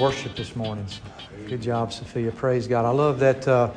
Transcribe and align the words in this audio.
Worship 0.00 0.34
this 0.34 0.56
morning. 0.56 0.86
Good 1.46 1.60
job, 1.60 1.92
Sophia. 1.92 2.32
Praise 2.32 2.66
God. 2.66 2.86
I 2.86 2.90
love 2.90 3.18
that. 3.18 3.46
Uh, 3.46 3.70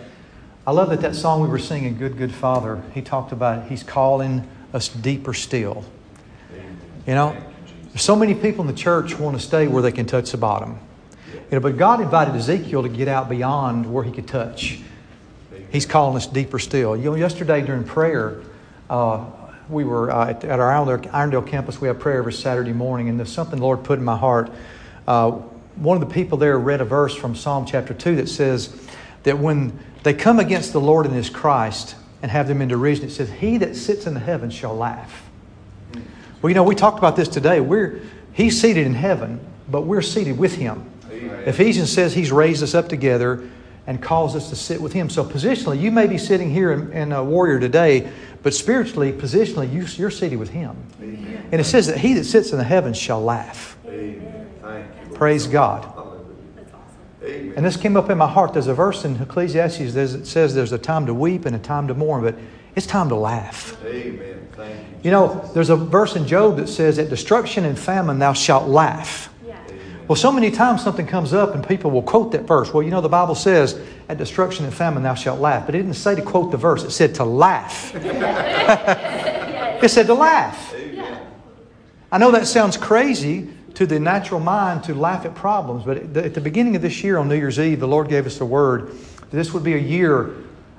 I 0.66 0.72
love 0.72 0.90
that 0.92 1.02
that 1.02 1.16
song 1.16 1.42
we 1.42 1.50
were 1.50 1.60
singing, 1.60 1.98
"Good 1.98 2.18
Good 2.18 2.34
Father." 2.34 2.82
He 2.94 3.02
talked 3.02 3.34
about 3.34 3.68
He's 3.68 3.84
calling 3.84 4.48
us 4.74 4.88
deeper 4.88 5.34
still. 5.34 5.84
You 7.06 7.16
know, 7.16 7.36
so 7.98 8.16
many 8.16 8.36
people 8.36 8.62
in 8.62 8.68
the 8.68 8.80
church 8.82 9.20
want 9.20 9.38
to 9.38 9.46
stay 9.46 9.68
where 9.68 9.82
they 9.82 9.92
can 9.92 10.06
touch 10.06 10.32
the 10.32 10.38
bottom. 10.38 10.80
You 11.34 11.42
know, 11.52 11.60
but 11.60 11.76
God 11.76 12.00
invited 12.00 12.36
Ezekiel 12.36 12.84
to 12.84 12.90
get 12.90 13.10
out 13.10 13.28
beyond 13.28 13.92
where 13.92 14.06
he 14.06 14.12
could 14.14 14.28
touch. 14.28 14.80
He's 15.72 15.86
calling 15.86 16.16
us 16.16 16.26
deeper 16.26 16.58
still. 16.58 16.96
You 16.96 17.04
know, 17.04 17.16
yesterday 17.16 17.60
during 17.60 17.84
prayer, 17.84 18.40
uh, 18.90 19.26
we 19.68 19.84
were 19.84 20.10
uh, 20.10 20.30
at, 20.30 20.46
at, 20.46 20.62
our 20.62 20.72
Irondale 20.72 21.46
campus. 21.46 21.82
We 21.82 21.90
have 21.90 22.00
prayer 22.00 22.20
every 22.20 22.32
Saturday 22.32 22.72
morning, 22.72 23.10
and 23.10 23.20
there's 23.20 23.34
something 23.34 23.60
the 23.60 23.66
Lord 23.66 23.84
put 23.84 24.00
in 24.00 24.06
my 24.06 24.16
heart. 24.16 24.50
Uh, 25.06 25.42
one 25.76 26.02
of 26.02 26.08
the 26.08 26.14
people 26.14 26.38
there 26.38 26.58
read 26.58 26.82
a 26.82 26.86
verse 26.86 27.16
from 27.16 27.36
Psalm 27.36 27.66
chapter 27.66 27.94
2 27.94 28.18
that 28.18 28.30
says 28.30 28.76
that 29.24 29.40
when 29.40 29.80
they 30.04 30.14
come 30.14 30.40
against 30.40 30.74
the 30.74 30.82
Lord 30.82 31.06
and 31.06 31.16
His 31.16 31.30
Christ 31.30 31.96
and 32.22 32.30
have 32.30 32.48
them 32.48 32.62
in 32.62 32.68
derision, 32.68 33.06
it 33.06 33.12
says, 33.12 33.32
He 33.32 33.58
that 33.58 33.76
sits 33.76 34.06
in 34.06 34.14
the 34.14 34.20
heavens 34.20 34.54
shall 34.54 34.76
laugh. 34.76 35.30
Well, 36.42 36.50
you 36.50 36.56
know, 36.56 36.64
we 36.64 36.76
talked 36.76 36.98
about 36.98 37.16
this 37.16 37.28
today. 37.28 37.62
We're, 37.62 38.02
he's 38.34 38.60
seated 38.60 38.86
in 38.86 38.94
heaven, 38.94 39.40
but 39.70 39.82
we're 39.82 40.02
seated 40.02 40.38
with 40.38 40.56
Him. 40.56 40.90
Amen. 41.10 41.44
Ephesians 41.48 41.92
says 41.92 42.14
He's 42.14 42.32
raised 42.32 42.62
us 42.62 42.76
up 42.76 42.90
together 42.90 43.50
and 43.88 44.02
calls 44.02 44.36
us 44.36 44.50
to 44.50 44.56
sit 44.56 44.82
with 44.82 44.94
Him. 44.94 45.10
So, 45.10 45.24
positionally, 45.24 45.80
you 45.80 45.92
may 45.92 46.08
be 46.08 46.18
sitting 46.18 46.50
here 46.50 46.72
in, 46.72 46.92
in 46.92 47.12
a 47.14 47.24
warrior 47.24 47.60
today, 47.60 48.12
but 48.42 48.54
spiritually, 48.54 49.14
positionally, 49.14 49.72
you, 49.72 50.06
are 50.06 50.12
seated 50.12 50.38
with 50.38 50.50
Him. 50.50 50.76
Amen. 51.02 51.48
And 51.52 51.62
it 51.62 51.66
says 51.66 51.88
that 51.88 51.98
He 51.98 52.14
that 52.16 52.26
sits 52.26 52.52
in 52.52 52.58
the 52.58 52.64
heavens 52.64 52.98
shall 52.98 53.24
laugh. 53.24 53.78
Praise 55.14 55.48
God. 55.48 55.90
And 57.22 57.66
this 57.66 57.78
came 57.78 57.96
up 57.96 58.10
in 58.10 58.18
my 58.18 58.28
heart. 58.28 58.54
There's 58.54 58.68
a 58.68 58.74
verse 58.74 59.06
in 59.06 59.16
Ecclesiastes 59.22 59.94
that 59.94 60.28
says 60.28 60.54
there's 60.54 60.74
a 60.74 60.78
time 60.78 61.06
to 61.06 61.14
weep 61.14 61.46
and 61.46 61.56
a 61.56 61.60
time 61.60 61.88
to 61.88 61.94
mourn, 61.94 62.22
but 62.22 62.36
it's 62.76 62.86
time 62.86 63.10
to 63.10 63.16
laugh. 63.16 63.78
Amen. 63.86 64.48
Thank 64.52 64.76
you. 64.76 64.84
You 65.04 65.12
know, 65.12 65.50
there's 65.54 65.70
a 65.70 65.76
verse 65.76 66.16
in 66.16 66.28
Job 66.28 66.58
that 66.58 66.68
says, 66.68 67.00
At 67.00 67.10
destruction 67.10 67.66
and 67.66 67.80
famine 67.80 68.20
thou 68.20 68.34
shalt 68.34 68.68
laugh. 68.68 69.30
Well, 70.08 70.18
so 70.18 70.34
many 70.34 70.52
times 70.52 70.84
something 70.84 71.08
comes 71.08 71.34
up 71.34 71.56
and 71.56 71.66
people 71.66 71.90
will 71.90 72.04
quote 72.04 72.34
that 72.34 72.42
verse. 72.42 72.74
Well, 72.74 72.84
you 72.84 72.92
know, 72.92 73.00
the 73.00 73.08
Bible 73.08 73.36
says, 73.36 73.80
At 74.10 74.18
destruction 74.18 74.66
and 74.66 74.74
famine 74.74 75.02
thou 75.04 75.14
shalt 75.14 75.40
laugh. 75.40 75.66
But 75.66 75.76
it 75.76 75.78
didn't 75.78 75.94
say 75.94 76.16
to 76.16 76.22
quote 76.22 76.52
the 76.52 76.58
verse, 76.58 76.84
it 76.84 76.92
said 76.92 77.16
to 77.16 77.24
laugh. 77.24 77.96
it 77.96 79.90
said 79.90 80.08
to 80.08 80.14
laugh. 80.14 80.76
I 82.12 82.18
know 82.18 82.32
that 82.32 82.48
sounds 82.48 82.76
crazy 82.76 83.50
to 83.76 83.86
the 83.86 84.00
natural 84.00 84.40
mind 84.40 84.84
to 84.86 84.94
laugh 84.94 85.26
at 85.26 85.34
problems, 85.36 85.84
but 85.84 85.98
at 85.98 86.34
the 86.34 86.42
beginning 86.42 86.76
of 86.76 86.82
this 86.82 87.04
year 87.04 87.18
on 87.18 87.28
New 87.28 87.36
Year's 87.36 87.60
Eve, 87.60 87.80
the 87.80 87.88
Lord 87.88 88.08
gave 88.08 88.26
us 88.26 88.40
a 88.40 88.46
word 88.46 88.92
that 88.92 89.32
this 89.32 89.54
would 89.54 89.64
be 89.64 89.74
a 89.74 89.80
year 89.80 90.36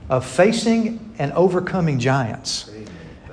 of 0.09 0.25
facing 0.25 1.15
and 1.19 1.33
overcoming 1.33 1.99
giants. 1.99 2.71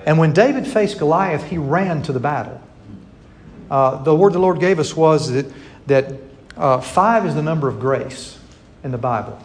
And 0.05 0.17
when 0.17 0.33
David 0.33 0.65
faced 0.65 0.97
Goliath, 0.97 1.43
he 1.43 1.57
ran 1.57 2.01
to 2.03 2.11
the 2.11 2.19
battle. 2.19 2.61
Uh, 3.69 4.01
the 4.03 4.15
word 4.15 4.33
the 4.33 4.39
Lord 4.39 4.59
gave 4.59 4.79
us 4.79 4.95
was 4.95 5.31
that 5.31 5.45
that 5.87 6.13
uh, 6.57 6.79
five 6.79 7.25
is 7.25 7.35
the 7.35 7.41
number 7.41 7.67
of 7.67 7.79
grace 7.79 8.39
in 8.83 8.91
the 8.91 8.97
Bible. 8.97 9.39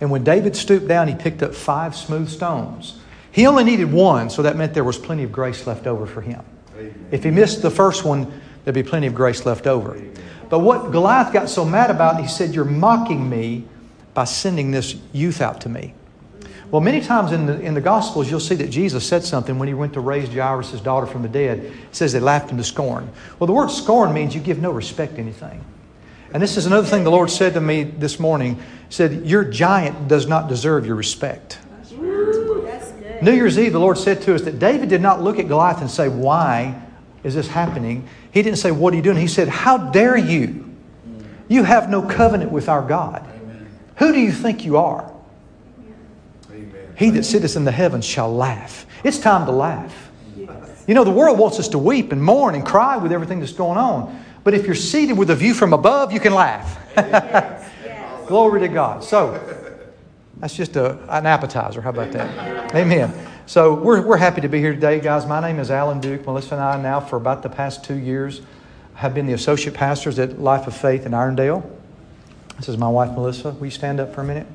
And 0.00 0.10
when 0.10 0.24
David 0.24 0.56
stooped 0.56 0.88
down, 0.88 1.08
he 1.08 1.14
picked 1.14 1.42
up 1.42 1.54
five 1.54 1.96
smooth 1.96 2.28
stones. 2.28 2.98
He 3.32 3.46
only 3.46 3.64
needed 3.64 3.92
one, 3.92 4.30
so 4.30 4.42
that 4.42 4.56
meant 4.56 4.74
there 4.74 4.84
was 4.84 4.98
plenty 4.98 5.24
of 5.24 5.32
grace 5.32 5.66
left 5.66 5.86
over 5.86 6.06
for 6.06 6.20
him. 6.20 6.42
Amen. 6.76 7.08
If 7.10 7.24
he 7.24 7.30
missed 7.30 7.62
the 7.62 7.70
first 7.70 8.04
one, 8.04 8.40
there'd 8.64 8.74
be 8.74 8.82
plenty 8.82 9.06
of 9.06 9.14
grace 9.14 9.46
left 9.46 9.66
over. 9.66 10.00
But 10.48 10.60
what 10.60 10.92
Goliath 10.92 11.32
got 11.32 11.48
so 11.48 11.64
mad 11.64 11.90
about, 11.90 12.20
he 12.20 12.28
said, 12.28 12.54
You're 12.54 12.64
mocking 12.64 13.28
me 13.28 13.64
by 14.14 14.24
sending 14.24 14.70
this 14.70 14.96
youth 15.12 15.40
out 15.40 15.60
to 15.62 15.68
me. 15.68 15.94
Well, 16.70 16.80
many 16.80 17.00
times 17.00 17.32
in 17.32 17.46
the, 17.46 17.60
in 17.60 17.74
the 17.74 17.80
Gospels, 17.80 18.30
you'll 18.30 18.40
see 18.40 18.54
that 18.56 18.68
Jesus 18.68 19.06
said 19.06 19.22
something 19.22 19.58
when 19.58 19.68
he 19.68 19.74
went 19.74 19.92
to 19.92 20.00
raise 20.00 20.28
Jairus' 20.28 20.80
daughter 20.80 21.06
from 21.06 21.22
the 21.22 21.28
dead. 21.28 21.60
It 21.60 21.72
says 21.92 22.12
they 22.12 22.20
laughed 22.20 22.50
him 22.50 22.56
to 22.56 22.64
scorn. 22.64 23.10
Well, 23.38 23.46
the 23.46 23.52
word 23.52 23.70
scorn 23.70 24.12
means 24.12 24.34
you 24.34 24.40
give 24.40 24.58
no 24.60 24.70
respect 24.70 25.14
to 25.14 25.20
anything. 25.20 25.64
And 26.32 26.42
this 26.42 26.56
is 26.56 26.66
another 26.66 26.86
thing 26.86 27.04
the 27.04 27.12
Lord 27.12 27.30
said 27.30 27.54
to 27.54 27.60
me 27.60 27.84
this 27.84 28.18
morning. 28.18 28.60
Said, 28.88 29.24
Your 29.24 29.44
giant 29.44 30.08
does 30.08 30.26
not 30.26 30.48
deserve 30.48 30.84
your 30.84 30.96
respect. 30.96 31.58
New 33.22 33.32
Year's 33.32 33.58
Eve, 33.58 33.72
the 33.72 33.78
Lord 33.78 33.96
said 33.96 34.20
to 34.22 34.34
us 34.34 34.42
that 34.42 34.58
David 34.58 34.88
did 34.88 35.00
not 35.00 35.22
look 35.22 35.38
at 35.38 35.46
Goliath 35.46 35.80
and 35.80 35.90
say, 35.90 36.08
Why 36.08 36.82
is 37.22 37.36
this 37.36 37.46
happening? 37.46 38.08
He 38.34 38.42
didn't 38.42 38.58
say, 38.58 38.72
What 38.72 38.92
are 38.92 38.96
you 38.96 39.02
doing? 39.02 39.16
He 39.16 39.28
said, 39.28 39.48
How 39.48 39.78
dare 39.78 40.16
you? 40.16 40.68
You 41.46 41.62
have 41.62 41.88
no 41.88 42.02
covenant 42.02 42.50
with 42.50 42.68
our 42.68 42.82
God. 42.82 43.24
Who 43.98 44.12
do 44.12 44.18
you 44.18 44.32
think 44.32 44.64
you 44.64 44.76
are? 44.76 45.12
He 46.96 47.10
that 47.10 47.22
sitteth 47.22 47.56
in 47.56 47.64
the 47.64 47.70
heavens 47.70 48.04
shall 48.04 48.34
laugh. 48.34 48.86
It's 49.04 49.18
time 49.18 49.46
to 49.46 49.52
laugh. 49.52 50.10
You 50.86 50.94
know, 50.94 51.04
the 51.04 51.12
world 51.12 51.38
wants 51.38 51.60
us 51.60 51.68
to 51.68 51.78
weep 51.78 52.10
and 52.10 52.22
mourn 52.22 52.56
and 52.56 52.66
cry 52.66 52.96
with 52.96 53.12
everything 53.12 53.38
that's 53.38 53.52
going 53.52 53.78
on. 53.78 54.24
But 54.42 54.54
if 54.54 54.66
you're 54.66 54.74
seated 54.74 55.16
with 55.16 55.30
a 55.30 55.36
view 55.36 55.54
from 55.54 55.72
above, 55.72 56.12
you 56.12 56.18
can 56.18 56.34
laugh. 56.34 56.76
Glory 58.26 58.60
to 58.60 58.68
God. 58.68 59.04
So, 59.04 59.40
that's 60.38 60.56
just 60.56 60.74
a, 60.74 60.98
an 61.08 61.26
appetizer. 61.26 61.80
How 61.80 61.90
about 61.90 62.10
that? 62.12 62.74
Amen. 62.74 63.12
So, 63.46 63.74
we're, 63.74 64.00
we're 64.00 64.16
happy 64.16 64.40
to 64.40 64.48
be 64.48 64.58
here 64.58 64.72
today, 64.72 65.00
guys. 65.00 65.26
My 65.26 65.38
name 65.38 65.58
is 65.58 65.70
Alan 65.70 66.00
Duke. 66.00 66.24
Melissa 66.24 66.54
and 66.54 66.64
I, 66.64 66.80
now 66.80 66.98
for 66.98 67.16
about 67.16 67.42
the 67.42 67.50
past 67.50 67.84
two 67.84 67.94
years, 67.94 68.40
have 68.94 69.12
been 69.12 69.26
the 69.26 69.34
associate 69.34 69.74
pastors 69.74 70.18
at 70.18 70.40
Life 70.40 70.66
of 70.66 70.74
Faith 70.74 71.04
in 71.04 71.12
Irondale. 71.12 71.62
This 72.56 72.70
is 72.70 72.78
my 72.78 72.88
wife, 72.88 73.10
Melissa. 73.10 73.50
Will 73.50 73.66
you 73.66 73.70
stand 73.70 74.00
up 74.00 74.14
for 74.14 74.22
a 74.22 74.24
minute? 74.24 74.46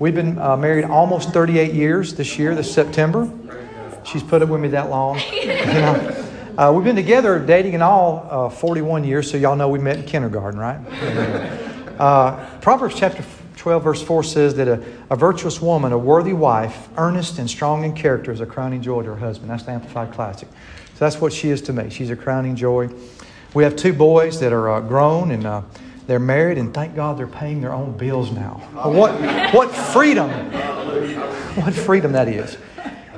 We've 0.00 0.14
been 0.14 0.38
uh, 0.38 0.56
married 0.56 0.86
almost 0.86 1.30
38 1.30 1.72
years 1.72 2.14
this 2.14 2.36
year, 2.36 2.56
this 2.56 2.74
September. 2.74 3.30
She's 4.02 4.24
put 4.24 4.42
up 4.42 4.48
with 4.48 4.60
me 4.60 4.68
that 4.68 4.90
long. 4.90 5.20
You 5.32 5.46
know? 5.46 6.28
uh, 6.58 6.72
we've 6.72 6.84
been 6.84 6.96
together, 6.96 7.38
dating 7.38 7.74
in 7.74 7.82
all, 7.82 8.26
uh, 8.28 8.48
41 8.48 9.04
years, 9.04 9.30
so 9.30 9.36
y'all 9.36 9.54
know 9.54 9.68
we 9.68 9.78
met 9.78 9.98
in 9.98 10.04
kindergarten, 10.04 10.58
right? 10.58 11.60
Uh, 11.94 12.44
Proverbs 12.58 12.96
chapter 12.98 13.22
12, 13.64 13.82
verse 13.82 14.02
4 14.02 14.22
says 14.22 14.54
that 14.56 14.68
a, 14.68 14.84
a 15.08 15.16
virtuous 15.16 15.58
woman, 15.58 15.90
a 15.90 15.96
worthy 15.96 16.34
wife, 16.34 16.90
earnest 16.98 17.38
and 17.38 17.48
strong 17.48 17.82
in 17.82 17.94
character, 17.94 18.30
is 18.30 18.42
a 18.42 18.44
crowning 18.44 18.82
joy 18.82 19.00
to 19.00 19.08
her 19.08 19.16
husband. 19.16 19.50
That's 19.50 19.62
the 19.62 19.70
Amplified 19.70 20.12
Classic. 20.12 20.46
So 20.92 20.98
that's 20.98 21.18
what 21.18 21.32
she 21.32 21.48
is 21.48 21.62
to 21.62 21.72
me. 21.72 21.88
She's 21.88 22.10
a 22.10 22.16
crowning 22.16 22.56
joy. 22.56 22.90
We 23.54 23.64
have 23.64 23.74
two 23.74 23.94
boys 23.94 24.38
that 24.40 24.52
are 24.52 24.70
uh, 24.70 24.80
grown 24.82 25.30
and 25.30 25.46
uh, 25.46 25.62
they're 26.06 26.18
married, 26.18 26.58
and 26.58 26.74
thank 26.74 26.94
God 26.94 27.16
they're 27.16 27.26
paying 27.26 27.62
their 27.62 27.72
own 27.72 27.96
bills 27.96 28.30
now. 28.32 28.60
What, 28.74 29.14
what 29.54 29.74
freedom! 29.74 30.28
What 31.54 31.72
freedom 31.72 32.12
that 32.12 32.28
is. 32.28 32.58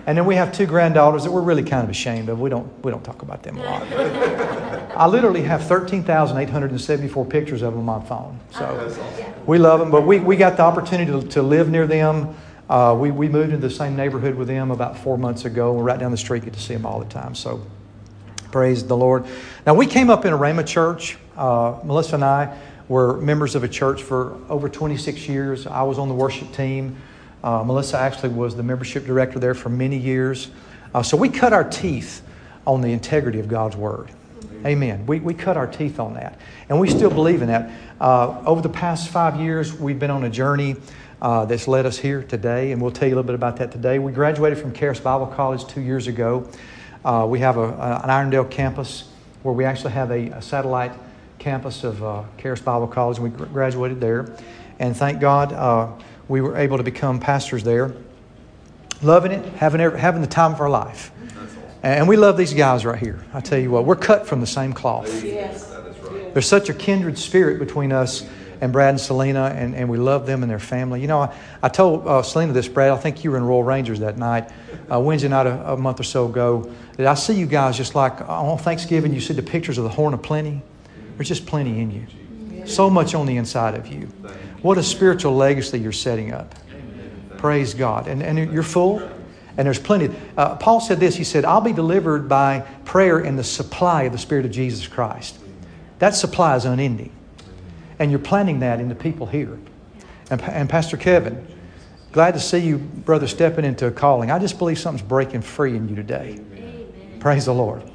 And 0.06 0.16
then 0.16 0.24
we 0.24 0.36
have 0.36 0.52
two 0.52 0.66
granddaughters 0.66 1.24
that 1.24 1.32
we're 1.32 1.40
really 1.40 1.64
kind 1.64 1.82
of 1.82 1.90
ashamed 1.90 2.28
of. 2.28 2.40
We 2.40 2.48
don't, 2.48 2.72
we 2.84 2.92
don't 2.92 3.02
talk 3.02 3.22
about 3.22 3.42
them 3.42 3.58
a 3.58 3.62
lot. 3.62 3.82
I 4.96 5.06
literally 5.08 5.42
have 5.42 5.66
13,874 5.66 7.26
pictures 7.26 7.62
of 7.62 7.74
them 7.74 7.88
on 7.88 8.00
my 8.00 8.08
phone. 8.08 8.38
So 8.52 9.34
we 9.46 9.58
love 9.58 9.80
them, 9.80 9.90
but 9.90 10.06
we, 10.06 10.20
we 10.20 10.36
got 10.36 10.56
the 10.56 10.62
opportunity 10.62 11.10
to, 11.10 11.26
to 11.28 11.42
live 11.42 11.68
near 11.68 11.88
them. 11.88 12.36
Uh, 12.70 12.96
we, 12.98 13.10
we 13.10 13.28
moved 13.28 13.52
into 13.52 13.68
the 13.68 13.74
same 13.74 13.96
neighborhood 13.96 14.36
with 14.36 14.46
them 14.46 14.70
about 14.70 14.96
four 14.96 15.18
months 15.18 15.44
ago. 15.44 15.72
We're 15.72 15.82
right 15.82 15.98
down 15.98 16.12
the 16.12 16.16
street, 16.16 16.44
get 16.44 16.54
to 16.54 16.60
see 16.60 16.74
them 16.74 16.86
all 16.86 17.00
the 17.00 17.08
time. 17.10 17.34
So 17.34 17.64
praise 18.52 18.86
the 18.86 18.96
Lord. 18.96 19.26
Now, 19.66 19.74
we 19.74 19.86
came 19.86 20.08
up 20.08 20.24
in 20.24 20.32
a 20.32 20.38
Rhema 20.38 20.64
church, 20.66 21.18
uh, 21.36 21.80
Melissa 21.84 22.14
and 22.14 22.24
I 22.24 22.56
were 22.88 23.20
members 23.20 23.56
of 23.56 23.64
a 23.64 23.68
church 23.68 24.02
for 24.02 24.38
over 24.48 24.68
26 24.68 25.28
years. 25.28 25.66
I 25.66 25.82
was 25.82 25.98
on 25.98 26.08
the 26.08 26.14
worship 26.14 26.52
team. 26.52 26.96
Uh, 27.42 27.62
Melissa 27.64 27.98
actually 27.98 28.30
was 28.30 28.56
the 28.56 28.62
membership 28.62 29.06
director 29.06 29.38
there 29.38 29.54
for 29.54 29.68
many 29.68 29.96
years. 29.96 30.50
Uh, 30.94 31.02
so 31.02 31.16
we 31.16 31.28
cut 31.28 31.52
our 31.52 31.64
teeth 31.64 32.22
on 32.66 32.80
the 32.80 32.92
integrity 32.92 33.38
of 33.38 33.48
God's 33.48 33.76
Word. 33.76 34.10
Amen. 34.64 35.06
We, 35.06 35.20
we 35.20 35.34
cut 35.34 35.56
our 35.56 35.66
teeth 35.66 36.00
on 36.00 36.14
that. 36.14 36.40
And 36.68 36.80
we 36.80 36.88
still 36.88 37.10
believe 37.10 37.42
in 37.42 37.48
that. 37.48 37.70
Uh, 38.00 38.42
over 38.44 38.60
the 38.60 38.68
past 38.68 39.08
five 39.10 39.40
years, 39.40 39.72
we've 39.72 39.98
been 39.98 40.10
on 40.10 40.24
a 40.24 40.30
journey 40.30 40.76
uh, 41.22 41.44
that's 41.44 41.68
led 41.68 41.86
us 41.86 41.98
here 41.98 42.22
today, 42.22 42.72
and 42.72 42.82
we'll 42.82 42.90
tell 42.90 43.08
you 43.08 43.14
a 43.14 43.16
little 43.16 43.26
bit 43.26 43.34
about 43.34 43.56
that 43.58 43.70
today. 43.70 43.98
We 43.98 44.12
graduated 44.12 44.58
from 44.58 44.72
Charis 44.72 45.00
Bible 45.00 45.26
College 45.26 45.66
two 45.66 45.80
years 45.80 46.08
ago. 46.08 46.48
Uh, 47.04 47.26
we 47.28 47.38
have 47.40 47.56
a, 47.56 47.62
a, 47.62 48.00
an 48.04 48.08
Irondale 48.10 48.50
campus 48.50 49.08
where 49.42 49.54
we 49.54 49.64
actually 49.64 49.92
have 49.92 50.10
a, 50.10 50.28
a 50.30 50.42
satellite 50.42 50.92
campus 51.38 51.84
of 51.84 52.02
uh, 52.02 52.24
Charis 52.38 52.60
Bible 52.60 52.88
College, 52.88 53.18
and 53.18 53.32
we 53.32 53.46
graduated 53.46 54.00
there. 54.00 54.34
And 54.78 54.96
thank 54.96 55.20
God 55.20 55.52
uh, 55.52 55.92
we 56.28 56.40
were 56.40 56.56
able 56.56 56.76
to 56.76 56.82
become 56.82 57.20
pastors 57.20 57.62
there. 57.62 57.94
Loving 59.02 59.32
it, 59.32 59.44
having, 59.54 59.80
having 59.80 60.22
the 60.22 60.26
time 60.26 60.52
of 60.52 60.60
our 60.60 60.70
life. 60.70 61.10
And 61.82 62.08
we 62.08 62.16
love 62.16 62.36
these 62.36 62.54
guys 62.54 62.84
right 62.84 62.98
here. 62.98 63.24
I 63.32 63.40
tell 63.40 63.58
you 63.58 63.70
what, 63.70 63.84
we're 63.84 63.96
cut 63.96 64.26
from 64.26 64.40
the 64.40 64.46
same 64.46 64.72
cloth. 64.72 65.22
Yes. 65.22 65.72
There's 66.32 66.46
such 66.46 66.68
a 66.68 66.74
kindred 66.74 67.18
spirit 67.18 67.58
between 67.58 67.92
us 67.92 68.28
and 68.60 68.72
Brad 68.72 68.90
and 68.90 69.00
Selena, 69.00 69.46
and, 69.54 69.74
and 69.74 69.88
we 69.88 69.98
love 69.98 70.26
them 70.26 70.42
and 70.42 70.50
their 70.50 70.58
family. 70.58 71.00
You 71.00 71.06
know, 71.06 71.20
I, 71.20 71.34
I 71.62 71.68
told 71.68 72.06
uh, 72.06 72.22
Selena 72.22 72.52
this, 72.52 72.68
Brad, 72.68 72.90
I 72.90 72.96
think 72.96 73.22
you 73.22 73.30
were 73.30 73.36
in 73.36 73.44
Royal 73.44 73.62
Rangers 73.62 74.00
that 74.00 74.16
night, 74.16 74.50
uh, 74.90 74.98
Wednesday 74.98 75.28
night 75.28 75.46
a, 75.46 75.72
a, 75.72 75.76
month 75.76 76.00
or 76.00 76.04
so 76.04 76.26
ago, 76.26 76.72
that 76.96 77.06
I 77.06 77.14
see 77.14 77.34
you 77.34 77.46
guys 77.46 77.76
just 77.76 77.94
like 77.94 78.20
on 78.22 78.58
Thanksgiving, 78.58 79.12
you 79.12 79.20
see 79.20 79.34
the 79.34 79.42
pictures 79.42 79.78
of 79.78 79.84
the 79.84 79.90
Horn 79.90 80.14
of 80.14 80.22
Plenty. 80.22 80.62
There's 81.16 81.28
just 81.28 81.46
plenty 81.46 81.80
in 81.80 81.90
you. 81.90 82.66
So 82.66 82.90
much 82.90 83.14
on 83.14 83.26
the 83.26 83.36
inside 83.36 83.74
of 83.74 83.86
you. 83.86 84.08
What 84.66 84.78
a 84.78 84.82
spiritual 84.82 85.36
legacy 85.36 85.78
you're 85.78 85.92
setting 85.92 86.32
up. 86.32 86.52
Praise 87.38 87.72
God. 87.72 88.08
And, 88.08 88.20
and 88.20 88.52
you're 88.52 88.64
full. 88.64 88.98
And 89.56 89.64
there's 89.64 89.78
plenty. 89.78 90.12
Uh, 90.36 90.56
Paul 90.56 90.80
said 90.80 90.98
this 90.98 91.14
He 91.14 91.22
said, 91.22 91.44
I'll 91.44 91.60
be 91.60 91.72
delivered 91.72 92.28
by 92.28 92.66
prayer 92.84 93.18
and 93.18 93.38
the 93.38 93.44
supply 93.44 94.02
of 94.02 94.12
the 94.12 94.18
Spirit 94.18 94.44
of 94.44 94.50
Jesus 94.50 94.88
Christ. 94.88 95.38
That 96.00 96.16
supply 96.16 96.56
is 96.56 96.64
unending. 96.64 97.12
And 98.00 98.10
you're 98.10 98.18
planting 98.18 98.58
that 98.58 98.80
in 98.80 98.88
the 98.88 98.96
people 98.96 99.26
here. 99.26 99.56
And, 100.30 100.42
and 100.42 100.68
Pastor 100.68 100.96
Kevin, 100.96 101.46
glad 102.10 102.34
to 102.34 102.40
see 102.40 102.58
you, 102.58 102.78
brother, 102.78 103.28
stepping 103.28 103.64
into 103.64 103.86
a 103.86 103.92
calling. 103.92 104.32
I 104.32 104.40
just 104.40 104.58
believe 104.58 104.80
something's 104.80 105.08
breaking 105.08 105.42
free 105.42 105.76
in 105.76 105.88
you 105.88 105.94
today. 105.94 106.40
Praise 107.20 107.44
the 107.44 107.54
Lord. 107.54 107.88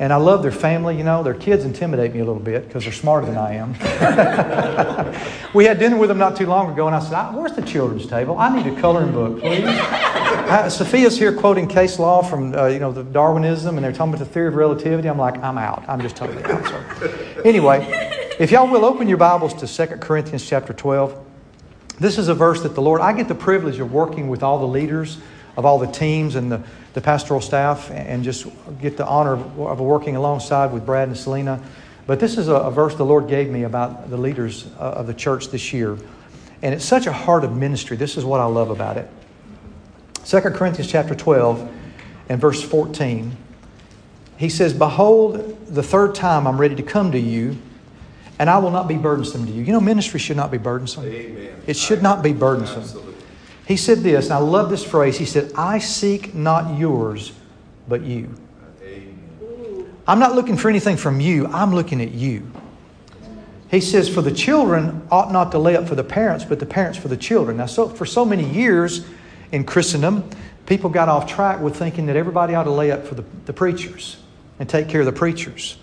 And 0.00 0.12
I 0.12 0.16
love 0.16 0.42
their 0.42 0.52
family. 0.52 0.96
You 0.96 1.04
know, 1.04 1.22
their 1.22 1.34
kids 1.34 1.64
intimidate 1.64 2.12
me 2.12 2.20
a 2.20 2.24
little 2.24 2.42
bit 2.42 2.66
because 2.66 2.82
they're 2.82 2.92
smarter 2.92 3.26
than 3.26 3.36
I 3.36 3.54
am. 3.54 3.72
we 5.54 5.64
had 5.64 5.78
dinner 5.78 5.96
with 5.96 6.08
them 6.08 6.18
not 6.18 6.36
too 6.36 6.46
long 6.46 6.72
ago, 6.72 6.86
and 6.86 6.96
I 6.96 7.00
said, 7.00 7.32
Where's 7.34 7.52
the 7.52 7.62
children's 7.62 8.06
table? 8.06 8.36
I 8.36 8.54
need 8.54 8.66
a 8.66 8.80
coloring 8.80 9.12
book, 9.12 9.40
please. 9.40 9.64
uh, 9.64 10.68
Sophia's 10.68 11.16
here 11.16 11.32
quoting 11.32 11.68
case 11.68 11.98
law 12.00 12.22
from, 12.22 12.54
uh, 12.54 12.66
you 12.66 12.80
know, 12.80 12.90
the 12.90 13.04
Darwinism, 13.04 13.76
and 13.76 13.84
they're 13.84 13.92
talking 13.92 14.14
about 14.14 14.26
the 14.26 14.32
theory 14.32 14.48
of 14.48 14.56
relativity. 14.56 15.08
I'm 15.08 15.18
like, 15.18 15.38
I'm 15.38 15.58
out. 15.58 15.84
I'm 15.88 16.00
just 16.00 16.16
totally 16.16 16.42
out. 16.44 16.66
So, 16.66 17.42
anyway, 17.44 17.86
if 18.40 18.50
y'all 18.50 18.68
will 18.68 18.84
open 18.84 19.08
your 19.08 19.18
Bibles 19.18 19.54
to 19.54 19.86
2 19.86 19.96
Corinthians 19.98 20.46
chapter 20.46 20.72
12. 20.72 21.20
This 22.00 22.18
is 22.18 22.26
a 22.26 22.34
verse 22.34 22.60
that 22.64 22.74
the 22.74 22.82
Lord, 22.82 23.00
I 23.00 23.12
get 23.12 23.28
the 23.28 23.36
privilege 23.36 23.78
of 23.78 23.92
working 23.92 24.26
with 24.26 24.42
all 24.42 24.58
the 24.58 24.66
leaders 24.66 25.18
of 25.56 25.64
all 25.64 25.78
the 25.78 25.86
teams 25.86 26.34
and 26.34 26.50
the 26.50 26.60
the 26.94 27.00
pastoral 27.00 27.40
staff 27.40 27.90
and 27.90 28.22
just 28.22 28.46
get 28.84 28.96
the 28.96 29.06
honor 29.06 29.32
of 29.32 29.80
working 29.80 30.14
alongside 30.14 30.72
with 30.72 30.86
Brad 30.86 31.08
and 31.08 31.16
Selena. 31.16 31.60
But 32.06 32.20
this 32.20 32.36
is 32.36 32.48
a, 32.48 32.54
a 32.54 32.70
verse 32.70 32.94
the 32.94 33.04
Lord 33.04 33.28
gave 33.28 33.50
me 33.50 33.64
about 33.64 34.10
the 34.10 34.16
leaders 34.16 34.66
uh, 34.78 34.82
of 34.82 35.06
the 35.06 35.14
church 35.14 35.48
this 35.48 35.72
year. 35.72 35.98
And 36.62 36.74
it's 36.74 36.84
such 36.84 37.06
a 37.06 37.12
heart 37.12 37.44
of 37.44 37.56
ministry. 37.56 37.96
This 37.96 38.16
is 38.16 38.24
what 38.24 38.40
I 38.40 38.44
love 38.44 38.70
about 38.70 38.96
it. 38.96 39.10
2 40.24 40.40
Corinthians 40.40 40.90
chapter 40.90 41.14
12 41.14 41.70
and 42.28 42.40
verse 42.40 42.62
14. 42.62 43.36
He 44.36 44.48
says, 44.48 44.72
Behold, 44.72 45.66
the 45.66 45.82
third 45.82 46.14
time 46.14 46.46
I'm 46.46 46.60
ready 46.60 46.74
to 46.76 46.82
come 46.82 47.12
to 47.12 47.18
you, 47.18 47.56
and 48.38 48.50
I 48.50 48.58
will 48.58 48.70
not 48.70 48.88
be 48.88 48.96
burdensome 48.96 49.46
to 49.46 49.52
you. 49.52 49.62
You 49.62 49.72
know, 49.72 49.80
ministry 49.80 50.20
should 50.20 50.36
not 50.36 50.50
be 50.50 50.58
burdensome. 50.58 51.04
Amen. 51.04 51.62
It 51.66 51.76
should 51.76 52.02
not 52.02 52.22
be 52.22 52.32
burdensome. 52.32 52.82
Absolutely. 52.82 53.14
He 53.66 53.76
said 53.76 53.98
this, 53.98 54.26
and 54.26 54.34
I 54.34 54.38
love 54.38 54.68
this 54.68 54.84
phrase. 54.84 55.16
He 55.16 55.24
said, 55.24 55.52
I 55.56 55.78
seek 55.78 56.34
not 56.34 56.78
yours, 56.78 57.32
but 57.88 58.02
you. 58.02 58.34
I'm 60.06 60.18
not 60.18 60.34
looking 60.34 60.56
for 60.56 60.68
anything 60.68 60.96
from 60.96 61.20
you, 61.20 61.46
I'm 61.46 61.74
looking 61.74 62.00
at 62.02 62.12
you. 62.12 62.50
He 63.70 63.80
says, 63.80 64.08
For 64.08 64.20
the 64.20 64.32
children 64.32 65.06
ought 65.10 65.32
not 65.32 65.50
to 65.52 65.58
lay 65.58 65.76
up 65.76 65.88
for 65.88 65.94
the 65.94 66.04
parents, 66.04 66.44
but 66.44 66.60
the 66.60 66.66
parents 66.66 66.98
for 66.98 67.08
the 67.08 67.16
children. 67.16 67.56
Now, 67.56 67.66
so, 67.66 67.88
for 67.88 68.04
so 68.04 68.24
many 68.24 68.48
years 68.48 69.06
in 69.50 69.64
Christendom, 69.64 70.28
people 70.66 70.90
got 70.90 71.08
off 71.08 71.26
track 71.26 71.60
with 71.60 71.76
thinking 71.76 72.06
that 72.06 72.16
everybody 72.16 72.54
ought 72.54 72.64
to 72.64 72.70
lay 72.70 72.90
up 72.90 73.06
for 73.06 73.14
the, 73.14 73.24
the 73.46 73.52
preachers 73.52 74.18
and 74.58 74.68
take 74.68 74.88
care 74.88 75.00
of 75.00 75.06
the 75.06 75.12
preachers. 75.12 75.78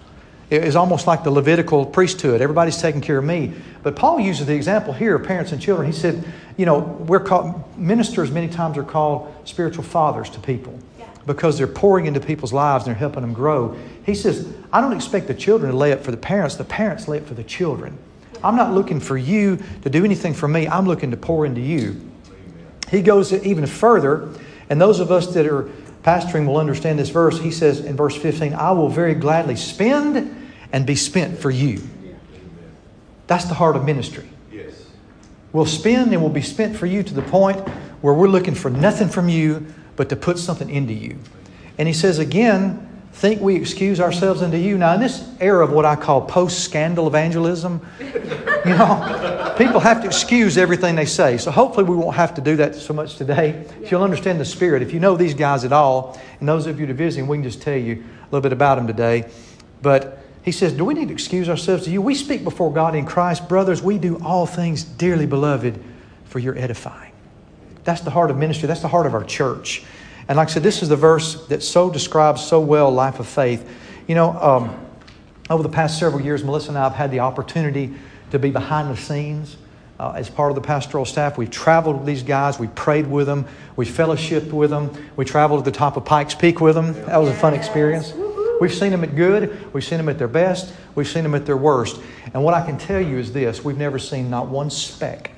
It 0.51 0.65
is 0.65 0.75
almost 0.75 1.07
like 1.07 1.23
the 1.23 1.31
Levitical 1.31 1.85
priesthood. 1.85 2.41
Everybody's 2.41 2.79
taking 2.81 3.01
care 3.01 3.17
of 3.17 3.23
me. 3.23 3.53
But 3.83 3.95
Paul 3.95 4.19
uses 4.19 4.47
the 4.47 4.53
example 4.53 4.93
here 4.93 5.15
of 5.15 5.25
parents 5.25 5.51
and 5.53 5.61
children. 5.61 5.89
He 5.89 5.97
said, 5.97 6.23
you 6.57 6.65
know, 6.65 6.79
we're 6.79 7.21
called, 7.21 7.77
ministers 7.77 8.31
many 8.31 8.49
times 8.49 8.77
are 8.77 8.83
called 8.83 9.33
spiritual 9.45 9.83
fathers 9.83 10.29
to 10.31 10.39
people 10.39 10.77
because 11.25 11.57
they're 11.57 11.67
pouring 11.67 12.05
into 12.05 12.19
people's 12.19 12.53
lives 12.53 12.85
and 12.85 12.93
they're 12.93 12.99
helping 12.99 13.21
them 13.21 13.33
grow. 13.33 13.77
He 14.05 14.15
says, 14.15 14.51
I 14.73 14.81
don't 14.81 14.93
expect 14.93 15.27
the 15.27 15.33
children 15.33 15.71
to 15.71 15.77
lay 15.77 15.91
up 15.91 16.03
for 16.03 16.11
the 16.11 16.17
parents, 16.17 16.55
the 16.55 16.63
parents 16.63 17.07
lay 17.07 17.19
up 17.19 17.27
for 17.27 17.33
the 17.33 17.43
children. 17.43 17.97
I'm 18.43 18.55
not 18.55 18.73
looking 18.73 18.99
for 18.99 19.17
you 19.17 19.59
to 19.83 19.89
do 19.89 20.03
anything 20.03 20.33
for 20.33 20.47
me, 20.47 20.67
I'm 20.67 20.87
looking 20.87 21.11
to 21.11 21.17
pour 21.17 21.45
into 21.45 21.61
you. 21.61 22.09
He 22.89 23.01
goes 23.01 23.31
even 23.31 23.65
further, 23.65 24.29
and 24.69 24.81
those 24.81 24.99
of 24.99 25.11
us 25.11 25.33
that 25.33 25.45
are 25.45 25.69
pastoring 26.03 26.47
will 26.47 26.57
understand 26.57 26.97
this 26.97 27.09
verse. 27.09 27.39
He 27.39 27.51
says 27.51 27.79
in 27.79 27.95
verse 27.95 28.15
15, 28.17 28.53
I 28.53 28.71
will 28.71 28.89
very 28.89 29.13
gladly 29.13 29.55
spend 29.55 30.49
and 30.73 30.85
be 30.85 30.95
spent 30.95 31.37
for 31.37 31.51
you. 31.51 31.81
That's 33.27 33.45
the 33.45 33.53
heart 33.53 33.75
of 33.75 33.85
ministry. 33.85 34.27
Yes. 34.51 34.87
We'll 35.53 35.65
spend 35.65 36.11
and 36.11 36.21
we'll 36.21 36.31
be 36.31 36.41
spent 36.41 36.75
for 36.75 36.85
you 36.85 37.03
to 37.03 37.13
the 37.13 37.21
point 37.21 37.59
where 38.01 38.13
we're 38.13 38.27
looking 38.27 38.55
for 38.55 38.69
nothing 38.69 39.07
from 39.07 39.29
you 39.29 39.65
but 40.01 40.09
to 40.09 40.15
put 40.15 40.39
something 40.39 40.67
into 40.67 40.95
you. 40.95 41.15
And 41.77 41.87
he 41.87 41.93
says 41.93 42.17
again, 42.17 42.89
think 43.13 43.39
we 43.39 43.55
excuse 43.55 43.99
ourselves 43.99 44.41
into 44.41 44.57
you. 44.57 44.75
Now, 44.75 44.95
in 44.95 44.99
this 44.99 45.29
era 45.39 45.63
of 45.63 45.71
what 45.71 45.85
I 45.85 45.95
call 45.95 46.23
post 46.23 46.63
scandal 46.63 47.05
evangelism, 47.05 47.85
you 47.99 48.71
know, 48.71 49.53
people 49.59 49.79
have 49.79 50.01
to 50.01 50.07
excuse 50.07 50.57
everything 50.57 50.95
they 50.95 51.05
say. 51.05 51.37
So 51.37 51.51
hopefully 51.51 51.83
we 51.83 51.95
won't 51.95 52.15
have 52.15 52.33
to 52.33 52.41
do 52.41 52.55
that 52.55 52.73
so 52.73 52.95
much 52.95 53.17
today. 53.17 53.63
If 53.79 53.91
you'll 53.91 54.01
understand 54.01 54.39
the 54.39 54.45
spirit, 54.45 54.81
if 54.81 54.91
you 54.91 54.99
know 54.99 55.15
these 55.15 55.35
guys 55.35 55.65
at 55.65 55.71
all, 55.71 56.19
and 56.39 56.49
those 56.49 56.65
of 56.65 56.79
you 56.79 56.87
that 56.87 56.93
are 56.93 56.95
visiting, 56.95 57.27
we 57.27 57.37
can 57.37 57.43
just 57.43 57.61
tell 57.61 57.77
you 57.77 57.97
a 57.97 58.25
little 58.31 58.41
bit 58.41 58.53
about 58.53 58.77
them 58.77 58.87
today. 58.87 59.29
But 59.83 60.17
he 60.41 60.51
says, 60.51 60.73
Do 60.73 60.83
we 60.83 60.95
need 60.95 61.09
to 61.09 61.13
excuse 61.13 61.47
ourselves 61.47 61.83
to 61.83 61.91
you? 61.91 62.01
We 62.01 62.15
speak 62.15 62.43
before 62.43 62.73
God 62.73 62.95
in 62.95 63.05
Christ. 63.05 63.47
Brothers, 63.47 63.83
we 63.83 63.99
do 63.99 64.19
all 64.23 64.47
things, 64.47 64.83
dearly 64.83 65.27
beloved, 65.27 65.79
for 66.25 66.39
your 66.39 66.57
edifying. 66.57 67.10
That's 67.83 68.01
the 68.01 68.11
heart 68.11 68.31
of 68.31 68.37
ministry. 68.37 68.67
That's 68.67 68.81
the 68.81 68.87
heart 68.87 69.05
of 69.05 69.13
our 69.13 69.23
church. 69.23 69.83
And 70.27 70.37
like 70.37 70.49
I 70.49 70.51
said, 70.51 70.63
this 70.63 70.81
is 70.81 70.89
the 70.89 70.95
verse 70.95 71.47
that 71.47 71.63
so 71.63 71.89
describes 71.89 72.45
so 72.45 72.59
well 72.59 72.91
life 72.91 73.19
of 73.19 73.27
faith. 73.27 73.67
You 74.07 74.15
know, 74.15 74.31
um, 74.39 74.85
over 75.49 75.63
the 75.63 75.69
past 75.69 75.99
several 75.99 76.21
years, 76.21 76.43
Melissa 76.43 76.69
and 76.69 76.77
I 76.77 76.83
have 76.83 76.93
had 76.93 77.11
the 77.11 77.19
opportunity 77.19 77.93
to 78.31 78.39
be 78.39 78.51
behind 78.51 78.89
the 78.89 78.97
scenes 78.97 79.57
uh, 79.99 80.13
as 80.15 80.29
part 80.29 80.51
of 80.51 80.55
the 80.55 80.61
pastoral 80.61 81.05
staff. 81.05 81.37
We've 81.37 81.49
traveled 81.49 81.97
with 81.97 82.05
these 82.05 82.23
guys. 82.23 82.59
We 82.59 82.67
prayed 82.67 83.07
with 83.07 83.27
them. 83.27 83.45
We 83.75 83.85
fellowshipped 83.85 84.51
with 84.51 84.69
them. 84.69 84.91
We 85.15 85.25
traveled 85.25 85.65
to 85.65 85.69
the 85.69 85.77
top 85.77 85.97
of 85.97 86.05
Pikes 86.05 86.35
Peak 86.35 86.61
with 86.61 86.75
them. 86.75 86.93
That 87.05 87.17
was 87.17 87.29
a 87.29 87.33
fun 87.33 87.53
experience. 87.53 88.13
We've 88.61 88.71
seen 88.71 88.91
them 88.91 89.03
at 89.03 89.15
good, 89.15 89.73
we've 89.73 89.83
seen 89.83 89.97
them 89.97 90.07
at 90.07 90.19
their 90.19 90.27
best, 90.27 90.71
we've 90.93 91.07
seen 91.07 91.23
them 91.23 91.33
at 91.33 91.47
their 91.47 91.57
worst. 91.57 91.99
And 92.31 92.43
what 92.43 92.53
I 92.53 92.63
can 92.63 92.77
tell 92.77 93.01
you 93.01 93.17
is 93.17 93.33
this 93.33 93.65
we've 93.65 93.77
never 93.77 93.97
seen 93.97 94.29
not 94.29 94.49
one 94.49 94.69
speck 94.69 95.31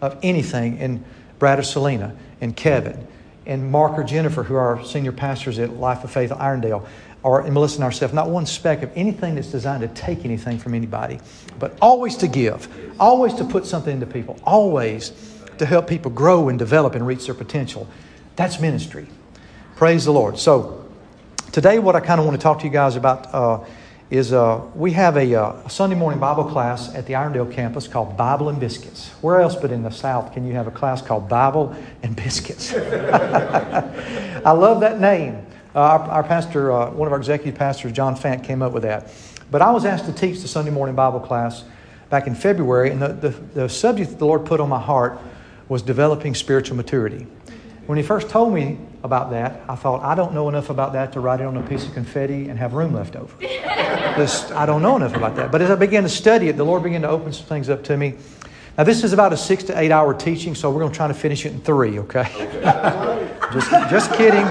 of 0.00 0.18
anything 0.22 0.78
in 0.78 1.04
Brad 1.42 1.58
or 1.58 1.64
Selena 1.64 2.14
and 2.40 2.54
Kevin 2.54 3.04
and 3.46 3.68
Mark 3.68 3.98
or 3.98 4.04
Jennifer, 4.04 4.44
who 4.44 4.54
are 4.54 4.84
senior 4.84 5.10
pastors 5.10 5.58
at 5.58 5.70
Life 5.70 6.04
of 6.04 6.12
Faith 6.12 6.30
Irondale, 6.30 6.86
or 7.24 7.42
Melissa 7.50 7.78
and 7.78 7.84
ourselves, 7.84 8.14
not 8.14 8.30
one 8.30 8.46
speck 8.46 8.84
of 8.84 8.92
anything 8.94 9.34
that's 9.34 9.50
designed 9.50 9.80
to 9.80 9.88
take 9.88 10.24
anything 10.24 10.56
from 10.56 10.72
anybody, 10.72 11.18
but 11.58 11.76
always 11.82 12.16
to 12.18 12.28
give, 12.28 12.68
always 13.00 13.34
to 13.34 13.44
put 13.44 13.66
something 13.66 13.92
into 13.92 14.06
people, 14.06 14.38
always 14.44 15.10
to 15.58 15.66
help 15.66 15.88
people 15.88 16.12
grow 16.12 16.48
and 16.48 16.60
develop 16.60 16.94
and 16.94 17.04
reach 17.04 17.26
their 17.26 17.34
potential. 17.34 17.88
That's 18.36 18.60
ministry. 18.60 19.08
Praise 19.74 20.04
the 20.04 20.12
Lord. 20.12 20.38
So, 20.38 20.82
Today, 21.52 21.78
what 21.78 21.94
I 21.94 22.00
kind 22.00 22.18
of 22.18 22.24
want 22.24 22.40
to 22.40 22.42
talk 22.42 22.60
to 22.60 22.64
you 22.64 22.70
guys 22.70 22.96
about 22.96 23.34
uh, 23.34 23.62
is 24.12 24.34
uh, 24.34 24.60
we 24.74 24.92
have 24.92 25.16
a, 25.16 25.34
uh, 25.34 25.52
a, 25.64 25.70
Sunday 25.70 25.96
morning 25.96 26.20
Bible 26.20 26.44
class 26.44 26.94
at 26.94 27.06
the 27.06 27.14
Irondale 27.14 27.50
campus 27.50 27.88
called 27.88 28.14
Bible 28.14 28.50
and 28.50 28.60
Biscuits. 28.60 29.08
Where 29.22 29.40
else 29.40 29.56
but 29.56 29.72
in 29.72 29.82
the 29.82 29.90
South 29.90 30.34
can 30.34 30.46
you 30.46 30.52
have 30.52 30.66
a 30.66 30.70
class 30.70 31.00
called 31.00 31.30
Bible 31.30 31.74
and 32.02 32.14
Biscuits? 32.14 32.74
I 32.76 34.50
love 34.50 34.80
that 34.80 35.00
name. 35.00 35.46
Uh, 35.74 35.78
our, 35.78 36.00
our, 36.10 36.22
pastor, 36.22 36.70
uh, 36.70 36.90
one 36.90 37.08
of 37.08 37.12
our 37.12 37.18
executive 37.18 37.58
pastors, 37.58 37.92
John 37.92 38.14
Fant, 38.14 38.44
came 38.44 38.60
up 38.60 38.72
with 38.72 38.82
that. 38.82 39.10
But 39.50 39.62
I 39.62 39.70
was 39.70 39.86
asked 39.86 40.04
to 40.04 40.12
teach 40.12 40.42
the 40.42 40.48
Sunday 40.48 40.70
morning 40.70 40.94
Bible 40.94 41.20
class 41.20 41.64
back 42.10 42.26
in 42.26 42.34
February, 42.34 42.90
and 42.90 43.00
the, 43.00 43.14
the, 43.14 43.28
the 43.30 43.68
subject 43.70 44.10
that 44.10 44.18
the 44.18 44.26
Lord 44.26 44.44
put 44.44 44.60
on 44.60 44.68
my 44.68 44.78
heart 44.80 45.18
was 45.70 45.80
developing 45.80 46.34
spiritual 46.34 46.76
maturity. 46.76 47.26
When 47.86 47.96
he 47.96 48.04
first 48.04 48.28
told 48.28 48.52
me 48.52 48.76
about 49.04 49.30
that, 49.30 49.62
I 49.68 49.74
thought, 49.74 50.02
I 50.02 50.14
don't 50.14 50.32
know 50.32 50.48
enough 50.48 50.70
about 50.70 50.92
that 50.92 51.12
to 51.14 51.20
write 51.20 51.40
it 51.40 51.46
on 51.46 51.56
a 51.56 51.62
piece 51.62 51.84
of 51.86 51.92
confetti 51.92 52.48
and 52.48 52.58
have 52.58 52.74
room 52.74 52.92
left 52.92 53.16
over. 53.16 53.34
Just, 53.40 54.52
I 54.52 54.66
don't 54.66 54.82
know 54.82 54.96
enough 54.96 55.16
about 55.16 55.36
that. 55.36 55.50
But 55.50 55.62
as 55.62 55.70
I 55.70 55.74
began 55.74 56.02
to 56.04 56.08
study 56.08 56.48
it, 56.48 56.56
the 56.56 56.64
Lord 56.64 56.82
began 56.82 57.02
to 57.02 57.08
open 57.08 57.32
some 57.32 57.46
things 57.46 57.68
up 57.68 57.82
to 57.84 57.96
me. 57.96 58.14
Now, 58.78 58.84
this 58.84 59.04
is 59.04 59.12
about 59.12 59.32
a 59.32 59.36
six 59.36 59.64
to 59.64 59.78
eight 59.78 59.90
hour 59.90 60.14
teaching, 60.14 60.54
so 60.54 60.70
we're 60.70 60.80
going 60.80 60.92
to 60.92 60.96
try 60.96 61.08
to 61.08 61.14
finish 61.14 61.44
it 61.44 61.52
in 61.52 61.60
three, 61.60 61.98
okay? 61.98 62.22
just, 63.52 63.70
just 63.90 64.12
kidding. 64.14 64.46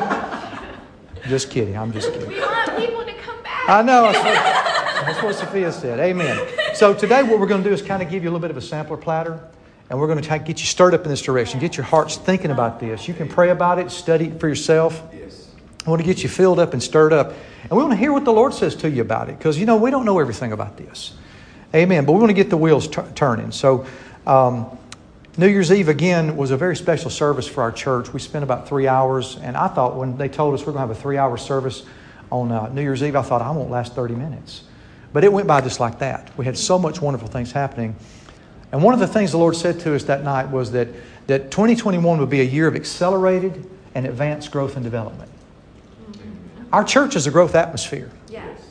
Just 1.27 1.49
kidding. 1.49 1.77
I'm 1.77 1.91
just 1.91 2.11
kidding. 2.11 2.29
We 2.29 2.39
want 2.39 2.77
people 2.77 3.05
to 3.05 3.13
come 3.13 3.41
back. 3.43 3.69
I 3.69 3.81
know. 3.81 4.11
That's 4.11 4.23
what, 4.23 5.05
that's 5.05 5.23
what 5.23 5.35
Sophia 5.35 5.71
said. 5.71 5.99
Amen. 5.99 6.39
So, 6.75 6.93
today, 6.93 7.23
what 7.23 7.39
we're 7.39 7.47
going 7.47 7.63
to 7.63 7.69
do 7.69 7.73
is 7.73 7.81
kind 7.81 8.03
of 8.03 8.09
give 8.09 8.23
you 8.23 8.29
a 8.29 8.31
little 8.31 8.41
bit 8.41 8.51
of 8.51 8.57
a 8.57 8.61
sampler 8.61 8.97
platter. 8.97 9.41
And 9.91 9.99
we're 9.99 10.07
going 10.07 10.21
to 10.21 10.25
try 10.25 10.37
to 10.37 10.43
get 10.43 10.61
you 10.61 10.65
stirred 10.65 10.93
up 10.93 11.03
in 11.03 11.09
this 11.09 11.21
direction, 11.21 11.59
get 11.59 11.75
your 11.75 11.83
hearts 11.83 12.15
thinking 12.15 12.49
about 12.49 12.79
this. 12.79 13.09
You 13.09 13.13
can 13.13 13.27
pray 13.27 13.49
about 13.49 13.77
it, 13.77 13.91
study 13.91 14.27
it 14.27 14.39
for 14.39 14.47
yourself. 14.47 15.03
Yes. 15.13 15.49
I 15.85 15.89
want 15.89 16.01
to 16.01 16.07
get 16.07 16.23
you 16.23 16.29
filled 16.29 16.59
up 16.59 16.71
and 16.71 16.81
stirred 16.81 17.11
up. 17.11 17.33
And 17.63 17.71
we 17.71 17.79
want 17.79 17.91
to 17.91 17.97
hear 17.97 18.13
what 18.13 18.23
the 18.23 18.31
Lord 18.31 18.53
says 18.53 18.73
to 18.77 18.89
you 18.89 19.01
about 19.01 19.27
it 19.27 19.37
because, 19.37 19.59
you 19.59 19.65
know, 19.65 19.75
we 19.75 19.91
don't 19.91 20.05
know 20.05 20.19
everything 20.19 20.53
about 20.53 20.77
this. 20.77 21.13
Amen. 21.75 22.05
But 22.05 22.13
we 22.13 22.19
want 22.19 22.29
to 22.29 22.33
get 22.35 22.49
the 22.49 22.55
wheels 22.55 22.87
t- 22.87 23.01
turning. 23.15 23.51
So, 23.51 23.85
um, 24.25 24.77
New 25.37 25.47
Year's 25.47 25.73
Eve 25.73 25.89
again 25.89 26.37
was 26.37 26.51
a 26.51 26.57
very 26.57 26.77
special 26.77 27.09
service 27.09 27.47
for 27.47 27.61
our 27.61 27.73
church. 27.73 28.13
We 28.13 28.21
spent 28.21 28.43
about 28.45 28.69
three 28.69 28.87
hours, 28.87 29.37
and 29.41 29.57
I 29.57 29.67
thought 29.67 29.97
when 29.97 30.15
they 30.15 30.29
told 30.29 30.53
us 30.53 30.61
we're 30.61 30.71
going 30.71 30.87
to 30.87 30.87
have 30.87 30.97
a 30.97 31.01
three 31.01 31.17
hour 31.17 31.35
service 31.35 31.83
on 32.31 32.49
uh, 32.53 32.69
New 32.69 32.81
Year's 32.81 33.03
Eve, 33.03 33.17
I 33.17 33.23
thought 33.23 33.41
I 33.41 33.51
won't 33.51 33.69
last 33.69 33.93
30 33.93 34.15
minutes. 34.15 34.63
But 35.11 35.25
it 35.25 35.33
went 35.33 35.47
by 35.47 35.59
just 35.59 35.81
like 35.81 35.99
that. 35.99 36.31
We 36.37 36.45
had 36.45 36.57
so 36.57 36.79
much 36.79 37.01
wonderful 37.01 37.27
things 37.27 37.51
happening. 37.51 37.97
And 38.71 38.81
one 38.81 38.93
of 38.93 38.99
the 38.99 39.07
things 39.07 39.31
the 39.31 39.37
Lord 39.37 39.55
said 39.55 39.79
to 39.81 39.95
us 39.95 40.05
that 40.05 40.23
night 40.23 40.49
was 40.49 40.71
that, 40.71 40.87
that 41.27 41.51
2021 41.51 42.19
would 42.19 42.29
be 42.29 42.41
a 42.41 42.45
year 42.45 42.67
of 42.67 42.75
accelerated 42.75 43.69
and 43.93 44.05
advanced 44.05 44.51
growth 44.51 44.75
and 44.75 44.83
development. 44.83 45.29
Mm-hmm. 46.11 46.73
Our 46.73 46.83
church 46.83 47.15
is 47.15 47.27
a 47.27 47.31
growth 47.31 47.55
atmosphere. 47.55 48.09
Yes. 48.29 48.61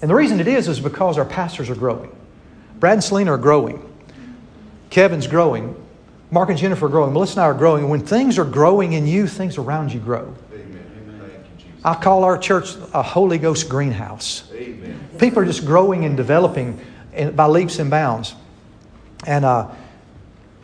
And 0.00 0.10
the 0.10 0.14
reason 0.14 0.40
it 0.40 0.48
is 0.48 0.68
is 0.68 0.80
because 0.80 1.18
our 1.18 1.24
pastors 1.24 1.68
are 1.68 1.74
growing. 1.74 2.14
Brad 2.78 2.94
and 2.94 3.04
Selena 3.04 3.32
are 3.32 3.38
growing. 3.38 3.86
Kevin's 4.88 5.26
growing. 5.26 5.76
Mark 6.30 6.48
and 6.48 6.58
Jennifer 6.58 6.86
are 6.86 6.88
growing. 6.88 7.12
Melissa 7.12 7.34
and 7.34 7.40
I 7.40 7.44
are 7.46 7.54
growing. 7.54 7.82
And 7.82 7.90
when 7.90 8.06
things 8.06 8.38
are 8.38 8.44
growing 8.44 8.94
in 8.94 9.06
you, 9.06 9.26
things 9.26 9.58
around 9.58 9.92
you 9.92 10.00
grow. 10.00 10.34
Amen. 10.52 11.44
I 11.84 11.94
call 11.94 12.24
our 12.24 12.38
church 12.38 12.76
a 12.94 13.02
Holy 13.02 13.38
Ghost 13.38 13.68
greenhouse. 13.68 14.50
Amen. 14.54 15.08
People 15.18 15.40
are 15.40 15.44
just 15.44 15.64
growing 15.64 16.04
and 16.04 16.16
developing 16.16 16.80
by 17.34 17.46
leaps 17.46 17.78
and 17.78 17.90
bounds. 17.90 18.34
And 19.26 19.44
uh, 19.44 19.68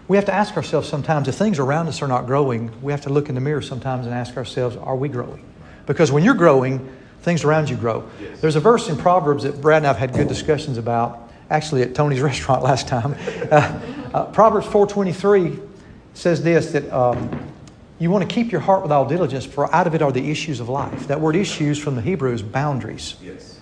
we 0.08 0.16
have 0.16 0.26
to 0.26 0.34
ask 0.34 0.56
ourselves 0.56 0.88
sometimes 0.88 1.28
if 1.28 1.34
things 1.34 1.58
around 1.58 1.88
us 1.88 2.00
are 2.02 2.08
not 2.08 2.26
growing, 2.26 2.70
we 2.82 2.92
have 2.92 3.02
to 3.02 3.10
look 3.10 3.28
in 3.28 3.34
the 3.34 3.40
mirror 3.40 3.62
sometimes 3.62 4.06
and 4.06 4.14
ask 4.14 4.36
ourselves, 4.36 4.76
are 4.76 4.96
we 4.96 5.08
growing? 5.08 5.44
Because 5.86 6.10
when 6.10 6.24
you're 6.24 6.34
growing, 6.34 6.88
things 7.20 7.44
around 7.44 7.68
you 7.68 7.76
grow. 7.76 8.08
Yes. 8.20 8.40
There's 8.40 8.56
a 8.56 8.60
verse 8.60 8.88
in 8.88 8.96
Proverbs 8.96 9.42
that 9.42 9.60
Brad 9.60 9.78
and 9.78 9.86
I 9.86 9.88
have 9.88 9.98
had 9.98 10.12
good 10.12 10.28
discussions 10.28 10.78
about, 10.78 11.30
actually 11.50 11.82
at 11.82 11.94
Tony's 11.94 12.20
restaurant 12.22 12.62
last 12.62 12.88
time. 12.88 13.14
Uh, 13.46 13.80
uh, 14.12 14.24
Proverbs 14.32 14.66
4.23 14.66 15.68
says 16.14 16.42
this, 16.42 16.72
that 16.72 16.90
um, 16.90 17.52
you 17.98 18.10
want 18.10 18.28
to 18.28 18.34
keep 18.34 18.50
your 18.50 18.60
heart 18.60 18.82
with 18.82 18.90
all 18.90 19.06
diligence, 19.06 19.44
for 19.44 19.72
out 19.74 19.86
of 19.86 19.94
it 19.94 20.02
are 20.02 20.10
the 20.10 20.30
issues 20.30 20.58
of 20.58 20.68
life. 20.68 21.06
That 21.08 21.20
word 21.20 21.36
issues 21.36 21.78
from 21.78 21.96
the 21.96 22.02
Hebrew 22.02 22.32
is 22.32 22.42
boundaries. 22.42 23.16
Yes. 23.22 23.60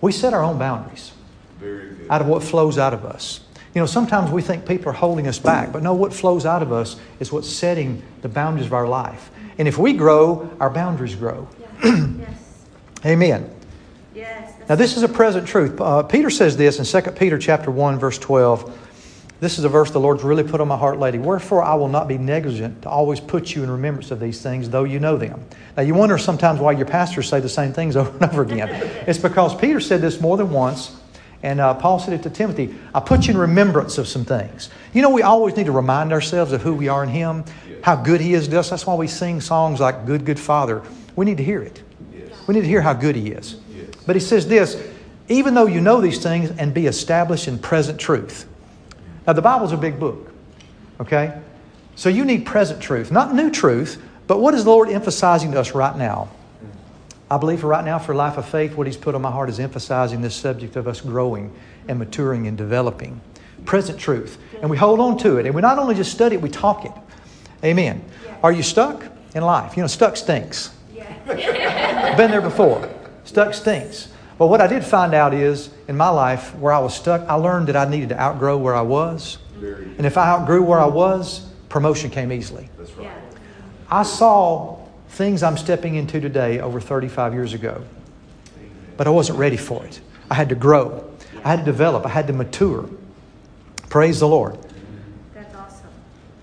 We 0.00 0.12
set 0.12 0.34
our 0.34 0.42
own 0.42 0.58
boundaries 0.58 1.12
Very 1.58 1.94
good. 1.94 2.10
out 2.10 2.20
of 2.20 2.26
what 2.26 2.42
flows 2.42 2.78
out 2.78 2.92
of 2.92 3.04
us. 3.04 3.40
You 3.74 3.80
know, 3.80 3.86
sometimes 3.86 4.30
we 4.30 4.42
think 4.42 4.66
people 4.66 4.88
are 4.88 4.94
holding 4.94 5.28
us 5.28 5.38
back, 5.38 5.72
but 5.72 5.82
no, 5.82 5.94
what 5.94 6.12
flows 6.12 6.44
out 6.44 6.62
of 6.62 6.72
us 6.72 6.96
is 7.20 7.30
what's 7.30 7.48
setting 7.48 8.02
the 8.22 8.28
boundaries 8.28 8.66
of 8.66 8.72
our 8.72 8.88
life. 8.88 9.30
And 9.58 9.68
if 9.68 9.78
we 9.78 9.92
grow, 9.92 10.50
our 10.58 10.70
boundaries 10.70 11.14
grow. 11.14 11.48
Yeah. 11.84 12.06
yes. 12.18 12.64
Amen. 13.06 13.48
Yes. 14.14 14.54
Now, 14.68 14.74
this 14.74 14.96
is 14.96 15.04
a 15.04 15.08
present 15.08 15.46
truth. 15.46 15.80
Uh, 15.80 16.02
Peter 16.02 16.30
says 16.30 16.56
this 16.56 16.78
in 16.78 17.02
2 17.02 17.10
Peter 17.12 17.38
chapter 17.38 17.70
1, 17.70 17.98
verse 17.98 18.18
12. 18.18 18.88
This 19.40 19.58
is 19.58 19.64
a 19.64 19.68
verse 19.70 19.90
the 19.90 20.00
Lord's 20.00 20.22
really 20.22 20.42
put 20.42 20.60
on 20.60 20.68
my 20.68 20.76
heart 20.76 20.98
lately. 20.98 21.18
Wherefore 21.18 21.62
I 21.62 21.74
will 21.74 21.88
not 21.88 22.08
be 22.08 22.18
negligent 22.18 22.82
to 22.82 22.90
always 22.90 23.20
put 23.20 23.54
you 23.54 23.62
in 23.62 23.70
remembrance 23.70 24.10
of 24.10 24.20
these 24.20 24.42
things, 24.42 24.68
though 24.68 24.84
you 24.84 25.00
know 25.00 25.16
them. 25.16 25.42
Now, 25.76 25.82
you 25.82 25.94
wonder 25.94 26.18
sometimes 26.18 26.60
why 26.60 26.72
your 26.72 26.86
pastors 26.86 27.28
say 27.28 27.40
the 27.40 27.48
same 27.48 27.72
things 27.72 27.96
over 27.96 28.10
and 28.10 28.24
over 28.24 28.42
again. 28.42 28.68
it's 29.06 29.18
because 29.18 29.54
Peter 29.54 29.80
said 29.80 30.02
this 30.02 30.20
more 30.20 30.36
than 30.36 30.50
once, 30.50 30.99
and 31.42 31.60
uh, 31.60 31.74
Paul 31.74 31.98
said 31.98 32.12
it 32.12 32.22
to 32.24 32.30
Timothy. 32.30 32.74
I 32.94 33.00
put 33.00 33.26
you 33.26 33.34
in 33.34 33.38
remembrance 33.38 33.98
of 33.98 34.06
some 34.06 34.24
things. 34.24 34.68
You 34.92 35.02
know, 35.02 35.10
we 35.10 35.22
always 35.22 35.56
need 35.56 35.66
to 35.66 35.72
remind 35.72 36.12
ourselves 36.12 36.52
of 36.52 36.62
who 36.62 36.74
we 36.74 36.88
are 36.88 37.02
in 37.02 37.08
Him, 37.08 37.44
how 37.82 37.96
good 37.96 38.20
He 38.20 38.34
is 38.34 38.48
to 38.48 38.58
us. 38.58 38.70
That's 38.70 38.86
why 38.86 38.94
we 38.94 39.06
sing 39.06 39.40
songs 39.40 39.80
like 39.80 40.04
Good, 40.06 40.24
Good 40.24 40.38
Father. 40.38 40.82
We 41.16 41.24
need 41.24 41.38
to 41.38 41.44
hear 41.44 41.62
it. 41.62 41.82
Yes. 42.12 42.32
We 42.46 42.54
need 42.54 42.62
to 42.62 42.68
hear 42.68 42.82
how 42.82 42.92
good 42.92 43.16
He 43.16 43.30
is. 43.30 43.56
Yes. 43.74 43.88
But 44.06 44.16
he 44.16 44.20
says 44.20 44.46
this 44.48 44.76
even 45.30 45.54
though 45.54 45.66
you 45.66 45.80
know 45.80 46.00
these 46.00 46.20
things 46.20 46.50
and 46.50 46.74
be 46.74 46.86
established 46.86 47.46
in 47.46 47.56
present 47.56 47.98
truth. 47.98 48.46
Now, 49.26 49.32
the 49.32 49.42
Bible's 49.42 49.72
a 49.72 49.76
big 49.76 50.00
book, 50.00 50.32
okay? 51.00 51.40
So 51.94 52.08
you 52.08 52.24
need 52.24 52.44
present 52.44 52.82
truth, 52.82 53.12
not 53.12 53.32
new 53.32 53.48
truth, 53.48 54.02
but 54.26 54.40
what 54.40 54.54
is 54.54 54.64
the 54.64 54.70
Lord 54.70 54.88
emphasizing 54.88 55.52
to 55.52 55.60
us 55.60 55.72
right 55.72 55.96
now? 55.96 56.28
I 57.30 57.36
believe 57.38 57.60
for 57.60 57.68
right 57.68 57.84
now, 57.84 57.98
for 57.98 58.14
life 58.14 58.36
of 58.38 58.48
faith, 58.48 58.74
what 58.74 58.86
He's 58.86 58.96
put 58.96 59.14
on 59.14 59.22
my 59.22 59.30
heart 59.30 59.48
is 59.48 59.60
emphasizing 59.60 60.20
this 60.20 60.34
subject 60.34 60.74
of 60.76 60.88
us 60.88 61.00
growing 61.00 61.54
and 61.86 61.98
maturing 61.98 62.46
and 62.48 62.58
developing. 62.58 63.20
Present 63.64 64.00
truth. 64.00 64.38
And 64.60 64.68
we 64.68 64.76
hold 64.76 64.98
on 65.00 65.16
to 65.18 65.36
it. 65.36 65.46
And 65.46 65.54
we 65.54 65.60
not 65.60 65.78
only 65.78 65.94
just 65.94 66.10
study 66.10 66.34
it, 66.34 66.42
we 66.42 66.48
talk 66.48 66.84
it. 66.84 66.92
Amen. 67.64 68.04
Are 68.42 68.50
you 68.50 68.62
stuck 68.62 69.04
in 69.34 69.42
life? 69.44 69.76
You 69.76 69.82
know, 69.82 69.86
stuck 69.86 70.16
stinks. 70.16 70.74
Yeah. 70.92 72.16
Been 72.16 72.30
there 72.30 72.40
before. 72.40 72.88
Stuck 73.24 73.54
stinks. 73.54 74.08
But 74.38 74.46
what 74.46 74.60
I 74.60 74.66
did 74.66 74.84
find 74.84 75.14
out 75.14 75.34
is 75.34 75.70
in 75.86 75.96
my 75.96 76.08
life 76.08 76.54
where 76.56 76.72
I 76.72 76.78
was 76.78 76.96
stuck, 76.96 77.20
I 77.28 77.34
learned 77.34 77.68
that 77.68 77.76
I 77.76 77.88
needed 77.88 78.08
to 78.08 78.20
outgrow 78.20 78.56
where 78.56 78.74
I 78.74 78.80
was. 78.80 79.38
And 79.60 80.06
if 80.06 80.16
I 80.16 80.26
outgrew 80.26 80.62
where 80.62 80.80
I 80.80 80.86
was, 80.86 81.46
promotion 81.68 82.10
came 82.10 82.32
easily. 82.32 82.70
That's 82.78 82.90
right. 82.92 83.04
yeah. 83.04 83.38
I 83.90 84.02
saw 84.02 84.78
things 85.10 85.42
I'm 85.42 85.56
stepping 85.56 85.96
into 85.96 86.20
today 86.20 86.60
over 86.60 86.80
35 86.80 87.34
years 87.34 87.52
ago, 87.52 87.82
but 88.96 89.06
I 89.06 89.10
wasn't 89.10 89.38
ready 89.38 89.56
for 89.56 89.84
it. 89.84 90.00
I 90.30 90.34
had 90.34 90.48
to 90.50 90.54
grow, 90.54 91.04
I 91.44 91.50
had 91.50 91.58
to 91.60 91.64
develop, 91.64 92.06
I 92.06 92.10
had 92.10 92.26
to 92.28 92.32
mature. 92.32 92.88
Praise 93.88 94.20
the 94.20 94.28
Lord. 94.28 94.56
That's 95.34 95.52
awesome. 95.56 95.88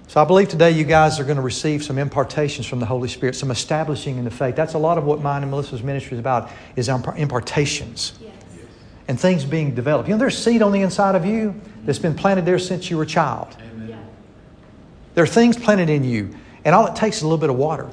So 0.07 0.21
I 0.21 0.25
believe 0.25 0.49
today 0.49 0.71
you 0.71 0.83
guys 0.83 1.17
are 1.19 1.23
going 1.23 1.37
to 1.37 1.41
receive 1.41 1.81
some 1.83 1.97
impartations 1.97 2.67
from 2.67 2.79
the 2.81 2.85
Holy 2.85 3.07
Spirit, 3.07 3.35
some 3.35 3.51
establishing 3.51 4.17
in 4.17 4.25
the 4.25 4.31
faith. 4.31 4.55
That's 4.55 4.73
a 4.73 4.77
lot 4.77 4.97
of 4.97 5.05
what 5.05 5.21
mine 5.21 5.43
and 5.43 5.51
Melissa's 5.51 5.81
ministry 5.81 6.15
is 6.15 6.19
about, 6.19 6.51
is 6.75 6.89
impar- 6.89 7.17
impartations 7.17 8.13
Yes. 8.21 8.33
and 9.07 9.17
things 9.17 9.45
being 9.45 9.73
developed. 9.73 10.09
You 10.09 10.15
know, 10.15 10.19
there's 10.19 10.37
seed 10.37 10.61
on 10.61 10.73
the 10.73 10.81
inside 10.81 11.15
of 11.15 11.25
you 11.25 11.55
that's 11.85 11.99
been 11.99 12.15
planted 12.15 12.45
there 12.45 12.59
since 12.59 12.91
you 12.91 12.97
were 12.97 13.03
a 13.03 13.07
child. 13.07 13.55
Yeah. 13.87 13.95
There 15.15 15.23
are 15.23 15.27
things 15.27 15.55
planted 15.55 15.89
in 15.89 16.03
you, 16.03 16.35
and 16.65 16.75
all 16.75 16.85
it 16.87 16.97
takes 16.97 17.17
is 17.17 17.21
a 17.23 17.25
little 17.27 17.37
bit 17.37 17.49
of 17.49 17.55
water. 17.55 17.89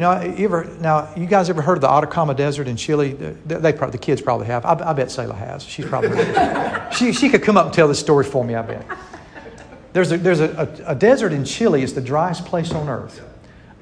You 0.00 0.06
know, 0.06 0.22
you 0.22 0.46
ever 0.46 0.64
now? 0.80 1.14
You 1.14 1.26
guys 1.26 1.50
ever 1.50 1.60
heard 1.60 1.76
of 1.76 1.82
the 1.82 1.90
Atacama 1.90 2.34
Desert 2.34 2.66
in 2.66 2.78
Chile? 2.78 3.12
They, 3.12 3.56
they 3.56 3.72
probably, 3.74 3.92
the 3.92 3.98
kids 3.98 4.22
probably 4.22 4.46
have. 4.46 4.64
I, 4.64 4.72
I 4.72 4.92
bet 4.94 5.10
Selah 5.10 5.34
has. 5.34 5.62
She's 5.62 5.84
probably 5.84 6.24
she 6.96 7.12
she 7.12 7.28
could 7.28 7.42
come 7.42 7.58
up 7.58 7.66
and 7.66 7.74
tell 7.74 7.86
this 7.86 7.98
story 7.98 8.24
for 8.24 8.42
me. 8.42 8.54
I 8.54 8.62
bet. 8.62 8.86
There's 9.92 10.10
a 10.10 10.16
there's 10.16 10.40
a, 10.40 10.80
a, 10.86 10.92
a 10.92 10.94
desert 10.94 11.34
in 11.34 11.44
Chile. 11.44 11.82
It's 11.82 11.92
the 11.92 12.00
driest 12.00 12.46
place 12.46 12.72
on 12.72 12.88
earth. 12.88 13.20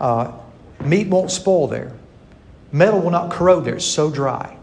Uh, 0.01 0.33
meat 0.81 1.07
won't 1.07 1.31
spoil 1.31 1.69
there. 1.69 1.93
Metal 2.73 3.01
will 3.01 3.13
not 3.13 3.31
corrode 3.31 3.65
there. 3.65 3.77
It's 3.77 3.85
so 3.85 4.11
dry. 4.11 4.57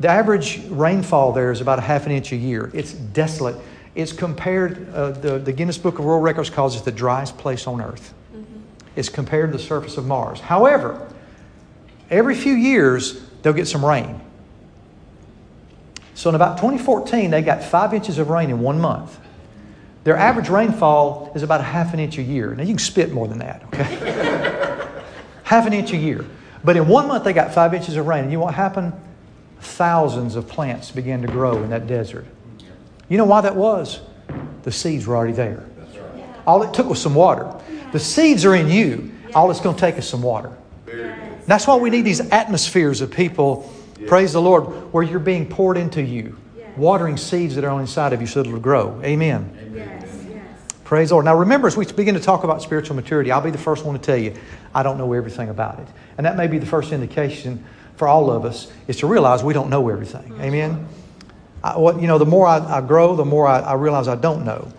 The 0.00 0.08
average 0.08 0.62
rainfall 0.68 1.32
there 1.32 1.52
is 1.52 1.62
about 1.62 1.78
a 1.78 1.82
half 1.82 2.04
an 2.04 2.12
inch 2.12 2.32
a 2.32 2.36
year. 2.36 2.70
It's 2.74 2.92
desolate. 2.92 3.56
It's 3.94 4.12
compared, 4.12 4.92
uh, 4.92 5.12
the, 5.12 5.38
the 5.38 5.52
Guinness 5.54 5.78
Book 5.78 5.98
of 5.98 6.04
World 6.04 6.22
Records 6.22 6.50
calls 6.50 6.78
it 6.78 6.84
the 6.84 6.92
driest 6.92 7.38
place 7.38 7.66
on 7.66 7.80
earth. 7.80 8.12
It's 8.96 9.08
compared 9.08 9.52
to 9.52 9.58
the 9.58 9.62
surface 9.62 9.96
of 9.96 10.06
Mars. 10.06 10.40
However, 10.40 11.06
every 12.10 12.34
few 12.34 12.54
years, 12.54 13.20
they'll 13.42 13.52
get 13.52 13.68
some 13.68 13.84
rain. 13.84 14.20
So 16.14 16.30
in 16.30 16.34
about 16.34 16.56
2014, 16.56 17.30
they 17.30 17.42
got 17.42 17.62
five 17.62 17.92
inches 17.92 18.18
of 18.18 18.30
rain 18.30 18.48
in 18.48 18.60
one 18.60 18.80
month. 18.80 19.20
Their 20.04 20.16
average 20.16 20.48
rainfall 20.48 21.32
is 21.34 21.42
about 21.42 21.60
a 21.60 21.64
half 21.64 21.92
an 21.92 22.00
inch 22.00 22.16
a 22.16 22.22
year. 22.22 22.54
Now, 22.54 22.62
you 22.62 22.70
can 22.70 22.78
spit 22.78 23.12
more 23.12 23.28
than 23.28 23.38
that, 23.40 23.62
okay? 23.66 24.88
half 25.44 25.66
an 25.66 25.72
inch 25.72 25.92
a 25.92 25.96
year. 25.96 26.24
But 26.64 26.76
in 26.76 26.88
one 26.88 27.06
month, 27.06 27.24
they 27.24 27.32
got 27.32 27.52
five 27.52 27.74
inches 27.74 27.96
of 27.96 28.06
rain. 28.06 28.24
And 28.24 28.32
you 28.32 28.38
know 28.38 28.44
what 28.44 28.54
happened? 28.54 28.92
Thousands 29.60 30.36
of 30.36 30.48
plants 30.48 30.90
began 30.90 31.22
to 31.22 31.28
grow 31.28 31.62
in 31.62 31.70
that 31.70 31.86
desert. 31.86 32.24
You 33.08 33.18
know 33.18 33.24
why 33.24 33.42
that 33.42 33.56
was? 33.56 34.00
The 34.62 34.72
seeds 34.72 35.06
were 35.06 35.16
already 35.16 35.32
there. 35.32 35.64
All 36.46 36.62
it 36.62 36.72
took 36.72 36.88
was 36.88 37.00
some 37.00 37.14
water. 37.14 37.52
The 37.92 38.00
seeds 38.00 38.44
are 38.44 38.54
in 38.54 38.68
you. 38.68 39.12
All 39.34 39.50
it's 39.50 39.60
going 39.60 39.74
to 39.74 39.80
take 39.80 39.96
is 39.96 40.08
some 40.08 40.22
water. 40.22 40.52
That's 41.46 41.66
why 41.66 41.76
we 41.76 41.90
need 41.90 42.02
these 42.02 42.20
atmospheres 42.20 43.00
of 43.00 43.10
people, 43.10 43.72
praise 44.06 44.32
the 44.32 44.42
Lord, 44.42 44.92
where 44.92 45.04
you're 45.04 45.20
being 45.20 45.48
poured 45.48 45.76
into 45.76 46.02
you, 46.02 46.36
watering 46.76 47.16
seeds 47.16 47.54
that 47.54 47.64
are 47.64 47.80
inside 47.80 48.12
of 48.12 48.20
you 48.20 48.26
so 48.26 48.40
it'll 48.40 48.58
grow. 48.58 49.00
Amen. 49.04 49.52
Praise 50.84 51.08
the 51.08 51.16
Lord. 51.16 51.24
Now 51.24 51.36
remember, 51.36 51.66
as 51.66 51.76
we 51.76 51.84
begin 51.84 52.14
to 52.14 52.20
talk 52.20 52.44
about 52.44 52.62
spiritual 52.62 52.94
maturity, 52.94 53.32
I'll 53.32 53.40
be 53.40 53.50
the 53.50 53.58
first 53.58 53.84
one 53.84 53.98
to 53.98 54.00
tell 54.00 54.16
you, 54.16 54.34
I 54.74 54.82
don't 54.82 54.98
know 54.98 55.12
everything 55.12 55.48
about 55.48 55.80
it. 55.80 55.88
And 56.16 56.24
that 56.26 56.36
may 56.36 56.46
be 56.46 56.58
the 56.58 56.66
first 56.66 56.92
indication 56.92 57.64
for 57.96 58.06
all 58.06 58.30
of 58.30 58.44
us, 58.44 58.70
is 58.86 58.98
to 58.98 59.06
realize 59.06 59.42
we 59.42 59.54
don't 59.54 59.70
know 59.70 59.88
everything. 59.88 60.38
Amen. 60.40 60.86
I, 61.64 61.76
what, 61.78 62.00
you 62.00 62.06
know, 62.06 62.18
the 62.18 62.26
more 62.26 62.46
I, 62.46 62.58
I 62.58 62.80
grow, 62.82 63.16
the 63.16 63.24
more 63.24 63.46
I, 63.46 63.60
I 63.60 63.74
realize 63.74 64.06
I 64.06 64.16
don't 64.16 64.44
know. 64.44 64.72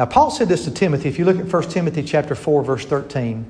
Now, 0.00 0.06
Paul 0.06 0.30
said 0.30 0.48
this 0.48 0.64
to 0.64 0.70
Timothy. 0.70 1.10
If 1.10 1.18
you 1.18 1.26
look 1.26 1.38
at 1.38 1.52
1 1.52 1.62
Timothy 1.64 2.02
chapter 2.02 2.34
4, 2.34 2.62
verse 2.64 2.86
13, 2.86 3.44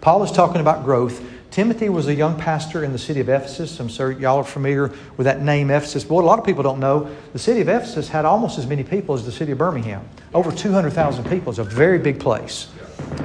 Paul 0.00 0.22
is 0.22 0.30
talking 0.30 0.60
about 0.60 0.84
growth. 0.84 1.20
Timothy 1.50 1.88
was 1.88 2.06
a 2.06 2.14
young 2.14 2.38
pastor 2.38 2.84
in 2.84 2.92
the 2.92 2.98
city 2.98 3.18
of 3.18 3.28
Ephesus. 3.28 3.80
I'm 3.80 3.88
sure 3.88 4.12
y'all 4.12 4.36
are 4.36 4.44
familiar 4.44 4.92
with 5.16 5.24
that 5.24 5.42
name, 5.42 5.68
Ephesus. 5.68 6.04
But 6.04 6.14
what 6.14 6.22
a 6.22 6.28
lot 6.28 6.38
of 6.38 6.44
people 6.44 6.62
don't 6.62 6.78
know, 6.78 7.12
the 7.32 7.40
city 7.40 7.60
of 7.60 7.68
Ephesus 7.68 8.08
had 8.08 8.24
almost 8.24 8.56
as 8.56 8.68
many 8.68 8.84
people 8.84 9.16
as 9.16 9.24
the 9.24 9.32
city 9.32 9.50
of 9.50 9.58
Birmingham. 9.58 10.08
Over 10.32 10.52
200,000 10.52 11.28
people. 11.28 11.50
It's 11.50 11.58
a 11.58 11.64
very 11.64 11.98
big 11.98 12.20
place. 12.20 12.68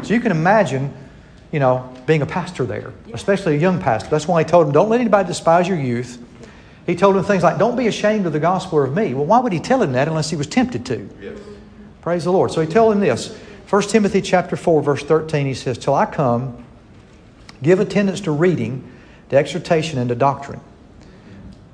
So 0.01 0.15
you 0.15 0.19
can 0.19 0.31
imagine, 0.31 0.91
you 1.51 1.59
know, 1.59 1.87
being 2.07 2.23
a 2.23 2.25
pastor 2.25 2.65
there, 2.65 2.93
especially 3.13 3.57
a 3.57 3.59
young 3.59 3.79
pastor. 3.79 4.09
That's 4.09 4.27
why 4.27 4.41
he 4.41 4.49
told 4.49 4.65
him, 4.65 4.73
don't 4.73 4.89
let 4.89 4.99
anybody 4.99 5.27
despise 5.27 5.67
your 5.67 5.77
youth. 5.77 6.17
He 6.87 6.95
told 6.95 7.15
him 7.15 7.23
things 7.25 7.43
like, 7.43 7.59
don't 7.59 7.75
be 7.75 7.85
ashamed 7.85 8.25
of 8.25 8.33
the 8.33 8.39
gospel 8.39 8.83
of 8.83 8.95
me. 8.95 9.13
Well, 9.13 9.27
why 9.27 9.37
would 9.37 9.53
he 9.53 9.59
tell 9.59 9.83
him 9.83 9.91
that 9.91 10.07
unless 10.07 10.31
he 10.31 10.35
was 10.35 10.47
tempted 10.47 10.83
to? 10.87 11.07
Yes. 11.21 11.37
Praise 12.01 12.23
the 12.23 12.31
Lord. 12.31 12.51
So 12.51 12.61
he 12.61 12.67
told 12.67 12.93
him 12.93 12.99
this. 12.99 13.37
1 13.69 13.83
Timothy 13.83 14.21
chapter 14.21 14.55
4, 14.55 14.81
verse 14.81 15.03
13, 15.03 15.45
he 15.45 15.53
says, 15.53 15.77
Till 15.77 15.95
I 15.95 16.05
come, 16.05 16.65
give 17.63 17.79
attendance 17.79 18.21
to 18.21 18.31
reading, 18.31 18.91
to 19.29 19.37
exhortation, 19.37 19.97
and 19.97 20.09
to 20.09 20.15
doctrine. 20.15 20.59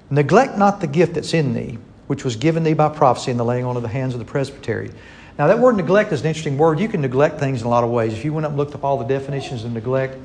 Neglect 0.10 0.58
not 0.58 0.80
the 0.80 0.88
gift 0.88 1.16
that's 1.16 1.34
in 1.34 1.54
thee, 1.54 1.78
which 2.08 2.24
was 2.24 2.36
given 2.36 2.64
thee 2.64 2.74
by 2.74 2.90
prophecy 2.90 3.32
in 3.32 3.38
the 3.38 3.46
laying 3.46 3.66
on 3.66 3.76
of 3.76 3.84
the 3.84 3.90
hands 3.90 4.14
of 4.14 4.20
the 4.20 4.26
presbytery. 4.26 4.92
Now, 5.38 5.48
that 5.48 5.60
word 5.60 5.76
neglect 5.76 6.12
is 6.12 6.22
an 6.22 6.28
interesting 6.28 6.58
word. 6.58 6.80
You 6.80 6.88
can 6.88 7.02
neglect 7.02 7.40
things 7.40 7.62
in 7.62 7.68
a 7.68 7.70
lot 7.70 7.84
of 7.84 7.90
ways. 7.90 8.14
If 8.14 8.26
you 8.26 8.34
went 8.34 8.46
up 8.46 8.52
and 8.52 8.58
looked 8.58 8.76
up 8.76 8.84
all 8.84 8.98
the 8.98 9.06
definitions 9.06 9.64
of 9.64 9.72
neglect, 9.72 10.18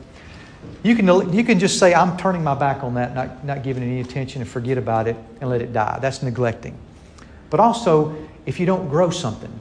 you 0.82 0.94
can, 0.94 1.32
you 1.32 1.44
can 1.44 1.59
just 1.59 1.78
say, 1.78 1.94
I'm 1.94 2.16
turning 2.16 2.42
my 2.42 2.54
back 2.54 2.82
on 2.82 2.94
that, 2.94 3.14
not, 3.14 3.44
not 3.44 3.62
giving 3.62 3.82
any 3.82 4.00
attention, 4.00 4.42
and 4.42 4.50
forget 4.50 4.78
about 4.78 5.09
it 5.09 5.16
and 5.40 5.50
let 5.50 5.61
it 5.62 5.73
die. 5.73 5.99
That's 6.00 6.23
neglecting. 6.23 6.76
But 7.50 7.61
also, 7.61 8.16
if 8.47 8.59
you 8.59 8.66
don't 8.66 8.88
grow 8.88 9.11
something, 9.11 9.52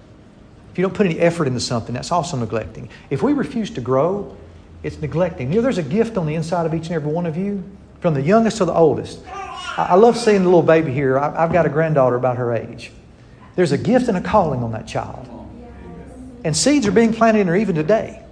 if 0.71 0.77
you 0.77 0.83
don't 0.83 0.93
put 0.93 1.05
any 1.05 1.19
effort 1.19 1.47
into 1.47 1.59
something, 1.59 1.93
that's 1.93 2.11
also 2.11 2.37
neglecting. 2.37 2.89
If 3.09 3.21
we 3.21 3.33
refuse 3.33 3.69
to 3.71 3.81
grow, 3.81 4.37
it's 4.83 4.99
neglecting. 5.01 5.49
You 5.49 5.57
know, 5.57 5.61
there's 5.61 5.77
a 5.77 5.83
gift 5.83 6.17
on 6.17 6.25
the 6.25 6.35
inside 6.35 6.65
of 6.65 6.73
each 6.73 6.85
and 6.85 6.93
every 6.93 7.11
one 7.11 7.25
of 7.25 7.35
you, 7.35 7.63
from 7.99 8.13
the 8.13 8.21
youngest 8.21 8.57
to 8.57 8.65
the 8.65 8.73
oldest. 8.73 9.19
I, 9.27 9.87
I 9.89 9.95
love 9.95 10.17
seeing 10.17 10.39
the 10.39 10.45
little 10.45 10.63
baby 10.63 10.93
here. 10.93 11.19
I, 11.19 11.43
I've 11.43 11.51
got 11.51 11.65
a 11.65 11.69
granddaughter 11.69 12.15
about 12.15 12.37
her 12.37 12.53
age. 12.53 12.91
There's 13.55 13.73
a 13.73 13.77
gift 13.77 14.07
and 14.07 14.17
a 14.17 14.21
calling 14.21 14.63
on 14.63 14.71
that 14.71 14.87
child. 14.87 15.27
And 16.43 16.55
seeds 16.55 16.87
are 16.87 16.91
being 16.91 17.13
planted 17.13 17.41
in 17.41 17.47
her 17.47 17.55
even 17.55 17.75
today. 17.75 18.23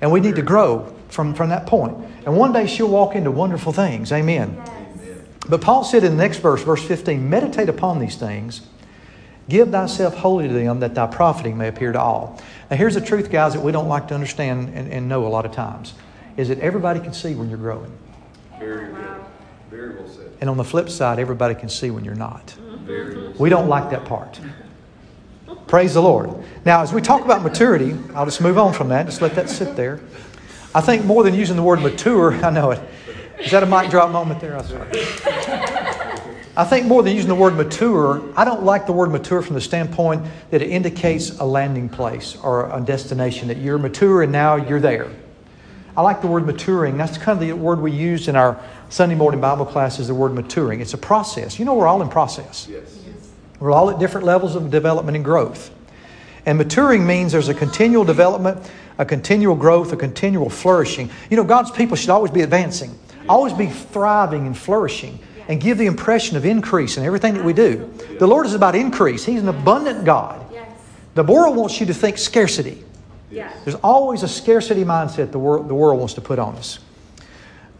And 0.00 0.12
we 0.12 0.20
need 0.20 0.36
to 0.36 0.42
grow 0.42 0.94
from, 1.08 1.34
from 1.34 1.50
that 1.50 1.66
point. 1.66 1.96
And 2.24 2.36
one 2.36 2.52
day 2.52 2.66
she'll 2.66 2.88
walk 2.88 3.14
into 3.14 3.30
wonderful 3.30 3.72
things. 3.72 4.12
Amen. 4.12 4.62
But 5.48 5.60
Paul 5.60 5.84
said 5.84 6.04
in 6.04 6.16
the 6.16 6.22
next 6.22 6.38
verse, 6.38 6.62
verse 6.62 6.84
15, 6.84 7.28
meditate 7.28 7.68
upon 7.68 7.98
these 7.98 8.16
things, 8.16 8.62
give 9.48 9.70
thyself 9.70 10.14
wholly 10.14 10.48
to 10.48 10.54
them, 10.54 10.80
that 10.80 10.94
thy 10.94 11.06
profiting 11.06 11.56
may 11.56 11.68
appear 11.68 11.92
to 11.92 12.00
all. 12.00 12.40
Now, 12.70 12.76
here's 12.76 12.94
the 12.94 13.00
truth, 13.00 13.30
guys, 13.30 13.54
that 13.54 13.60
we 13.60 13.72
don't 13.72 13.88
like 13.88 14.08
to 14.08 14.14
understand 14.14 14.70
and, 14.74 14.92
and 14.92 15.08
know 15.08 15.26
a 15.26 15.28
lot 15.28 15.46
of 15.46 15.52
times 15.52 15.94
is 16.36 16.48
that 16.48 16.58
everybody 16.58 17.00
can 17.00 17.12
see 17.12 17.34
when 17.34 17.48
you're 17.48 17.58
growing. 17.58 17.90
Very 18.58 18.92
good. 18.92 19.24
Very 19.70 19.94
well 19.94 20.08
said. 20.08 20.32
And 20.40 20.50
on 20.50 20.56
the 20.56 20.64
flip 20.64 20.88
side, 20.88 21.18
everybody 21.18 21.54
can 21.54 21.68
see 21.68 21.90
when 21.90 22.04
you're 22.04 22.14
not. 22.14 22.50
Very 22.50 23.16
well. 23.16 23.32
We 23.38 23.48
don't 23.48 23.68
like 23.68 23.90
that 23.90 24.04
part. 24.04 24.38
Praise 25.66 25.94
the 25.94 26.02
Lord. 26.02 26.30
Now, 26.64 26.82
as 26.82 26.92
we 26.92 27.00
talk 27.00 27.24
about 27.24 27.42
maturity, 27.42 27.96
I'll 28.14 28.24
just 28.24 28.40
move 28.40 28.58
on 28.58 28.72
from 28.72 28.88
that. 28.90 29.06
Just 29.06 29.20
let 29.20 29.34
that 29.34 29.50
sit 29.50 29.76
there. 29.76 30.00
I 30.74 30.80
think 30.80 31.04
more 31.04 31.24
than 31.24 31.34
using 31.34 31.56
the 31.56 31.62
word 31.62 31.80
mature, 31.80 32.32
I 32.44 32.50
know 32.50 32.70
it. 32.70 32.80
Is 33.40 33.50
that 33.50 33.62
a 33.62 33.66
mic 33.66 33.90
drop 33.90 34.10
moment 34.10 34.40
there? 34.40 34.56
I'm 34.56 34.64
sorry. 34.64 35.84
I 36.56 36.64
think 36.64 36.86
more 36.86 37.02
than 37.02 37.14
using 37.14 37.28
the 37.28 37.34
word 37.34 37.54
mature, 37.54 38.22
I 38.34 38.46
don't 38.46 38.62
like 38.62 38.86
the 38.86 38.92
word 38.92 39.10
mature 39.10 39.42
from 39.42 39.54
the 39.54 39.60
standpoint 39.60 40.24
that 40.50 40.62
it 40.62 40.70
indicates 40.70 41.38
a 41.38 41.44
landing 41.44 41.90
place 41.90 42.34
or 42.42 42.74
a 42.74 42.80
destination, 42.80 43.48
that 43.48 43.58
you're 43.58 43.76
mature 43.76 44.22
and 44.22 44.32
now 44.32 44.56
you're 44.56 44.80
there. 44.80 45.10
I 45.96 46.00
like 46.00 46.22
the 46.22 46.28
word 46.28 46.46
maturing. 46.46 46.96
That's 46.96 47.18
kind 47.18 47.40
of 47.40 47.46
the 47.46 47.52
word 47.52 47.80
we 47.80 47.92
use 47.92 48.28
in 48.28 48.36
our 48.36 48.58
Sunday 48.88 49.14
morning 49.14 49.40
Bible 49.40 49.66
class 49.66 49.98
is 49.98 50.08
the 50.08 50.14
word 50.14 50.32
maturing. 50.32 50.80
It's 50.80 50.94
a 50.94 50.98
process. 50.98 51.58
You 51.58 51.66
know, 51.66 51.74
we're 51.74 51.86
all 51.86 52.00
in 52.00 52.08
process. 52.08 52.66
Yes. 52.70 53.02
We're 53.60 53.72
all 53.72 53.90
at 53.90 53.98
different 53.98 54.26
levels 54.26 54.56
of 54.56 54.70
development 54.70 55.16
and 55.16 55.24
growth. 55.24 55.70
And 56.46 56.58
maturing 56.58 57.06
means 57.06 57.32
there's 57.32 57.48
a 57.48 57.54
continual 57.54 58.04
development, 58.04 58.70
a 58.98 59.04
continual 59.04 59.56
growth, 59.56 59.92
a 59.92 59.96
continual 59.96 60.48
flourishing. 60.48 61.10
You 61.30 61.36
know, 61.36 61.44
God's 61.44 61.70
people 61.70 61.96
should 61.96 62.10
always 62.10 62.30
be 62.30 62.42
advancing, 62.42 62.96
always 63.28 63.52
be 63.52 63.66
thriving 63.66 64.46
and 64.46 64.56
flourishing, 64.56 65.18
and 65.48 65.60
give 65.60 65.78
the 65.78 65.86
impression 65.86 66.36
of 66.36 66.44
increase 66.44 66.96
in 66.96 67.04
everything 67.04 67.34
that 67.34 67.44
we 67.44 67.52
do. 67.52 67.92
The 68.18 68.26
Lord 68.26 68.46
is 68.46 68.54
about 68.54 68.74
increase, 68.74 69.24
He's 69.24 69.42
an 69.42 69.48
abundant 69.48 70.04
God. 70.04 70.44
The 71.14 71.22
world 71.22 71.56
wants 71.56 71.80
you 71.80 71.86
to 71.86 71.94
think 71.94 72.18
scarcity. 72.18 72.84
There's 73.64 73.76
always 73.76 74.22
a 74.22 74.28
scarcity 74.28 74.84
mindset 74.84 75.32
the 75.32 75.38
world, 75.38 75.66
the 75.68 75.74
world 75.74 75.98
wants 75.98 76.14
to 76.14 76.20
put 76.20 76.38
on 76.38 76.56
us. 76.56 76.78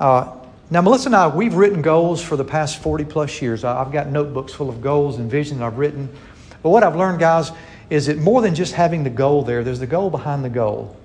Uh, 0.00 0.32
now, 0.70 0.80
Melissa 0.80 1.08
and 1.08 1.16
I, 1.16 1.28
we've 1.28 1.54
written 1.54 1.80
goals 1.80 2.22
for 2.22 2.36
the 2.36 2.44
past 2.44 2.82
40 2.82 3.04
plus 3.04 3.40
years. 3.40 3.62
I've 3.62 3.92
got 3.92 4.08
notebooks 4.08 4.52
full 4.52 4.68
of 4.68 4.80
goals 4.80 5.18
and 5.18 5.30
vision 5.30 5.58
that 5.58 5.66
I've 5.66 5.78
written. 5.78 6.08
But 6.62 6.70
what 6.70 6.82
I've 6.82 6.96
learned, 6.96 7.20
guys, 7.20 7.52
is 7.88 8.06
that 8.06 8.18
more 8.18 8.42
than 8.42 8.54
just 8.54 8.72
having 8.72 9.04
the 9.04 9.10
goal 9.10 9.42
there, 9.42 9.62
there's 9.62 9.78
the 9.78 9.86
goal 9.86 10.10
behind 10.10 10.44
the 10.44 10.48
goal. 10.48 10.96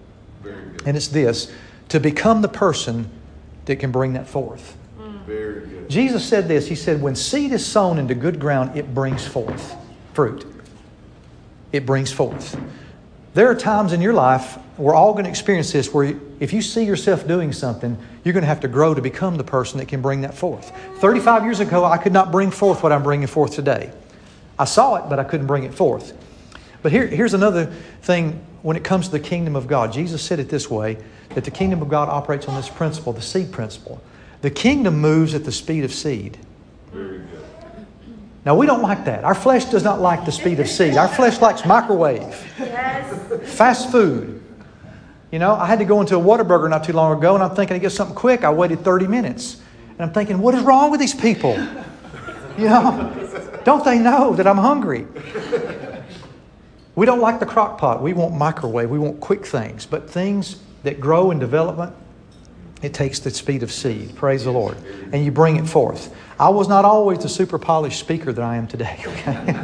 And 0.85 0.97
it's 0.97 1.09
this 1.09 1.51
to 1.89 1.99
become 1.99 2.41
the 2.41 2.49
person 2.49 3.09
that 3.65 3.75
can 3.75 3.91
bring 3.91 4.13
that 4.13 4.27
forth. 4.27 4.75
Jesus 5.91 6.25
said 6.25 6.47
this 6.47 6.67
He 6.67 6.75
said, 6.75 7.01
When 7.01 7.15
seed 7.15 7.51
is 7.51 7.65
sown 7.65 7.99
into 7.99 8.15
good 8.15 8.39
ground, 8.39 8.77
it 8.77 8.93
brings 8.93 9.27
forth 9.27 9.75
fruit. 10.13 10.45
It 11.71 11.85
brings 11.85 12.11
forth. 12.11 12.59
There 13.33 13.49
are 13.49 13.55
times 13.55 13.93
in 13.93 14.01
your 14.01 14.13
life, 14.13 14.57
we're 14.77 14.93
all 14.93 15.13
going 15.13 15.23
to 15.23 15.29
experience 15.29 15.71
this, 15.71 15.93
where 15.93 16.15
if 16.39 16.51
you 16.51 16.61
see 16.61 16.83
yourself 16.83 17.27
doing 17.27 17.53
something, 17.53 17.97
you're 18.23 18.33
going 18.33 18.41
to 18.41 18.47
have 18.47 18.59
to 18.61 18.67
grow 18.67 18.93
to 18.93 19.01
become 19.01 19.37
the 19.37 19.43
person 19.43 19.79
that 19.79 19.87
can 19.87 20.01
bring 20.01 20.21
that 20.21 20.33
forth. 20.33 20.73
35 20.99 21.43
years 21.43 21.59
ago, 21.61 21.85
I 21.85 21.97
could 21.97 22.11
not 22.11 22.31
bring 22.31 22.51
forth 22.51 22.83
what 22.83 22.91
I'm 22.91 23.03
bringing 23.03 23.27
forth 23.27 23.53
today. 23.53 23.91
I 24.59 24.65
saw 24.65 24.95
it, 24.95 25.09
but 25.09 25.17
I 25.17 25.23
couldn't 25.23 25.47
bring 25.47 25.63
it 25.63 25.73
forth. 25.73 26.17
But 26.81 26.91
here, 26.91 27.07
here's 27.07 27.33
another 27.33 27.67
thing 28.01 28.45
when 28.63 28.75
it 28.75 28.83
comes 28.83 29.05
to 29.05 29.11
the 29.11 29.19
kingdom 29.19 29.55
of 29.55 29.67
God. 29.67 29.93
Jesus 29.93 30.21
said 30.21 30.39
it 30.39 30.49
this 30.49 30.69
way 30.69 30.97
that 31.29 31.45
the 31.45 31.51
kingdom 31.51 31.81
of 31.81 31.87
God 31.87 32.09
operates 32.09 32.47
on 32.47 32.55
this 32.55 32.69
principle, 32.69 33.13
the 33.13 33.21
seed 33.21 33.51
principle. 33.51 34.01
The 34.41 34.49
kingdom 34.49 34.99
moves 34.99 35.33
at 35.35 35.43
the 35.45 35.51
speed 35.51 35.83
of 35.83 35.93
seed. 35.93 36.37
Very 36.91 37.19
good. 37.19 37.27
Now, 38.43 38.55
we 38.55 38.65
don't 38.65 38.81
like 38.81 39.05
that. 39.05 39.23
Our 39.23 39.35
flesh 39.35 39.65
does 39.65 39.83
not 39.83 40.01
like 40.01 40.25
the 40.25 40.31
speed 40.31 40.59
of 40.59 40.67
seed. 40.67 40.97
Our 40.97 41.07
flesh 41.07 41.39
likes 41.41 41.63
microwave, 41.65 42.43
Yes. 42.57 43.55
fast 43.55 43.91
food. 43.91 44.41
You 45.31 45.39
know, 45.39 45.53
I 45.53 45.67
had 45.67 45.79
to 45.79 45.85
go 45.85 46.01
into 46.01 46.17
a 46.17 46.19
Whataburger 46.19 46.69
not 46.69 46.83
too 46.83 46.93
long 46.93 47.17
ago, 47.17 47.35
and 47.35 47.43
I'm 47.43 47.55
thinking 47.55 47.75
to 47.75 47.79
get 47.79 47.91
something 47.91 48.15
quick. 48.15 48.43
I 48.43 48.49
waited 48.49 48.83
30 48.83 49.07
minutes. 49.07 49.61
And 49.91 50.01
I'm 50.01 50.11
thinking, 50.13 50.39
what 50.39 50.55
is 50.55 50.63
wrong 50.63 50.89
with 50.91 50.99
these 50.99 51.13
people? 51.13 51.55
You 52.57 52.67
know, 52.67 53.29
don't 53.63 53.85
they 53.85 53.99
know 53.99 54.33
that 54.35 54.47
I'm 54.47 54.57
hungry? 54.57 55.07
We 56.95 57.05
don't 57.05 57.21
like 57.21 57.39
the 57.39 57.45
crock 57.45 57.77
pot. 57.77 58.01
We 58.01 58.11
want 58.13 58.35
microwave. 58.35 58.89
We 58.89 58.99
want 58.99 59.21
quick 59.21 59.45
things. 59.45 59.85
But 59.85 60.09
things 60.09 60.57
that 60.83 60.99
grow 60.99 61.31
in 61.31 61.39
development, 61.39 61.93
it 62.81 62.93
takes 62.93 63.19
the 63.19 63.29
speed 63.29 63.63
of 63.63 63.71
seed. 63.71 64.15
Praise 64.15 64.43
the 64.43 64.51
Lord. 64.51 64.77
And 65.11 65.23
you 65.23 65.31
bring 65.31 65.57
it 65.57 65.67
forth. 65.67 66.13
I 66.39 66.49
was 66.49 66.67
not 66.67 66.85
always 66.85 67.19
the 67.19 67.29
super 67.29 67.59
polished 67.59 67.99
speaker 67.99 68.33
that 68.33 68.43
I 68.43 68.55
am 68.55 68.67
today, 68.67 69.03
okay? 69.07 69.55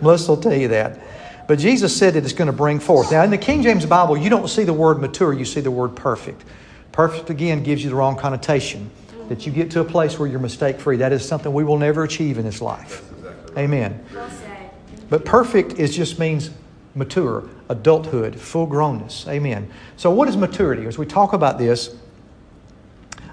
Melissa 0.00 0.32
will 0.32 0.40
tell 0.40 0.54
you 0.54 0.68
that. 0.68 0.98
But 1.46 1.58
Jesus 1.58 1.94
said 1.94 2.14
that 2.14 2.24
it's 2.24 2.32
going 2.32 2.46
to 2.46 2.52
bring 2.52 2.80
forth. 2.80 3.12
Now, 3.12 3.22
in 3.22 3.30
the 3.30 3.38
King 3.38 3.62
James 3.62 3.84
Bible, 3.84 4.16
you 4.16 4.30
don't 4.30 4.48
see 4.48 4.64
the 4.64 4.72
word 4.72 5.00
mature, 5.00 5.32
you 5.32 5.44
see 5.44 5.60
the 5.60 5.70
word 5.70 5.94
perfect. 5.94 6.44
Perfect, 6.92 7.30
again, 7.30 7.62
gives 7.62 7.82
you 7.82 7.90
the 7.90 7.96
wrong 7.96 8.16
connotation. 8.16 8.90
That 9.28 9.46
you 9.46 9.52
get 9.52 9.70
to 9.72 9.80
a 9.80 9.84
place 9.84 10.18
where 10.18 10.28
you're 10.28 10.40
mistake 10.40 10.78
free. 10.78 10.96
That 10.96 11.12
is 11.12 11.26
something 11.26 11.52
we 11.52 11.64
will 11.64 11.78
never 11.78 12.04
achieve 12.04 12.38
in 12.38 12.44
this 12.44 12.60
life. 12.60 13.02
Amen. 13.56 14.04
But 15.10 15.24
perfect 15.24 15.74
is 15.74 15.94
just 15.94 16.18
means 16.18 16.50
mature, 16.94 17.48
adulthood, 17.68 18.38
full 18.38 18.66
grownness. 18.66 19.28
Amen. 19.28 19.70
So, 19.96 20.10
what 20.10 20.28
is 20.28 20.36
maturity? 20.36 20.86
As 20.86 20.98
we 20.98 21.06
talk 21.06 21.32
about 21.32 21.58
this, 21.58 21.94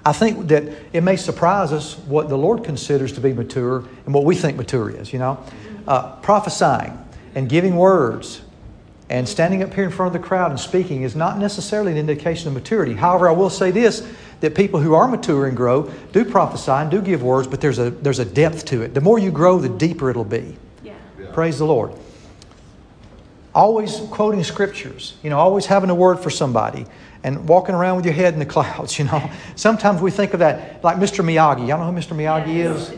I 0.04 0.12
think 0.12 0.48
that 0.48 0.64
it 0.92 1.02
may 1.02 1.16
surprise 1.16 1.72
us 1.72 1.98
what 1.98 2.28
the 2.28 2.38
Lord 2.38 2.64
considers 2.64 3.12
to 3.12 3.20
be 3.20 3.32
mature 3.32 3.84
and 4.06 4.14
what 4.14 4.24
we 4.24 4.34
think 4.34 4.56
mature 4.56 4.90
is. 4.90 5.12
You 5.12 5.18
know, 5.18 5.44
uh, 5.86 6.16
prophesying 6.16 6.98
and 7.34 7.48
giving 7.48 7.76
words 7.76 8.42
and 9.10 9.28
standing 9.28 9.62
up 9.62 9.74
here 9.74 9.84
in 9.84 9.90
front 9.90 10.14
of 10.14 10.22
the 10.22 10.26
crowd 10.26 10.52
and 10.52 10.60
speaking 10.60 11.02
is 11.02 11.16
not 11.16 11.38
necessarily 11.38 11.92
an 11.92 11.98
indication 11.98 12.48
of 12.48 12.54
maturity. 12.54 12.94
However, 12.94 13.28
I 13.28 13.32
will 13.32 13.50
say 13.50 13.70
this 13.70 14.08
that 14.40 14.54
people 14.54 14.80
who 14.80 14.94
are 14.94 15.06
mature 15.06 15.46
and 15.46 15.56
grow 15.56 15.90
do 16.12 16.24
prophesy 16.24 16.70
and 16.70 16.90
do 16.90 17.02
give 17.02 17.22
words, 17.22 17.46
but 17.46 17.60
there's 17.60 17.78
a, 17.78 17.90
there's 17.90 18.20
a 18.20 18.24
depth 18.24 18.64
to 18.66 18.80
it. 18.82 18.94
The 18.94 19.00
more 19.00 19.18
you 19.18 19.30
grow, 19.30 19.58
the 19.58 19.68
deeper 19.68 20.08
it'll 20.08 20.24
be. 20.24 20.56
Yeah. 20.82 20.94
Praise 21.34 21.58
the 21.58 21.66
Lord. 21.66 21.92
Always 23.54 24.00
quoting 24.10 24.44
scriptures, 24.44 25.16
you 25.22 25.28
know, 25.28 25.38
always 25.38 25.66
having 25.66 25.90
a 25.90 25.94
word 25.94 26.20
for 26.20 26.30
somebody 26.30 26.86
and 27.22 27.48
walking 27.48 27.74
around 27.74 27.96
with 27.96 28.04
your 28.04 28.14
head 28.14 28.32
in 28.32 28.38
the 28.38 28.46
clouds, 28.56 28.98
you 28.98 29.04
know. 29.04 29.30
Sometimes 29.56 30.00
we 30.00 30.10
think 30.10 30.32
of 30.32 30.40
that 30.40 30.82
like 30.82 30.96
Mr. 30.96 31.24
Miyagi. 31.24 31.68
Y'all 31.68 31.78
know 31.78 31.90
who 31.90 31.98
Mr. 31.98 32.16
Miyagi 32.16 32.56
is? 32.56 32.92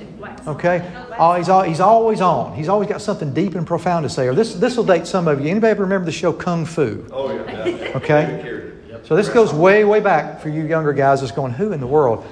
Okay? 0.46 0.90
Oh, 1.18 1.34
he's, 1.34 1.48
al- 1.48 1.62
he's 1.62 1.80
always 1.80 2.20
on. 2.20 2.54
He's 2.54 2.68
always 2.68 2.88
got 2.88 3.02
something 3.02 3.32
deep 3.34 3.54
and 3.54 3.66
profound 3.66 4.04
to 4.04 4.08
say. 4.08 4.28
Or 4.28 4.34
this, 4.34 4.54
this 4.54 4.76
will 4.76 4.84
date 4.84 5.06
some 5.06 5.26
of 5.26 5.40
you. 5.40 5.48
Anybody 5.48 5.72
ever 5.72 5.82
remember 5.82 6.06
the 6.06 6.12
show 6.12 6.32
Kung 6.32 6.64
Fu? 6.64 7.06
Oh, 7.12 7.32
yeah. 7.34 7.66
yeah. 7.66 7.92
Okay? 7.96 8.70
So 9.04 9.16
this 9.16 9.28
goes 9.28 9.52
way, 9.52 9.84
way 9.84 9.98
back 10.00 10.40
for 10.40 10.48
you 10.48 10.64
younger 10.64 10.92
guys 10.92 11.20
that's 11.20 11.32
going, 11.32 11.52
who 11.52 11.72
in 11.72 11.80
the 11.80 11.86
world? 11.86 12.24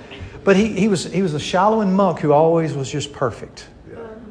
But 0.44 0.56
he, 0.56 0.68
he, 0.68 0.88
was, 0.88 1.04
he 1.04 1.20
was 1.20 1.34
a 1.34 1.38
Shaolin 1.38 1.90
monk 1.90 2.20
who 2.20 2.32
always 2.32 2.74
was 2.74 2.90
just 2.90 3.12
perfect. 3.12 3.66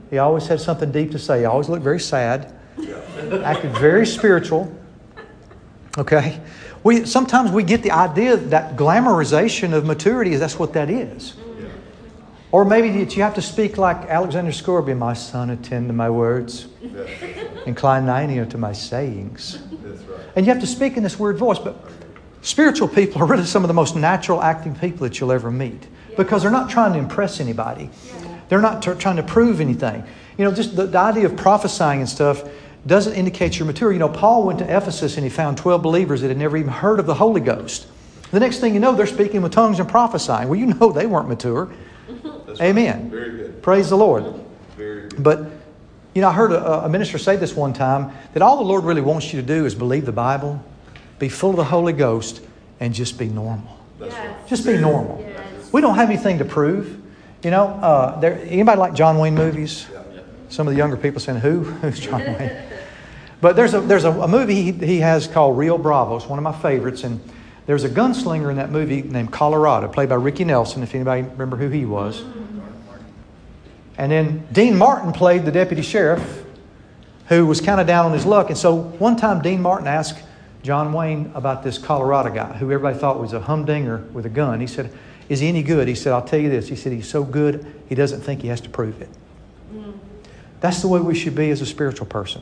He 0.10 0.18
always 0.18 0.48
had 0.48 0.60
something 0.60 0.92
deep 0.92 1.12
to 1.12 1.20
say. 1.20 1.40
He 1.40 1.46
always 1.46 1.70
looked 1.70 1.84
very 1.84 2.00
sad, 2.00 2.54
acted 3.44 3.78
very 3.78 4.08
spiritual. 4.08 4.74
Okay? 5.98 6.40
We, 6.84 7.06
sometimes 7.06 7.52
we 7.52 7.64
get 7.64 7.84
the 7.84 7.92
idea 7.92 8.38
that 8.38 8.78
glamorization 8.78 9.74
of 9.74 9.86
maturity 9.86 10.34
is 10.34 10.40
that's 10.40 10.58
what 10.58 10.74
that 10.74 10.90
is. 10.90 11.36
Or 12.52 12.66
maybe 12.66 13.04
that 13.04 13.16
you 13.16 13.22
have 13.22 13.36
to 13.36 13.44
speak 13.44 13.78
like 13.78 13.98
Alexander 14.10 14.52
Scourby, 14.52 14.96
my 14.96 15.14
son, 15.14 15.52
attend 15.52 15.88
to 15.88 15.94
my 15.94 16.10
words, 16.10 16.68
incline 17.68 18.08
thine 18.08 18.32
ear 18.32 18.46
to 18.48 18.58
my 18.58 18.74
sayings. 18.74 19.60
That's 19.84 20.02
right. 20.02 20.20
And 20.36 20.46
you 20.48 20.52
have 20.52 20.62
to 20.62 20.68
speak 20.68 20.98
in 20.98 21.04
this 21.04 21.20
weird 21.20 21.38
voice, 21.38 21.60
but 21.60 21.80
spiritual 22.42 22.88
people 22.88 23.22
are 23.22 23.28
really 23.28 23.46
some 23.46 23.64
of 23.64 23.68
the 23.68 23.74
most 23.76 23.96
natural 23.96 24.42
acting 24.42 24.74
people 24.74 25.00
that 25.00 25.20
you'll 25.20 25.32
ever 25.32 25.52
meet 25.52 25.88
because 26.18 26.42
they're 26.42 26.52
not 26.52 26.72
trying 26.72 26.94
to 26.94 27.00
impress 27.00 27.40
anybody. 27.40 27.92
They're 28.50 28.62
not 28.62 28.82
t- 28.82 28.96
trying 28.96 29.18
to 29.18 29.24
prove 29.24 29.62
anything. 29.62 30.04
You 30.38 30.46
know, 30.46 30.52
just 30.52 30.76
the, 30.76 30.88
the 30.88 30.98
idea 30.98 31.28
of 31.28 31.38
prophesying 31.38 32.00
and 32.00 32.10
stuff 32.10 32.44
doesn't 32.90 33.14
indicate 33.14 33.58
you're 33.58 33.66
mature. 33.66 33.94
You 33.94 34.00
know, 34.00 34.10
Paul 34.10 34.44
went 34.44 34.60
to 34.60 34.66
Ephesus 34.66 35.16
and 35.16 35.24
he 35.24 35.30
found 35.30 35.58
12 35.58 35.82
believers 35.82 36.22
that 36.22 36.28
had 36.28 36.38
never 36.38 36.58
even 36.58 36.72
heard 36.72 37.00
of 37.00 37.06
the 37.06 37.16
Holy 37.16 37.42
Ghost. 37.42 37.88
The 38.32 38.40
next 38.40 38.60
thing 38.60 38.74
you 38.74 38.80
know, 38.80 38.94
they're 38.94 39.08
speaking 39.08 39.42
with 39.42 39.52
tongues 39.52 39.80
and 39.80 39.90
prophesying. 39.90 40.50
Well, 40.50 40.60
you 40.60 40.68
know 40.68 40.92
they 40.92 41.06
weren't 41.06 41.30
mature. 41.30 41.72
That's 42.46 42.62
Amen. 42.62 43.04
right. 43.04 43.12
Very 43.12 43.38
good. 43.38 43.62
Praise 43.64 43.90
the 43.90 43.98
Lord. 43.98 44.26
Very 44.76 45.10
good. 45.10 45.24
But, 45.24 45.40
you 46.14 46.22
know, 46.22 46.30
I 46.30 46.34
heard 46.34 46.52
a, 46.52 46.86
a 46.86 46.90
minister 46.90 47.18
say 47.18 47.36
this 47.38 47.56
one 47.56 47.74
time 47.74 48.12
that 48.34 48.42
all 48.42 48.58
the 48.58 48.64
Lord 48.64 48.84
really 48.84 49.02
wants 49.02 49.34
you 49.34 49.42
to 49.42 49.46
do 49.46 49.66
is 49.66 49.74
believe 49.74 50.06
the 50.06 50.12
Bible, 50.12 50.64
be 51.18 51.30
full 51.30 51.52
of 51.52 51.56
the 51.56 51.64
Holy 51.64 51.94
Ghost, 51.94 52.42
and 52.80 52.94
just 52.94 53.18
be 53.18 53.28
normal. 53.28 53.78
That's 54.00 54.14
right. 54.16 54.24
Yes. 54.26 54.50
Just 54.50 54.66
be 54.66 54.78
normal. 54.78 55.20
Yes. 55.22 55.74
We 55.74 55.82
don't 55.82 55.96
have 55.96 56.10
anything 56.10 56.38
to 56.40 56.46
prove. 56.46 57.02
You 57.44 57.52
know, 57.52 57.68
uh, 57.68 58.20
there, 58.20 58.40
anybody 58.44 58.80
like 58.80 58.94
John 58.94 59.18
Wayne 59.18 59.36
movies? 59.36 59.88
Yeah. 59.92 60.04
Some 60.50 60.68
of 60.68 60.74
the 60.74 60.78
younger 60.78 60.98
people 60.98 61.20
saying, 61.20 61.40
"Who? 61.40 61.64
Who's 61.82 62.00
John 62.00 62.22
Wayne?" 62.22 62.69
But 63.42 63.56
there's 63.56 63.74
a 63.74 63.82
there's 63.82 64.04
a, 64.04 64.12
a 64.12 64.28
movie 64.28 64.62
he, 64.62 64.72
he 64.72 65.00
has 65.00 65.28
called 65.28 65.58
Rio 65.58 65.78
Bravo. 65.78 66.18
It's 66.18 66.26
one 66.26 66.40
of 66.40 66.44
my 66.44 66.58
favorites, 66.62 67.04
and 67.04 67.22
there's 67.66 67.84
a 67.84 67.90
gunslinger 67.90 68.50
in 68.50 68.58
that 68.58 68.72
movie 68.72 69.02
named 69.02 69.32
Colorado, 69.32 69.88
played 69.88 70.10
by 70.10 70.16
Ricky 70.16 70.44
Nelson. 70.44 70.84
If 70.84 70.94
anybody 70.96 71.22
remember 71.22 71.56
who 71.56 71.70
he 71.70 71.86
was. 71.86 72.24
And 73.98 74.12
then 74.12 74.48
Dean 74.52 74.78
Martin 74.78 75.12
played 75.12 75.44
the 75.44 75.52
deputy 75.52 75.82
sheriff, 75.82 76.46
who 77.28 77.46
was 77.46 77.60
kind 77.60 77.82
of 77.82 77.88
down 77.88 78.06
on 78.06 78.14
his 78.14 78.26
luck. 78.26 78.48
And 78.48 78.58
so 78.58 78.76
one 78.76 79.18
time 79.18 79.42
Dean 79.42 79.62
Martin 79.62 79.88
asked 79.88 80.24
John 80.64 80.94
Wayne 80.94 81.32
about 81.36 81.64
this 81.64 81.78
Colorado 81.78 82.34
guy, 82.34 82.54
who 82.54 82.72
everybody 82.72 82.98
thought 82.98 83.20
was 83.20 83.34
a 83.34 83.42
humdinger 83.42 83.98
with 84.14 84.26
a 84.26 84.30
gun. 84.30 84.62
He 84.62 84.68
said, 84.68 84.92
"Is 85.28 85.40
he 85.40 85.48
any 85.48 85.64
good?" 85.64 85.88
He 85.88 85.96
said, 85.96 86.14
"I'll 86.14 86.22
tell 86.22 86.40
you 86.40 86.50
this." 86.50 86.68
He 86.68 86.76
said, 86.76 86.92
"He's 86.92 87.10
so 87.10 87.24
good 87.24 87.66
he 87.88 87.96
doesn't 87.96 88.22
think 88.22 88.42
he 88.42 88.48
has 88.48 88.62
to 88.62 88.70
prove 88.70 89.02
it." 89.02 89.10
Mm. 89.74 89.94
That's 90.62 90.82
the 90.82 90.88
way 90.88 91.00
we 91.00 91.16
should 91.16 91.36
be 91.36 91.50
as 91.52 91.62
a 91.62 91.66
spiritual 91.66 92.08
person. 92.08 92.42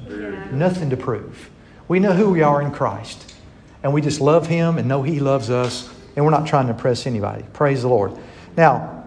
Nothing 0.52 0.90
to 0.90 0.98
prove. 0.98 1.50
We 1.88 2.00
know 2.00 2.14
who 2.14 2.30
we 2.30 2.42
are 2.42 2.62
in 2.62 2.72
Christ. 2.72 3.36
And 3.84 3.94
we 3.94 4.02
just 4.02 4.20
love 4.20 4.48
Him 4.48 4.78
and 4.78 4.88
know 4.88 5.04
He 5.04 5.20
loves 5.20 5.50
us. 5.50 5.90
And 6.16 6.26
we're 6.26 6.32
not 6.32 6.48
trying 6.48 6.68
to 6.68 6.74
impress 6.74 7.06
anybody. 7.06 7.44
Praise 7.54 7.84
the 7.84 7.88
Lord. 7.88 8.12
Now, 8.56 9.06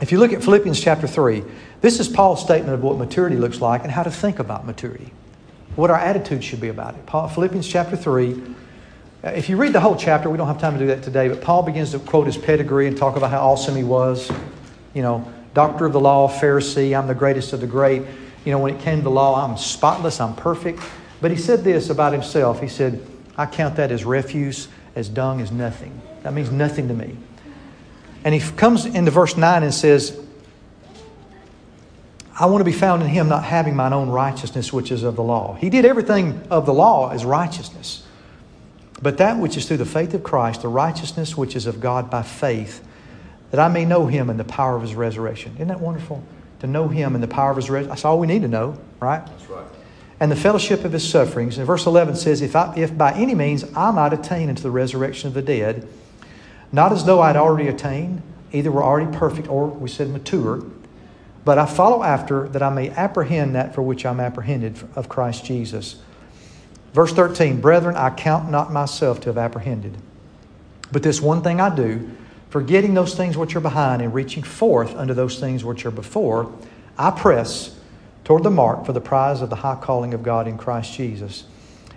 if 0.00 0.12
you 0.12 0.18
look 0.18 0.32
at 0.32 0.42
Philippians 0.42 0.80
chapter 0.80 1.06
3, 1.06 1.42
this 1.80 2.00
is 2.00 2.08
Paul's 2.08 2.40
statement 2.40 2.74
of 2.74 2.82
what 2.82 2.96
maturity 2.96 3.36
looks 3.36 3.60
like 3.60 3.82
and 3.82 3.90
how 3.90 4.02
to 4.02 4.10
think 4.10 4.38
about 4.38 4.64
maturity. 4.64 5.12
What 5.76 5.90
our 5.90 5.98
attitude 5.98 6.44
should 6.44 6.60
be 6.60 6.68
about 6.68 6.94
it. 6.94 7.04
Paul, 7.06 7.28
Philippians 7.28 7.66
chapter 7.66 7.96
3. 7.96 8.40
uh, 9.24 9.28
If 9.30 9.48
you 9.48 9.56
read 9.56 9.72
the 9.72 9.80
whole 9.80 9.96
chapter, 9.96 10.30
we 10.30 10.38
don't 10.38 10.46
have 10.46 10.60
time 10.60 10.74
to 10.74 10.78
do 10.78 10.86
that 10.86 11.02
today, 11.02 11.28
but 11.28 11.40
Paul 11.42 11.62
begins 11.62 11.90
to 11.90 11.98
quote 11.98 12.26
his 12.26 12.38
pedigree 12.38 12.86
and 12.86 12.96
talk 12.96 13.16
about 13.16 13.30
how 13.30 13.40
awesome 13.40 13.74
he 13.74 13.84
was. 13.84 14.30
You 14.94 15.02
know, 15.02 15.30
doctor 15.54 15.86
of 15.86 15.92
the 15.92 16.00
law, 16.00 16.28
Pharisee, 16.28 16.96
I'm 16.96 17.08
the 17.08 17.14
greatest 17.14 17.52
of 17.52 17.60
the 17.60 17.66
great. 17.66 18.02
You 18.44 18.52
know, 18.52 18.58
when 18.58 18.74
it 18.74 18.80
came 18.80 19.02
to 19.02 19.10
law, 19.10 19.44
I'm 19.44 19.56
spotless, 19.56 20.20
I'm 20.20 20.34
perfect. 20.34 20.80
But 21.20 21.30
he 21.30 21.36
said 21.36 21.64
this 21.64 21.88
about 21.90 22.12
himself. 22.12 22.60
He 22.60 22.68
said, 22.68 23.04
I 23.36 23.46
count 23.46 23.76
that 23.76 23.90
as 23.90 24.04
refuse, 24.04 24.68
as 24.94 25.08
dung, 25.08 25.40
as 25.40 25.50
nothing. 25.50 26.00
That 26.22 26.34
means 26.34 26.50
nothing 26.50 26.88
to 26.88 26.94
me. 26.94 27.16
And 28.24 28.34
he 28.34 28.40
comes 28.40 28.86
into 28.86 29.10
verse 29.10 29.36
9 29.36 29.62
and 29.62 29.72
says, 29.72 30.18
I 32.38 32.46
want 32.46 32.60
to 32.60 32.64
be 32.64 32.72
found 32.72 33.02
in 33.02 33.08
him, 33.08 33.28
not 33.28 33.44
having 33.44 33.76
mine 33.76 33.92
own 33.92 34.08
righteousness, 34.08 34.72
which 34.72 34.90
is 34.90 35.04
of 35.04 35.14
the 35.14 35.22
law. 35.22 35.54
He 35.54 35.70
did 35.70 35.84
everything 35.84 36.46
of 36.50 36.66
the 36.66 36.74
law 36.74 37.10
as 37.10 37.24
righteousness. 37.24 38.04
But 39.00 39.18
that 39.18 39.38
which 39.38 39.56
is 39.56 39.66
through 39.68 39.76
the 39.76 39.86
faith 39.86 40.14
of 40.14 40.22
Christ, 40.22 40.62
the 40.62 40.68
righteousness 40.68 41.36
which 41.36 41.54
is 41.54 41.66
of 41.66 41.80
God 41.80 42.10
by 42.10 42.22
faith, 42.22 42.84
that 43.50 43.60
I 43.60 43.68
may 43.68 43.84
know 43.84 44.06
him 44.06 44.30
in 44.30 44.36
the 44.36 44.44
power 44.44 44.74
of 44.74 44.82
his 44.82 44.94
resurrection. 44.94 45.52
Isn't 45.54 45.68
that 45.68 45.80
wonderful? 45.80 46.24
To 46.64 46.70
know 46.70 46.88
him 46.88 47.14
and 47.14 47.22
the 47.22 47.28
power 47.28 47.50
of 47.50 47.56
his 47.56 47.68
resurrection. 47.68 47.90
That's 47.90 48.06
all 48.06 48.18
we 48.18 48.26
need 48.26 48.40
to 48.40 48.48
know, 48.48 48.78
right? 48.98 49.24
That's 49.26 49.50
right. 49.50 49.66
and 50.18 50.32
the 50.32 50.36
fellowship 50.36 50.82
of 50.86 50.92
his 50.92 51.06
sufferings. 51.06 51.58
And 51.58 51.66
verse 51.66 51.84
11 51.84 52.16
says, 52.16 52.40
if, 52.40 52.56
I, 52.56 52.72
if 52.74 52.96
by 52.96 53.12
any 53.12 53.34
means 53.34 53.64
I 53.76 53.90
might 53.90 54.14
attain 54.14 54.48
unto 54.48 54.62
the 54.62 54.70
resurrection 54.70 55.28
of 55.28 55.34
the 55.34 55.42
dead, 55.42 55.86
not 56.72 56.90
as 56.90 57.04
though 57.04 57.20
I'd 57.20 57.36
already 57.36 57.68
attained, 57.68 58.22
either 58.50 58.70
were 58.70 58.82
already 58.82 59.14
perfect 59.14 59.46
or, 59.46 59.66
we 59.66 59.90
said, 59.90 60.08
mature, 60.08 60.64
but 61.44 61.58
I 61.58 61.66
follow 61.66 62.02
after 62.02 62.48
that 62.48 62.62
I 62.62 62.70
may 62.70 62.88
apprehend 62.88 63.54
that 63.56 63.74
for 63.74 63.82
which 63.82 64.06
I'm 64.06 64.18
apprehended 64.18 64.78
of 64.96 65.10
Christ 65.10 65.44
Jesus. 65.44 65.96
Verse 66.94 67.12
13, 67.12 67.60
Brethren, 67.60 67.94
I 67.94 68.08
count 68.08 68.50
not 68.50 68.72
myself 68.72 69.20
to 69.20 69.28
have 69.28 69.36
apprehended. 69.36 69.98
But 70.90 71.02
this 71.02 71.20
one 71.20 71.42
thing 71.42 71.60
I 71.60 71.76
do, 71.76 72.10
forgetting 72.54 72.94
those 72.94 73.16
things 73.16 73.36
which 73.36 73.56
are 73.56 73.60
behind 73.60 74.00
and 74.00 74.14
reaching 74.14 74.44
forth 74.44 74.94
unto 74.94 75.12
those 75.12 75.40
things 75.40 75.64
which 75.64 75.84
are 75.84 75.90
before, 75.90 76.52
I 76.96 77.10
press 77.10 77.76
toward 78.22 78.44
the 78.44 78.50
mark 78.50 78.86
for 78.86 78.92
the 78.92 79.00
prize 79.00 79.42
of 79.42 79.50
the 79.50 79.56
high 79.56 79.74
calling 79.74 80.14
of 80.14 80.22
God 80.22 80.46
in 80.46 80.56
Christ 80.56 80.94
Jesus. 80.94 81.46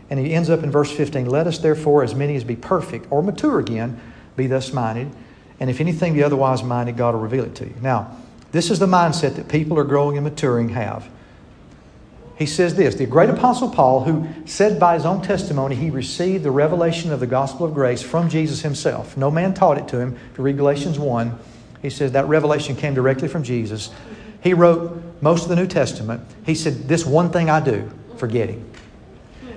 And 0.09 0.19
he 0.19 0.33
ends 0.33 0.49
up 0.49 0.63
in 0.63 0.71
verse 0.71 0.91
15 0.91 1.27
Let 1.27 1.45
us 1.45 1.59
therefore, 1.59 2.03
as 2.03 2.15
many 2.15 2.35
as 2.35 2.43
be 2.43 2.55
perfect 2.55 3.05
or 3.11 3.21
mature 3.21 3.59
again, 3.59 4.01
be 4.35 4.47
thus 4.47 4.73
minded. 4.73 5.11
And 5.59 5.69
if 5.69 5.79
anything 5.79 6.15
be 6.15 6.23
otherwise 6.23 6.63
minded, 6.63 6.97
God 6.97 7.13
will 7.13 7.21
reveal 7.21 7.43
it 7.43 7.53
to 7.57 7.65
you. 7.65 7.75
Now, 7.79 8.17
this 8.51 8.71
is 8.71 8.79
the 8.79 8.87
mindset 8.87 9.35
that 9.35 9.49
people 9.49 9.77
are 9.77 9.83
growing 9.83 10.17
and 10.17 10.23
maturing 10.23 10.69
have. 10.69 11.07
He 12.37 12.45
says 12.45 12.75
this 12.75 12.95
The 12.95 13.05
great 13.05 13.29
apostle 13.29 13.69
Paul, 13.69 14.03
who 14.03 14.27
said 14.45 14.79
by 14.79 14.93
his 14.93 15.05
own 15.05 15.21
testimony 15.21 15.75
he 15.75 15.89
received 15.89 16.43
the 16.43 16.51
revelation 16.51 17.11
of 17.11 17.19
the 17.19 17.27
gospel 17.27 17.65
of 17.65 17.73
grace 17.73 18.01
from 18.01 18.29
Jesus 18.29 18.61
himself. 18.61 19.17
No 19.17 19.31
man 19.31 19.53
taught 19.53 19.77
it 19.77 19.87
to 19.89 19.99
him. 19.99 20.17
If 20.31 20.37
you 20.37 20.43
read 20.43 20.57
Galatians 20.57 20.99
1, 20.99 21.37
he 21.81 21.89
says 21.89 22.11
that 22.13 22.27
revelation 22.27 22.75
came 22.75 22.93
directly 22.93 23.27
from 23.27 23.43
Jesus. 23.43 23.89
He 24.41 24.53
wrote 24.53 25.01
most 25.21 25.43
of 25.43 25.49
the 25.49 25.55
New 25.55 25.67
Testament. 25.67 26.21
He 26.45 26.55
said, 26.55 26.87
This 26.87 27.05
one 27.05 27.31
thing 27.31 27.49
I 27.49 27.59
do, 27.59 27.91
forgetting. 28.17 28.63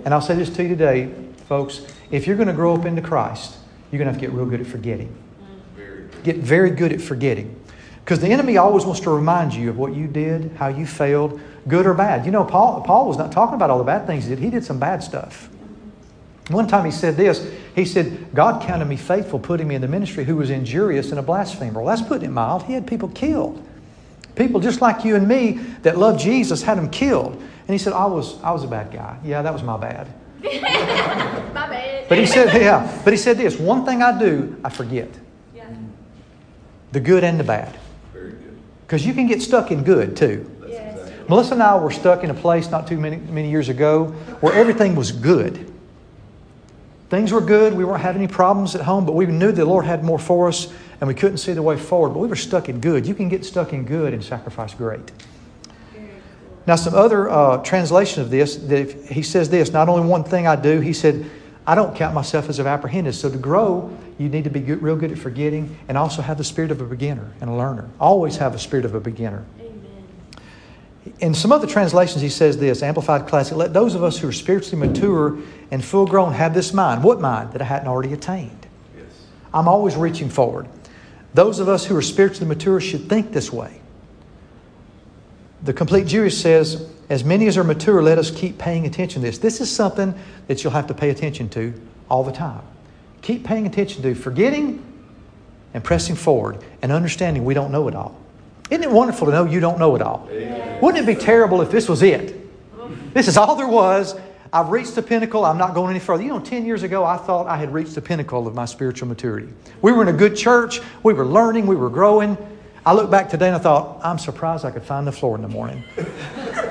And 0.04 0.14
I'll 0.14 0.22
say 0.22 0.34
this 0.34 0.50
to 0.56 0.62
you 0.62 0.70
today, 0.70 1.12
folks. 1.48 1.82
If 2.10 2.26
you're 2.26 2.36
going 2.36 2.48
to 2.48 2.54
grow 2.54 2.74
up 2.74 2.86
into 2.86 3.02
Christ, 3.02 3.56
you're 3.90 3.98
going 3.98 4.06
to 4.06 4.12
have 4.12 4.20
to 4.20 4.26
get 4.26 4.34
real 4.34 4.46
good 4.46 4.60
at 4.60 4.66
forgetting. 4.66 5.14
Get 6.22 6.36
very 6.36 6.70
good 6.70 6.92
at 6.92 7.00
forgetting. 7.00 7.60
Because 8.10 8.22
the 8.22 8.32
enemy 8.32 8.56
always 8.56 8.84
wants 8.84 9.02
to 9.02 9.10
remind 9.10 9.54
you 9.54 9.70
of 9.70 9.78
what 9.78 9.94
you 9.94 10.08
did, 10.08 10.50
how 10.56 10.66
you 10.66 10.84
failed, 10.84 11.40
good 11.68 11.86
or 11.86 11.94
bad. 11.94 12.26
You 12.26 12.32
know, 12.32 12.42
Paul, 12.42 12.80
Paul 12.80 13.06
was 13.06 13.16
not 13.16 13.30
talking 13.30 13.54
about 13.54 13.70
all 13.70 13.78
the 13.78 13.84
bad 13.84 14.04
things 14.04 14.24
he 14.24 14.30
did. 14.30 14.40
He 14.40 14.50
did 14.50 14.64
some 14.64 14.80
bad 14.80 15.04
stuff. 15.04 15.48
One 16.48 16.66
time 16.66 16.84
he 16.84 16.90
said 16.90 17.16
this. 17.16 17.48
He 17.76 17.84
said, 17.84 18.34
God 18.34 18.64
counted 18.64 18.86
me 18.86 18.96
faithful, 18.96 19.38
putting 19.38 19.68
me 19.68 19.76
in 19.76 19.80
the 19.80 19.86
ministry 19.86 20.24
who 20.24 20.34
was 20.34 20.50
injurious 20.50 21.10
and 21.10 21.20
a 21.20 21.22
blasphemer. 21.22 21.80
Well, 21.80 21.86
that's 21.86 22.02
putting 22.02 22.30
it 22.30 22.32
mild. 22.32 22.64
He 22.64 22.72
had 22.72 22.84
people 22.84 23.10
killed. 23.10 23.64
People 24.34 24.58
just 24.58 24.80
like 24.80 25.04
you 25.04 25.14
and 25.14 25.28
me 25.28 25.60
that 25.82 25.96
love 25.96 26.18
Jesus 26.18 26.64
had 26.64 26.78
them 26.78 26.90
killed. 26.90 27.34
And 27.34 27.70
he 27.70 27.78
said, 27.78 27.92
I 27.92 28.06
was, 28.06 28.42
I 28.42 28.50
was 28.50 28.64
a 28.64 28.68
bad 28.68 28.90
guy. 28.90 29.20
Yeah, 29.22 29.42
that 29.42 29.52
was 29.52 29.62
my 29.62 29.76
bad. 29.76 30.08
My 30.42 31.68
bad. 31.68 32.08
But 32.08 32.18
he 32.18 32.26
said, 32.26 32.60
yeah, 32.60 33.02
but 33.04 33.12
he 33.12 33.16
said 33.16 33.38
this 33.38 33.56
one 33.56 33.84
thing 33.86 34.02
I 34.02 34.18
do, 34.18 34.56
I 34.64 34.68
forget 34.70 35.10
Yeah. 35.54 35.66
the 36.90 36.98
good 36.98 37.22
and 37.22 37.38
the 37.38 37.44
bad. 37.44 37.78
Because 38.90 39.06
you 39.06 39.14
can 39.14 39.28
get 39.28 39.40
stuck 39.40 39.70
in 39.70 39.84
good 39.84 40.16
too. 40.16 40.50
Yes. 40.66 41.12
Melissa 41.28 41.54
and 41.54 41.62
I 41.62 41.78
were 41.78 41.92
stuck 41.92 42.24
in 42.24 42.30
a 42.30 42.34
place 42.34 42.72
not 42.72 42.88
too 42.88 42.98
many, 42.98 43.18
many 43.18 43.48
years 43.48 43.68
ago 43.68 44.06
where 44.40 44.52
everything 44.52 44.96
was 44.96 45.12
good. 45.12 45.72
Things 47.08 47.30
were 47.30 47.40
good. 47.40 47.72
We 47.72 47.84
weren't 47.84 48.00
having 48.00 48.20
any 48.20 48.32
problems 48.32 48.74
at 48.74 48.80
home, 48.80 49.06
but 49.06 49.12
we 49.12 49.26
knew 49.26 49.52
the 49.52 49.64
Lord 49.64 49.84
had 49.84 50.02
more 50.02 50.18
for 50.18 50.48
us 50.48 50.72
and 51.00 51.06
we 51.06 51.14
couldn't 51.14 51.38
see 51.38 51.52
the 51.52 51.62
way 51.62 51.76
forward. 51.76 52.14
But 52.14 52.18
we 52.18 52.26
were 52.26 52.34
stuck 52.34 52.68
in 52.68 52.80
good. 52.80 53.06
You 53.06 53.14
can 53.14 53.28
get 53.28 53.44
stuck 53.44 53.72
in 53.72 53.84
good 53.84 54.12
and 54.12 54.24
sacrifice 54.24 54.74
great. 54.74 55.12
Now, 56.66 56.74
some 56.74 56.94
other 56.94 57.30
uh, 57.30 57.58
translation 57.58 58.22
of 58.22 58.30
this, 58.30 58.56
that 58.56 58.76
if- 58.76 59.08
he 59.08 59.22
says 59.22 59.50
this 59.50 59.70
not 59.70 59.88
only 59.88 60.04
one 60.04 60.24
thing 60.24 60.48
I 60.48 60.56
do, 60.56 60.80
he 60.80 60.94
said, 60.94 61.30
I 61.70 61.76
don't 61.76 61.94
count 61.94 62.16
myself 62.16 62.48
as 62.48 62.58
of 62.58 62.66
apprehended. 62.66 63.14
So 63.14 63.30
to 63.30 63.38
grow, 63.38 63.96
you 64.18 64.28
need 64.28 64.42
to 64.42 64.50
be 64.50 64.58
good, 64.58 64.82
real 64.82 64.96
good 64.96 65.12
at 65.12 65.18
forgetting 65.18 65.78
and 65.86 65.96
also 65.96 66.20
have 66.20 66.36
the 66.36 66.42
spirit 66.42 66.72
of 66.72 66.80
a 66.80 66.84
beginner 66.84 67.30
and 67.40 67.48
a 67.48 67.54
learner. 67.54 67.88
Always 68.00 68.38
have 68.38 68.56
a 68.56 68.58
spirit 68.58 68.84
of 68.84 68.96
a 68.96 69.00
beginner. 69.00 69.44
Amen. 69.60 70.04
In 71.20 71.32
some 71.32 71.52
other 71.52 71.68
translations, 71.68 72.22
he 72.22 72.28
says 72.28 72.58
this 72.58 72.82
Amplified 72.82 73.28
Classic 73.28 73.56
let 73.56 73.72
those 73.72 73.94
of 73.94 74.02
us 74.02 74.18
who 74.18 74.26
are 74.26 74.32
spiritually 74.32 74.84
mature 74.84 75.38
and 75.70 75.84
full 75.84 76.08
grown 76.08 76.32
have 76.32 76.54
this 76.54 76.74
mind. 76.74 77.04
What 77.04 77.20
mind? 77.20 77.52
That 77.52 77.62
I 77.62 77.66
hadn't 77.66 77.86
already 77.86 78.14
attained. 78.14 78.66
Yes. 78.98 79.06
I'm 79.54 79.68
always 79.68 79.94
reaching 79.94 80.28
forward. 80.28 80.66
Those 81.34 81.60
of 81.60 81.68
us 81.68 81.84
who 81.84 81.96
are 81.96 82.02
spiritually 82.02 82.48
mature 82.48 82.80
should 82.80 83.08
think 83.08 83.30
this 83.30 83.52
way. 83.52 83.80
The 85.62 85.72
complete 85.72 86.08
Jewish 86.08 86.36
says, 86.36 86.90
as 87.10 87.24
many 87.24 87.48
as 87.48 87.58
are 87.58 87.64
mature, 87.64 88.02
let 88.02 88.18
us 88.18 88.30
keep 88.30 88.56
paying 88.56 88.86
attention 88.86 89.20
to 89.20 89.26
this. 89.26 89.38
This 89.38 89.60
is 89.60 89.70
something 89.70 90.14
that 90.46 90.62
you'll 90.62 90.72
have 90.72 90.86
to 90.86 90.94
pay 90.94 91.10
attention 91.10 91.48
to 91.50 91.74
all 92.08 92.22
the 92.22 92.32
time. 92.32 92.62
Keep 93.20 93.44
paying 93.44 93.66
attention 93.66 94.02
to 94.02 94.14
forgetting 94.14 94.82
and 95.74 95.84
pressing 95.84 96.14
forward 96.14 96.64
and 96.80 96.92
understanding 96.92 97.44
we 97.44 97.52
don't 97.52 97.72
know 97.72 97.88
it 97.88 97.96
all. 97.96 98.16
Isn't 98.70 98.84
it 98.84 98.90
wonderful 98.90 99.26
to 99.26 99.32
know 99.32 99.44
you 99.44 99.58
don't 99.58 99.80
know 99.80 99.96
it 99.96 100.02
all? 100.02 100.28
Amen. 100.30 100.80
Wouldn't 100.80 101.02
it 101.02 101.18
be 101.18 101.20
terrible 101.20 101.60
if 101.60 101.70
this 101.70 101.88
was 101.88 102.02
it? 102.02 102.36
This 103.12 103.26
is 103.26 103.36
all 103.36 103.56
there 103.56 103.68
was. 103.68 104.14
I've 104.52 104.68
reached 104.68 104.94
the 104.94 105.02
pinnacle. 105.02 105.44
I'm 105.44 105.58
not 105.58 105.74
going 105.74 105.90
any 105.90 106.00
further. 106.00 106.22
You 106.22 106.28
know, 106.28 106.40
10 106.40 106.64
years 106.64 106.84
ago, 106.84 107.04
I 107.04 107.16
thought 107.16 107.48
I 107.48 107.56
had 107.56 107.74
reached 107.74 107.96
the 107.96 108.02
pinnacle 108.02 108.46
of 108.46 108.54
my 108.54 108.64
spiritual 108.64 109.08
maturity. 109.08 109.48
We 109.82 109.90
were 109.90 110.02
in 110.02 110.08
a 110.08 110.16
good 110.16 110.36
church. 110.36 110.80
We 111.02 111.12
were 111.12 111.26
learning. 111.26 111.66
We 111.66 111.74
were 111.74 111.90
growing. 111.90 112.36
I 112.90 112.92
look 112.92 113.08
back 113.08 113.28
today 113.28 113.46
and 113.46 113.54
I 113.54 113.60
thought, 113.60 114.00
I'm 114.02 114.18
surprised 114.18 114.64
I 114.64 114.72
could 114.72 114.82
find 114.82 115.06
the 115.06 115.12
floor 115.12 115.36
in 115.36 115.42
the 115.42 115.48
morning. 115.48 115.84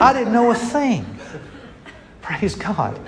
I 0.02 0.12
didn't 0.12 0.34
know 0.34 0.52
a 0.52 0.54
thing. 0.54 1.06
Praise 2.22 2.56
God. 2.56 3.00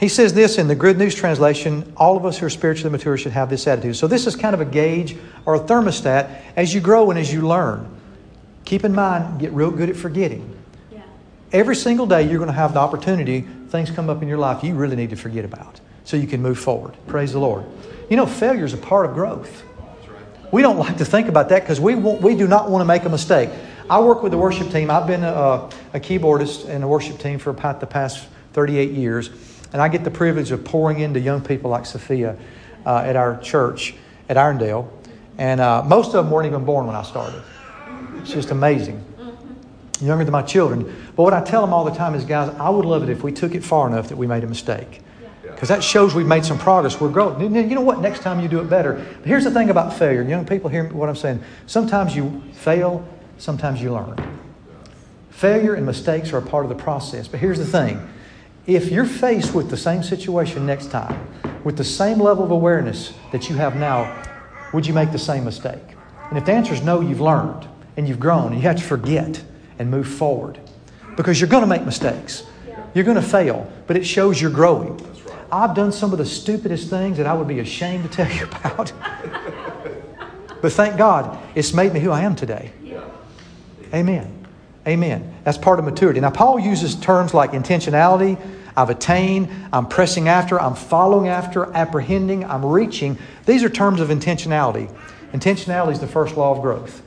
He 0.00 0.08
says 0.08 0.34
this 0.34 0.58
in 0.58 0.66
the 0.66 0.74
Good 0.74 0.98
News 0.98 1.14
Translation 1.14 1.92
all 1.96 2.16
of 2.16 2.26
us 2.26 2.38
who 2.38 2.46
are 2.46 2.50
spiritually 2.50 2.90
mature 2.90 3.16
should 3.16 3.30
have 3.30 3.48
this 3.48 3.68
attitude. 3.68 3.94
So, 3.94 4.08
this 4.08 4.26
is 4.26 4.34
kind 4.34 4.52
of 4.52 4.60
a 4.60 4.64
gauge 4.64 5.16
or 5.44 5.54
a 5.54 5.60
thermostat 5.60 6.42
as 6.56 6.74
you 6.74 6.80
grow 6.80 7.08
and 7.10 7.20
as 7.20 7.32
you 7.32 7.46
learn. 7.46 7.88
Keep 8.64 8.82
in 8.82 8.92
mind, 8.92 9.38
get 9.38 9.52
real 9.52 9.70
good 9.70 9.88
at 9.88 9.94
forgetting. 9.94 10.58
Yeah. 10.90 11.02
Every 11.52 11.76
single 11.76 12.08
day, 12.08 12.28
you're 12.28 12.38
going 12.38 12.48
to 12.48 12.52
have 12.52 12.74
the 12.74 12.80
opportunity, 12.80 13.42
things 13.68 13.92
come 13.92 14.10
up 14.10 14.22
in 14.22 14.28
your 14.28 14.38
life 14.38 14.64
you 14.64 14.74
really 14.74 14.96
need 14.96 15.10
to 15.10 15.16
forget 15.16 15.44
about 15.44 15.80
so 16.02 16.16
you 16.16 16.26
can 16.26 16.42
move 16.42 16.58
forward. 16.58 16.96
Praise 17.06 17.32
the 17.32 17.38
Lord. 17.38 17.64
You 18.10 18.16
know, 18.16 18.26
failure 18.26 18.64
is 18.64 18.72
a 18.72 18.76
part 18.76 19.06
of 19.06 19.14
growth. 19.14 19.62
We 20.52 20.62
don't 20.62 20.78
like 20.78 20.98
to 20.98 21.04
think 21.04 21.28
about 21.28 21.48
that 21.48 21.62
because 21.62 21.80
we, 21.80 21.94
we 21.94 22.36
do 22.36 22.46
not 22.46 22.70
want 22.70 22.80
to 22.82 22.86
make 22.86 23.04
a 23.04 23.08
mistake. 23.08 23.50
I 23.88 24.00
work 24.00 24.22
with 24.22 24.32
the 24.32 24.38
worship 24.38 24.70
team. 24.70 24.90
I've 24.90 25.06
been 25.06 25.24
a, 25.24 25.68
a 25.92 26.00
keyboardist 26.00 26.68
in 26.68 26.80
the 26.80 26.88
worship 26.88 27.18
team 27.18 27.38
for 27.38 27.50
about 27.50 27.80
the 27.80 27.86
past 27.86 28.26
38 28.52 28.92
years. 28.92 29.30
And 29.72 29.82
I 29.82 29.88
get 29.88 30.04
the 30.04 30.10
privilege 30.10 30.50
of 30.50 30.64
pouring 30.64 31.00
into 31.00 31.20
young 31.20 31.40
people 31.40 31.70
like 31.70 31.86
Sophia 31.86 32.36
uh, 32.84 32.98
at 32.98 33.16
our 33.16 33.38
church 33.40 33.94
at 34.28 34.36
Irondale. 34.36 34.88
And 35.38 35.60
uh, 35.60 35.82
most 35.82 36.08
of 36.08 36.24
them 36.24 36.30
weren't 36.30 36.46
even 36.46 36.64
born 36.64 36.86
when 36.86 36.96
I 36.96 37.02
started. 37.02 37.42
It's 38.16 38.32
just 38.32 38.50
amazing. 38.50 39.04
Younger 40.00 40.24
than 40.24 40.32
my 40.32 40.42
children. 40.42 40.84
But 41.14 41.22
what 41.22 41.32
I 41.32 41.42
tell 41.42 41.60
them 41.60 41.72
all 41.72 41.84
the 41.84 41.94
time 41.94 42.14
is, 42.14 42.24
guys, 42.24 42.54
I 42.58 42.70
would 42.70 42.84
love 42.84 43.02
it 43.02 43.08
if 43.08 43.22
we 43.22 43.32
took 43.32 43.54
it 43.54 43.64
far 43.64 43.86
enough 43.88 44.08
that 44.08 44.16
we 44.16 44.26
made 44.26 44.44
a 44.44 44.46
mistake. 44.46 45.00
Because 45.56 45.70
that 45.70 45.82
shows 45.82 46.14
we've 46.14 46.26
made 46.26 46.44
some 46.44 46.58
progress. 46.58 47.00
We're 47.00 47.08
growing. 47.08 47.40
You 47.54 47.74
know 47.74 47.80
what? 47.80 48.00
Next 48.00 48.20
time 48.20 48.40
you 48.40 48.46
do 48.46 48.60
it 48.60 48.68
better. 48.68 48.92
But 48.92 49.26
here's 49.26 49.44
the 49.44 49.50
thing 49.50 49.70
about 49.70 49.94
failure. 49.94 50.20
Young 50.20 50.44
people 50.44 50.68
hear 50.68 50.86
what 50.90 51.08
I'm 51.08 51.16
saying. 51.16 51.42
Sometimes 51.64 52.14
you 52.14 52.42
fail, 52.52 53.08
sometimes 53.38 53.80
you 53.80 53.94
learn. 53.94 54.38
Failure 55.30 55.72
and 55.72 55.86
mistakes 55.86 56.34
are 56.34 56.38
a 56.38 56.42
part 56.42 56.66
of 56.66 56.68
the 56.68 56.74
process. 56.74 57.26
But 57.26 57.40
here's 57.40 57.56
the 57.56 57.64
thing 57.64 58.06
if 58.66 58.90
you're 58.90 59.06
faced 59.06 59.54
with 59.54 59.70
the 59.70 59.78
same 59.78 60.02
situation 60.02 60.66
next 60.66 60.90
time, 60.90 61.26
with 61.64 61.78
the 61.78 61.84
same 61.84 62.20
level 62.20 62.44
of 62.44 62.50
awareness 62.50 63.14
that 63.32 63.48
you 63.48 63.56
have 63.56 63.76
now, 63.76 64.24
would 64.74 64.86
you 64.86 64.92
make 64.92 65.10
the 65.10 65.18
same 65.18 65.46
mistake? 65.46 65.96
And 66.28 66.36
if 66.36 66.44
the 66.44 66.52
answer 66.52 66.74
is 66.74 66.82
no, 66.82 67.00
you've 67.00 67.22
learned 67.22 67.66
and 67.96 68.06
you've 68.06 68.20
grown 68.20 68.48
and 68.48 68.56
you 68.56 68.68
have 68.68 68.76
to 68.76 68.84
forget 68.84 69.42
and 69.78 69.90
move 69.90 70.06
forward. 70.06 70.60
Because 71.16 71.40
you're 71.40 71.48
going 71.48 71.62
to 71.62 71.66
make 71.66 71.86
mistakes. 71.86 72.42
You're 72.92 73.04
going 73.04 73.16
to 73.16 73.22
fail, 73.22 73.72
but 73.86 73.96
it 73.96 74.04
shows 74.04 74.38
you're 74.38 74.50
growing. 74.50 75.00
I've 75.50 75.74
done 75.74 75.92
some 75.92 76.12
of 76.12 76.18
the 76.18 76.26
stupidest 76.26 76.90
things 76.90 77.16
that 77.18 77.26
I 77.26 77.34
would 77.34 77.48
be 77.48 77.60
ashamed 77.60 78.04
to 78.04 78.10
tell 78.10 78.30
you 78.30 78.44
about. 78.64 78.92
but 80.60 80.72
thank 80.72 80.96
God, 80.96 81.38
it's 81.54 81.72
made 81.72 81.92
me 81.92 82.00
who 82.00 82.10
I 82.10 82.22
am 82.22 82.36
today. 82.36 82.72
Amen. 83.94 84.46
Amen. 84.86 85.34
That's 85.44 85.58
part 85.58 85.78
of 85.78 85.84
maturity. 85.84 86.20
Now, 86.20 86.30
Paul 86.30 86.60
uses 86.60 86.94
terms 86.94 87.34
like 87.34 87.50
intentionality, 87.52 88.40
I've 88.76 88.90
attained, 88.90 89.48
I'm 89.72 89.86
pressing 89.86 90.28
after, 90.28 90.60
I'm 90.60 90.74
following 90.74 91.28
after, 91.28 91.72
apprehending, 91.72 92.44
I'm 92.44 92.64
reaching. 92.64 93.18
These 93.46 93.64
are 93.64 93.70
terms 93.70 94.00
of 94.00 94.08
intentionality. 94.08 94.94
Intentionality 95.32 95.92
is 95.92 96.00
the 96.00 96.06
first 96.06 96.36
law 96.36 96.54
of 96.54 96.60
growth. 96.60 97.02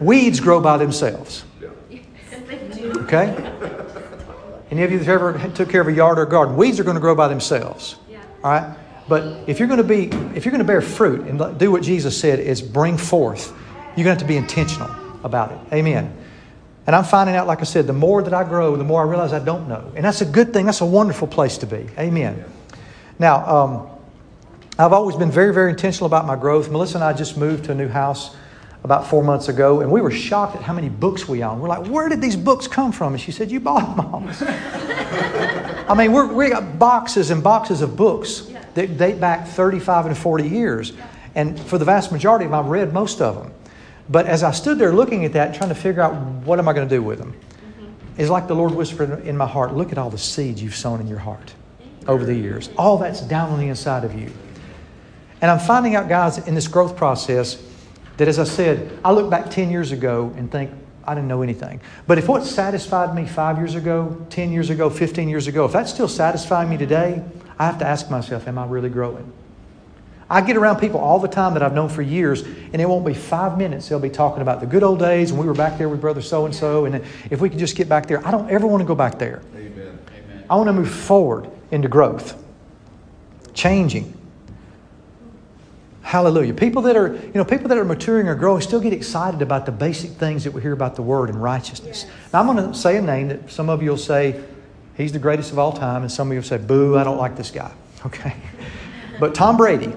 Weeds 0.00 0.40
grow 0.40 0.60
by 0.60 0.78
themselves. 0.78 1.44
Okay? 3.02 3.79
Any 4.70 4.82
of 4.84 4.92
you 4.92 4.98
that 4.98 5.08
ever 5.08 5.50
took 5.54 5.68
care 5.68 5.80
of 5.80 5.88
a 5.88 5.92
yard 5.92 6.18
or 6.18 6.22
a 6.22 6.28
garden, 6.28 6.56
weeds 6.56 6.78
are 6.78 6.84
going 6.84 6.94
to 6.94 7.00
grow 7.00 7.14
by 7.14 7.28
themselves. 7.28 7.96
Yeah. 8.08 8.22
All 8.44 8.52
right? 8.52 8.76
But 9.08 9.48
if 9.48 9.58
you're 9.58 9.66
going 9.66 9.78
to 9.78 9.84
be, 9.84 10.04
if 10.36 10.44
you're 10.44 10.52
going 10.52 10.60
to 10.60 10.64
bear 10.64 10.80
fruit 10.80 11.26
and 11.26 11.58
do 11.58 11.72
what 11.72 11.82
Jesus 11.82 12.18
said 12.18 12.38
is 12.38 12.62
bring 12.62 12.96
forth, 12.96 13.52
you're 13.96 14.04
going 14.04 14.04
to 14.04 14.10
have 14.10 14.18
to 14.18 14.24
be 14.26 14.36
intentional 14.36 14.90
about 15.24 15.50
it. 15.50 15.58
Amen. 15.74 16.16
And 16.86 16.94
I'm 16.94 17.04
finding 17.04 17.34
out, 17.34 17.46
like 17.46 17.60
I 17.60 17.64
said, 17.64 17.86
the 17.86 17.92
more 17.92 18.22
that 18.22 18.32
I 18.32 18.44
grow, 18.44 18.76
the 18.76 18.84
more 18.84 19.00
I 19.00 19.04
realize 19.04 19.32
I 19.32 19.44
don't 19.44 19.68
know. 19.68 19.92
And 19.96 20.04
that's 20.04 20.20
a 20.20 20.24
good 20.24 20.52
thing. 20.52 20.66
That's 20.66 20.80
a 20.80 20.86
wonderful 20.86 21.26
place 21.26 21.58
to 21.58 21.66
be. 21.66 21.88
Amen. 21.98 22.44
Now, 23.18 23.46
um, 23.46 23.88
I've 24.78 24.92
always 24.92 25.16
been 25.16 25.30
very, 25.30 25.52
very 25.52 25.70
intentional 25.70 26.06
about 26.06 26.26
my 26.26 26.36
growth. 26.36 26.70
Melissa 26.70 26.96
and 26.96 27.04
I 27.04 27.12
just 27.12 27.36
moved 27.36 27.64
to 27.64 27.72
a 27.72 27.74
new 27.74 27.88
house 27.88 28.34
about 28.82 29.06
four 29.06 29.22
months 29.22 29.48
ago, 29.48 29.80
and 29.80 29.90
we 29.90 30.00
were 30.00 30.10
shocked 30.10 30.56
at 30.56 30.62
how 30.62 30.72
many 30.72 30.88
books 30.88 31.28
we 31.28 31.42
own. 31.42 31.60
We're 31.60 31.68
like, 31.68 31.86
where 31.86 32.08
did 32.08 32.20
these 32.20 32.36
books 32.36 32.66
come 32.66 32.92
from? 32.92 33.12
And 33.12 33.20
she 33.20 33.32
said, 33.32 33.50
You 33.50 33.60
bought 33.60 33.96
them 33.96 34.06
all. 34.06 34.24
I 35.90 35.94
mean, 35.94 36.12
we're, 36.12 36.32
we 36.32 36.48
got 36.48 36.78
boxes 36.78 37.30
and 37.30 37.42
boxes 37.42 37.82
of 37.82 37.96
books 37.96 38.50
that 38.74 38.96
date 38.96 39.20
back 39.20 39.46
35 39.46 40.06
and 40.06 40.16
40 40.16 40.48
years. 40.48 40.92
And 41.34 41.60
for 41.60 41.78
the 41.78 41.84
vast 41.84 42.10
majority 42.12 42.44
of 42.44 42.52
them, 42.52 42.60
I've 42.60 42.70
read 42.70 42.92
most 42.92 43.20
of 43.20 43.36
them. 43.36 43.52
But 44.08 44.26
as 44.26 44.42
I 44.42 44.50
stood 44.50 44.78
there 44.78 44.92
looking 44.92 45.24
at 45.24 45.32
that, 45.34 45.54
trying 45.54 45.68
to 45.68 45.74
figure 45.74 46.02
out 46.02 46.14
what 46.44 46.58
am 46.58 46.68
I 46.68 46.72
going 46.72 46.88
to 46.88 46.94
do 46.94 47.02
with 47.02 47.18
them, 47.18 47.32
mm-hmm. 47.32 48.20
it's 48.20 48.30
like 48.30 48.48
the 48.48 48.54
Lord 48.54 48.74
whispered 48.74 49.24
in 49.24 49.36
my 49.36 49.46
heart, 49.46 49.74
Look 49.74 49.92
at 49.92 49.98
all 49.98 50.10
the 50.10 50.18
seeds 50.18 50.62
you've 50.62 50.74
sown 50.74 51.00
in 51.00 51.06
your 51.06 51.18
heart 51.18 51.54
over 52.06 52.24
the 52.24 52.34
years. 52.34 52.70
All 52.76 52.98
that's 52.98 53.20
down 53.20 53.50
on 53.50 53.58
the 53.58 53.68
inside 53.68 54.04
of 54.04 54.14
you. 54.14 54.32
And 55.42 55.50
I'm 55.50 55.58
finding 55.58 55.94
out, 55.94 56.08
guys, 56.08 56.38
in 56.38 56.54
this 56.54 56.68
growth 56.68 56.96
process, 56.96 57.62
that 58.20 58.28
as 58.28 58.38
I 58.38 58.44
said, 58.44 58.98
I 59.02 59.12
look 59.12 59.30
back 59.30 59.50
10 59.50 59.70
years 59.70 59.92
ago 59.92 60.30
and 60.36 60.52
think, 60.52 60.70
I 61.04 61.14
didn't 61.14 61.28
know 61.28 61.40
anything. 61.40 61.80
But 62.06 62.18
if 62.18 62.28
what 62.28 62.44
satisfied 62.44 63.14
me 63.14 63.24
five 63.26 63.56
years 63.56 63.74
ago, 63.74 64.26
10 64.28 64.52
years 64.52 64.68
ago, 64.68 64.90
15 64.90 65.26
years 65.26 65.46
ago, 65.46 65.64
if 65.64 65.72
that's 65.72 65.90
still 65.90 66.06
satisfying 66.06 66.68
me 66.68 66.76
today, 66.76 67.24
I 67.58 67.64
have 67.64 67.78
to 67.78 67.86
ask 67.86 68.10
myself, 68.10 68.46
am 68.46 68.58
I 68.58 68.66
really 68.66 68.90
growing? 68.90 69.32
I 70.28 70.42
get 70.42 70.58
around 70.58 70.80
people 70.80 71.00
all 71.00 71.18
the 71.18 71.28
time 71.28 71.54
that 71.54 71.62
I've 71.62 71.72
known 71.72 71.88
for 71.88 72.02
years, 72.02 72.42
and 72.42 72.74
it 72.74 72.86
won't 72.86 73.06
be 73.06 73.14
five 73.14 73.56
minutes. 73.56 73.88
They'll 73.88 73.98
be 73.98 74.10
talking 74.10 74.42
about 74.42 74.60
the 74.60 74.66
good 74.66 74.82
old 74.82 74.98
days 74.98 75.32
when 75.32 75.40
we 75.40 75.46
were 75.46 75.54
back 75.54 75.78
there 75.78 75.88
with 75.88 76.02
brother 76.02 76.20
so 76.20 76.44
and 76.44 76.54
so, 76.54 76.84
and 76.84 77.02
if 77.30 77.40
we 77.40 77.48
could 77.48 77.58
just 77.58 77.74
get 77.74 77.88
back 77.88 78.06
there. 78.06 78.24
I 78.26 78.30
don't 78.30 78.50
ever 78.50 78.66
want 78.66 78.82
to 78.82 78.86
go 78.86 78.94
back 78.94 79.18
there. 79.18 79.40
Amen. 79.54 79.98
Amen. 80.08 80.44
I 80.50 80.56
want 80.56 80.68
to 80.68 80.74
move 80.74 80.90
forward 80.90 81.50
into 81.70 81.88
growth, 81.88 82.38
changing. 83.54 84.19
Hallelujah. 86.02 86.54
People 86.54 86.82
that 86.82 86.96
are, 86.96 87.14
you 87.14 87.32
know, 87.34 87.44
people 87.44 87.68
that 87.68 87.78
are 87.78 87.84
maturing 87.84 88.26
or 88.28 88.34
growing 88.34 88.60
still 88.62 88.80
get 88.80 88.92
excited 88.92 89.42
about 89.42 89.66
the 89.66 89.72
basic 89.72 90.10
things 90.12 90.44
that 90.44 90.52
we 90.52 90.62
hear 90.62 90.72
about 90.72 90.96
the 90.96 91.02
word 91.02 91.28
and 91.28 91.40
righteousness. 91.40 92.06
Now 92.32 92.40
I'm 92.40 92.46
going 92.46 92.72
to 92.72 92.76
say 92.76 92.96
a 92.96 93.02
name 93.02 93.28
that 93.28 93.50
some 93.50 93.68
of 93.68 93.82
you 93.82 93.90
will 93.90 93.98
say, 93.98 94.42
he's 94.96 95.12
the 95.12 95.18
greatest 95.18 95.52
of 95.52 95.58
all 95.58 95.72
time, 95.72 96.02
and 96.02 96.10
some 96.10 96.28
of 96.28 96.32
you 96.32 96.40
will 96.40 96.46
say, 96.46 96.58
boo, 96.58 96.96
I 96.96 97.04
don't 97.04 97.18
like 97.18 97.36
this 97.36 97.50
guy. 97.50 97.72
Okay. 98.06 98.34
But 99.18 99.34
Tom 99.34 99.58
Brady 99.58 99.92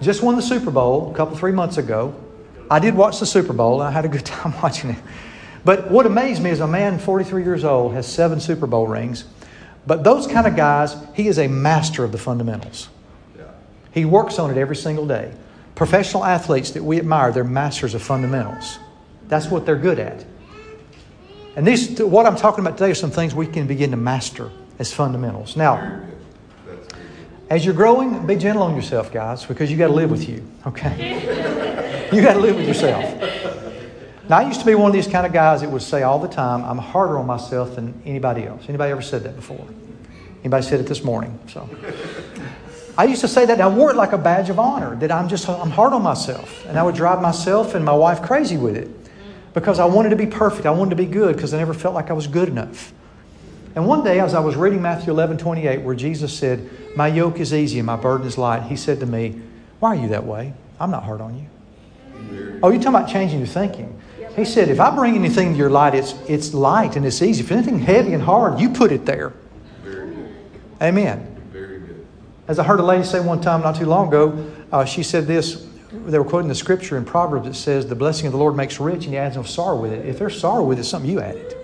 just 0.00 0.22
won 0.22 0.36
the 0.36 0.42
Super 0.42 0.70
Bowl 0.70 1.10
a 1.10 1.14
couple, 1.16 1.36
three 1.36 1.50
months 1.50 1.76
ago. 1.76 2.14
I 2.70 2.78
did 2.78 2.94
watch 2.94 3.18
the 3.18 3.26
Super 3.26 3.52
Bowl. 3.52 3.82
I 3.82 3.90
had 3.90 4.04
a 4.04 4.08
good 4.08 4.24
time 4.26 4.54
watching 4.62 4.90
it. 4.90 4.98
But 5.64 5.90
what 5.90 6.06
amazed 6.06 6.40
me 6.40 6.50
is 6.50 6.60
a 6.60 6.68
man 6.68 6.98
43 6.98 7.42
years 7.42 7.64
old 7.64 7.94
has 7.94 8.06
seven 8.06 8.38
Super 8.40 8.68
Bowl 8.68 8.86
rings. 8.86 9.24
But 9.86 10.04
those 10.04 10.26
kind 10.26 10.46
of 10.46 10.54
guys, 10.54 10.96
he 11.14 11.28
is 11.28 11.38
a 11.38 11.48
master 11.48 12.04
of 12.04 12.12
the 12.12 12.18
fundamentals. 12.18 12.88
He 13.92 14.04
works 14.04 14.38
on 14.38 14.50
it 14.50 14.56
every 14.56 14.76
single 14.76 15.06
day. 15.06 15.32
Professional 15.74 16.24
athletes 16.24 16.72
that 16.72 16.82
we 16.82 16.98
admire, 16.98 17.32
they're 17.32 17.44
masters 17.44 17.94
of 17.94 18.02
fundamentals. 18.02 18.78
That's 19.28 19.46
what 19.46 19.64
they're 19.64 19.76
good 19.76 19.98
at. 19.98 20.24
And 21.56 21.66
these, 21.66 22.00
what 22.00 22.26
I'm 22.26 22.36
talking 22.36 22.64
about 22.64 22.78
today 22.78 22.90
are 22.90 22.94
some 22.94 23.10
things 23.10 23.34
we 23.34 23.46
can 23.46 23.66
begin 23.66 23.90
to 23.90 23.96
master 23.96 24.50
as 24.78 24.92
fundamentals. 24.92 25.56
Now, 25.56 26.02
as 27.50 27.64
you're 27.64 27.74
growing, 27.74 28.26
be 28.26 28.36
gentle 28.36 28.62
on 28.62 28.76
yourself, 28.76 29.12
guys, 29.12 29.44
because 29.46 29.70
you 29.70 29.76
got 29.76 29.88
to 29.88 29.92
live 29.92 30.10
with 30.10 30.28
you. 30.28 30.46
Okay, 30.66 32.08
you 32.12 32.22
got 32.22 32.34
to 32.34 32.40
live 32.40 32.56
with 32.56 32.68
yourself. 32.68 33.04
Now, 34.28 34.38
I 34.38 34.46
used 34.46 34.60
to 34.60 34.66
be 34.66 34.74
one 34.74 34.90
of 34.90 34.92
these 34.92 35.06
kind 35.06 35.26
of 35.26 35.32
guys 35.32 35.62
that 35.62 35.70
would 35.70 35.82
say 35.82 36.02
all 36.02 36.18
the 36.18 36.28
time, 36.28 36.62
"I'm 36.64 36.78
harder 36.78 37.18
on 37.18 37.26
myself 37.26 37.74
than 37.76 38.00
anybody 38.04 38.44
else." 38.44 38.64
Anybody 38.68 38.92
ever 38.92 39.02
said 39.02 39.22
that 39.22 39.34
before? 39.34 39.66
Anybody 40.40 40.64
said 40.64 40.80
it 40.80 40.86
this 40.86 41.02
morning? 41.02 41.38
So, 41.48 41.68
I 42.98 43.04
used 43.04 43.20
to 43.20 43.28
say 43.28 43.46
that. 43.46 43.60
I 43.60 43.68
wore 43.68 43.92
it 43.92 43.96
like 43.96 44.12
a 44.12 44.18
badge 44.18 44.50
of 44.50 44.58
honor 44.58 44.96
that 44.96 45.12
I'm 45.12 45.28
just 45.28 45.48
I'm 45.48 45.70
hard 45.70 45.92
on 45.92 46.02
myself, 46.02 46.66
and 46.66 46.76
I 46.76 46.82
would 46.82 46.96
drive 46.96 47.22
myself 47.22 47.76
and 47.76 47.84
my 47.84 47.94
wife 47.94 48.22
crazy 48.22 48.56
with 48.56 48.76
it 48.76 48.90
because 49.54 49.78
I 49.78 49.84
wanted 49.84 50.08
to 50.10 50.16
be 50.16 50.26
perfect. 50.26 50.66
I 50.66 50.72
wanted 50.72 50.90
to 50.90 50.96
be 50.96 51.06
good 51.06 51.36
because 51.36 51.54
I 51.54 51.58
never 51.58 51.72
felt 51.72 51.94
like 51.94 52.10
I 52.10 52.12
was 52.12 52.26
good 52.26 52.48
enough. 52.48 52.92
And 53.76 53.86
one 53.86 54.02
day, 54.02 54.18
as 54.18 54.34
I 54.34 54.40
was 54.40 54.56
reading 54.56 54.82
Matthew 54.82 55.12
11 55.12 55.38
28, 55.38 55.82
where 55.82 55.94
Jesus 55.94 56.36
said, 56.36 56.68
My 56.96 57.06
yoke 57.06 57.38
is 57.38 57.54
easy 57.54 57.78
and 57.78 57.86
my 57.86 57.94
burden 57.94 58.26
is 58.26 58.36
light, 58.36 58.64
he 58.64 58.74
said 58.74 58.98
to 58.98 59.06
me, 59.06 59.40
Why 59.78 59.96
are 59.96 60.00
you 60.00 60.08
that 60.08 60.26
way? 60.26 60.52
I'm 60.80 60.90
not 60.90 61.04
hard 61.04 61.20
on 61.20 61.38
you. 61.38 61.46
Oh, 62.64 62.70
you're 62.70 62.82
talking 62.82 62.88
about 62.88 63.08
changing 63.08 63.38
your 63.38 63.46
thinking. 63.46 63.96
He 64.34 64.44
said, 64.44 64.68
If 64.70 64.80
I 64.80 64.90
bring 64.92 65.14
anything 65.14 65.52
to 65.52 65.58
your 65.58 65.70
light, 65.70 65.94
it's, 65.94 66.14
it's 66.26 66.52
light 66.52 66.96
and 66.96 67.06
it's 67.06 67.22
easy. 67.22 67.44
If 67.44 67.52
anything 67.52 67.78
heavy 67.78 68.12
and 68.12 68.22
hard, 68.24 68.58
you 68.58 68.70
put 68.70 68.90
it 68.90 69.06
there. 69.06 69.34
Amen. 70.82 71.27
As 72.48 72.58
I 72.58 72.64
heard 72.64 72.80
a 72.80 72.82
lady 72.82 73.04
say 73.04 73.20
one 73.20 73.42
time 73.42 73.60
not 73.60 73.76
too 73.76 73.84
long 73.84 74.08
ago, 74.08 74.52
uh, 74.72 74.84
she 74.86 75.02
said 75.02 75.26
this. 75.26 75.66
They 75.92 76.18
were 76.18 76.24
quoting 76.24 76.48
the 76.48 76.54
scripture 76.54 76.96
in 76.96 77.04
Proverbs 77.04 77.46
that 77.46 77.54
says, 77.54 77.86
The 77.86 77.94
blessing 77.94 78.26
of 78.26 78.32
the 78.32 78.38
Lord 78.38 78.56
makes 78.56 78.80
rich 78.80 79.04
and 79.04 79.12
he 79.12 79.18
adds 79.18 79.36
no 79.36 79.42
sorrow 79.42 79.80
with 79.80 79.92
it. 79.92 80.06
If 80.06 80.18
there's 80.18 80.38
sorrow 80.38 80.64
with 80.64 80.78
it, 80.78 80.84
something 80.84 81.10
you 81.10 81.20
added. 81.20 81.54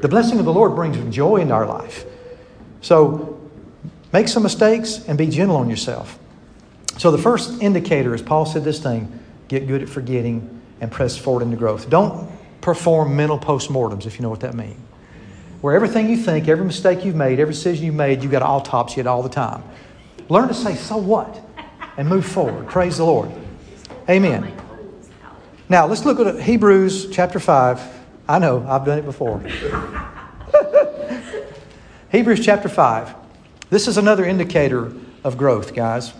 The 0.00 0.08
blessing 0.08 0.38
of 0.38 0.44
the 0.44 0.52
Lord 0.52 0.74
brings 0.76 1.14
joy 1.14 1.36
into 1.36 1.54
our 1.54 1.66
life. 1.66 2.04
So 2.82 3.40
make 4.12 4.28
some 4.28 4.42
mistakes 4.42 5.04
and 5.08 5.18
be 5.18 5.26
gentle 5.26 5.56
on 5.56 5.68
yourself. 5.68 6.18
So 6.98 7.10
the 7.10 7.18
first 7.18 7.60
indicator 7.60 8.14
is 8.14 8.22
Paul 8.22 8.46
said 8.46 8.64
this 8.64 8.80
thing 8.80 9.20
get 9.48 9.66
good 9.66 9.82
at 9.82 9.88
forgetting 9.88 10.62
and 10.80 10.90
press 10.90 11.16
forward 11.16 11.42
into 11.42 11.56
growth. 11.56 11.90
Don't 11.90 12.30
perform 12.60 13.14
mental 13.16 13.38
postmortems, 13.38 14.06
if 14.06 14.16
you 14.16 14.22
know 14.22 14.30
what 14.30 14.40
that 14.40 14.54
means. 14.54 14.80
Where 15.64 15.74
everything 15.74 16.10
you 16.10 16.18
think, 16.18 16.46
every 16.46 16.66
mistake 16.66 17.06
you've 17.06 17.14
made, 17.14 17.40
every 17.40 17.54
decision 17.54 17.86
you've 17.86 17.94
made, 17.94 18.22
you've 18.22 18.30
got 18.30 18.40
to 18.40 18.44
autopsy 18.44 19.00
it 19.00 19.06
all 19.06 19.22
the 19.22 19.30
time. 19.30 19.62
Learn 20.28 20.46
to 20.48 20.52
say, 20.52 20.74
so 20.74 20.98
what? 20.98 21.40
And 21.96 22.06
move 22.06 22.26
forward. 22.26 22.68
Praise 22.68 22.98
the 22.98 23.04
Lord. 23.04 23.30
Amen. 24.06 24.54
Now, 25.70 25.86
let's 25.86 26.04
look 26.04 26.20
at 26.20 26.42
Hebrews 26.42 27.08
chapter 27.10 27.40
5. 27.40 27.80
I 28.28 28.38
know, 28.38 28.62
I've 28.68 28.84
done 28.84 28.98
it 28.98 29.06
before. 29.06 29.40
Hebrews 32.12 32.44
chapter 32.44 32.68
5. 32.68 33.14
This 33.70 33.88
is 33.88 33.96
another 33.96 34.26
indicator 34.26 34.92
of 35.24 35.38
growth, 35.38 35.74
guys. 35.74 36.12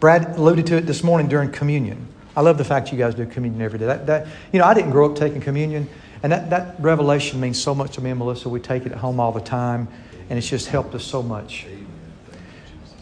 Brad 0.00 0.36
alluded 0.36 0.66
to 0.66 0.76
it 0.78 0.86
this 0.86 1.04
morning 1.04 1.28
during 1.28 1.52
communion. 1.52 2.08
I 2.36 2.40
love 2.40 2.58
the 2.58 2.64
fact 2.64 2.90
you 2.90 2.98
guys 2.98 3.14
do 3.14 3.26
communion 3.26 3.62
every 3.62 3.78
day. 3.78 3.86
That, 3.86 4.06
that, 4.08 4.26
you 4.52 4.58
know, 4.58 4.64
I 4.64 4.74
didn't 4.74 4.90
grow 4.90 5.08
up 5.08 5.16
taking 5.16 5.40
communion, 5.40 5.88
and 6.24 6.32
that, 6.32 6.48
that 6.48 6.76
revelation 6.78 7.38
means 7.38 7.62
so 7.62 7.74
much 7.74 7.96
to 7.96 8.00
me 8.00 8.08
and 8.08 8.18
Melissa. 8.18 8.48
We 8.48 8.58
take 8.58 8.86
it 8.86 8.92
at 8.92 8.96
home 8.96 9.20
all 9.20 9.30
the 9.30 9.42
time, 9.42 9.88
and 10.30 10.38
it's 10.38 10.48
just 10.48 10.68
helped 10.68 10.94
us 10.94 11.04
so 11.04 11.22
much. 11.22 11.66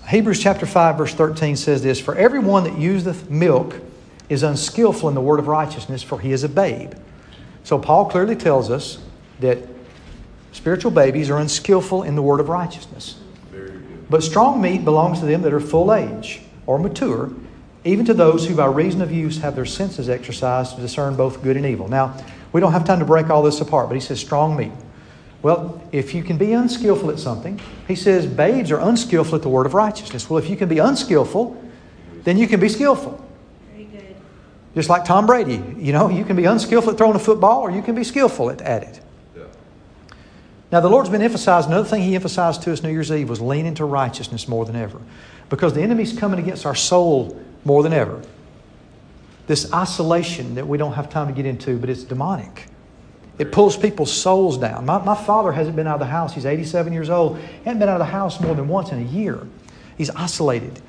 Hebrews 0.08 0.40
chapter 0.40 0.66
5, 0.66 0.98
verse 0.98 1.14
13 1.14 1.54
says 1.54 1.84
this 1.84 2.00
For 2.00 2.16
everyone 2.16 2.64
that 2.64 2.76
useth 2.76 3.30
milk 3.30 3.76
is 4.28 4.42
unskillful 4.42 5.08
in 5.08 5.14
the 5.14 5.20
word 5.20 5.38
of 5.38 5.46
righteousness, 5.46 6.02
for 6.02 6.18
he 6.18 6.32
is 6.32 6.42
a 6.42 6.48
babe. 6.48 6.94
So 7.62 7.78
Paul 7.78 8.10
clearly 8.10 8.34
tells 8.34 8.72
us 8.72 8.98
that 9.38 9.58
spiritual 10.50 10.90
babies 10.90 11.30
are 11.30 11.38
unskillful 11.38 12.02
in 12.02 12.16
the 12.16 12.22
word 12.22 12.40
of 12.40 12.48
righteousness. 12.48 13.20
But 14.10 14.24
strong 14.24 14.60
meat 14.60 14.84
belongs 14.84 15.20
to 15.20 15.26
them 15.26 15.42
that 15.42 15.52
are 15.52 15.60
full 15.60 15.94
age 15.94 16.40
or 16.66 16.76
mature, 16.76 17.30
even 17.84 18.04
to 18.06 18.14
those 18.14 18.48
who 18.48 18.56
by 18.56 18.66
reason 18.66 19.00
of 19.00 19.12
use 19.12 19.38
have 19.38 19.54
their 19.54 19.64
senses 19.64 20.08
exercised 20.08 20.74
to 20.74 20.80
discern 20.80 21.14
both 21.14 21.40
good 21.44 21.56
and 21.56 21.64
evil. 21.64 21.86
Now, 21.86 22.16
we 22.52 22.60
don't 22.60 22.72
have 22.72 22.84
time 22.84 22.98
to 22.98 23.04
break 23.04 23.30
all 23.30 23.42
this 23.42 23.60
apart, 23.60 23.88
but 23.88 23.94
he 23.94 24.00
says 24.00 24.20
strong 24.20 24.56
meat. 24.56 24.72
Well, 25.42 25.82
if 25.90 26.14
you 26.14 26.22
can 26.22 26.38
be 26.38 26.52
unskillful 26.52 27.10
at 27.10 27.18
something, 27.18 27.60
he 27.88 27.96
says 27.96 28.26
babes 28.26 28.70
are 28.70 28.78
unskillful 28.78 29.34
at 29.34 29.42
the 29.42 29.48
word 29.48 29.66
of 29.66 29.74
righteousness. 29.74 30.30
Well, 30.30 30.38
if 30.38 30.48
you 30.48 30.56
can 30.56 30.68
be 30.68 30.78
unskillful, 30.78 31.60
then 32.22 32.38
you 32.38 32.46
can 32.46 32.60
be 32.60 32.68
skillful. 32.68 33.22
Very 33.72 33.84
good. 33.84 34.14
Just 34.74 34.88
like 34.88 35.04
Tom 35.04 35.26
Brady, 35.26 35.60
you 35.76 35.92
know, 35.92 36.08
you 36.08 36.24
can 36.24 36.36
be 36.36 36.44
unskillful 36.44 36.92
at 36.92 36.98
throwing 36.98 37.16
a 37.16 37.18
football 37.18 37.60
or 37.60 37.72
you 37.72 37.82
can 37.82 37.96
be 37.96 38.04
skillful 38.04 38.50
at, 38.50 38.60
at 38.60 38.84
it. 38.84 39.00
Yeah. 39.36 39.42
Now, 40.70 40.80
the 40.80 40.88
Lord's 40.88 41.10
been 41.10 41.22
emphasized, 41.22 41.66
another 41.66 41.88
thing 41.88 42.02
He 42.02 42.14
emphasized 42.14 42.62
to 42.62 42.72
us 42.72 42.84
New 42.84 42.90
Year's 42.90 43.10
Eve 43.10 43.28
was 43.28 43.40
lean 43.40 43.66
into 43.66 43.84
righteousness 43.84 44.46
more 44.46 44.64
than 44.64 44.76
ever. 44.76 45.00
Because 45.48 45.74
the 45.74 45.82
enemy's 45.82 46.16
coming 46.16 46.38
against 46.38 46.64
our 46.66 46.76
soul 46.76 47.42
more 47.64 47.82
than 47.82 47.92
ever. 47.92 48.22
This 49.46 49.72
isolation 49.72 50.54
that 50.54 50.66
we 50.66 50.78
don't 50.78 50.92
have 50.92 51.10
time 51.10 51.26
to 51.28 51.32
get 51.32 51.46
into, 51.46 51.78
but 51.78 51.90
it's 51.90 52.04
demonic. 52.04 52.68
It 53.38 53.50
pulls 53.50 53.76
people's 53.76 54.12
souls 54.12 54.58
down. 54.58 54.86
My, 54.86 55.02
my 55.02 55.16
father 55.16 55.52
hasn't 55.52 55.74
been 55.74 55.86
out 55.86 55.94
of 55.94 56.00
the 56.00 56.06
house. 56.06 56.34
He's 56.34 56.46
87 56.46 56.92
years 56.92 57.10
old. 57.10 57.38
He 57.38 57.44
hasn't 57.64 57.80
been 57.80 57.88
out 57.88 58.00
of 58.00 58.06
the 58.06 58.12
house 58.12 58.40
more 58.40 58.54
than 58.54 58.68
once 58.68 58.92
in 58.92 58.98
a 58.98 59.08
year. 59.10 59.46
He's 59.96 60.10
isolated. 60.10 60.80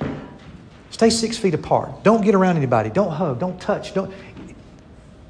Stay 0.92 1.10
six 1.10 1.38
feet 1.38 1.54
apart. 1.54 2.04
Don't 2.04 2.22
get 2.22 2.36
around 2.36 2.58
anybody. 2.58 2.90
Don't 2.90 3.12
hug. 3.12 3.40
Don't 3.40 3.60
touch. 3.60 3.94
Don't. 3.94 4.14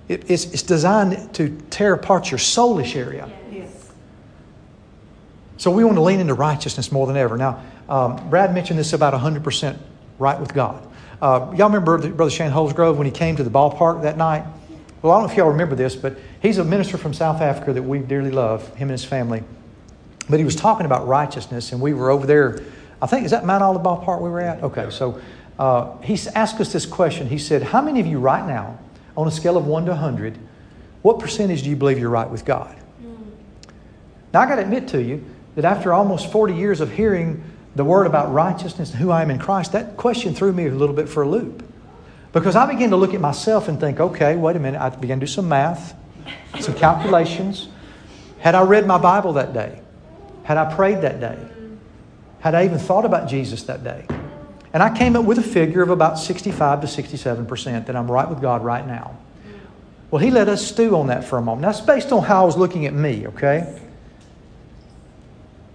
It, 0.10 0.30
it's, 0.30 0.46
it's 0.46 0.64
designed 0.64 1.34
to 1.36 1.58
tear 1.70 1.94
apart 1.94 2.30
your 2.30 2.40
soulish 2.40 2.96
area. 2.96 3.32
Yes. 3.50 3.92
So 5.58 5.72
we 5.72 5.86
want 5.86 5.96
to 5.96 6.02
lean 6.02 6.20
into 6.20 6.34
righteousness 6.34 6.92
more 6.92 7.08
than 7.08 7.16
ever. 7.16 7.38
Now, 7.38 7.64
um, 7.88 8.30
Brad 8.30 8.54
mentioned 8.54 8.78
this 8.78 8.92
about 8.92 9.14
100% 9.14 9.78
right 10.20 10.40
with 10.40 10.54
God. 10.54 10.86
Uh, 11.24 11.54
y'all 11.56 11.70
remember 11.70 12.10
Brother 12.10 12.30
Shane 12.30 12.52
Holsgrove 12.52 12.98
when 12.98 13.06
he 13.06 13.12
came 13.12 13.38
to 13.38 13.46
the 13.46 13.50
ballpark 13.50 14.02
that 14.02 14.18
night? 14.18 14.44
Well, 15.02 15.14
I 15.14 15.20
don't 15.20 15.28
know 15.28 15.32
if 15.32 15.38
y'all 15.38 15.52
remember 15.52 15.74
this, 15.74 15.96
but 15.96 16.18
he's 16.42 16.58
a 16.58 16.66
minister 16.66 16.98
from 16.98 17.14
South 17.14 17.40
Africa 17.40 17.72
that 17.72 17.82
we 17.82 18.00
dearly 18.00 18.30
love, 18.30 18.68
him 18.76 18.90
and 18.90 18.92
his 18.92 19.06
family. 19.06 19.42
But 20.30 20.40
he 20.40 20.44
was 20.44 20.58
talking 20.58 20.86
about 20.86 21.08
righteousness, 21.08 21.72
and 21.72 21.80
we 21.80 21.94
were 21.94 22.10
over 22.10 22.28
there. 22.28 22.60
I 23.02 23.08
think, 23.08 23.24
is 23.24 23.32
that 23.32 23.46
Mount 23.46 23.64
Olive 23.64 23.84
Ballpark 23.84 24.20
we 24.20 24.30
were 24.30 24.42
at? 24.42 24.62
Okay, 24.64 24.90
so 24.90 25.22
uh, 25.58 25.98
he 26.00 26.20
asked 26.36 26.60
us 26.60 26.74
this 26.74 26.86
question. 26.86 27.30
He 27.30 27.38
said, 27.38 27.64
How 27.64 27.82
many 27.82 28.02
of 28.02 28.06
you 28.06 28.20
right 28.20 28.46
now, 28.46 28.78
on 29.16 29.26
a 29.26 29.32
scale 29.32 29.56
of 29.56 29.66
1 29.66 29.86
to 29.86 29.92
100, 29.92 30.38
what 31.04 31.20
percentage 31.20 31.64
do 31.64 31.70
you 31.70 31.78
believe 31.78 32.00
you're 32.00 32.10
right 32.10 32.30
with 32.30 32.44
God? 32.44 32.76
Now, 34.34 34.42
I 34.42 34.46
got 34.46 34.56
to 34.56 34.62
admit 34.62 34.90
to 34.90 35.02
you 35.02 35.24
that 35.56 35.64
after 35.64 35.94
almost 35.94 36.34
40 36.34 36.54
years 36.54 36.82
of 36.82 36.92
hearing 36.92 37.42
the 37.76 37.84
word 37.84 38.06
about 38.06 38.32
righteousness 38.32 38.92
and 38.92 39.00
who 39.00 39.12
I 39.12 39.22
am 39.22 39.32
in 39.32 39.40
Christ, 39.40 39.72
that 39.72 39.98
question 39.98 40.36
threw 40.36 40.54
me 40.54 40.68
a 40.68 40.72
little 40.72 40.96
bit 40.96 41.10
for 41.10 41.24
a 41.24 41.28
loop. 41.28 41.64
Because 42.32 42.56
I 42.56 42.66
began 42.66 42.90
to 42.90 42.96
look 42.96 43.14
at 43.14 43.22
myself 43.22 43.68
and 43.68 43.80
think, 43.80 44.00
okay, 44.00 44.36
wait 44.36 44.56
a 44.56 44.60
minute. 44.60 44.82
I 44.82 44.90
began 44.90 45.20
to 45.20 45.26
do 45.26 45.32
some 45.32 45.48
math, 45.48 45.96
some 46.60 46.74
calculations. 46.76 47.68
Had 48.40 48.56
I 48.56 48.64
read 48.64 48.88
my 48.88 48.98
Bible 48.98 49.34
that 49.34 49.54
day? 49.54 49.82
Had 50.44 50.58
I 50.58 50.74
prayed 50.74 51.02
that 51.02 51.20
day? 51.20 51.38
Had 52.40 52.56
I 52.56 52.66
even 52.66 52.80
thought 52.80 53.06
about 53.06 53.30
Jesus 53.30 53.64
that 53.64 53.84
day? 53.84 54.06
And 54.74 54.82
I 54.82 54.96
came 54.98 55.16
up 55.16 55.26
with 55.26 55.38
a 55.38 55.44
figure 55.44 55.84
of 55.84 55.92
about 55.92 56.18
65 56.18 56.82
to 56.82 56.88
67% 56.88 57.86
that 57.86 57.96
I'm 57.96 58.10
right 58.10 58.28
with 58.28 58.42
God 58.42 58.64
right 58.64 58.86
now. 58.86 59.18
Well, 60.10 60.20
he 60.20 60.32
let 60.32 60.50
us 60.50 60.66
stew 60.66 60.96
on 60.96 61.08
that 61.08 61.24
for 61.24 61.38
a 61.38 61.42
moment. 61.42 61.62
That's 61.64 61.82
based 61.82 62.12
on 62.12 62.24
how 62.24 62.44
I 62.44 62.46
was 62.46 62.58
looking 62.58 62.86
at 62.86 62.94
me, 62.94 63.28
okay? 63.28 63.80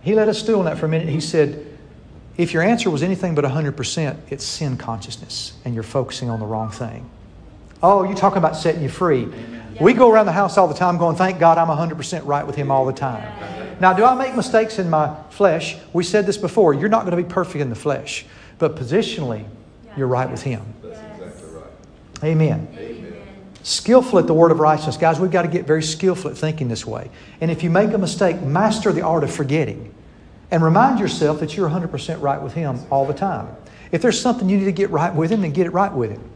He 0.02 0.14
let 0.14 0.28
us 0.28 0.38
stew 0.38 0.58
on 0.58 0.64
that 0.66 0.78
for 0.78 0.86
a 0.86 0.88
minute. 0.88 1.08
He 1.08 1.20
said, 1.20 1.67
if 2.38 2.54
your 2.54 2.62
answer 2.62 2.88
was 2.88 3.02
anything 3.02 3.34
but 3.34 3.44
100%, 3.44 4.16
it's 4.30 4.44
sin 4.44 4.76
consciousness 4.76 5.52
and 5.64 5.74
you're 5.74 5.82
focusing 5.82 6.30
on 6.30 6.38
the 6.38 6.46
wrong 6.46 6.70
thing. 6.70 7.10
Oh, 7.82 8.04
you're 8.04 8.16
talking 8.16 8.38
about 8.38 8.56
setting 8.56 8.80
you 8.80 8.88
free. 8.88 9.28
We 9.80 9.92
go 9.92 10.10
around 10.10 10.26
the 10.26 10.32
house 10.32 10.56
all 10.56 10.68
the 10.68 10.74
time 10.74 10.98
going, 10.98 11.16
thank 11.16 11.38
God 11.38 11.58
I'm 11.58 11.68
100% 11.68 12.24
right 12.24 12.46
with 12.46 12.56
Him 12.56 12.70
all 12.70 12.86
the 12.86 12.92
time. 12.92 13.78
Now, 13.80 13.92
do 13.92 14.04
I 14.04 14.14
make 14.14 14.34
mistakes 14.34 14.78
in 14.78 14.88
my 14.88 15.14
flesh? 15.30 15.76
We 15.92 16.02
said 16.02 16.26
this 16.26 16.36
before. 16.36 16.74
You're 16.74 16.88
not 16.88 17.04
going 17.04 17.16
to 17.16 17.22
be 17.22 17.28
perfect 17.28 17.60
in 17.60 17.70
the 17.70 17.76
flesh, 17.76 18.24
but 18.58 18.74
positionally, 18.74 19.44
you're 19.96 20.08
right 20.08 20.30
with 20.30 20.42
Him. 20.42 20.62
That's 20.82 20.98
exactly 21.20 21.50
right. 21.54 22.24
Amen. 22.24 22.68
Amen. 22.76 23.22
Skillful 23.62 24.18
at 24.18 24.26
the 24.26 24.34
word 24.34 24.50
of 24.50 24.58
righteousness. 24.58 24.96
Guys, 24.96 25.20
we've 25.20 25.30
got 25.30 25.42
to 25.42 25.48
get 25.48 25.66
very 25.66 25.82
skillful 25.82 26.30
at 26.30 26.36
thinking 26.36 26.68
this 26.68 26.86
way. 26.86 27.10
And 27.40 27.50
if 27.50 27.62
you 27.62 27.70
make 27.70 27.92
a 27.92 27.98
mistake, 27.98 28.40
master 28.40 28.92
the 28.92 29.02
art 29.02 29.22
of 29.22 29.32
forgetting. 29.32 29.94
And 30.50 30.62
remind 30.62 30.98
yourself 30.98 31.40
that 31.40 31.56
you're 31.56 31.68
100% 31.68 32.22
right 32.22 32.40
with 32.40 32.54
Him 32.54 32.80
all 32.90 33.06
the 33.06 33.14
time. 33.14 33.54
If 33.92 34.02
there's 34.02 34.20
something 34.20 34.48
you 34.48 34.58
need 34.58 34.64
to 34.64 34.72
get 34.72 34.90
right 34.90 35.14
with 35.14 35.30
Him, 35.30 35.42
then 35.42 35.52
get 35.52 35.66
it 35.66 35.70
right 35.70 35.92
with 35.92 36.10
Him. 36.10 36.30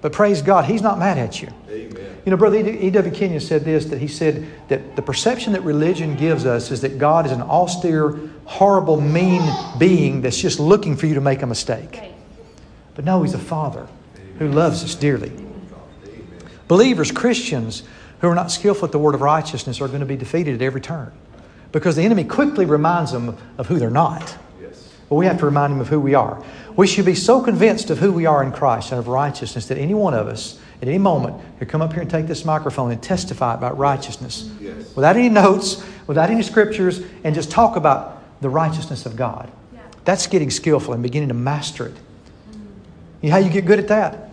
But 0.00 0.12
praise 0.12 0.42
God, 0.42 0.64
He's 0.64 0.82
not 0.82 0.98
mad 0.98 1.18
at 1.18 1.42
you. 1.42 1.48
Amen. 1.68 2.18
You 2.24 2.30
know, 2.30 2.36
Brother 2.36 2.58
E.W. 2.58 3.14
Kenyon 3.14 3.40
said 3.40 3.64
this 3.64 3.86
that 3.86 3.98
he 3.98 4.06
said 4.06 4.46
that 4.68 4.96
the 4.96 5.02
perception 5.02 5.54
that 5.54 5.62
religion 5.62 6.14
gives 6.14 6.44
us 6.44 6.70
is 6.70 6.82
that 6.82 6.98
God 6.98 7.26
is 7.26 7.32
an 7.32 7.40
austere, 7.40 8.18
horrible, 8.44 9.00
mean 9.00 9.42
being 9.78 10.20
that's 10.20 10.38
just 10.38 10.60
looking 10.60 10.94
for 10.96 11.06
you 11.06 11.14
to 11.14 11.20
make 11.20 11.42
a 11.42 11.46
mistake. 11.46 12.00
But 12.94 13.04
no, 13.04 13.22
He's 13.22 13.34
a 13.34 13.38
Father 13.38 13.88
who 14.38 14.48
loves 14.48 14.84
us 14.84 14.94
dearly. 14.94 15.32
Believers, 16.68 17.10
Christians 17.10 17.82
who 18.20 18.28
are 18.28 18.34
not 18.34 18.50
skillful 18.50 18.86
at 18.86 18.92
the 18.92 18.98
word 18.98 19.14
of 19.14 19.22
righteousness 19.22 19.80
are 19.80 19.88
going 19.88 20.00
to 20.00 20.06
be 20.06 20.16
defeated 20.16 20.56
at 20.56 20.62
every 20.62 20.80
turn 20.80 21.12
because 21.72 21.96
the 21.96 22.02
enemy 22.02 22.24
quickly 22.24 22.64
reminds 22.64 23.12
them 23.12 23.36
of 23.58 23.66
who 23.66 23.78
they're 23.78 23.90
not. 23.90 24.36
Yes. 24.60 24.92
But 25.08 25.16
we 25.16 25.26
have 25.26 25.38
to 25.38 25.44
remind 25.44 25.72
them 25.72 25.80
of 25.80 25.88
who 25.88 26.00
we 26.00 26.14
are. 26.14 26.42
We 26.76 26.86
should 26.86 27.04
be 27.04 27.14
so 27.14 27.42
convinced 27.42 27.90
of 27.90 27.98
who 27.98 28.12
we 28.12 28.26
are 28.26 28.42
in 28.42 28.52
Christ 28.52 28.92
and 28.92 28.98
of 28.98 29.08
righteousness 29.08 29.66
that 29.66 29.78
any 29.78 29.94
one 29.94 30.14
of 30.14 30.28
us, 30.28 30.58
at 30.80 30.88
any 30.88 30.98
moment, 30.98 31.36
could 31.58 31.68
come 31.68 31.82
up 31.82 31.92
here 31.92 32.02
and 32.02 32.10
take 32.10 32.26
this 32.26 32.44
microphone 32.44 32.92
and 32.92 33.02
testify 33.02 33.54
about 33.54 33.76
righteousness 33.78 34.48
Yes. 34.60 34.94
without 34.94 35.16
any 35.16 35.28
notes, 35.28 35.84
without 36.06 36.30
any 36.30 36.42
scriptures, 36.42 37.00
and 37.24 37.34
just 37.34 37.50
talk 37.50 37.76
about 37.76 38.22
the 38.40 38.48
righteousness 38.48 39.06
of 39.06 39.16
God. 39.16 39.50
Yeah. 39.74 39.80
That's 40.04 40.26
getting 40.28 40.50
skillful 40.50 40.94
and 40.94 41.02
beginning 41.02 41.28
to 41.28 41.34
master 41.34 41.86
it. 41.86 41.96
You 43.20 43.30
know 43.30 43.32
how 43.32 43.38
you 43.38 43.50
get 43.50 43.66
good 43.66 43.80
at 43.80 43.88
that? 43.88 44.30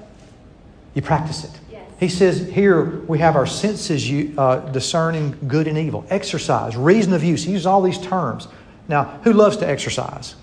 You 0.93 1.01
practice 1.01 1.43
it. 1.43 1.51
He 1.99 2.09
says 2.09 2.49
here 2.49 2.83
we 3.01 3.19
have 3.19 3.35
our 3.35 3.45
senses 3.45 4.09
uh, 4.37 4.57
discerning 4.71 5.37
good 5.47 5.67
and 5.67 5.77
evil, 5.77 6.05
exercise, 6.09 6.75
reason 6.75 7.13
of 7.13 7.23
use. 7.23 7.43
He 7.43 7.51
uses 7.51 7.65
all 7.65 7.81
these 7.81 7.99
terms. 7.99 8.47
Now, 8.87 9.19
who 9.23 9.33
loves 9.33 9.57
to 9.57 9.67
exercise? 9.67 10.35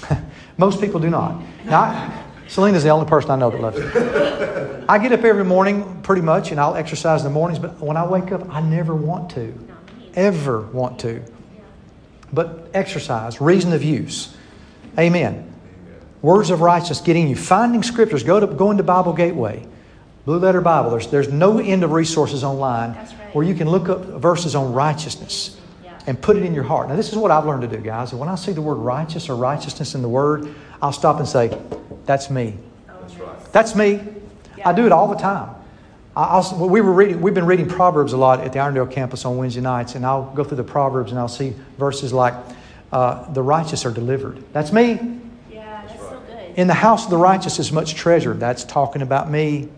Most 0.58 0.80
people 0.80 1.00
do 1.00 1.10
not. 1.10 1.42
Now, 1.64 1.80
I, 1.80 2.24
Selena's 2.48 2.82
the 2.82 2.90
only 2.90 3.06
person 3.06 3.30
I 3.30 3.36
know 3.36 3.50
that 3.50 3.60
loves 3.60 3.78
it. 3.78 4.84
I 4.88 4.98
get 4.98 5.12
up 5.12 5.22
every 5.22 5.44
morning 5.44 6.02
pretty 6.02 6.22
much 6.22 6.50
and 6.50 6.58
I'll 6.58 6.74
exercise 6.74 7.20
in 7.20 7.24
the 7.24 7.32
mornings, 7.32 7.58
but 7.60 7.78
when 7.78 7.96
I 7.96 8.06
wake 8.06 8.32
up, 8.32 8.52
I 8.52 8.60
never 8.60 8.94
want 8.94 9.30
to, 9.32 9.54
ever 10.14 10.62
want 10.62 10.98
to. 11.00 11.22
But 12.32 12.70
exercise, 12.74 13.40
reason 13.40 13.72
of 13.72 13.82
use. 13.82 14.36
Amen. 14.98 15.52
Words 16.22 16.50
of 16.50 16.60
righteousness, 16.60 17.00
getting 17.00 17.28
you 17.28 17.36
finding 17.36 17.82
scriptures. 17.82 18.22
Go 18.22 18.40
to 18.40 18.46
go 18.46 18.70
into 18.70 18.82
Bible 18.82 19.12
Gateway, 19.12 19.66
Blue 20.30 20.38
Letter 20.38 20.60
Bible. 20.60 20.90
There's 20.90 21.08
there's 21.08 21.28
no 21.28 21.58
end 21.58 21.82
of 21.82 21.90
resources 21.90 22.44
online 22.44 22.92
right. 22.92 23.34
where 23.34 23.44
you 23.44 23.52
can 23.52 23.68
look 23.68 23.88
up 23.88 24.04
verses 24.04 24.54
on 24.54 24.72
righteousness 24.72 25.58
Yeah. 25.82 25.98
and 26.06 26.22
put 26.22 26.36
it 26.36 26.44
in 26.44 26.54
your 26.54 26.62
heart. 26.62 26.88
Now 26.88 26.94
this 26.94 27.08
is 27.10 27.18
what 27.18 27.32
I've 27.32 27.46
learned 27.46 27.62
to 27.62 27.76
do, 27.76 27.78
guys. 27.78 28.14
When 28.14 28.28
I 28.28 28.36
see 28.36 28.52
the 28.52 28.62
word 28.62 28.76
righteous 28.76 29.28
or 29.28 29.34
righteousness 29.34 29.96
in 29.96 30.02
the 30.02 30.08
Word, 30.08 30.54
I'll 30.80 30.92
stop 30.92 31.18
and 31.18 31.26
say, 31.26 31.58
That's 32.06 32.30
me. 32.30 32.56
That's 32.86 33.14
right. 33.16 33.52
That's 33.52 33.74
me. 33.74 34.04
I 34.64 34.72
do 34.72 34.86
it 34.86 34.92
all 34.92 35.08
the 35.08 35.16
time. 35.16 35.52
I, 36.16 36.22
I'll, 36.22 36.56
well, 36.56 36.68
we 36.68 36.80
were 36.80 36.92
reading, 36.92 37.20
we've 37.20 37.34
been 37.34 37.46
reading 37.46 37.68
Proverbs 37.68 38.12
a 38.12 38.16
lot 38.16 38.38
at 38.38 38.52
the 38.52 38.60
Irondale 38.60 38.88
campus 38.88 39.24
on 39.24 39.36
Wednesday 39.36 39.62
nights, 39.62 39.96
and 39.96 40.06
I'll 40.06 40.32
go 40.36 40.44
through 40.44 40.58
the 40.58 40.62
Proverbs 40.62 41.10
and 41.10 41.18
I'll 41.18 41.26
see 41.26 41.56
verses 41.76 42.12
like, 42.12 42.34
uh, 42.92 43.28
the 43.32 43.42
righteous 43.42 43.84
are 43.84 43.90
delivered. 43.90 44.44
That's 44.52 44.70
me. 44.70 44.92
Yeah, 45.50 45.82
that's 45.88 45.98
so 45.98 46.22
good. 46.28 46.56
In 46.56 46.68
the 46.68 46.74
house 46.74 47.06
of 47.06 47.10
the 47.10 47.16
righteous 47.16 47.58
is 47.58 47.72
much 47.72 47.96
treasure. 47.96 48.34
That's 48.34 48.62
talking 48.62 49.02
about 49.02 49.28
me. 49.28 49.70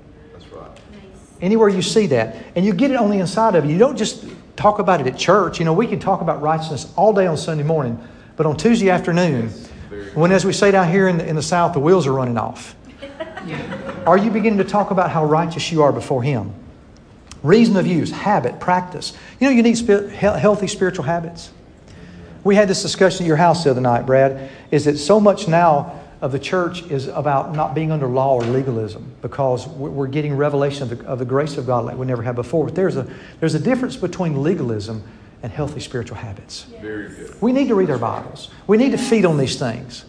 That's 1.43 1.51
right. 1.51 1.51
Nice. 1.51 1.51
Anywhere 1.51 1.69
you 1.69 1.83
see 1.83 2.07
that. 2.09 2.37
And 2.55 2.65
you 2.65 2.73
get 2.73 2.91
it 2.91 2.97
on 2.97 3.11
the 3.11 3.19
inside 3.19 3.55
of 3.55 3.65
you. 3.65 3.73
You 3.73 3.79
don't 3.79 3.97
just 3.97 4.25
talk 4.57 4.79
about 4.79 5.01
it 5.01 5.07
at 5.07 5.19
church. 5.19 5.59
You 5.59 5.65
know, 5.65 5.73
we 5.73 5.87
can 5.87 5.99
talk 5.99 6.21
about 6.21 6.41
righteousness 6.41 6.93
all 6.97 7.13
day 7.13 7.27
on 7.27 7.37
Sunday 7.37 7.65
morning, 7.65 7.99
but 8.37 8.47
on 8.47 8.57
Tuesday 8.57 8.91
afternoon, 8.91 9.49
when, 10.15 10.33
as 10.33 10.45
we 10.45 10.53
say 10.53 10.71
down 10.71 10.91
here 10.91 11.09
in 11.09 11.19
the, 11.19 11.27
in 11.27 11.37
the 11.37 11.43
South, 11.43 11.73
the 11.73 11.81
wheels 11.81 12.07
are 12.07 12.13
running 12.13 12.39
off, 12.39 12.75
are 14.07 14.17
you 14.17 14.31
beginning 14.31 14.59
to 14.59 14.65
talk 14.65 14.91
about 14.91 15.11
how 15.11 15.25
righteous 15.25 15.71
you 15.73 15.83
are 15.83 15.93
before 15.93 16.23
Him? 16.23 16.55
Reason 17.43 17.77
of 17.77 17.87
use, 17.87 18.11
habit, 18.11 18.61
practice. 18.61 19.13
You 19.41 19.49
know, 19.49 19.55
you 19.55 19.63
need 19.63 19.77
healthy 19.79 20.69
spiritual 20.69 21.05
habits. 21.05 21.51
We 22.45 22.55
had 22.55 22.69
this 22.69 22.83
discussion 22.83 23.25
at 23.25 23.29
your 23.29 23.37
house 23.37 23.65
the 23.65 23.71
other 23.71 23.81
night, 23.81 24.07
Brad, 24.07 24.51
is 24.71 24.85
that 24.85 24.99
so 24.99 25.21
much 25.21 25.49
now 25.49 26.02
of 26.23 26.31
the 26.31 26.39
church 26.39 26.83
is 26.85 27.09
about 27.09 27.53
not 27.55 27.75
being 27.75 27.91
under 27.91 28.07
law 28.07 28.37
or 28.37 28.43
legalism 28.45 29.13
because 29.23 29.67
we- 29.67 29.91
we're 29.91 30.07
getting 30.07 30.37
revelation 30.37 30.85
of 30.85 30.97
the, 30.97 31.05
of 31.05 31.19
the 31.19 31.25
grace 31.25 31.59
of 31.59 31.67
God 31.67 31.85
like 31.85 31.99
we 31.99 32.07
never 32.07 32.23
had 32.23 32.37
before. 32.37 32.65
But 32.67 32.77
there's 32.77 32.97
a, 32.97 33.13
there's 33.41 33.57
a 33.57 33.59
difference 33.59 33.97
between 33.97 34.41
legalism 34.41 35.03
and 35.43 35.51
healthy 35.51 35.81
spiritual 35.81 36.17
habits. 36.17 36.67
Very 36.81 37.09
good. 37.09 37.43
We 37.43 37.53
need 37.53 37.67
to 37.69 37.75
read 37.75 37.91
our 37.91 37.99
Bibles. 37.99 38.51
We 38.69 38.77
need 38.77 38.93
to 38.93 38.99
feed 38.99 39.25
on 39.25 39.37
these 39.37 39.59
things. 39.59 40.05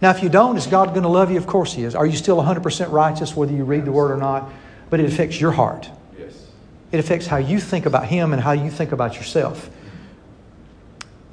Now, 0.00 0.10
if 0.10 0.22
you 0.22 0.28
don't, 0.28 0.56
is 0.56 0.68
God 0.68 0.90
going 0.90 1.02
to 1.02 1.08
love 1.08 1.32
you? 1.32 1.36
Of 1.36 1.48
course 1.48 1.72
He 1.72 1.82
is. 1.82 1.96
Are 1.96 2.06
you 2.06 2.16
still 2.16 2.36
100% 2.36 2.92
righteous 2.92 3.34
whether 3.34 3.52
you 3.52 3.64
read 3.64 3.84
the 3.86 3.92
Word 3.92 4.12
or 4.12 4.16
not? 4.16 4.48
But 4.88 5.00
it 5.00 5.06
affects 5.06 5.40
your 5.40 5.50
heart. 5.50 5.90
Yes. 6.16 6.46
It 6.92 7.00
affects 7.00 7.26
how 7.26 7.38
you 7.38 7.58
think 7.58 7.86
about 7.86 8.06
Him 8.06 8.32
and 8.32 8.40
how 8.40 8.52
you 8.52 8.70
think 8.70 8.92
about 8.92 9.16
yourself. 9.16 9.68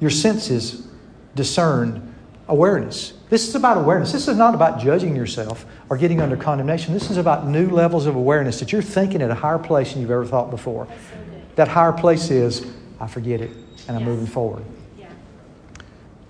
Your 0.00 0.10
senses 0.10 0.88
discern 1.36 2.12
awareness. 2.48 3.12
This 3.32 3.48
is 3.48 3.54
about 3.54 3.78
awareness. 3.78 4.12
This 4.12 4.28
is 4.28 4.36
not 4.36 4.54
about 4.54 4.78
judging 4.78 5.16
yourself 5.16 5.64
or 5.88 5.96
getting 5.96 6.20
under 6.20 6.36
condemnation. 6.36 6.92
This 6.92 7.10
is 7.10 7.16
about 7.16 7.46
new 7.46 7.70
levels 7.70 8.04
of 8.04 8.14
awareness 8.14 8.60
that 8.60 8.72
you're 8.72 8.82
thinking 8.82 9.22
at 9.22 9.30
a 9.30 9.34
higher 9.34 9.58
place 9.58 9.94
than 9.94 10.02
you've 10.02 10.10
ever 10.10 10.26
thought 10.26 10.50
before. 10.50 10.86
So. 10.86 11.18
That 11.56 11.68
higher 11.68 11.94
place 11.94 12.30
is, 12.30 12.66
I 13.00 13.06
forget 13.06 13.40
it 13.40 13.48
and 13.88 13.96
I'm 13.96 14.00
Yes. 14.02 14.06
moving 14.06 14.26
forward. 14.26 14.64
Yeah. 14.98 15.06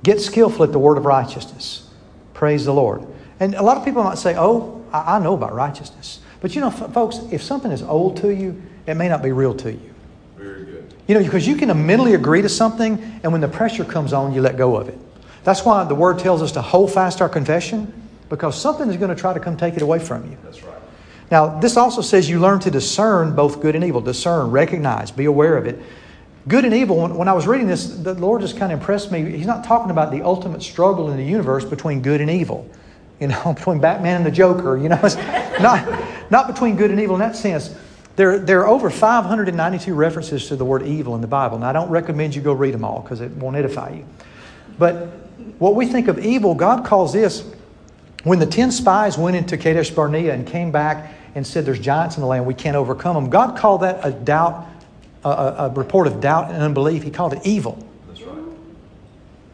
Get 0.04 0.20
skillful 0.20 0.62
at 0.62 0.70
the 0.70 0.78
word 0.78 0.96
of 0.96 1.04
righteousness. 1.04 1.90
Praise 2.34 2.66
the 2.66 2.72
Lord. 2.72 3.04
And 3.40 3.56
a 3.56 3.64
lot 3.64 3.76
of 3.76 3.84
people 3.84 4.04
might 4.04 4.18
say, 4.18 4.36
Oh, 4.38 4.84
I, 4.92 5.16
I 5.16 5.18
know 5.18 5.34
about 5.34 5.56
righteousness. 5.56 6.20
But 6.40 6.54
you 6.54 6.60
know, 6.60 6.68
f- 6.68 6.92
folks, 6.92 7.18
if 7.32 7.42
something 7.42 7.72
is 7.72 7.82
old 7.82 8.16
to 8.18 8.32
you, 8.32 8.62
it 8.86 8.94
may 8.94 9.08
not 9.08 9.24
be 9.24 9.32
real 9.32 9.54
to 9.56 9.72
you. 9.72 9.92
Very 10.36 10.66
good. 10.66 10.94
You 11.08 11.16
know, 11.16 11.24
because 11.24 11.48
you 11.48 11.56
can 11.56 11.84
mentally 11.84 12.14
agree 12.14 12.42
to 12.42 12.48
something, 12.48 13.20
and 13.24 13.32
when 13.32 13.40
the 13.40 13.48
pressure 13.48 13.84
comes 13.84 14.12
on, 14.12 14.32
you 14.32 14.40
let 14.40 14.56
go 14.56 14.76
of 14.76 14.88
it. 14.88 14.98
That's 15.44 15.64
why 15.64 15.84
the 15.84 15.94
Word 15.94 16.18
tells 16.18 16.42
us 16.42 16.52
to 16.52 16.62
hold 16.62 16.92
fast 16.92 17.20
our 17.20 17.28
confession, 17.28 17.92
because 18.28 18.60
something 18.60 18.88
is 18.88 18.96
going 18.96 19.14
to 19.14 19.20
try 19.20 19.34
to 19.34 19.40
come 19.40 19.56
take 19.56 19.74
it 19.74 19.82
away 19.82 19.98
from 19.98 20.30
you. 20.30 20.36
That's 20.44 20.62
right. 20.62 20.80
Now, 21.30 21.58
this 21.58 21.76
also 21.76 22.02
says 22.02 22.28
you 22.28 22.38
learn 22.40 22.60
to 22.60 22.70
discern 22.70 23.34
both 23.34 23.60
good 23.60 23.74
and 23.74 23.84
evil. 23.84 24.00
Discern, 24.00 24.50
recognize, 24.50 25.10
be 25.10 25.24
aware 25.24 25.56
of 25.56 25.66
it. 25.66 25.80
Good 26.46 26.64
and 26.64 26.74
evil, 26.74 26.98
when, 26.98 27.16
when 27.16 27.28
I 27.28 27.32
was 27.32 27.46
reading 27.46 27.68
this, 27.68 27.86
the 27.86 28.14
Lord 28.14 28.42
just 28.42 28.56
kind 28.56 28.72
of 28.72 28.80
impressed 28.80 29.12
me. 29.12 29.30
He's 29.30 29.46
not 29.46 29.64
talking 29.64 29.90
about 29.90 30.10
the 30.10 30.22
ultimate 30.22 30.62
struggle 30.62 31.10
in 31.10 31.16
the 31.16 31.24
universe 31.24 31.64
between 31.64 32.02
good 32.02 32.20
and 32.20 32.30
evil, 32.30 32.68
you 33.20 33.28
know, 33.28 33.52
between 33.56 33.80
Batman 33.80 34.16
and 34.16 34.26
the 34.26 34.30
Joker, 34.30 34.76
you 34.76 34.88
know, 34.88 35.00
it's 35.02 35.16
not, 35.60 36.30
not 36.30 36.48
between 36.48 36.76
good 36.76 36.90
and 36.90 37.00
evil 37.00 37.14
in 37.14 37.20
that 37.20 37.36
sense. 37.36 37.74
There, 38.16 38.38
there 38.38 38.60
are 38.60 38.68
over 38.68 38.90
592 38.90 39.94
references 39.94 40.48
to 40.48 40.56
the 40.56 40.64
word 40.66 40.82
evil 40.82 41.14
in 41.14 41.22
the 41.22 41.26
Bible. 41.26 41.58
Now, 41.58 41.70
I 41.70 41.72
don't 41.72 41.88
recommend 41.88 42.34
you 42.34 42.42
go 42.42 42.52
read 42.52 42.74
them 42.74 42.84
all 42.84 43.00
because 43.00 43.22
it 43.22 43.30
won't 43.32 43.56
edify 43.56 43.94
you. 43.94 44.04
But 44.78 45.21
what 45.58 45.74
we 45.74 45.86
think 45.86 46.08
of 46.08 46.18
evil, 46.18 46.54
God 46.54 46.84
calls 46.84 47.12
this 47.12 47.44
when 48.24 48.38
the 48.38 48.46
10 48.46 48.70
spies 48.70 49.18
went 49.18 49.36
into 49.36 49.56
Kadesh 49.56 49.90
Barnea 49.90 50.32
and 50.32 50.46
came 50.46 50.70
back 50.70 51.14
and 51.34 51.46
said, 51.46 51.64
There's 51.64 51.78
giants 51.78 52.16
in 52.16 52.20
the 52.20 52.26
land, 52.26 52.46
we 52.46 52.54
can't 52.54 52.76
overcome 52.76 53.14
them, 53.14 53.30
God 53.30 53.56
called 53.56 53.82
that 53.82 54.04
a 54.04 54.12
doubt, 54.12 54.66
a, 55.24 55.28
a, 55.28 55.68
report 55.70 56.06
of 56.06 56.20
doubt 56.20 56.50
and 56.50 56.62
unbelief. 56.62 57.02
He 57.02 57.10
called 57.10 57.32
it 57.32 57.40
evil. 57.44 57.84
That's 58.08 58.22
right. 58.22 58.38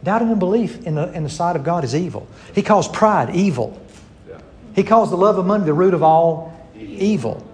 Doubt 0.02 0.22
and 0.22 0.32
unbelief 0.32 0.86
in 0.86 0.94
the, 0.94 1.12
in 1.12 1.22
the 1.22 1.30
sight 1.30 1.56
of 1.56 1.64
God 1.64 1.84
is 1.84 1.94
evil. 1.94 2.26
He 2.54 2.62
calls 2.62 2.88
pride 2.88 3.34
evil. 3.34 3.80
Yeah. 4.28 4.38
He 4.74 4.82
calls 4.82 5.10
the 5.10 5.16
love 5.16 5.38
of 5.38 5.46
money 5.46 5.64
the 5.64 5.74
root 5.74 5.94
of 5.94 6.02
all 6.02 6.54
evil. 6.76 7.47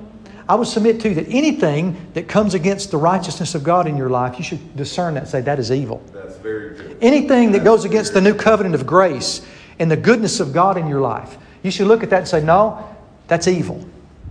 I 0.49 0.57
would 0.57 0.69
submit 0.69 1.01
to 1.01 1.09
you 1.09 1.15
that 1.15 1.29
anything 1.29 2.11
that 2.13 2.29
comes 2.29 2.53
against 2.53 2.91
the 2.91 2.99
righteousness 2.99 3.55
of 3.55 3.65
God 3.65 3.87
in 3.87 3.97
your 3.97 4.11
life, 4.11 4.37
you 4.39 4.45
should 4.45 4.77
discern 4.77 5.15
that 5.15 5.21
and 5.21 5.29
say, 5.29 5.41
That 5.41 5.59
is 5.59 5.73
evil. 5.73 6.03
That's 6.13 6.37
very 6.37 6.77
good. 6.77 6.99
Anything 7.01 7.53
that 7.53 7.65
goes 7.65 7.85
against 7.85 8.13
the 8.13 8.21
new 8.21 8.35
covenant 8.35 8.75
of 8.75 8.87
grace 8.87 9.41
and 9.79 9.91
the 9.91 9.97
goodness 9.97 10.41
of 10.41 10.53
God 10.53 10.77
in 10.77 10.87
your 10.87 11.01
life, 11.01 11.39
you 11.63 11.71
should 11.71 11.87
look 11.87 12.03
at 12.03 12.11
that 12.11 12.19
and 12.19 12.29
say, 12.29 12.45
No, 12.45 12.95
that's 13.27 13.49
evil. 13.49 13.89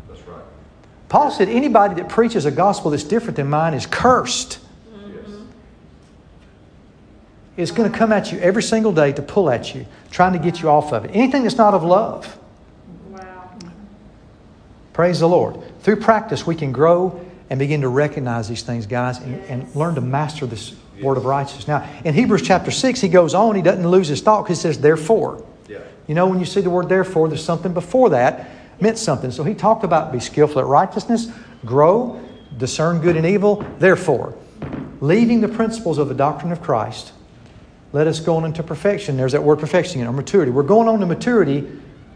That's 0.08 0.22
right. 0.28 0.44
Paul 1.10 1.32
said, 1.32 1.50
Anybody 1.50 1.96
that 1.96 2.10
preaches 2.10 2.46
a 2.46 2.52
gospel 2.52 2.92
that's 2.92 3.04
different 3.04 3.36
than 3.36 3.50
mine 3.50 3.74
is 3.74 3.88
cursed. 3.88 4.60
Yes. 5.10 5.32
It's 7.58 7.72
going 7.72 7.92
to 7.92 7.98
come 7.98 8.12
at 8.12 8.32
you 8.32 8.38
every 8.38 8.64
single 8.64 8.92
day 8.92 9.14
to 9.14 9.24
pull 9.24 9.50
at 9.50 9.74
you, 9.74 9.88
trying 10.12 10.34
to 10.34 10.40
get 10.40 10.62
you 10.62 10.70
off 10.70 10.94
of 10.94 11.06
it. 11.06 11.12
Anything 11.16 11.42
that's 11.42 11.58
not 11.58 11.74
of 11.74 11.84
love. 11.84 12.38
Praise 14.94 15.20
the 15.20 15.28
Lord. 15.28 15.60
Through 15.82 15.98
practice, 15.98 16.46
we 16.46 16.56
can 16.56 16.72
grow 16.72 17.20
and 17.50 17.60
begin 17.60 17.82
to 17.82 17.90
recognize 17.90 18.48
these 18.48 18.64
things, 18.64 18.86
guys, 18.86 19.20
and, 19.20 19.36
and 19.46 19.76
learn 19.76 19.96
to 19.96 20.02
master 20.02 20.46
this 20.46 20.76
word 21.02 21.18
of 21.18 21.26
righteousness. 21.26 21.68
Now, 21.68 21.88
in 22.06 22.14
Hebrews 22.14 22.44
chapter 22.44 22.72
6, 22.72 23.02
he 23.02 23.10
goes 23.10 23.34
on, 23.34 23.56
he 23.56 23.62
doesn't 23.62 23.88
lose 23.88 24.08
his 24.08 24.22
thought 24.22 24.44
because 24.44 24.60
he 24.60 24.62
says, 24.62 24.80
therefore. 24.80 25.44
Yeah. 25.68 25.80
You 26.08 26.16
know, 26.16 26.28
when 26.28 26.40
you 26.40 26.46
see 26.46 26.62
the 26.62 26.70
word 26.70 26.90
therefore, 26.90 27.28
there's 27.28 27.44
something 27.44 27.74
before 27.74 28.12
that 28.12 28.50
meant 28.80 28.98
something. 28.98 29.32
So 29.32 29.44
he 29.44 29.54
talked 29.54 29.84
about 29.84 30.12
be 30.12 30.20
skillful 30.20 30.60
at 30.60 30.68
righteousness, 30.68 31.32
grow, 31.66 32.22
discern 32.58 33.02
good 33.02 33.16
and 33.16 33.26
evil. 33.26 33.66
Therefore, 33.80 34.36
leaving 35.02 35.42
the 35.42 35.48
principles 35.48 35.98
of 35.98 36.08
the 36.08 36.16
doctrine 36.16 36.52
of 36.52 36.62
Christ, 36.62 37.14
let 37.94 38.08
us 38.08 38.20
go 38.20 38.38
on 38.38 38.46
into 38.46 38.64
perfection. 38.64 39.18
There's 39.18 39.32
that 39.34 39.44
word 39.44 39.60
perfection 39.60 40.00
again, 40.00 40.08
or 40.08 40.14
maturity. 40.14 40.52
We're 40.52 40.64
going 40.64 40.88
on 40.88 41.00
to 41.00 41.06
maturity, 41.06 41.70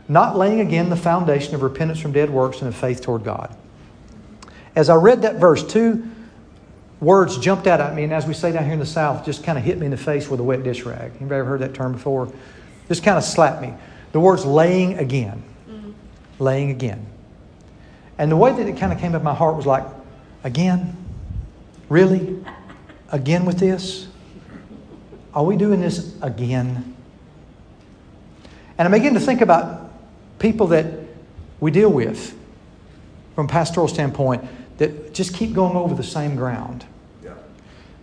not 0.07 0.37
laying 0.37 0.61
again 0.61 0.89
the 0.89 0.95
foundation 0.95 1.53
of 1.55 1.61
repentance 1.61 1.99
from 1.99 2.11
dead 2.11 2.29
works 2.29 2.59
and 2.59 2.67
of 2.67 2.75
faith 2.75 3.01
toward 3.01 3.23
God. 3.23 3.55
As 4.75 4.89
I 4.89 4.95
read 4.95 5.23
that 5.23 5.35
verse, 5.35 5.63
two 5.63 6.09
words 6.99 7.37
jumped 7.37 7.67
out 7.67 7.81
at 7.81 7.95
me, 7.95 8.03
and 8.03 8.13
as 8.13 8.25
we 8.25 8.33
say 8.33 8.51
down 8.51 8.63
here 8.63 8.73
in 8.73 8.79
the 8.79 8.85
South, 8.85 9.25
just 9.25 9.43
kind 9.43 9.57
of 9.57 9.63
hit 9.63 9.77
me 9.77 9.85
in 9.85 9.91
the 9.91 9.97
face 9.97 10.29
with 10.29 10.39
a 10.39 10.43
wet 10.43 10.63
dish 10.63 10.83
rag. 10.83 11.11
Anybody 11.19 11.39
ever 11.39 11.45
heard 11.45 11.61
that 11.61 11.73
term 11.73 11.93
before? 11.93 12.31
Just 12.87 13.03
kind 13.03 13.17
of 13.17 13.23
slapped 13.23 13.61
me. 13.61 13.73
The 14.11 14.19
words 14.19 14.45
laying 14.45 14.97
again. 14.97 15.43
Mm-hmm. 15.69 15.91
Laying 16.39 16.69
again. 16.71 17.05
And 18.17 18.31
the 18.31 18.37
way 18.37 18.51
that 18.51 18.67
it 18.67 18.77
kind 18.77 18.93
of 18.93 18.99
came 18.99 19.13
up 19.13 19.23
my 19.23 19.33
heart 19.33 19.55
was 19.55 19.65
like, 19.65 19.85
again? 20.43 20.95
Really? 21.89 22.43
Again 23.11 23.45
with 23.45 23.59
this? 23.59 24.07
Are 25.33 25.43
we 25.43 25.55
doing 25.55 25.81
this 25.81 26.15
again? 26.21 26.95
And 28.77 28.87
I 28.87 28.91
begin 28.91 29.13
to 29.13 29.19
think 29.19 29.41
about 29.41 29.86
people 30.39 30.67
that 30.67 30.85
we 31.59 31.71
deal 31.71 31.89
with 31.89 32.37
from 33.35 33.45
a 33.45 33.49
pastoral 33.49 33.87
standpoint 33.87 34.43
that 34.77 35.13
just 35.13 35.33
keep 35.33 35.53
going 35.53 35.75
over 35.75 35.95
the 35.95 36.03
same 36.03 36.35
ground. 36.35 36.85
Yeah. 37.23 37.33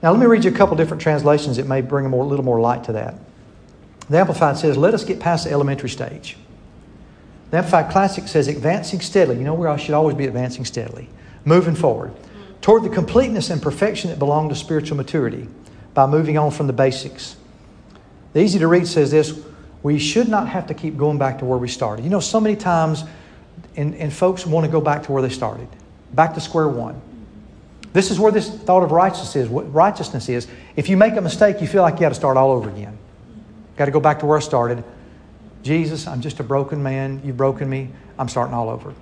Now, 0.03 0.11
let 0.11 0.21
me 0.21 0.27
read 0.27 0.45
you 0.45 0.51
a 0.51 0.55
couple 0.55 0.77
different 0.77 1.03
translations 1.03 1.57
that 1.57 1.67
may 1.67 1.81
bring 1.81 2.07
a 2.07 2.09
more, 2.09 2.25
little 2.25 2.45
more 2.45 2.61
light 2.61 2.85
to 2.85 2.93
that. 2.93 3.15
The 4.09 4.19
Amplified 4.19 4.59
says, 4.59 4.77
Let 4.77 4.95
us 4.95 5.05
get 5.05 5.21
past 5.21 5.45
the 5.45 5.51
elementary 5.51 5.89
stage. 5.89 6.37
The 7.51 7.59
Amplified 7.59 7.91
Classic 7.91 8.27
says, 8.29 8.49
Advancing 8.49 9.01
steadily. 9.01 9.39
You 9.39 9.45
know 9.45 9.55
where 9.55 9.69
I 9.69 9.77
should 9.77 9.95
always 9.95 10.17
be 10.17 10.27
advancing 10.27 10.65
steadily. 10.65 11.09
Moving 11.45 11.75
forward 11.75 12.13
toward 12.61 12.83
the 12.83 12.89
completeness 12.89 13.51
and 13.51 13.61
perfection 13.61 14.09
that 14.09 14.19
belong 14.19 14.49
to 14.49 14.55
spiritual 14.55 14.97
maturity 14.97 15.47
by 15.93 16.07
moving 16.07 16.39
on 16.39 16.51
from 16.51 16.67
the 16.67 16.73
basics. 16.73 17.37
The 18.33 18.41
easy 18.41 18.59
to 18.59 18.67
read 18.67 18.87
says 18.87 19.11
this 19.11 19.39
We 19.85 19.99
should 19.99 20.29
not 20.29 20.49
have 20.49 20.67
to 20.69 20.75
keep 20.75 20.97
going 20.97 21.19
back 21.19 21.39
to 21.41 21.45
where 21.45 21.59
we 21.59 21.69
started. 21.69 22.05
You 22.05 22.11
know, 22.11 22.19
so 22.19 22.41
many 22.41 22.57
times, 22.57 23.05
and, 23.77 23.95
and 23.97 24.11
folks 24.11 24.47
want 24.47 24.65
to 24.65 24.73
go 24.73 24.81
back 24.81 25.03
to 25.05 25.13
where 25.13 25.21
they 25.21 25.29
started, 25.29 25.69
back 26.15 26.33
to 26.35 26.41
square 26.41 26.69
one. 26.69 27.01
This 27.93 28.11
is 28.11 28.19
where 28.19 28.33
this 28.33 28.49
thought 28.49 28.83
of 28.83 28.91
righteousness 28.91 29.37
is. 29.37 29.49
What 29.49 29.73
righteousness 29.73 30.31
is. 30.31 30.49
If 30.75 30.89
you 30.89 30.97
make 30.97 31.15
a 31.17 31.21
mistake, 31.21 31.61
you 31.61 31.69
feel 31.69 31.83
like 31.83 31.95
you 31.95 32.01
got 32.01 32.09
to 32.09 32.15
start 32.15 32.39
all 32.39 32.51
over 32.51 32.71
again. 32.71 32.97
Got 33.77 33.85
to 33.85 33.91
go 33.91 34.01
back 34.01 34.21
to 34.21 34.27
where 34.27 34.39
I 34.39 34.41
started. 34.41 34.83
Jesus, 35.63 36.07
I'm 36.07 36.23
just 36.23 36.41
a 36.41 36.43
broken 36.43 36.83
man. 36.83 37.21
You've 37.23 37.37
broken 37.37 37.69
me. 37.69 37.91
I'm 38.19 38.29
starting 38.29 38.55
all 38.55 38.71
over. 38.71 38.95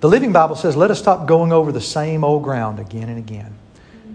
The 0.00 0.08
Living 0.08 0.32
Bible 0.32 0.56
says, 0.56 0.76
let 0.76 0.90
us 0.90 0.98
stop 0.98 1.28
going 1.28 1.52
over 1.52 1.72
the 1.72 1.80
same 1.80 2.24
old 2.24 2.42
ground 2.42 2.78
again 2.78 3.10
and 3.10 3.18
again. 3.18 3.54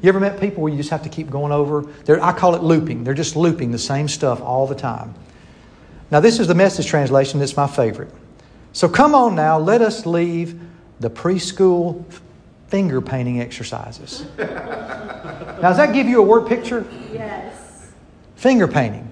You 0.06 0.10
ever 0.10 0.20
met 0.20 0.40
people 0.40 0.62
where 0.62 0.72
you 0.72 0.78
just 0.78 0.92
have 0.92 1.02
to 1.02 1.10
keep 1.10 1.32
going 1.32 1.52
over? 1.52 1.82
They're, 1.82 2.24
I 2.24 2.32
call 2.32 2.54
it 2.54 2.62
looping. 2.62 3.04
They're 3.04 3.16
just 3.16 3.36
looping 3.36 3.72
the 3.72 3.80
same 3.80 4.08
stuff 4.08 4.40
all 4.40 4.68
the 4.68 4.76
time. 4.76 5.16
Now, 6.12 6.20
this 6.20 6.40
is 6.40 6.48
the 6.48 6.54
message 6.54 6.86
translation, 6.86 7.40
that's 7.40 7.58
my 7.58 7.66
favorite. 7.66 8.14
So 8.72 8.88
come 8.88 9.16
on 9.16 9.34
now, 9.34 9.58
let 9.58 9.82
us 9.82 10.06
leave 10.06 10.62
the 11.00 11.10
preschool 11.10 12.06
finger 12.68 13.02
painting 13.02 13.42
exercises. 13.42 14.28
now, 14.38 15.56
does 15.60 15.78
that 15.78 15.92
give 15.92 16.06
you 16.06 16.20
a 16.20 16.24
word 16.24 16.48
picture? 16.48 16.86
Yes. 17.12 17.92
Finger 18.36 18.68
painting. 18.68 19.12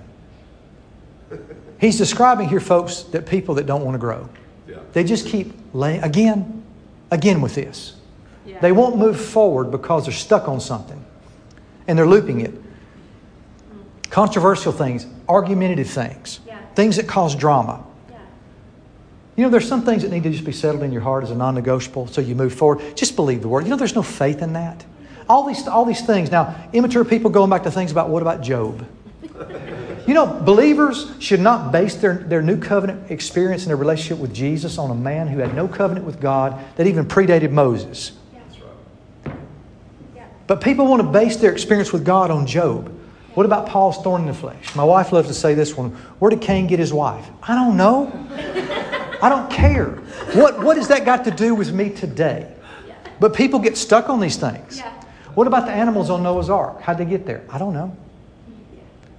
He's 1.82 1.98
describing 1.98 2.50
here, 2.50 2.60
folks, 2.60 3.02
that 3.06 3.26
people 3.26 3.56
that 3.56 3.66
don't 3.66 3.84
want 3.84 3.96
to 3.96 4.00
grow. 4.00 4.30
Yeah. 4.68 4.78
They 4.92 5.04
just 5.04 5.26
keep 5.26 5.56
laying, 5.74 6.04
again, 6.04 6.64
again 7.10 7.42
with 7.42 7.56
this. 7.56 7.96
Yeah. 8.46 8.60
They 8.60 8.72
won't 8.72 8.98
move 8.98 9.20
forward 9.20 9.72
because 9.72 10.06
they're 10.06 10.14
stuck 10.14 10.48
on 10.48 10.60
something 10.60 11.04
and 11.88 11.98
they're 11.98 12.08
looping 12.08 12.42
it. 12.42 12.54
Controversial 14.10 14.72
things, 14.72 15.08
argumentative 15.28 15.90
things, 15.90 16.40
Yeah. 16.46 16.58
things 16.76 16.98
that 16.98 17.08
cause 17.08 17.36
drama. 17.36 17.84
Yeah. 18.10 18.18
You 19.36 19.44
know, 19.44 19.50
there's 19.50 19.68
some 19.68 19.84
things 19.84 20.04
that 20.04 20.12
need 20.12 20.24
to 20.24 20.30
just 20.30 20.44
be 20.44 20.52
settled 20.52 20.84
in 20.84 20.92
your 20.92 21.02
heart 21.02 21.24
as 21.24 21.32
a 21.32 21.36
non 21.36 21.56
negotiable 21.56 22.08
so 22.08 22.22
you 22.22 22.36
move 22.36 22.54
forward. 22.54 22.82
Just 22.96 23.16
believe 23.16 23.42
the 23.42 23.48
word. 23.48 23.64
You 23.64 23.72
know, 23.72 23.78
there's 23.78 23.96
no 23.96 24.04
faith 24.04 24.42
in 24.42 24.54
that. 24.54 24.86
All 25.30 25.46
these, 25.46 25.68
all 25.68 25.86
these 25.86 26.06
things. 26.06 26.30
Now, 26.30 26.56
immature 26.74 27.06
people 27.06 27.32
going 27.32 27.50
back 27.50 27.64
to 27.64 27.72
things 27.72 27.92
about 27.92 28.10
what 28.10 28.22
about 28.22 28.42
Job? 28.42 28.86
You 30.06 30.14
know, 30.14 30.26
believers 30.26 31.10
should 31.20 31.40
not 31.40 31.72
base 31.72 31.96
their, 31.96 32.16
their 32.16 32.42
new 32.42 32.58
covenant 32.58 33.10
experience 33.10 33.64
and 33.64 33.70
their 33.70 33.78
relationship 33.78 34.18
with 34.18 34.34
Jesus 34.34 34.78
on 34.78 34.92
a 34.92 34.96
man 34.96 35.30
who 35.30 35.40
had 35.40 35.56
no 35.56 35.66
covenant 35.66 36.06
with 36.06 36.20
God 36.20 36.60
that 36.76 36.88
even 36.88 37.06
predated 37.06 37.52
Moses. 37.52 38.12
That's 40.54 40.66
right. 40.66 40.72
Yeah. 40.72 40.74
But 40.74 40.76
people 40.76 40.88
want 40.88 41.02
to 41.02 41.08
base 41.08 41.38
their 41.38 41.52
experience 41.52 41.94
with 41.94 42.06
God 42.06 42.32
on 42.32 42.46
Job. 42.46 43.00
What 43.34 43.46
about 43.46 43.68
Paul's 43.68 43.98
thorn 44.04 44.22
in 44.22 44.28
the 44.28 44.34
flesh? 44.34 44.76
My 44.76 44.84
wife 44.84 45.12
loves 45.12 45.28
to 45.28 45.34
say 45.34 45.56
this 45.56 45.76
one. 45.76 45.92
Where 46.20 46.30
did 46.30 46.42
Cain 46.42 46.68
get 46.68 46.80
his 46.80 46.94
wife? 46.94 47.28
I 47.42 47.56
don't 47.56 47.78
know. 47.78 48.12
I 49.22 49.30
don't 49.30 49.50
care. 49.50 49.90
What, 50.34 50.64
what 50.64 50.78
has 50.78 50.88
that 50.90 51.06
got 51.06 51.24
to 51.26 51.32
do 51.32 51.56
with 51.56 51.74
me 51.74 51.90
today? 51.90 52.54
But 53.20 53.34
people 53.34 53.60
get 53.60 53.78
stuck 53.78 54.10
on 54.10 54.20
these 54.20 54.38
things. 54.38 54.78
Yeah. 54.80 54.92
What 55.34 55.48
about 55.48 55.66
the 55.66 55.72
animals 55.72 56.10
on 56.10 56.22
Noah's 56.22 56.50
Ark? 56.50 56.82
How'd 56.82 56.98
they 56.98 57.06
get 57.06 57.26
there? 57.26 57.44
I 57.50 57.58
don't 57.58 57.74
know. 57.74 57.96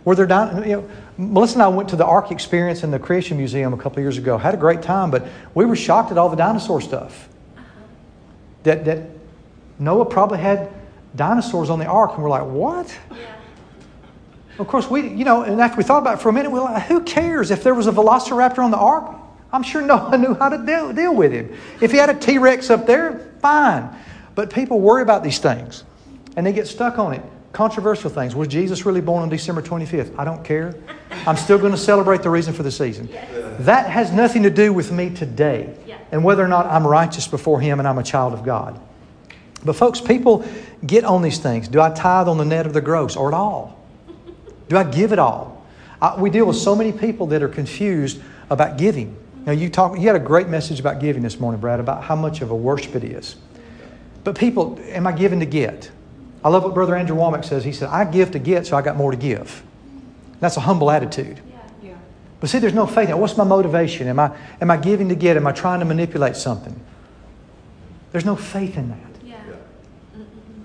Were 0.05 0.15
there 0.15 0.27
di- 0.27 0.69
you 0.69 0.77
know, 0.77 0.91
Melissa 1.17 1.55
and 1.55 1.63
I 1.63 1.69
went 1.69 1.89
to 1.89 1.97
the 1.97 2.05
Ark 2.05 2.31
Experience 2.31 2.85
in 2.85 2.91
the 2.91 2.99
Creation 2.99 3.39
Museum 3.39 3.73
a 3.73 3.79
couple 3.79 4.01
years 4.01 4.19
ago. 4.19 4.37
Had 4.37 4.55
a 4.55 4.59
great 4.59 4.83
time, 4.83 5.11
but 5.11 5.27
we 5.55 5.65
were 5.65 5.77
shocked 5.77 6.13
at 6.13 6.19
all 6.19 6.29
the 6.29 6.37
dinosaur 6.37 6.81
stuff. 6.81 7.29
Uh-huh. 7.57 7.65
That, 8.65 8.85
that 8.85 9.09
Noah 9.79 10.05
probably 10.05 10.39
had 10.39 10.71
dinosaurs 11.17 11.71
on 11.71 11.79
the 11.79 11.87
ark, 11.87 12.13
and 12.15 12.23
we're 12.23 12.31
like, 12.31 12.47
what? 12.47 12.99
Yeah. 13.11 13.35
Of 14.59 14.69
course, 14.69 14.89
we, 14.89 15.09
you 15.09 15.25
know, 15.25 15.43
and 15.43 15.61
after 15.61 15.77
we 15.77 15.83
thought 15.83 15.99
about 15.99 16.19
it 16.19 16.23
for 16.23 16.29
a 16.29 16.33
minute, 16.33 16.51
we 16.51 16.59
we're 16.59 16.65
like, 16.65 16.85
who 16.85 17.01
cares 17.01 17.51
if 17.51 17.65
there 17.65 17.75
was 17.75 17.87
a 17.87 17.93
velociraptor 17.93 18.59
on 18.59 18.71
the 18.71 18.77
ark? 18.77 19.17
I'm 19.53 19.63
sure 19.63 19.83
no 19.83 19.97
one 19.97 20.21
knew 20.21 20.35
how 20.35 20.49
to 20.49 20.59
deal, 20.65 20.93
deal 20.93 21.15
with 21.15 21.33
him. 21.33 21.57
If 21.81 21.93
he 21.93 21.97
had 21.97 22.11
a 22.11 22.15
T 22.15 22.39
Rex 22.39 22.71
up 22.71 22.87
there, 22.87 23.33
fine. 23.41 23.89
But 24.35 24.53
people 24.53 24.81
worry 24.81 25.03
about 25.03 25.23
these 25.23 25.39
things 25.39 25.85
and 26.37 26.45
they 26.45 26.53
get 26.53 26.67
stuck 26.67 26.99
on 26.99 27.15
it. 27.15 27.23
Controversial 27.53 28.11
things. 28.11 28.35
Was 28.35 28.49
Jesus 28.49 28.85
really 28.85 29.01
born 29.01 29.23
on 29.23 29.29
December 29.29 29.63
25th? 29.63 30.19
I 30.19 30.25
don't 30.25 30.45
care. 30.45 30.75
I'm 31.25 31.37
still 31.37 31.59
going 31.59 31.71
to 31.71 31.79
celebrate 31.79 32.23
the 32.23 32.31
reason 32.31 32.53
for 32.53 32.65
the 32.65 32.71
season. 32.73 33.09
That 33.61 33.89
has 33.89 34.11
nothing 34.11 34.43
to 34.43 34.51
do 34.51 34.73
with 34.73 34.91
me 34.91 35.11
today 35.11 35.77
and 36.11 36.25
whether 36.25 36.45
or 36.45 36.49
not 36.49 36.67
I'm 36.67 36.85
righteous 36.85 37.29
before 37.29 37.61
Him 37.61 37.79
and 37.79 37.87
I'm 37.87 37.99
a 37.99 38.03
child 38.03 38.33
of 38.33 38.45
God. 38.45 38.81
But, 39.65 39.75
folks, 39.77 40.01
people 40.01 40.45
get 40.87 41.05
on 41.05 41.23
these 41.23 41.39
things. 41.39 41.69
Do 41.69 41.81
I 41.81 41.91
tithe 41.91 42.29
on 42.29 42.39
the 42.39 42.45
net 42.45 42.67
or 42.67 42.73
the 42.73 42.81
gross 42.81 43.17
or 43.17 43.29
at 43.29 43.35
all? 43.35 43.81
Do 44.69 44.77
I 44.77 44.85
give 44.85 45.13
it 45.13 45.19
all? 45.19 45.65
I, 46.03 46.21
we 46.21 46.31
deal 46.31 46.47
with 46.47 46.57
so 46.57 46.75
many 46.75 46.93
people 46.93 47.27
that 47.29 47.43
are 47.43 47.49
confused 47.49 48.21
about 48.51 48.77
giving. 48.77 49.17
Now, 49.47 49.53
you, 49.53 49.69
talk, 49.69 49.99
you 49.99 50.07
had 50.07 50.17
a 50.17 50.21
great 50.21 50.49
message 50.49 50.81
about 50.81 51.01
giving 51.01 51.23
this 51.23 51.39
morning, 51.39 51.61
Brad, 51.61 51.81
about 51.81 52.05
how 52.05 52.17
much 52.17 52.41
of 52.41 52.51
a 52.51 52.57
worship 52.57 52.95
it 52.95 53.05
is. 53.05 53.37
But 54.23 54.39
people, 54.39 54.79
am 54.85 55.07
I 55.07 55.13
giving 55.13 55.41
to 55.41 55.47
get? 55.47 55.91
I 56.43 56.49
love 56.49 56.65
what 56.65 56.75
Brother 56.75 56.97
Andrew 56.97 57.17
Wommack 57.17 57.45
says. 57.45 57.65
He 57.65 57.73
said, 57.73 57.89
I 57.89 58.05
give 58.05 58.33
to 58.33 58.39
get, 58.39 58.67
so 58.67 58.77
I 58.77 58.83
got 58.83 58.97
more 58.97 59.11
to 59.11 59.17
give. 59.17 59.63
That's 60.41 60.57
a 60.57 60.61
humble 60.61 60.91
attitude. 60.91 61.41
Yeah. 61.49 61.59
Yeah. 61.83 61.97
But 62.41 62.51
see, 62.51 62.59
there's 62.59 62.75
no 62.75 62.87
faith. 62.87 63.13
What's 63.15 63.37
my 63.37 63.45
motivation? 63.45 64.09
Am 64.09 64.19
I, 64.19 64.37
am 64.61 64.71
I 64.71 64.77
giving 64.77 65.09
to 65.11 65.15
get? 65.15 65.37
Am 65.37 65.47
I 65.47 65.53
trying 65.53 65.81
to 65.81 65.87
manipulate 65.87 66.37
something? 66.37 66.79
There's 68.13 68.25
no 68.25 68.37
faith 68.37 68.77
in 68.77 68.91
that. 68.91 69.14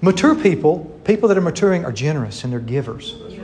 Mature 0.01 0.35
people, 0.35 0.85
people 1.03 1.27
that 1.27 1.37
are 1.37 1.41
maturing, 1.41 1.83
are 1.83 1.91
generous 1.91 2.43
and 2.43 2.53
they're 2.53 2.59
givers. 2.59 3.13
Right. 3.13 3.39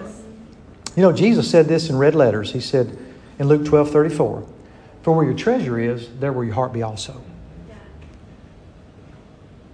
You 0.96 1.02
know, 1.02 1.12
Jesus 1.12 1.50
said 1.50 1.68
this 1.68 1.90
in 1.90 1.98
red 1.98 2.16
letters. 2.16 2.52
He 2.52 2.62
said 2.62 2.98
in 3.40 3.48
Luke 3.48 3.66
12 3.66 3.92
34, 3.92 4.48
For 5.04 5.16
where 5.16 5.26
your 5.26 5.34
treasure 5.34 5.78
is, 5.78 6.10
there 6.20 6.32
will 6.32 6.46
your 6.46 6.54
heart 6.54 6.72
be 6.72 6.82
also. 6.82 7.22
Yeah. 7.68 7.76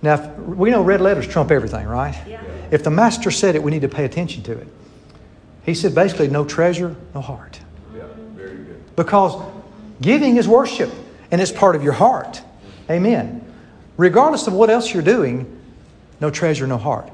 Now, 0.01 0.34
we 0.34 0.71
know 0.71 0.82
red 0.82 1.01
letters 1.01 1.27
trump 1.27 1.51
everything, 1.51 1.86
right? 1.86 2.19
Yeah. 2.27 2.41
If 2.71 2.84
the 2.84 2.89
Master 2.89 3.29
said 3.29 3.55
it, 3.55 3.61
we 3.61 3.69
need 3.69 3.82
to 3.82 3.89
pay 3.89 4.05
attention 4.05 4.41
to 4.43 4.53
it. 4.53 4.67
He 5.63 5.75
said 5.75 5.93
basically, 5.93 6.29
no 6.29 6.43
treasure, 6.43 6.95
no 7.13 7.21
heart. 7.21 7.59
Yeah. 7.95 8.07
Very 8.34 8.55
good. 8.55 8.95
Because 8.95 9.39
giving 10.01 10.38
is 10.38 10.47
worship 10.47 10.89
and 11.29 11.39
it's 11.39 11.51
part 11.51 11.75
of 11.75 11.84
your 11.84 11.93
heart. 11.93 12.41
Amen. 12.89 13.45
Regardless 13.97 14.47
of 14.47 14.53
what 14.53 14.71
else 14.71 14.91
you're 14.91 15.03
doing, 15.03 15.61
no 16.22 16.30
treasure, 16.30 16.67
no 16.67 16.78
heart. 16.78 17.11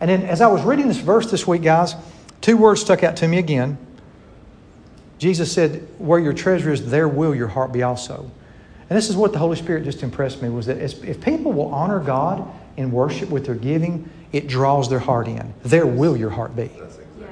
And 0.00 0.10
then 0.10 0.22
as 0.22 0.40
I 0.40 0.46
was 0.46 0.62
reading 0.62 0.86
this 0.86 0.98
verse 0.98 1.30
this 1.30 1.46
week, 1.46 1.62
guys, 1.62 1.94
two 2.40 2.56
words 2.56 2.82
stuck 2.82 3.02
out 3.02 3.16
to 3.16 3.28
me 3.28 3.38
again. 3.38 3.78
Jesus 5.18 5.50
said, 5.50 5.88
Where 5.98 6.18
your 6.18 6.34
treasure 6.34 6.70
is, 6.70 6.90
there 6.90 7.08
will 7.08 7.34
your 7.34 7.48
heart 7.48 7.72
be 7.72 7.82
also. 7.82 8.30
And 8.90 8.96
this 8.96 9.08
is 9.08 9.16
what 9.16 9.32
the 9.32 9.38
Holy 9.38 9.56
Spirit 9.56 9.84
just 9.84 10.02
impressed 10.02 10.42
me 10.42 10.50
was 10.50 10.66
that 10.66 10.78
if 10.78 11.24
people 11.24 11.52
will 11.52 11.72
honor 11.72 12.00
God 12.00 12.46
in 12.76 12.92
worship 12.92 13.30
with 13.30 13.46
their 13.46 13.54
giving, 13.54 14.10
it 14.32 14.46
draws 14.46 14.90
their 14.90 14.98
heart 14.98 15.26
in. 15.26 15.54
There 15.62 15.86
will 15.86 16.16
your 16.16 16.30
heart 16.30 16.54
be. 16.54 16.64
That's 16.64 16.98
exactly. 16.98 17.22
Yes. 17.22 17.30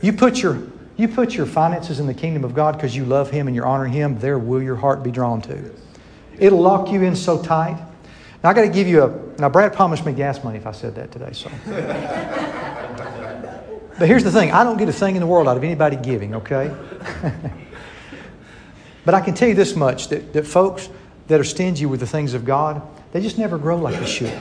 You 0.00 0.12
put 0.14 0.42
your 0.42 0.62
you 0.96 1.08
put 1.08 1.34
your 1.34 1.46
finances 1.46 1.98
in 1.98 2.06
the 2.06 2.14
kingdom 2.14 2.44
of 2.44 2.54
God 2.54 2.76
because 2.76 2.94
you 2.94 3.04
love 3.04 3.30
Him 3.30 3.48
and 3.48 3.56
you're 3.56 3.66
honoring 3.66 3.92
Him. 3.92 4.18
There 4.18 4.38
will 4.38 4.62
your 4.62 4.76
heart 4.76 5.02
be 5.02 5.10
drawn 5.10 5.42
to. 5.42 5.72
It'll 6.38 6.60
lock 6.60 6.90
you 6.90 7.02
in 7.02 7.16
so 7.16 7.42
tight. 7.42 7.84
Now 8.44 8.50
I 8.50 8.52
got 8.52 8.62
to 8.62 8.68
give 8.68 8.86
you 8.86 9.02
a. 9.02 9.40
Now 9.40 9.48
Brad 9.48 9.72
promised 9.72 10.04
me 10.04 10.12
gas 10.12 10.44
money 10.44 10.58
if 10.58 10.66
I 10.66 10.72
said 10.72 10.94
that 10.96 11.10
today. 11.10 11.32
So, 11.32 11.50
but 13.98 14.06
here's 14.06 14.22
the 14.22 14.30
thing: 14.30 14.52
I 14.52 14.62
don't 14.64 14.76
get 14.76 14.86
a 14.86 14.92
thing 14.92 15.16
in 15.16 15.20
the 15.20 15.26
world 15.26 15.48
out 15.48 15.56
of 15.56 15.64
anybody 15.64 15.96
giving. 15.96 16.34
Okay. 16.34 16.70
but 19.06 19.14
I 19.14 19.22
can 19.22 19.32
tell 19.32 19.48
you 19.48 19.54
this 19.54 19.74
much: 19.74 20.08
that, 20.08 20.34
that 20.34 20.46
folks 20.46 20.90
that 21.28 21.40
are 21.40 21.44
stingy 21.44 21.86
with 21.86 22.00
the 22.00 22.06
things 22.06 22.34
of 22.34 22.44
God, 22.44 22.82
they 23.12 23.22
just 23.22 23.38
never 23.38 23.56
grow 23.56 23.78
like 23.78 23.98
they 23.98 24.04
should. 24.04 24.38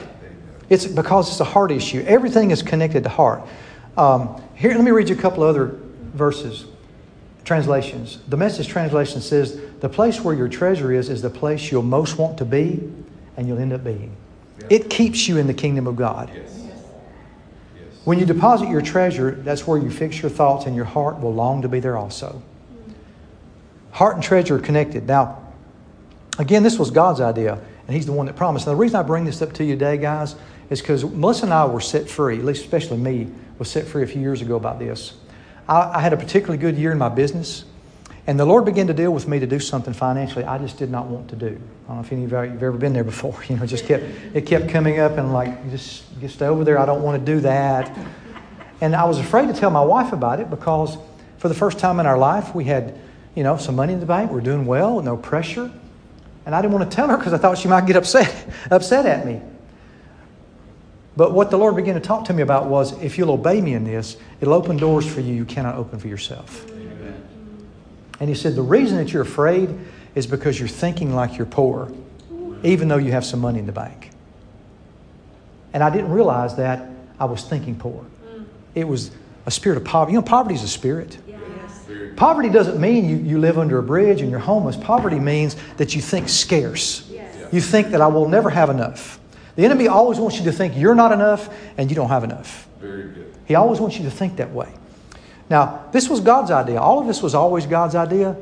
It's 0.69 0.85
because 0.85 1.29
it's 1.29 1.39
a 1.39 1.45
heart 1.45 1.71
issue. 1.71 2.03
Everything 2.05 2.51
is 2.51 2.61
connected 2.61 3.03
to 3.03 3.09
heart. 3.09 3.47
Um, 3.95 4.41
here, 4.55 4.71
let 4.71 4.83
me 4.83 4.91
read 4.91 5.07
you 5.07 5.15
a 5.15 5.19
couple 5.19 5.43
other 5.43 5.79
verses, 6.13 6.65
translations. 7.45 8.19
The 8.27 8.35
message 8.35 8.67
translation 8.67 9.21
says, 9.21 9.61
The 9.79 9.87
place 9.87 10.19
where 10.19 10.35
your 10.35 10.49
treasure 10.49 10.91
is, 10.91 11.09
is 11.09 11.21
the 11.21 11.29
place 11.29 11.71
you'll 11.71 11.83
most 11.83 12.17
want 12.17 12.37
to 12.39 12.45
be, 12.45 12.91
and 13.37 13.47
you'll 13.47 13.59
end 13.59 13.73
up 13.73 13.83
being. 13.83 14.15
It 14.69 14.89
keeps 14.89 15.27
you 15.27 15.37
in 15.37 15.47
the 15.47 15.53
kingdom 15.53 15.87
of 15.87 15.95
God. 15.95 16.31
Yes. 16.33 16.59
Yes. 17.75 17.95
When 18.05 18.19
you 18.19 18.25
deposit 18.25 18.69
your 18.69 18.81
treasure, 18.81 19.31
that's 19.31 19.67
where 19.67 19.77
you 19.77 19.89
fix 19.89 20.21
your 20.21 20.31
thoughts, 20.31 20.65
and 20.65 20.75
your 20.75 20.85
heart 20.85 21.19
will 21.19 21.33
long 21.33 21.61
to 21.63 21.67
be 21.67 21.79
there 21.79 21.97
also. 21.97 22.41
Mm-hmm. 22.41 22.91
Heart 23.91 24.15
and 24.15 24.23
treasure 24.23 24.55
are 24.55 24.59
connected. 24.59 25.07
Now, 25.07 25.43
again, 26.39 26.63
this 26.63 26.77
was 26.77 26.91
God's 26.91 27.19
idea, 27.19 27.59
and 27.87 27.95
He's 27.95 28.05
the 28.05 28.13
one 28.13 28.27
that 28.27 28.35
promised. 28.35 28.67
Now, 28.67 28.73
the 28.73 28.77
reason 28.77 28.95
I 28.97 29.03
bring 29.03 29.25
this 29.25 29.41
up 29.41 29.53
to 29.53 29.63
you 29.63 29.73
today, 29.73 29.97
guys, 29.97 30.35
is 30.69 30.81
because 30.81 31.03
Melissa 31.03 31.45
and 31.45 31.53
I 31.53 31.65
were 31.65 31.81
set 31.81 32.09
free, 32.09 32.37
at 32.39 32.45
least 32.45 32.63
especially 32.63 32.97
me, 32.97 33.29
was 33.57 33.69
set 33.69 33.85
free 33.85 34.03
a 34.03 34.07
few 34.07 34.21
years 34.21 34.41
ago 34.41 34.55
about 34.55 34.79
this. 34.79 35.13
I, 35.67 35.97
I 35.97 35.99
had 35.99 36.13
a 36.13 36.17
particularly 36.17 36.57
good 36.57 36.77
year 36.77 36.91
in 36.91 36.97
my 36.97 37.09
business, 37.09 37.65
and 38.25 38.39
the 38.39 38.45
Lord 38.45 38.63
began 38.63 38.87
to 38.87 38.93
deal 38.93 39.11
with 39.11 39.27
me 39.27 39.39
to 39.39 39.47
do 39.47 39.59
something 39.59 39.93
financially 39.93 40.45
I 40.45 40.57
just 40.57 40.77
did 40.77 40.89
not 40.89 41.07
want 41.07 41.29
to 41.29 41.35
do. 41.35 41.59
I 41.85 41.87
don't 41.87 41.97
know 41.97 42.03
if 42.03 42.11
any 42.11 42.23
of 42.23 42.31
you 42.31 42.37
have 42.37 42.63
ever 42.63 42.77
been 42.77 42.93
there 42.93 43.03
before. 43.03 43.37
You 43.49 43.57
know, 43.57 43.63
it 43.63 43.67
just 43.67 43.85
kept 43.85 44.03
it 44.33 44.45
kept 44.45 44.69
coming 44.69 44.99
up, 44.99 45.17
and 45.17 45.33
like, 45.33 45.69
just 45.69 46.03
stay 46.29 46.45
over 46.45 46.63
there. 46.63 46.79
I 46.79 46.85
don't 46.85 47.03
want 47.03 47.23
to 47.23 47.33
do 47.33 47.41
that. 47.41 47.95
And 48.79 48.95
I 48.95 49.05
was 49.05 49.19
afraid 49.19 49.47
to 49.47 49.53
tell 49.53 49.69
my 49.69 49.83
wife 49.83 50.13
about 50.13 50.39
it 50.39 50.49
because 50.49 50.97
for 51.37 51.49
the 51.49 51.53
first 51.53 51.79
time 51.79 51.99
in 51.99 52.05
our 52.05 52.17
life, 52.17 52.55
we 52.55 52.63
had, 52.63 52.97
you 53.35 53.43
know, 53.43 53.57
some 53.57 53.75
money 53.75 53.93
in 53.93 53.99
the 53.99 54.05
bank. 54.05 54.31
We're 54.31 54.41
doing 54.41 54.65
well, 54.65 55.01
no 55.01 55.17
pressure. 55.17 55.71
And 56.45 56.55
I 56.55 56.61
didn't 56.61 56.73
want 56.73 56.89
to 56.89 56.95
tell 56.95 57.07
her 57.07 57.17
because 57.17 57.33
I 57.33 57.37
thought 57.37 57.57
she 57.57 57.67
might 57.67 57.85
get 57.85 57.95
upset, 57.95 58.47
upset 58.71 59.05
at 59.05 59.25
me. 59.25 59.41
But 61.15 61.31
what 61.31 61.51
the 61.51 61.57
Lord 61.57 61.75
began 61.75 61.93
to 61.93 62.01
talk 62.01 62.25
to 62.25 62.33
me 62.33 62.41
about 62.41 62.67
was 62.67 62.99
if 63.01 63.17
you'll 63.17 63.31
obey 63.31 63.61
me 63.61 63.73
in 63.73 63.83
this, 63.83 64.17
it'll 64.41 64.53
open 64.53 64.77
doors 64.77 65.05
for 65.05 65.21
you 65.21 65.33
you 65.33 65.45
cannot 65.45 65.75
open 65.75 65.99
for 65.99 66.07
yourself. 66.07 66.65
And 68.23 68.29
He 68.29 68.35
said, 68.35 68.55
the 68.55 68.61
reason 68.61 68.95
that 68.99 69.11
you're 69.11 69.21
afraid 69.21 69.77
is 70.15 70.27
because 70.27 70.57
you're 70.57 70.69
thinking 70.69 71.13
like 71.13 71.37
you're 71.37 71.45
poor, 71.45 71.91
even 72.63 72.87
though 72.87 72.95
you 72.95 73.11
have 73.11 73.25
some 73.25 73.41
money 73.41 73.59
in 73.59 73.65
the 73.65 73.73
bank. 73.73 74.11
And 75.73 75.83
I 75.83 75.89
didn't 75.89 76.09
realize 76.09 76.55
that 76.55 76.87
I 77.19 77.25
was 77.25 77.43
thinking 77.43 77.75
poor. 77.75 78.05
Mm. 78.25 78.45
It 78.75 78.87
was 78.87 79.11
a 79.45 79.51
spirit 79.51 79.77
of 79.77 79.83
poverty. 79.83 80.13
You 80.13 80.19
know, 80.19 80.25
poverty 80.25 80.55
is 80.55 80.63
a 80.63 80.69
spirit. 80.69 81.17
Yes. 81.27 81.83
Poverty 82.15 82.47
doesn't 82.47 82.79
mean 82.79 83.09
you, 83.09 83.17
you 83.17 83.39
live 83.39 83.59
under 83.59 83.77
a 83.77 83.83
bridge 83.83 84.21
and 84.21 84.31
you're 84.31 84.39
homeless. 84.39 84.77
Poverty 84.77 85.19
means 85.19 85.57
that 85.75 85.93
you 85.93 86.01
think 86.01 86.29
scarce. 86.29 87.05
Yes. 87.11 87.53
You 87.53 87.59
think 87.59 87.89
that 87.89 87.99
I 87.99 88.07
will 88.07 88.29
never 88.29 88.49
have 88.49 88.69
enough. 88.69 89.19
The 89.57 89.65
enemy 89.65 89.89
always 89.89 90.17
wants 90.17 90.37
you 90.37 90.45
to 90.45 90.53
think 90.53 90.77
you're 90.77 90.95
not 90.95 91.11
enough 91.11 91.53
and 91.77 91.89
you 91.89 91.95
don't 91.97 92.07
have 92.07 92.23
enough. 92.23 92.69
Very 92.79 93.03
good. 93.09 93.35
He 93.43 93.55
always 93.55 93.81
wants 93.81 93.97
you 93.97 94.05
to 94.05 94.11
think 94.11 94.37
that 94.37 94.53
way. 94.53 94.73
Now, 95.49 95.85
this 95.91 96.09
was 96.09 96.19
God's 96.19 96.51
idea. 96.51 96.79
All 96.79 96.99
of 96.99 97.07
this 97.07 97.21
was 97.21 97.35
always 97.35 97.65
God's 97.65 97.95
idea. 97.95 98.35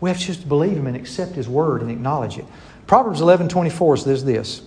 We 0.00 0.10
have 0.10 0.18
to 0.18 0.26
just 0.26 0.48
believe 0.48 0.76
Him 0.76 0.86
and 0.86 0.96
accept 0.96 1.32
His 1.32 1.48
word 1.48 1.82
and 1.82 1.90
acknowledge 1.90 2.38
it. 2.38 2.44
Proverbs 2.86 3.20
11 3.20 3.48
24 3.48 3.98
says 3.98 4.24
this 4.24 4.62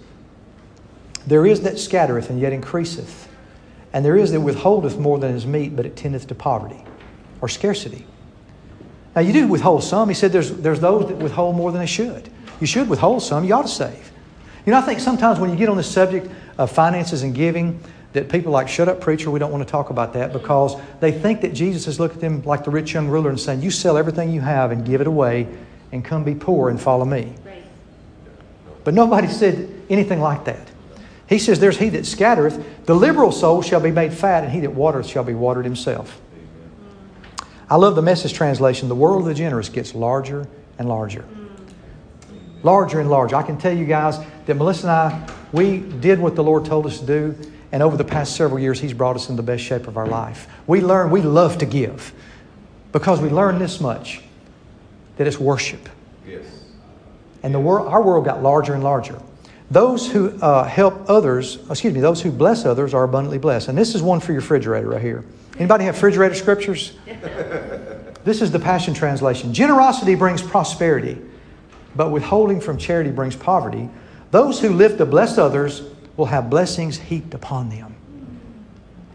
There 1.28 1.46
is 1.46 1.62
that 1.62 1.78
scattereth 1.78 2.30
and 2.30 2.40
yet 2.40 2.54
increaseth, 2.54 3.28
and 3.94 4.04
there 4.04 4.18
is 4.18 4.32
that 4.32 4.42
withholdeth 4.42 4.98
more 4.98 5.20
than 5.20 5.36
is 5.36 5.46
meet, 5.46 5.76
but 5.76 5.86
it 5.86 5.96
tendeth 5.96 6.28
to 6.28 6.36
poverty 6.36 6.84
or 7.42 7.48
scarcity. 7.48 8.06
Now, 9.16 9.22
you 9.22 9.34
do 9.34 9.48
withhold 9.48 9.84
some. 9.84 10.10
He 10.10 10.16
said 10.16 10.32
there's, 10.32 10.52
there's 10.52 10.80
those 10.80 11.08
that 11.08 11.18
withhold 11.18 11.56
more 11.56 11.72
than 11.72 11.82
they 11.82 11.88
should. 11.88 12.30
You 12.60 12.68
should 12.68 12.88
withhold 12.88 13.24
some. 13.24 13.44
You 13.44 13.54
ought 13.56 13.64
to 13.64 13.68
save. 13.68 14.12
You 14.66 14.72
know, 14.72 14.78
I 14.78 14.82
think 14.82 15.00
sometimes 15.00 15.40
when 15.40 15.50
you 15.50 15.56
get 15.56 15.70
on 15.70 15.78
the 15.78 15.84
subject 15.84 16.30
of 16.58 16.72
finances 16.72 17.24
and 17.24 17.34
giving, 17.34 17.80
that 18.14 18.30
people 18.30 18.52
like, 18.52 18.68
shut 18.68 18.88
up, 18.88 19.02
preacher, 19.02 19.30
we 19.30 19.40
don't 19.40 19.52
want 19.52 19.66
to 19.66 19.72
talk 19.72 19.90
about 19.90 20.14
that 20.14 20.34
because 20.34 20.76
they 21.00 21.12
think 21.12 21.42
that 21.42 21.54
Jesus 21.54 21.86
has 21.86 22.00
looked 22.00 22.16
at 22.16 22.22
them 22.22 22.42
like 22.44 22.64
the 22.64 22.72
rich 22.72 22.94
young 22.94 23.08
ruler 23.08 23.30
and 23.30 23.40
saying, 23.40 23.62
You 23.62 23.72
sell 23.72 23.98
everything 23.98 24.32
you 24.32 24.42
have 24.42 24.72
and 24.72 24.86
give 24.86 25.02
it 25.02 25.08
away 25.08 25.48
and 25.92 26.04
come 26.04 26.24
be 26.24 26.36
poor 26.36 26.70
and 26.70 26.82
follow 26.82 27.06
me. 27.06 27.34
Right. 27.46 27.64
But 28.84 28.94
nobody 28.94 29.28
said 29.28 29.70
anything 29.90 30.22
like 30.22 30.46
that. 30.46 30.68
He 31.28 31.40
says, 31.40 31.60
There's 31.60 31.78
he 31.78 31.90
that 31.90 32.06
scattereth, 32.06 32.86
the 32.86 32.96
liberal 32.96 33.32
soul 33.32 33.62
shall 33.62 33.82
be 33.82 33.92
made 33.92 34.14
fat, 34.14 34.44
and 34.44 34.54
he 34.54 34.62
that 34.62 34.74
watereth 34.74 35.08
shall 35.08 35.24
be 35.24 35.34
watered 35.34 35.66
himself. 35.66 36.20
I 37.70 37.76
love 37.76 37.96
the 37.96 38.02
message 38.02 38.34
translation. 38.34 38.88
The 38.88 38.96
world 38.96 39.22
of 39.22 39.28
the 39.28 39.34
generous 39.34 39.68
gets 39.68 39.94
larger 39.94 40.48
and 40.80 40.88
larger. 40.88 41.26
Larger 42.64 43.02
and 43.02 43.10
larger. 43.10 43.36
I 43.36 43.44
can 43.44 43.58
tell 43.58 43.76
you 43.76 43.86
guys 43.86 44.18
that 44.46 44.56
Melissa 44.56 44.88
and 44.88 44.92
I, 44.92 45.34
we 45.52 45.80
did 45.80 46.20
what 46.20 46.36
the 46.36 46.44
Lord 46.44 46.66
told 46.66 46.86
us 46.86 47.00
to 47.00 47.06
do, 47.06 47.36
and 47.72 47.84
over 47.84 47.98
the 47.98 48.04
past 48.04 48.36
several 48.36 48.60
years, 48.60 48.80
He's 48.80 48.94
brought 48.94 49.16
us 49.16 49.30
in 49.30 49.36
the 49.36 49.44
best 49.44 49.64
shape 49.64 49.88
of 49.88 49.98
our 49.98 50.08
life. 50.08 50.48
We 50.68 50.82
learn, 50.82 51.12
we 51.12 51.22
love 51.22 51.58
to 51.60 51.66
give 51.66 52.14
because 52.92 53.20
we 53.20 53.30
learn 53.30 53.60
this 53.60 53.80
much 53.80 54.22
that 55.18 55.28
it's 55.28 55.40
worship. 55.40 55.90
Yes. 56.26 56.46
And 57.44 57.54
the 57.54 57.60
world, 57.60 57.88
our 57.88 58.02
world 58.02 58.26
got 58.26 58.42
larger 58.42 58.74
and 58.74 58.84
larger. 58.84 59.22
Those 59.70 60.10
who 60.10 60.40
uh, 60.40 60.64
help 60.64 61.10
others, 61.10 61.58
excuse 61.70 61.94
me, 61.94 62.00
those 62.00 62.22
who 62.22 62.32
bless 62.32 62.66
others 62.66 62.94
are 62.94 63.04
abundantly 63.04 63.38
blessed. 63.38 63.68
And 63.68 63.78
this 63.78 63.96
is 63.96 64.02
one 64.02 64.22
for 64.22 64.32
your 64.32 64.42
refrigerator 64.42 64.90
right 64.90 65.02
here. 65.02 65.26
Anybody 65.58 65.84
have 65.86 65.96
refrigerator 65.96 66.36
scriptures? 66.36 66.94
This 68.28 68.42
is 68.42 68.52
the 68.52 68.60
Passion 68.60 68.94
Translation. 68.94 69.54
Generosity 69.54 70.14
brings 70.14 70.42
prosperity, 70.42 71.18
but 71.96 72.12
withholding 72.12 72.60
from 72.60 72.78
charity 72.78 73.10
brings 73.10 73.38
poverty. 73.38 73.90
Those 74.32 74.60
who 74.60 74.74
live 74.74 74.98
to 74.98 75.06
bless 75.06 75.38
others 75.38 75.84
will 76.18 76.26
have 76.26 76.50
blessings 76.50 76.98
heaped 76.98 77.34
upon 77.34 77.70
them. 77.70 77.96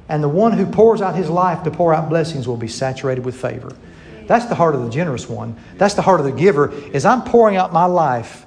And 0.08 0.22
the 0.22 0.28
one 0.28 0.52
who 0.52 0.66
pours 0.66 1.02
out 1.02 1.14
his 1.14 1.28
life 1.28 1.62
to 1.64 1.70
pour 1.70 1.92
out 1.92 2.08
blessings 2.08 2.46
will 2.48 2.56
be 2.56 2.68
saturated 2.68 3.24
with 3.24 3.40
favor. 3.40 3.74
That's 4.26 4.46
the 4.46 4.54
heart 4.54 4.74
of 4.74 4.84
the 4.84 4.90
generous 4.90 5.28
one. 5.28 5.56
That's 5.76 5.94
the 5.94 6.02
heart 6.02 6.20
of 6.20 6.26
the 6.26 6.32
giver. 6.32 6.72
Is 6.92 7.04
I'm 7.04 7.22
pouring 7.22 7.56
out 7.56 7.72
my 7.72 7.86
life 7.86 8.46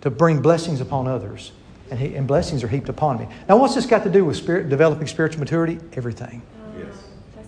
to 0.00 0.10
bring 0.10 0.42
blessings 0.42 0.80
upon 0.80 1.06
others, 1.06 1.52
and, 1.90 1.98
he, 1.98 2.14
and 2.16 2.26
blessings 2.26 2.64
are 2.64 2.68
heaped 2.68 2.88
upon 2.88 3.18
me. 3.18 3.28
Now, 3.48 3.56
what's 3.56 3.74
this 3.74 3.86
got 3.86 4.02
to 4.02 4.10
do 4.10 4.24
with 4.24 4.36
spirit, 4.36 4.68
developing 4.68 5.06
spiritual 5.06 5.40
maturity? 5.40 5.78
Everything, 5.94 6.42
Yes. 6.76 6.88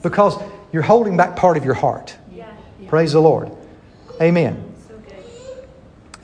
Because 0.02 0.40
you're 0.72 0.82
holding 0.82 1.16
back 1.16 1.34
part 1.34 1.57
of 1.57 1.64
your 1.64 1.74
heart. 1.74 2.16
yeah. 2.32 2.46
yeah. 2.80 2.88
Praise 2.88 3.12
the 3.12 3.20
Lord. 3.20 3.50
Amen. 4.20 4.63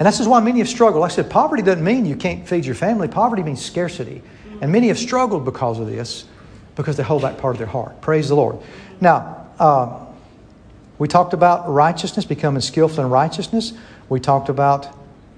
And 0.00 0.06
this 0.06 0.18
is 0.18 0.26
why 0.26 0.40
many 0.40 0.60
have 0.60 0.68
struggled. 0.68 1.02
Like 1.02 1.12
I 1.12 1.14
said, 1.14 1.30
poverty 1.30 1.62
doesn't 1.62 1.84
mean 1.84 2.06
you 2.06 2.16
can't 2.16 2.48
feed 2.48 2.64
your 2.64 2.74
family. 2.74 3.06
Poverty 3.06 3.42
means 3.42 3.62
scarcity. 3.62 4.22
And 4.62 4.72
many 4.72 4.88
have 4.88 4.98
struggled 4.98 5.44
because 5.44 5.78
of 5.78 5.86
this, 5.88 6.24
because 6.74 6.96
they 6.96 7.02
hold 7.02 7.22
that 7.22 7.36
part 7.36 7.54
of 7.54 7.58
their 7.58 7.66
heart. 7.66 8.00
Praise 8.00 8.30
the 8.30 8.34
Lord. 8.34 8.56
Now, 9.02 9.46
um, 9.58 10.06
we 10.98 11.06
talked 11.06 11.34
about 11.34 11.68
righteousness, 11.70 12.24
becoming 12.24 12.62
skillful 12.62 13.04
in 13.04 13.10
righteousness. 13.10 13.74
We 14.08 14.20
talked 14.20 14.48
about 14.48 14.88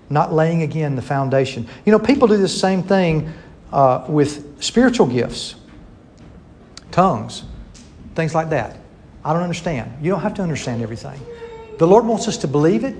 not 0.08 0.32
laying 0.32 0.62
again 0.62 0.94
the 0.94 1.02
foundation. 1.02 1.66
You 1.84 1.90
know, 1.90 1.98
people 1.98 2.28
do 2.28 2.36
the 2.36 2.48
same 2.48 2.84
thing 2.84 3.32
uh, 3.72 4.04
with 4.08 4.62
spiritual 4.62 5.08
gifts, 5.08 5.56
tongues, 6.92 7.42
things 8.14 8.32
like 8.32 8.50
that. 8.50 8.78
I 9.24 9.32
don't 9.32 9.42
understand. 9.42 9.92
You 10.00 10.12
don't 10.12 10.20
have 10.20 10.34
to 10.34 10.42
understand 10.42 10.82
everything. 10.82 11.20
The 11.78 11.86
Lord 11.86 12.06
wants 12.06 12.28
us 12.28 12.36
to 12.38 12.48
believe 12.48 12.84
it. 12.84 12.94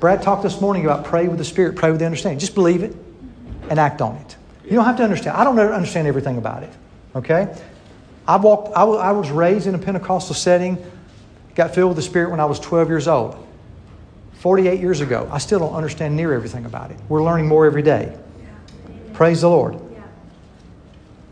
Brad 0.00 0.22
talked 0.22 0.42
this 0.42 0.60
morning 0.60 0.84
about 0.84 1.04
pray 1.04 1.28
with 1.28 1.38
the 1.38 1.44
Spirit, 1.44 1.76
pray 1.76 1.90
with 1.90 2.00
the 2.00 2.06
understanding. 2.06 2.38
Just 2.38 2.54
believe 2.54 2.82
it 2.82 2.94
and 3.68 3.78
act 3.80 4.00
on 4.00 4.16
it. 4.16 4.36
You 4.64 4.72
don't 4.72 4.84
have 4.84 4.96
to 4.98 5.02
understand. 5.02 5.36
I 5.36 5.44
don't 5.44 5.58
understand 5.58 6.06
everything 6.06 6.38
about 6.38 6.62
it. 6.62 6.70
Okay? 7.16 7.54
I 8.26 8.36
walked. 8.36 8.76
I 8.76 9.12
was 9.12 9.30
raised 9.30 9.66
in 9.66 9.74
a 9.74 9.78
Pentecostal 9.78 10.34
setting. 10.34 10.78
Got 11.54 11.74
filled 11.74 11.90
with 11.90 11.96
the 11.96 12.02
Spirit 12.02 12.30
when 12.30 12.38
I 12.38 12.44
was 12.44 12.60
12 12.60 12.88
years 12.88 13.08
old. 13.08 13.44
48 14.34 14.78
years 14.78 15.00
ago. 15.00 15.28
I 15.32 15.38
still 15.38 15.58
don't 15.58 15.74
understand 15.74 16.16
near 16.16 16.32
everything 16.32 16.64
about 16.64 16.92
it. 16.92 16.98
We're 17.08 17.24
learning 17.24 17.48
more 17.48 17.66
every 17.66 17.82
day. 17.82 18.16
Praise 19.14 19.40
the 19.40 19.48
Lord. 19.48 19.80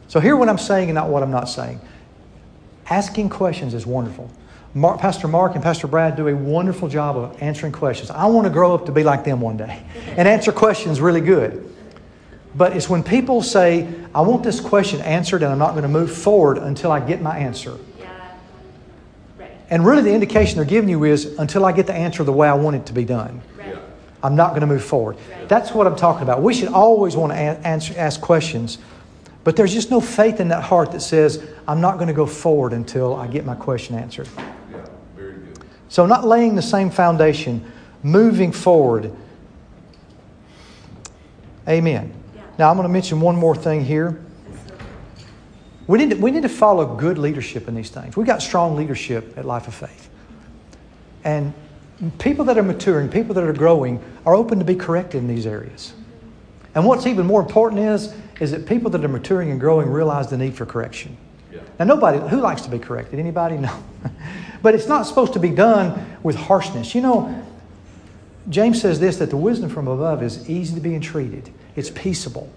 So 0.09 0.19
hear 0.19 0.35
what 0.35 0.49
I'm 0.49 0.59
saying 0.59 0.89
and 0.89 0.95
not 0.95 1.09
what 1.09 1.23
I'm 1.23 1.31
not 1.31 1.49
saying. 1.49 1.81
Asking 2.89 3.29
questions 3.29 3.75
is 3.75 3.87
wonderful. 3.87 4.31
Mark, 4.77 5.01
Pastor 5.01 5.27
Mark 5.27 5.55
and 5.55 5.65
Pastor 5.65 5.87
Brad 5.87 6.17
do 6.17 6.29
a 6.29 6.37
wonderful 6.37 6.87
job 6.87 7.17
of 7.17 7.43
answering 7.43 7.73
questions. 7.73 8.11
I 8.11 8.27
want 8.27 8.47
to 8.47 8.53
grow 8.53 8.75
up 8.75 8.85
to 8.85 8.93
be 8.93 9.03
like 9.03 9.25
them 9.25 9.41
one 9.41 9.57
day 9.57 9.83
and 10.19 10.29
answer 10.29 10.53
questions 10.53 11.01
really 11.01 11.23
good. 11.23 11.75
But 12.55 12.77
it's 12.77 12.87
when 12.87 13.03
people 13.03 13.43
say, 13.43 13.89
I 14.15 14.21
want 14.21 14.43
this 14.43 14.61
question 14.61 15.01
answered 15.01 15.43
and 15.43 15.51
I'm 15.51 15.59
not 15.59 15.71
going 15.71 15.85
to 15.85 15.89
move 15.89 16.15
forward 16.15 16.59
until 16.59 16.93
I 16.93 17.01
get 17.01 17.23
my 17.23 17.39
answer. 17.39 17.79
Yeah. 17.99 18.35
Right. 19.39 19.51
And 19.71 19.87
really, 19.87 20.03
the 20.03 20.13
indication 20.13 20.57
they're 20.57 20.67
giving 20.67 20.91
you 20.91 21.05
is 21.05 21.39
until 21.39 21.65
I 21.65 21.73
get 21.73 21.87
the 21.87 21.95
answer 21.95 22.23
the 22.23 22.33
way 22.35 22.47
I 22.47 22.55
want 22.55 22.77
it 22.77 22.85
to 22.87 22.93
be 22.93 23.07
done. 23.07 23.41
Right. 23.57 23.69
Yeah. 23.69 23.79
I'm 24.23 24.37
not 24.37 24.51
going 24.51 24.61
to 24.61 24.67
move 24.67 24.85
forward. 24.85 25.17
Right. 25.31 25.49
That's 25.49 25.73
what 25.73 25.87
I'm 25.87 25.97
talking 25.97 26.23
about. 26.23 26.43
We 26.43 26.53
should 26.53 26.69
always 26.69 27.17
want 27.17 27.33
to 27.33 27.39
answer, 27.39 27.95
ask 27.97 28.21
questions, 28.21 28.77
but 29.43 29.57
there's 29.57 29.73
just 29.73 29.91
no 29.91 30.03
faith 30.03 30.39
in 30.39 30.49
that 30.49 30.65
heart 30.65 30.93
that 30.93 31.01
says, 31.01 31.43
I'm 31.67 31.81
not 31.81 31.97
going 31.97 32.09
to 32.09 32.15
go 32.15 32.27
forward 32.27 32.75
until 32.75 33.15
I 33.15 33.27
get 33.27 33.47
my 33.47 33.55
question 33.55 33.97
answered. 33.97 34.29
Yeah. 35.89 35.93
Very 35.93 35.93
good. 35.93 35.93
So, 35.93 36.07
not 36.07 36.27
laying 36.27 36.55
the 36.55 36.63
same 36.63 36.91
foundation, 36.91 37.73
moving 38.03 38.53
forward. 38.53 39.13
Amen. 41.69 42.13
Yeah. 42.35 42.43
Now, 42.59 42.71
I'm 42.71 42.77
going 42.77 42.89
to 42.89 42.93
mention 42.93 43.21
one 43.21 43.37
more 43.37 43.55
thing 43.55 43.85
here. 43.85 44.23
That's 44.49 44.71
so 44.71 44.77
good. 44.77 44.87
We 45.89 45.99
need, 45.99 46.11
to, 46.11 46.17
we 46.17 46.31
need 46.31 46.43
to 46.43 46.49
follow 46.49 46.97
good 46.97 47.19
leadership 47.19 47.69
in 47.69 47.75
these 47.75 47.91
things. 47.91 48.17
We've 48.17 48.27
got 48.27 48.43
strong 48.43 48.77
leadership 48.77 49.37
at 49.37 49.45
Life 49.45 49.67
of 49.69 49.75
Faith. 49.75 50.09
And 51.25 51.53
people 52.19 52.45
that 52.45 52.57
are 52.57 52.63
maturing, 52.63 53.09
people 53.09 53.35
that 53.35 53.45
are 53.45 53.53
growing, 53.53 54.03
are 54.25 54.35
open 54.35 54.59
to 54.61 54.65
be 54.65 54.77
corrected 54.77 55.21
in 55.21 55.29
these 55.29 55.47
areas. 55.47 55.93
And 56.75 56.85
what's 56.85 57.07
even 57.07 57.27
more 57.27 57.41
important 57.41 57.81
is, 57.81 58.15
is 58.39 58.51
that 58.51 58.67
people 58.67 58.91
that 58.91 59.03
are 59.03 59.09
maturing 59.09 59.51
and 59.51 59.59
growing 59.59 59.89
realize 59.89 60.29
the 60.29 60.37
need 60.37 60.55
for 60.55 60.67
correction. 60.67 61.17
Yeah. 61.51 61.61
Now, 61.79 61.87
nobody, 61.87 62.19
who 62.29 62.41
likes 62.41 62.63
to 62.63 62.71
be 62.71 62.79
corrected? 62.79 63.19
Anybody? 63.19 63.57
No. 63.67 63.83
But 64.63 64.75
it's 64.75 64.89
not 64.89 65.05
supposed 65.05 65.33
to 65.35 65.39
be 65.39 65.51
done 65.51 66.19
with 66.23 66.37
harshness. 66.37 66.95
You 66.95 67.01
know, 67.01 67.47
James 68.49 68.81
says 68.81 69.01
this 69.01 69.17
that 69.17 69.31
the 69.31 69.37
wisdom 69.37 69.69
from 69.71 69.89
above 69.89 70.23
is 70.23 70.49
easy 70.49 70.75
to 70.75 70.81
be 70.81 70.95
entreated, 70.95 71.51
it's 71.75 71.91
peaceable. 71.91 72.51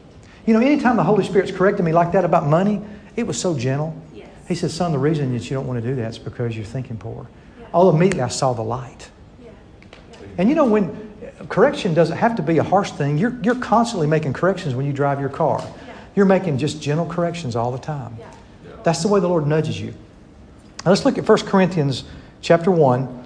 You 0.45 0.53
know, 0.53 0.61
anytime 0.61 0.95
the 0.95 1.03
Holy 1.03 1.23
Spirit's 1.23 1.51
corrected 1.51 1.85
me 1.85 1.91
like 1.91 2.13
that 2.13 2.25
about 2.25 2.47
money, 2.47 2.81
it 3.15 3.27
was 3.27 3.39
so 3.39 3.57
gentle. 3.57 3.95
Yes. 4.13 4.29
He 4.47 4.55
says, 4.55 4.73
Son, 4.73 4.91
the 4.91 4.97
reason 4.97 5.31
that 5.33 5.43
you 5.49 5.55
don't 5.55 5.67
want 5.67 5.81
to 5.81 5.87
do 5.87 5.95
that 5.95 6.11
is 6.11 6.17
because 6.17 6.55
you're 6.55 6.65
thinking 6.65 6.97
poor. 6.97 7.27
Yeah. 7.59 7.67
All 7.73 7.89
immediately 7.89 8.21
I 8.21 8.29
saw 8.29 8.53
the 8.53 8.63
light. 8.63 9.09
Yeah. 9.43 9.51
And 10.37 10.49
you 10.49 10.55
know, 10.55 10.65
when 10.65 11.13
correction 11.49 11.93
doesn't 11.93 12.17
have 12.17 12.35
to 12.37 12.41
be 12.41 12.57
a 12.57 12.63
harsh 12.63 12.91
thing, 12.91 13.17
you're, 13.17 13.37
you're 13.43 13.59
constantly 13.59 14.07
making 14.07 14.33
corrections 14.33 14.73
when 14.73 14.85
you 14.85 14.93
drive 14.93 15.19
your 15.19 15.29
car. 15.29 15.61
Yeah. 15.61 15.93
You're 16.15 16.25
making 16.25 16.57
just 16.57 16.81
gentle 16.81 17.05
corrections 17.05 17.55
all 17.55 17.71
the 17.71 17.77
time. 17.77 18.15
Yeah. 18.17 18.31
Yeah. 18.65 18.71
That's 18.83 19.03
the 19.03 19.07
way 19.09 19.19
the 19.19 19.29
Lord 19.29 19.45
nudges 19.45 19.79
you. 19.79 19.93
Now 20.85 20.91
let's 20.91 21.03
look 21.03 21.17
at 21.17 21.27
1 21.27 21.37
Corinthians 21.39 22.05
chapter 22.41 22.71
1. 22.71 23.05
Now, 23.05 23.25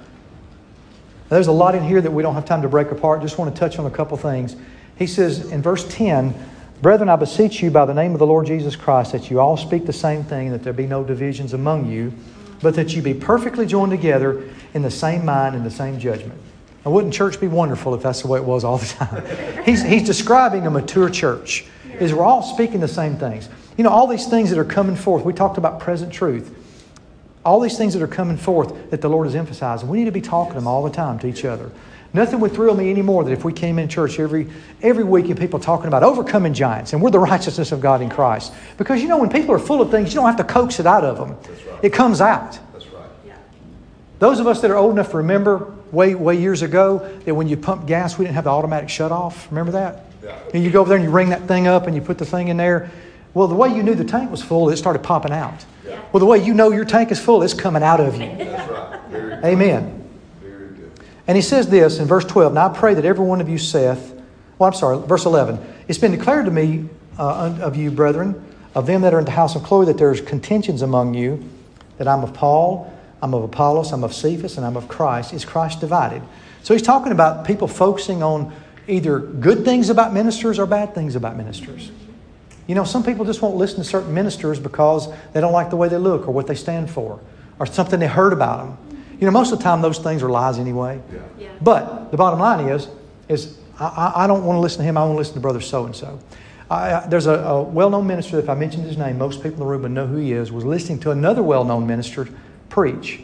there's 1.30 1.47
a 1.47 1.51
lot 1.51 1.76
in 1.76 1.84
here 1.84 2.01
that 2.01 2.12
we 2.12 2.24
don't 2.24 2.36
have 2.36 2.45
time 2.45 2.62
to 2.64 2.68
break 2.68 2.91
apart. 2.91 3.22
Just 3.22 3.38
want 3.38 3.54
to 3.54 3.60
touch 3.60 3.80
on 3.80 3.86
a 3.86 3.91
couple 3.91 4.18
things. 4.18 4.56
He 4.97 5.08
says 5.08 5.51
in 5.51 5.62
verse 5.62 5.88
10, 5.93 6.34
Brethren, 6.82 7.10
I 7.10 7.16
beseech 7.16 7.62
you 7.64 7.72
by 7.72 7.86
the 7.86 7.93
name 7.93 8.14
of 8.14 8.20
the 8.20 8.28
Lord 8.28 8.45
Jesus 8.45 8.76
Christ 8.76 9.14
that 9.14 9.32
you 9.32 9.39
all 9.39 9.56
speak 9.56 9.86
the 9.86 9.93
same 9.93 10.24
thing, 10.24 10.51
that 10.51 10.64
there 10.64 10.74
be 10.74 10.86
no 10.86 11.04
divisions 11.04 11.54
among 11.54 11.89
you, 11.89 12.12
but 12.62 12.76
that 12.76 12.95
you 12.95 13.01
be 13.01 13.14
perfectly 13.14 13.66
joined 13.66 13.91
together 13.91 14.49
in 14.74 14.82
the 14.82 14.91
same 14.91 15.24
mind 15.24 15.56
and 15.56 15.66
the 15.66 15.72
same 15.72 15.99
judgment. 15.99 16.39
Now, 16.86 16.91
wouldn't 16.91 17.14
church 17.14 17.39
be 17.39 17.47
wonderful 17.47 17.93
if 17.95 18.01
that's 18.01 18.22
the 18.22 18.28
way 18.28 18.39
it 18.39 18.45
was 18.45 18.64
all 18.64 18.80
the 18.80 18.86
time? 18.86 19.64
he's, 19.66 19.82
he's 19.82 20.04
describing 20.04 20.68
a 20.68 20.70
mature 20.70 21.10
church, 21.10 21.66
is 21.99 22.14
we're 22.14 22.24
all 22.24 22.43
speaking 22.43 22.82
the 22.82 22.88
same 22.88 23.16
things. 23.16 23.47
You 23.78 23.86
know, 23.86 23.89
all 23.89 24.08
these 24.08 24.28
things 24.28 24.49
that 24.49 24.60
are 24.60 24.66
coming 24.66 24.95
forth, 24.95 25.24
we 25.24 25.34
talked 25.34 25.58
about 25.58 25.80
present 25.80 26.12
truth. 26.12 26.54
All 27.45 27.59
these 27.59 27.77
things 27.77 27.93
that 27.93 28.01
are 28.01 28.07
coming 28.07 28.37
forth 28.37 28.91
that 28.91 29.01
the 29.01 29.09
Lord 29.09 29.27
is 29.27 29.35
emphasizing, 29.35 29.89
we 29.89 29.97
need 29.99 30.05
to 30.05 30.11
be 30.11 30.21
talking 30.21 30.55
them 30.55 30.67
all 30.67 30.83
the 30.83 30.89
time 30.89 31.19
to 31.19 31.27
each 31.27 31.45
other. 31.45 31.71
Nothing 32.13 32.39
would 32.41 32.53
thrill 32.53 32.75
me 32.75 32.91
anymore 32.91 33.23
than 33.23 33.33
if 33.33 33.43
we 33.43 33.51
came 33.51 33.79
in 33.79 33.89
church 33.89 34.19
every, 34.19 34.47
every 34.83 35.03
week 35.03 35.29
and 35.29 35.39
people 35.39 35.59
talking 35.59 35.87
about 35.87 36.03
overcoming 36.03 36.53
giants 36.53 36.93
and 36.93 37.01
we're 37.01 37.09
the 37.09 37.19
righteousness 37.31 37.71
of 37.71 37.81
God 37.81 38.01
in 38.01 38.09
Christ. 38.09 38.53
Because 38.77 39.01
you 39.01 39.07
know, 39.07 39.17
when 39.17 39.29
people 39.29 39.53
are 39.55 39.59
full 39.59 39.81
of 39.81 39.89
things, 39.89 40.13
you 40.13 40.19
don't 40.19 40.27
have 40.27 40.37
to 40.37 40.43
coax 40.43 40.79
it 40.79 40.85
out 40.85 41.03
of 41.03 41.17
them, 41.17 41.31
right. 41.31 41.83
it 41.83 41.91
comes 41.91 42.21
out. 42.21 42.59
That's 42.71 42.87
right. 42.87 43.09
Yeah. 43.25 43.35
Those 44.19 44.39
of 44.39 44.45
us 44.45 44.61
that 44.61 44.69
are 44.69 44.77
old 44.77 44.93
enough 44.93 45.11
to 45.11 45.17
remember 45.17 45.73
way, 45.91 46.13
way 46.13 46.35
years 46.35 46.61
ago 46.61 46.99
that 47.25 47.33
when 47.33 47.47
you 47.47 47.57
pumped 47.57 47.87
gas, 47.87 48.17
we 48.17 48.25
didn't 48.25 48.35
have 48.35 48.43
the 48.43 48.51
automatic 48.51 48.89
shut 48.89 49.11
off. 49.11 49.47
Remember 49.49 49.71
that? 49.71 50.05
Yeah. 50.23 50.37
And 50.53 50.63
you 50.63 50.69
go 50.69 50.81
over 50.81 50.89
there 50.89 50.97
and 50.97 51.05
you 51.05 51.11
ring 51.11 51.29
that 51.29 51.47
thing 51.47 51.65
up 51.65 51.87
and 51.87 51.95
you 51.95 52.01
put 52.01 52.19
the 52.19 52.25
thing 52.25 52.49
in 52.49 52.57
there. 52.57 52.91
Well, 53.34 53.47
the 53.47 53.55
way 53.55 53.69
you 53.69 53.81
knew 53.81 53.95
the 53.95 54.03
tank 54.03 54.29
was 54.29 54.43
full, 54.43 54.69
it 54.69 54.77
started 54.77 55.03
popping 55.03 55.31
out. 55.31 55.65
Yeah. 55.86 56.01
Well, 56.11 56.19
the 56.19 56.25
way 56.25 56.43
you 56.43 56.53
know 56.53 56.71
your 56.71 56.86
tank 56.86 57.11
is 57.11 57.19
full, 57.19 57.41
it's 57.41 57.53
coming 57.53 57.81
out 57.81 57.99
of 57.99 58.15
you. 58.15 58.36
That's 58.38 58.69
right. 58.69 58.99
Very. 59.09 59.34
Amen. 59.45 60.07
Very 60.39 60.69
good. 60.69 60.91
And 61.27 61.36
he 61.36 61.41
says 61.41 61.67
this 61.67 61.99
in 61.99 62.05
verse 62.05 62.25
12 62.25 62.53
Now 62.53 62.69
I 62.69 62.77
pray 62.77 62.93
that 62.93 63.05
every 63.05 63.25
one 63.25 63.41
of 63.41 63.49
you 63.49 63.57
saith, 63.57 64.13
well, 64.59 64.67
I'm 64.67 64.75
sorry, 64.75 64.99
verse 65.07 65.25
11. 65.25 65.59
It's 65.88 65.97
been 65.97 66.11
declared 66.11 66.45
to 66.45 66.51
me 66.51 66.88
uh, 67.17 67.57
of 67.61 67.75
you, 67.75 67.89
brethren, 67.91 68.43
of 68.75 68.86
them 68.86 69.01
that 69.01 69.13
are 69.13 69.19
in 69.19 69.25
the 69.25 69.31
house 69.31 69.55
of 69.55 69.63
Chloe, 69.63 69.86
that 69.88 69.97
there's 69.97 70.21
contentions 70.21 70.81
among 70.81 71.15
you, 71.15 71.43
that 71.97 72.07
I'm 72.07 72.23
of 72.23 72.34
Paul, 72.34 72.91
I'm 73.21 73.34
of 73.34 73.43
Apollos, 73.43 73.91
I'm 73.91 74.03
of 74.03 74.13
Cephas, 74.13 74.57
and 74.57 74.65
I'm 74.65 74.77
of 74.77 74.88
Christ. 74.88 75.34
Is 75.34 75.45
Christ 75.45 75.79
divided? 75.79 76.21
So 76.61 76.73
he's 76.73 76.84
talking 76.84 77.11
about 77.11 77.45
people 77.45 77.67
focusing 77.67 78.21
on 78.21 78.53
either 78.88 79.19
good 79.19 79.65
things 79.65 79.89
about 79.89 80.13
ministers 80.13 80.59
or 80.59 80.65
bad 80.65 80.93
things 80.93 81.15
about 81.15 81.36
ministers. 81.36 81.91
You 82.68 82.76
know, 82.76 82.84
some 82.84 83.03
people 83.03 83.26
just 83.26 83.41
won't 83.41 83.55
listen 83.55 83.78
to 83.78 83.84
certain 83.84 84.14
ministers 84.14 84.59
because 84.59 85.09
they 85.34 85.41
don't 85.41 85.51
like 85.53 85.70
the 85.70 85.76
way 85.76 85.89
they 85.89 85.97
look 85.97 86.28
or 86.28 86.32
what 86.32 86.47
they 86.47 86.55
stand 86.55 86.89
for 86.89 87.20
or 87.59 87.66
something 87.66 87.99
they 87.99 88.07
heard 88.07 88.34
about 88.34 88.66
them. 88.66 88.99
You 89.20 89.26
know, 89.26 89.32
most 89.32 89.51
of 89.51 89.59
the 89.59 89.64
time 89.64 89.82
those 89.82 89.99
things 89.99 90.24
are 90.24 90.30
lies 90.30 90.57
anyway. 90.59 91.01
Yeah. 91.11 91.20
Yeah. 91.38 91.49
But 91.61 92.11
the 92.11 92.18
bottom 92.18 92.39
line 92.39 92.68
is, 92.68 92.88
is 93.30 93.57
I, 93.80 93.86
I- 93.86 94.24
I 94.24 94.28
don't 94.28 94.43
want 94.45 94.57
to 94.57 94.61
listen 94.61 94.80
to 94.80 94.84
him. 94.86 94.97
I 94.97 95.01
want 95.01 95.14
to 95.14 95.18
listen 95.18 95.34
to 95.36 95.39
brother 95.39 95.61
so 95.61 95.86
and 95.86 95.95
so. 95.95 96.20
There's 97.09 97.28
a, 97.28 97.34
a 97.34 97.61
well-known 97.61 98.07
minister. 98.07 98.39
If 98.39 98.49
I 98.49 98.55
mentioned 98.55 98.86
his 98.86 98.97
name, 98.97 99.18
most 99.20 99.38
people 99.43 99.53
in 99.53 99.59
the 99.59 99.66
room 99.66 99.84
would 99.84 99.91
know 99.91 100.07
who 100.07 100.18
he 100.18 100.32
is. 100.34 100.51
Was 100.51 100.66
listening 100.66 100.99
to 101.01 101.11
another 101.11 101.43
well-known 101.43 101.86
minister 101.86 102.28
preach, 102.70 103.22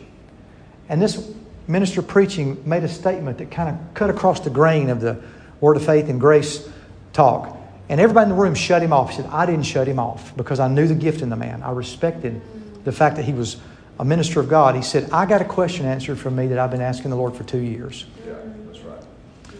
and 0.88 1.02
this 1.02 1.32
minister 1.68 2.02
preaching 2.04 2.62
made 2.68 2.84
a 2.84 2.88
statement 2.88 3.40
that 3.40 3.50
kind 3.50 3.70
of 3.70 3.94
cut 3.96 4.10
across 4.12 4.40
the 4.42 4.50
grain 4.52 4.90
of 4.92 5.02
the 5.02 5.20
word 5.62 5.78
of 5.78 5.86
faith 5.86 6.10
and 6.10 6.20
grace 6.20 6.70
talk. 7.14 7.58
And 7.90 8.00
everybody 8.00 8.30
in 8.30 8.36
the 8.36 8.42
room 8.42 8.54
shut 8.54 8.84
him 8.84 8.94
off. 8.94 9.10
He 9.10 9.18
said, 9.18 9.26
I 9.26 9.46
didn't 9.48 9.64
shut 9.64 9.88
him 9.88 10.00
off 10.00 10.38
because 10.38 10.60
I 10.60 10.68
knew 10.68 10.88
the 10.88 10.96
gift 10.96 11.22
in 11.22 11.30
the 11.30 11.36
man. 11.36 11.64
I 11.64 11.72
respected 11.72 12.40
the 12.84 12.92
fact 12.92 13.16
that 13.16 13.24
he 13.24 13.34
was 13.34 13.58
a 14.00 14.06
minister 14.06 14.40
of 14.40 14.48
God. 14.48 14.76
He 14.76 14.82
said, 14.82 15.10
I 15.12 15.26
got 15.26 15.42
a 15.42 15.46
question 15.46 15.86
answered 15.86 16.20
from 16.20 16.36
me 16.36 16.48
that 16.48 16.60
I've 16.60 16.72
been 16.72 16.82
asking 16.82 17.10
the 17.10 17.18
Lord 17.18 17.36
for 17.36 17.44
two 17.44 17.60
years. 17.60 18.06
Yeah. 18.26 18.36
That's 18.68 18.80
right. 18.82 19.04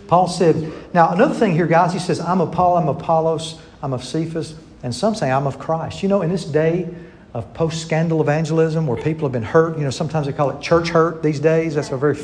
Paul 0.08 0.28
said, 0.28 0.72
now 0.94 1.12
another 1.12 1.34
thing 1.34 1.54
here, 1.54 1.68
guys, 1.68 1.92
he 1.92 2.00
says, 2.00 2.20
I'm 2.20 2.40
of 2.40 2.52
Paul, 2.52 2.78
I'm 2.78 2.88
of 2.88 3.02
Apollos, 3.02 3.60
I'm 3.82 3.94
of 3.94 4.04
Cephas, 4.04 4.56
and 4.84 4.94
some 4.94 5.16
say 5.16 5.32
I'm 5.32 5.48
of 5.48 5.60
Christ. 5.60 6.04
You 6.04 6.10
know, 6.10 6.22
in 6.22 6.30
this 6.30 6.46
day 6.46 6.88
of 7.34 7.54
post 7.54 7.82
scandal 7.82 8.22
evangelism 8.22 8.88
where 8.88 9.02
people 9.02 9.28
have 9.28 9.34
been 9.34 9.44
hurt, 9.44 9.78
you 9.78 9.84
know, 9.84 9.90
sometimes 9.90 10.28
they 10.28 10.34
call 10.34 10.52
it 10.52 10.62
church 10.62 10.90
hurt 10.90 11.22
these 11.22 11.40
days. 11.40 11.76
That's 11.76 11.92
a 11.92 11.98
very 11.98 12.18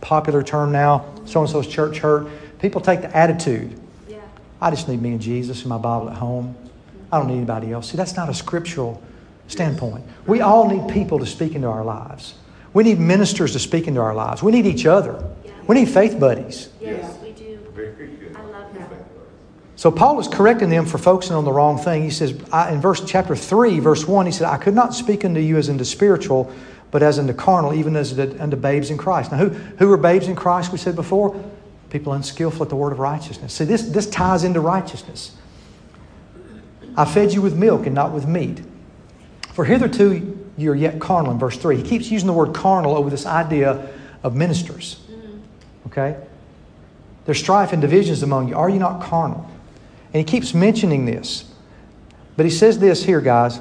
popular 0.00 0.42
term 0.42 0.72
now. 0.72 1.04
So 1.26 1.40
and 1.40 1.50
so's 1.50 1.66
church 1.66 1.98
hurt. 1.98 2.28
People 2.60 2.80
take 2.80 3.02
the 3.02 3.16
attitude. 3.16 3.78
I 4.60 4.70
just 4.70 4.88
need 4.88 5.00
me 5.00 5.10
and 5.12 5.20
Jesus 5.20 5.60
and 5.60 5.68
my 5.68 5.78
Bible 5.78 6.10
at 6.10 6.16
home. 6.16 6.56
I 7.12 7.18
don't 7.18 7.28
need 7.28 7.36
anybody 7.36 7.72
else. 7.72 7.90
See, 7.90 7.96
that's 7.96 8.16
not 8.16 8.28
a 8.28 8.34
scriptural 8.34 9.02
standpoint. 9.46 10.04
We 10.26 10.40
all 10.40 10.68
need 10.68 10.92
people 10.92 11.18
to 11.20 11.26
speak 11.26 11.54
into 11.54 11.68
our 11.68 11.84
lives. 11.84 12.34
We 12.74 12.84
need 12.84 12.98
ministers 12.98 13.52
to 13.52 13.58
speak 13.58 13.88
into 13.88 14.00
our 14.00 14.14
lives. 14.14 14.42
We 14.42 14.52
need 14.52 14.66
each 14.66 14.84
other. 14.84 15.24
We 15.66 15.74
need 15.74 15.88
faith 15.88 16.18
buddies. 16.20 16.68
Yes, 16.80 17.16
we 17.22 17.32
do. 17.32 17.58
Very 17.74 17.92
good. 17.92 18.36
I 18.36 18.42
love 18.42 18.74
that. 18.74 18.90
So 19.76 19.90
Paul 19.90 20.18
is 20.18 20.28
correcting 20.28 20.70
them 20.70 20.86
for 20.86 20.98
focusing 20.98 21.36
on 21.36 21.44
the 21.44 21.52
wrong 21.52 21.78
thing. 21.78 22.02
He 22.02 22.10
says 22.10 22.34
I, 22.52 22.72
in 22.72 22.80
verse 22.80 23.02
chapter 23.06 23.36
three, 23.36 23.78
verse 23.78 24.06
one, 24.08 24.26
he 24.26 24.32
said, 24.32 24.48
"I 24.48 24.56
could 24.56 24.74
not 24.74 24.92
speak 24.94 25.24
unto 25.24 25.40
you 25.40 25.56
as 25.56 25.70
unto 25.70 25.84
spiritual, 25.84 26.50
but 26.90 27.02
as 27.02 27.18
unto 27.18 27.32
carnal, 27.32 27.72
even 27.72 27.96
as 27.96 28.18
unto 28.18 28.56
babes 28.56 28.90
in 28.90 28.98
Christ." 28.98 29.30
Now, 29.30 29.38
who 29.38 29.50
who 29.78 29.92
are 29.92 29.96
babes 29.96 30.26
in 30.26 30.34
Christ? 30.34 30.72
We 30.72 30.78
said 30.78 30.96
before, 30.96 31.36
people 31.90 32.12
unskillful 32.12 32.62
at 32.62 32.68
the 32.68 32.76
word 32.76 32.92
of 32.92 32.98
righteousness. 32.98 33.54
See, 33.54 33.64
this 33.64 33.82
this 33.82 34.08
ties 34.08 34.44
into 34.44 34.60
righteousness. 34.60 35.34
I 36.96 37.04
fed 37.04 37.32
you 37.32 37.42
with 37.42 37.54
milk 37.54 37.86
and 37.86 37.94
not 37.94 38.12
with 38.12 38.26
meat, 38.26 38.62
for 39.52 39.64
hitherto 39.64 40.38
you 40.56 40.72
are 40.72 40.74
yet 40.74 40.98
carnal. 41.00 41.32
In 41.32 41.38
verse 41.38 41.56
three, 41.56 41.76
he 41.76 41.82
keeps 41.82 42.10
using 42.10 42.26
the 42.26 42.32
word 42.32 42.54
carnal 42.54 42.96
over 42.96 43.08
this 43.08 43.26
idea 43.26 43.88
of 44.22 44.34
ministers. 44.34 45.00
Okay. 45.86 46.16
There's 47.24 47.38
strife 47.38 47.72
and 47.72 47.82
divisions 47.82 48.22
among 48.22 48.48
you. 48.48 48.56
Are 48.56 48.70
you 48.70 48.78
not 48.78 49.02
carnal? 49.02 49.48
And 50.12 50.16
he 50.16 50.24
keeps 50.24 50.54
mentioning 50.54 51.04
this. 51.04 51.44
But 52.36 52.46
he 52.46 52.50
says 52.50 52.78
this 52.78 53.04
here, 53.04 53.20
guys. 53.20 53.60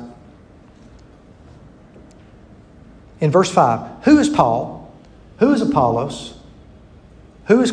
In 3.20 3.32
verse 3.32 3.52
5 3.52 4.04
Who 4.06 4.20
is 4.20 4.30
Paul? 4.30 4.94
Who 5.40 5.54
is 5.54 5.62
Apollos? 5.62 6.36
Who 7.48 7.62
is 7.62 7.72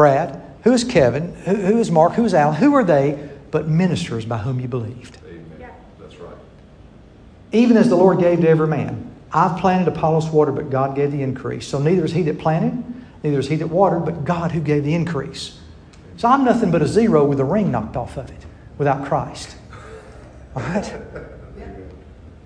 Brad? 0.00 0.40
Who 0.64 0.72
is 0.72 0.82
Kevin? 0.82 1.34
Who, 1.44 1.54
who 1.56 1.78
is 1.78 1.90
Mark? 1.90 2.14
Who 2.14 2.24
is 2.24 2.32
Al? 2.32 2.54
Who 2.54 2.74
are 2.74 2.82
they 2.82 3.28
but 3.50 3.68
ministers 3.68 4.24
by 4.24 4.38
whom 4.38 4.58
you 4.58 4.66
believed? 4.66 5.18
Amen. 5.28 5.70
That's 5.98 6.16
right. 6.16 6.34
Even 7.52 7.76
as 7.76 7.90
the 7.90 7.96
Lord 7.96 8.18
gave 8.18 8.40
to 8.40 8.48
every 8.48 8.66
man. 8.66 9.14
I've 9.30 9.60
planted 9.60 9.88
Apollos 9.88 10.28
water, 10.28 10.52
but 10.52 10.70
God 10.70 10.96
gave 10.96 11.12
the 11.12 11.22
increase. 11.22 11.66
So 11.66 11.78
neither 11.78 12.02
is 12.02 12.12
he 12.12 12.22
that 12.22 12.38
planted, 12.38 12.82
neither 13.22 13.40
is 13.40 13.48
he 13.48 13.56
that 13.56 13.66
watered, 13.66 14.06
but 14.06 14.24
God 14.24 14.52
who 14.52 14.62
gave 14.62 14.84
the 14.84 14.94
increase. 14.94 15.60
So 16.16 16.28
I'm 16.28 16.46
nothing 16.46 16.70
but 16.70 16.80
a 16.80 16.88
zero 16.88 17.26
with 17.26 17.38
a 17.38 17.44
ring 17.44 17.70
knocked 17.70 17.94
off 17.94 18.16
of 18.16 18.30
it 18.30 18.46
without 18.78 19.04
Christ. 19.04 19.54
All 20.56 20.62
right? 20.62 20.90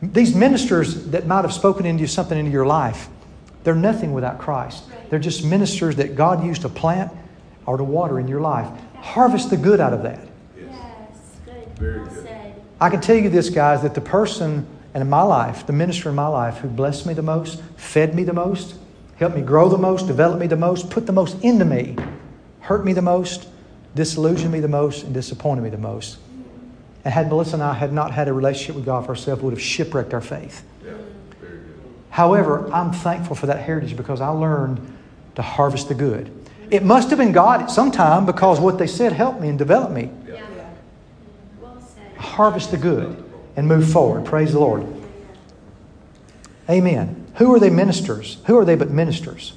These 0.03 0.35
ministers 0.35 1.07
that 1.07 1.29
might 1.29 1.43
have 1.43 1.53
spoken 1.53 1.87
into 1.87 2.01
you 2.01 2.09
something 2.09 2.37
into 2.37 2.51
your 2.51 2.67
life, 2.67 3.07
they're 3.63 3.77
nothing 3.77 4.13
without 4.13 4.41
Christ. 4.41 4.83
They're 5.09 5.21
just 5.21 5.45
ministers 5.45 5.95
that 5.97 6.17
God 6.17 6.45
used 6.45 6.63
to 6.63 6.69
plant 6.69 7.13
or 7.67 7.77
to 7.77 7.85
water 7.85 8.19
in 8.19 8.29
your 8.29 8.41
life. 8.41 8.69
Harvest 8.97 9.51
the 9.51 9.57
good 9.57 9.81
out 9.81 9.93
of 9.93 10.03
that. 10.03 10.21
Yes. 10.57 10.69
Yes, 10.71 11.19
good. 11.45 11.79
Very 11.79 12.05
good. 12.05 12.25
I 12.81 12.91
can 12.91 13.01
tell 13.01 13.17
you 13.17 13.31
this, 13.31 13.51
guys, 13.51 13.83
that 13.83 13.95
the 13.95 14.01
person 14.01 14.67
in 14.95 15.09
my 15.09 15.23
life, 15.23 15.67
the 15.67 15.73
minister 15.73 16.09
in 16.09 16.15
my 16.15 16.27
life 16.27 16.59
who 16.59 16.69
blessed 16.69 17.07
me 17.07 17.15
the 17.15 17.23
most, 17.23 17.63
fed 17.77 18.15
me 18.15 18.25
the 18.25 18.33
most, 18.33 18.77
helped 19.17 19.37
me 19.37 19.43
grow 19.43 19.69
the 19.69 19.79
most, 19.79 20.07
developed 20.07 20.41
me 20.41 20.47
the 20.47 20.57
most, 20.57 20.91
put 20.91 21.07
the 21.07 21.13
most 21.13 21.43
into 21.43 21.65
me, 21.65 21.97
hurt 22.61 22.85
me 22.85 22.93
the 22.93 23.03
most, 23.03 23.49
disillusioned 23.95 24.53
me 24.53 24.61
the 24.61 24.69
most, 24.69 25.05
and 25.05 25.15
disappointed 25.15 25.63
me 25.63 25.71
the 25.71 25.79
most. 25.79 26.19
And 27.05 27.13
had 27.13 27.29
Melissa 27.29 27.55
and 27.55 27.63
I 27.63 27.75
had 27.75 27.93
not 27.93 28.13
had 28.13 28.29
a 28.29 28.33
relationship 28.33 28.77
with 28.77 28.85
God 28.85 29.05
for 29.05 29.11
ourselves, 29.11 29.43
we 29.43 29.47
would 29.47 29.55
have 29.55 29.63
shipwrecked 29.63 30.15
our 30.15 30.21
faith. 30.21 30.65
Yeah. 30.85 30.93
Very 31.41 31.59
good. 31.59 31.75
However, 32.11 32.73
I'm 32.73 32.93
thankful 32.93 33.37
for 33.37 33.47
that 33.47 33.61
heritage 33.61 33.97
because 33.97 34.21
I 34.21 34.29
learned 34.29 34.81
to 35.35 35.43
harvest 35.43 35.89
the 35.89 35.95
good. 35.95 36.31
It 36.75 36.83
must 36.83 37.09
have 37.11 37.21
been 37.21 37.31
God 37.31 37.63
at 37.63 37.71
some 37.71 37.93
time 37.93 38.27
because 38.27 38.59
what 38.59 38.79
they 38.79 38.89
said 38.89 39.13
helped 39.13 39.41
me 39.41 39.49
and 39.49 39.57
developed 39.57 39.93
me. 39.93 40.11
Yeah. 40.27 40.45
Well 41.61 41.81
said. 41.81 42.17
Harvest 42.17 42.73
the 42.73 42.77
good 42.77 43.25
and 43.55 43.69
move 43.69 43.89
forward. 43.89 44.25
Praise 44.25 44.55
the 44.55 44.59
Lord. 44.59 44.85
Amen. 46.69 47.27
Who 47.37 47.55
are 47.55 47.61
they 47.61 47.71
ministers? 47.71 48.39
Who 48.47 48.59
are 48.59 48.65
they 48.65 48.75
but 48.75 48.91
ministers? 48.91 49.53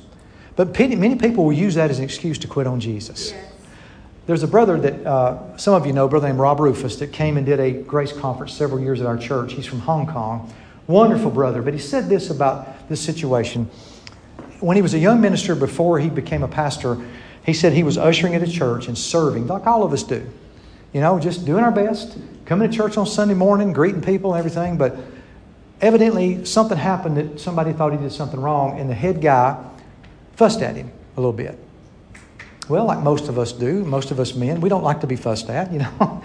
But 0.55 0.77
many 0.77 1.15
people 1.15 1.43
will 1.43 1.53
use 1.53 1.73
that 1.73 1.89
as 1.89 1.97
an 1.97 2.05
excuse 2.05 2.37
to 2.37 2.47
quit 2.47 2.67
on 2.67 2.79
Jesus. 2.79 3.31
Yes. 3.31 3.51
There's 4.27 4.43
a 4.43 4.47
brother 4.47 4.79
that 4.79 5.03
uh, 5.03 5.57
some 5.57 5.73
of 5.73 5.87
you 5.87 5.93
know, 5.93 6.05
a 6.05 6.09
brother 6.09 6.27
named 6.27 6.39
Rob 6.39 6.59
Rufus, 6.59 6.97
that 6.97 7.11
came 7.13 7.35
and 7.37 7.47
did 7.47 7.59
a 7.59 7.71
grace 7.71 8.13
conference 8.13 8.53
several 8.53 8.79
years 8.79 9.01
at 9.01 9.07
our 9.07 9.17
church. 9.17 9.53
He's 9.53 9.65
from 9.65 9.79
Hong 9.79 10.05
Kong. 10.05 10.53
Wonderful 10.85 11.31
brother. 11.31 11.63
But 11.63 11.73
he 11.73 11.79
said 11.79 12.09
this 12.09 12.29
about 12.29 12.87
this 12.89 13.01
situation. 13.01 13.71
When 14.59 14.75
he 14.75 14.81
was 14.81 14.93
a 14.93 14.99
young 14.99 15.21
minister 15.21 15.55
before 15.55 15.99
he 15.99 16.09
became 16.09 16.43
a 16.43 16.47
pastor, 16.47 16.97
he 17.45 17.53
said 17.53 17.73
he 17.73 17.83
was 17.83 17.97
ushering 17.97 18.35
at 18.35 18.43
a 18.43 18.51
church 18.51 18.87
and 18.87 18.97
serving, 18.97 19.47
like 19.47 19.65
all 19.67 19.83
of 19.83 19.93
us 19.93 20.03
do. 20.03 20.27
You 20.93 21.01
know, 21.01 21.19
just 21.19 21.45
doing 21.45 21.63
our 21.63 21.71
best, 21.71 22.17
coming 22.45 22.69
to 22.69 22.75
church 22.75 22.97
on 22.97 23.05
Sunday 23.05 23.33
morning, 23.33 23.73
greeting 23.73 24.01
people 24.01 24.33
and 24.33 24.39
everything. 24.39 24.77
But 24.77 24.97
evidently, 25.81 26.45
something 26.45 26.77
happened 26.77 27.17
that 27.17 27.39
somebody 27.39 27.73
thought 27.73 27.91
he 27.91 27.97
did 27.97 28.11
something 28.11 28.39
wrong, 28.39 28.79
and 28.79 28.89
the 28.89 28.95
head 28.95 29.21
guy 29.21 29.63
fussed 30.35 30.61
at 30.61 30.75
him 30.75 30.91
a 31.15 31.19
little 31.19 31.33
bit. 31.33 31.57
Well, 32.69 32.85
like 32.85 32.99
most 32.99 33.29
of 33.29 33.39
us 33.39 33.53
do, 33.53 33.85
most 33.85 34.11
of 34.11 34.19
us 34.19 34.35
men, 34.35 34.59
we 34.59 34.69
don't 34.69 34.83
like 34.83 35.01
to 35.01 35.07
be 35.07 35.15
fussed 35.15 35.49
at, 35.49 35.71
you 35.71 35.79
know. 35.99 36.23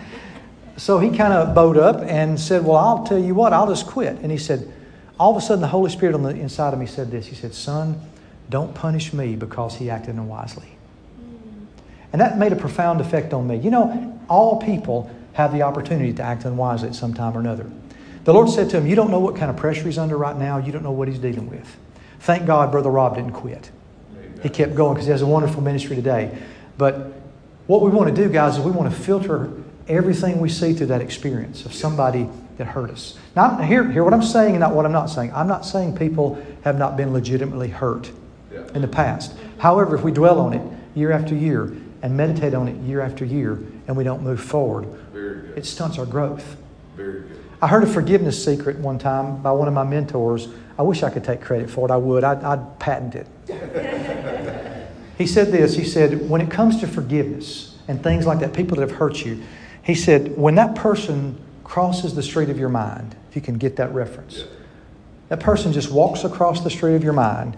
so 0.77 0.99
he 0.99 1.17
kind 1.17 1.33
of 1.33 1.55
bowed 1.55 1.77
up 1.77 2.03
and 2.03 2.39
said, 2.39 2.65
Well, 2.65 2.77
I'll 2.77 3.05
tell 3.05 3.19
you 3.19 3.35
what, 3.35 3.53
I'll 3.53 3.69
just 3.69 3.87
quit. 3.87 4.17
And 4.19 4.31
he 4.33 4.39
said, 4.39 4.73
All 5.21 5.31
of 5.31 5.37
a 5.37 5.41
sudden, 5.41 5.61
the 5.61 5.69
Holy 5.69 5.91
Spirit 5.91 6.15
on 6.15 6.23
the 6.23 6.31
inside 6.31 6.73
of 6.73 6.81
me 6.81 6.87
said 6.87 7.11
this. 7.11 7.27
He 7.27 7.37
said, 7.37 7.55
Son, 7.55 8.01
don't 8.53 8.75
punish 8.75 9.13
me 9.13 9.35
because 9.35 9.77
he 9.77 9.91
acted 9.91 10.15
unwisely. 10.15 10.69
And 12.13 12.21
that 12.21 12.39
made 12.39 12.53
a 12.53 12.57
profound 12.57 13.01
effect 13.01 13.33
on 13.33 13.49
me. 13.49 13.57
You 13.57 13.71
know, 13.71 14.21
all 14.29 14.61
people 14.61 15.11
have 15.33 15.53
the 15.53 15.63
opportunity 15.63 16.13
to 16.13 16.23
act 16.23 16.45
unwisely 16.45 16.91
at 16.91 16.95
some 16.95 17.15
time 17.15 17.37
or 17.37 17.41
another. 17.41 17.69
The 18.25 18.35
Lord 18.35 18.51
said 18.51 18.71
to 18.71 18.77
him, 18.77 18.87
You 18.87 18.95
don't 18.95 19.11
know 19.11 19.19
what 19.19 19.35
kind 19.35 19.51
of 19.51 19.57
pressure 19.57 19.85
he's 19.85 19.99
under 19.99 20.17
right 20.17 20.37
now. 20.37 20.59
You 20.59 20.71
don't 20.71 20.83
know 20.83 20.93
what 20.93 21.09
he's 21.09 21.19
dealing 21.19 21.49
with. 21.49 21.77
Thank 22.21 22.47
God 22.47 22.71
Brother 22.71 22.91
Rob 22.91 23.17
didn't 23.17 23.33
quit. 23.33 23.71
He 24.43 24.49
kept 24.49 24.75
going 24.75 24.95
because 24.95 25.07
he 25.07 25.13
has 25.13 25.23
a 25.23 25.27
wonderful 25.27 25.63
ministry 25.63 25.97
today. 25.97 26.37
But 26.77 27.13
what 27.67 27.81
we 27.81 27.91
want 27.91 28.15
to 28.15 28.23
do, 28.23 28.29
guys, 28.29 28.59
is 28.59 28.65
we 28.65 28.71
want 28.71 28.93
to 28.93 29.01
filter 29.01 29.51
everything 29.89 30.41
we 30.41 30.49
see 30.49 30.75
through 30.75 30.87
that 30.89 31.01
experience 31.01 31.65
of 31.65 31.73
somebody 31.73 32.29
that 32.59 32.67
hurt 32.67 32.91
us. 32.91 33.19
Now, 33.35 33.57
hear, 33.57 33.91
hear 33.91 34.05
what 34.05 34.13
I'm 34.13 34.23
saying 34.23 34.51
and 34.51 34.61
not 34.61 34.75
what 34.75 34.85
I'm 34.85 34.93
not 34.93 35.07
saying. 35.07 35.33
I'm 35.35 35.49
not 35.49 35.65
saying 35.65 35.97
people 35.97 36.41
have 36.63 36.79
not 36.79 36.97
been 36.97 37.13
legitimately 37.13 37.69
hurt 37.69 38.13
Yeah. 38.53 38.67
in 38.75 38.83
the 38.83 38.89
past. 38.89 39.35
However, 39.59 39.97
if 39.97 40.03
we 40.03 40.13
dwell 40.13 40.39
on 40.41 40.53
it 40.53 40.63
year 40.95 41.11
after 41.13 41.35
year 41.35 41.73
and 42.03 42.17
meditate 42.17 42.53
on 42.55 42.69
it 42.69 42.77
year 42.83 43.01
after 43.01 43.25
year 43.25 43.59
and 43.87 43.97
we 43.97 44.05
don't 44.05 44.23
move 44.23 44.41
forward, 44.41 44.87
it 45.57 45.65
stunts 45.65 45.99
our 45.99 46.07
growth. 46.07 46.57
Very 46.97 47.21
good. 47.23 47.39
I 47.63 47.69
heard 47.69 47.85
a 47.85 47.87
forgiveness 47.87 48.43
secret 48.45 48.77
one 48.79 48.99
time 48.99 49.41
by 49.41 49.53
one 49.53 49.69
of 49.69 49.75
my 49.75 49.85
mentors. 49.85 50.49
I 50.79 50.83
wish 50.83 51.03
I 51.03 51.11
could 51.11 51.23
take 51.25 51.41
credit 51.41 51.71
for 51.71 51.87
it. 51.89 51.93
I 51.93 51.97
would. 51.97 52.25
I'd, 52.25 52.43
I'd 52.43 52.79
patent 52.79 53.15
it. 53.15 53.27
he 55.19 55.27
said 55.27 55.53
this. 55.53 55.75
He 55.77 55.85
said, 55.85 56.29
when 56.29 56.41
it 56.41 56.51
comes 56.51 56.81
to 56.81 56.87
forgiveness 56.89 57.77
and 57.89 58.03
things 58.03 58.27
like 58.27 58.41
that, 58.41 58.53
people 58.53 58.77
that 58.77 58.89
have 58.89 58.99
hurt 58.99 59.25
you, 59.25 59.43
he 59.83 59.95
said, 59.95 60.37
when 60.37 60.57
that 60.57 60.75
person 60.75 61.39
crosses 61.65 62.15
the 62.15 62.23
street 62.23 62.51
of 62.51 62.59
your 62.59 62.69
mind, 62.69 63.15
if 63.31 63.37
you 63.37 63.43
can 63.43 63.59
get 63.59 63.77
that 63.77 63.93
reference, 63.95 64.39
Yeah. 64.39 64.45
that 65.29 65.41
person 65.41 65.73
just 65.73 65.91
walks 65.91 66.25
across 66.25 66.63
the 66.63 66.71
street 66.71 66.97
of 66.97 67.05
your 67.05 67.13
mind. 67.13 67.57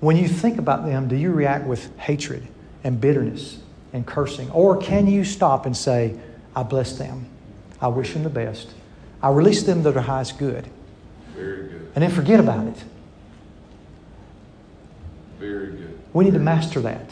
When 0.00 0.16
you 0.16 0.28
think 0.28 0.58
about 0.58 0.84
them, 0.84 1.08
do 1.08 1.16
you 1.16 1.32
react 1.32 1.66
with 1.66 1.96
hatred 1.98 2.46
and 2.84 3.00
bitterness 3.00 3.58
and 3.92 4.06
cursing? 4.06 4.50
Or 4.50 4.76
can 4.76 5.06
you 5.06 5.24
stop 5.24 5.66
and 5.66 5.76
say, 5.76 6.16
I 6.54 6.62
bless 6.62 6.96
them. 6.96 7.26
I 7.80 7.88
wish 7.88 8.12
them 8.12 8.22
the 8.22 8.30
best. 8.30 8.72
I 9.22 9.30
release 9.30 9.62
them 9.62 9.82
to 9.82 9.92
their 9.92 10.02
highest 10.02 10.38
good. 10.38 10.66
Very 11.34 11.68
good. 11.68 11.92
And 11.94 12.02
then 12.02 12.10
forget 12.10 12.40
about 12.40 12.66
it. 12.66 12.84
Very 15.38 15.72
good. 15.72 15.98
We 16.12 16.24
need 16.24 16.34
to 16.34 16.38
master 16.38 16.80
that. 16.80 17.10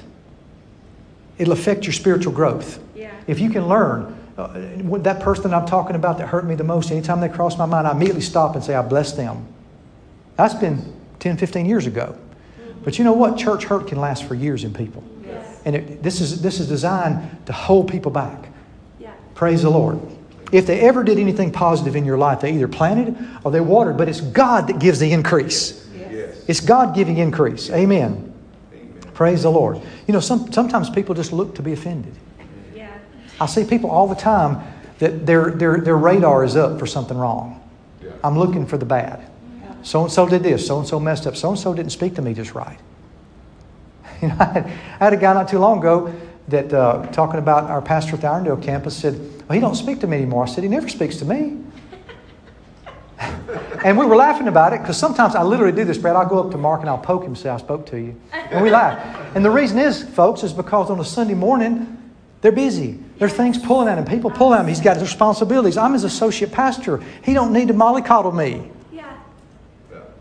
It'll 1.36 1.52
affect 1.52 1.84
your 1.84 1.92
spiritual 1.92 2.32
growth. 2.32 2.78
Yeah. 2.94 3.12
If 3.26 3.40
you 3.40 3.50
can 3.50 3.68
learn, 3.68 4.16
uh, 4.38 4.98
that 4.98 5.20
person 5.20 5.52
I'm 5.52 5.66
talking 5.66 5.96
about 5.96 6.18
that 6.18 6.28
hurt 6.28 6.46
me 6.46 6.54
the 6.54 6.64
most, 6.64 6.90
anytime 6.90 7.20
they 7.20 7.28
cross 7.28 7.58
my 7.58 7.66
mind, 7.66 7.86
I 7.86 7.92
immediately 7.92 8.22
stop 8.22 8.54
and 8.54 8.64
say, 8.64 8.74
I 8.74 8.82
bless 8.82 9.12
them. 9.12 9.46
That's 10.36 10.54
been 10.54 10.92
10, 11.18 11.36
15 11.36 11.66
years 11.66 11.86
ago. 11.86 12.16
But 12.84 12.98
you 12.98 13.04
know 13.04 13.12
what? 13.12 13.36
Church 13.38 13.64
hurt 13.64 13.88
can 13.88 13.98
last 13.98 14.24
for 14.24 14.34
years 14.34 14.64
in 14.64 14.74
people. 14.74 15.02
Yes. 15.24 15.60
And 15.64 15.74
it, 15.74 16.02
this, 16.02 16.20
is, 16.20 16.42
this 16.42 16.60
is 16.60 16.68
designed 16.68 17.46
to 17.46 17.52
hold 17.52 17.90
people 17.90 18.12
back. 18.12 18.48
Yeah. 18.98 19.12
Praise 19.34 19.62
the 19.62 19.70
Lord. 19.70 19.98
If 20.52 20.66
they 20.66 20.80
ever 20.80 21.02
did 21.02 21.18
anything 21.18 21.50
positive 21.50 21.96
in 21.96 22.04
your 22.04 22.18
life, 22.18 22.40
they 22.40 22.52
either 22.52 22.68
planted 22.68 23.16
or 23.42 23.50
they 23.50 23.60
watered, 23.60 23.96
but 23.96 24.08
it's 24.08 24.20
God 24.20 24.68
that 24.68 24.78
gives 24.78 25.00
the 25.00 25.10
increase. 25.10 25.88
Yes. 25.96 26.44
It's 26.46 26.60
God 26.60 26.94
giving 26.94 27.16
increase. 27.16 27.70
Amen. 27.70 28.32
Amen. 28.72 29.00
Praise 29.14 29.42
the 29.42 29.50
Lord. 29.50 29.80
You 30.06 30.12
know, 30.12 30.20
some, 30.20 30.52
sometimes 30.52 30.90
people 30.90 31.14
just 31.14 31.32
look 31.32 31.54
to 31.56 31.62
be 31.62 31.72
offended. 31.72 32.14
Yeah. 32.74 32.96
I 33.40 33.46
see 33.46 33.64
people 33.64 33.90
all 33.90 34.06
the 34.06 34.14
time 34.14 34.62
that 34.98 35.26
their, 35.26 35.50
their, 35.50 35.78
their 35.78 35.96
radar 35.96 36.44
is 36.44 36.54
up 36.54 36.78
for 36.78 36.86
something 36.86 37.16
wrong. 37.16 37.60
Yeah. 38.02 38.12
I'm 38.22 38.38
looking 38.38 38.66
for 38.66 38.76
the 38.76 38.86
bad. 38.86 39.28
So 39.84 40.02
and 40.02 40.10
so 40.10 40.26
did 40.26 40.42
this. 40.42 40.66
So 40.66 40.78
and 40.78 40.88
so 40.88 40.98
messed 40.98 41.26
up. 41.26 41.36
So 41.36 41.50
and 41.50 41.58
so 41.58 41.72
didn't 41.74 41.92
speak 41.92 42.16
to 42.16 42.22
me 42.22 42.34
just 42.34 42.54
right. 42.54 42.78
You 44.22 44.28
know, 44.28 44.36
I 44.40 44.44
had, 44.44 44.66
I 44.66 45.04
had 45.04 45.12
a 45.12 45.16
guy 45.16 45.34
not 45.34 45.48
too 45.48 45.58
long 45.58 45.78
ago 45.78 46.12
that 46.48 46.72
uh, 46.72 47.06
talking 47.12 47.38
about 47.38 47.64
our 47.64 47.82
pastor 47.82 48.14
at 48.14 48.22
the 48.22 48.26
Irondale 48.26 48.62
campus 48.62 48.96
said, 48.96 49.18
"Well, 49.46 49.54
he 49.54 49.60
don't 49.60 49.74
speak 49.74 50.00
to 50.00 50.06
me 50.06 50.16
anymore." 50.16 50.44
I 50.44 50.46
said, 50.46 50.64
"He 50.64 50.70
never 50.70 50.88
speaks 50.88 51.16
to 51.16 51.24
me." 51.24 51.58
and 53.84 53.98
we 53.98 54.06
were 54.06 54.16
laughing 54.16 54.48
about 54.48 54.72
it 54.72 54.80
because 54.80 54.96
sometimes 54.96 55.34
I 55.34 55.42
literally 55.42 55.76
do 55.76 55.84
this, 55.84 55.98
Brad. 55.98 56.16
I'll 56.16 56.28
go 56.28 56.42
up 56.42 56.50
to 56.52 56.58
Mark 56.58 56.80
and 56.80 56.88
I'll 56.88 56.98
poke 56.98 57.22
him 57.22 57.28
and 57.28 57.38
say, 57.38 57.50
"I 57.50 57.58
spoke 57.58 57.84
to 57.86 57.98
you," 57.98 58.18
and 58.32 58.62
we 58.62 58.70
laugh. 58.70 59.36
And 59.36 59.44
the 59.44 59.50
reason 59.50 59.78
is, 59.78 60.02
folks, 60.02 60.42
is 60.42 60.54
because 60.54 60.90
on 60.90 60.98
a 61.00 61.04
Sunday 61.04 61.34
morning 61.34 61.94
they're 62.40 62.52
busy. 62.52 62.98
There's 63.18 63.32
things 63.32 63.58
pulling 63.58 63.88
at 63.88 63.96
him. 63.96 64.04
People 64.04 64.30
pulling 64.30 64.58
at 64.58 64.62
him. 64.62 64.68
He's 64.68 64.80
got 64.80 64.96
his 64.96 65.02
responsibilities. 65.02 65.78
I'm 65.78 65.94
his 65.94 66.04
associate 66.04 66.52
pastor. 66.52 67.02
He 67.22 67.32
don't 67.32 67.52
need 67.52 67.68
to 67.68 67.74
mollycoddle 67.74 68.34
me. 68.34 68.70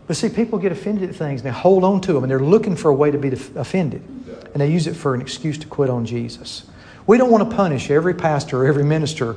But 0.06 0.16
see, 0.16 0.28
people 0.28 0.58
get 0.58 0.72
offended 0.72 1.08
at 1.08 1.16
things 1.16 1.40
and 1.40 1.46
they 1.46 1.58
hold 1.58 1.82
on 1.84 2.00
to 2.02 2.12
them 2.12 2.24
and 2.24 2.30
they're 2.30 2.38
looking 2.38 2.76
for 2.76 2.90
a 2.90 2.94
way 2.94 3.10
to 3.10 3.18
be 3.18 3.28
offended. 3.28 4.02
And 4.52 4.60
they 4.60 4.70
use 4.70 4.86
it 4.86 4.94
for 4.94 5.14
an 5.14 5.20
excuse 5.20 5.58
to 5.58 5.66
quit 5.66 5.90
on 5.90 6.04
Jesus. 6.04 6.66
We 7.06 7.18
don't 7.18 7.30
want 7.30 7.48
to 7.48 7.56
punish 7.56 7.90
every 7.90 8.14
pastor 8.14 8.62
or 8.62 8.66
every 8.66 8.84
minister 8.84 9.36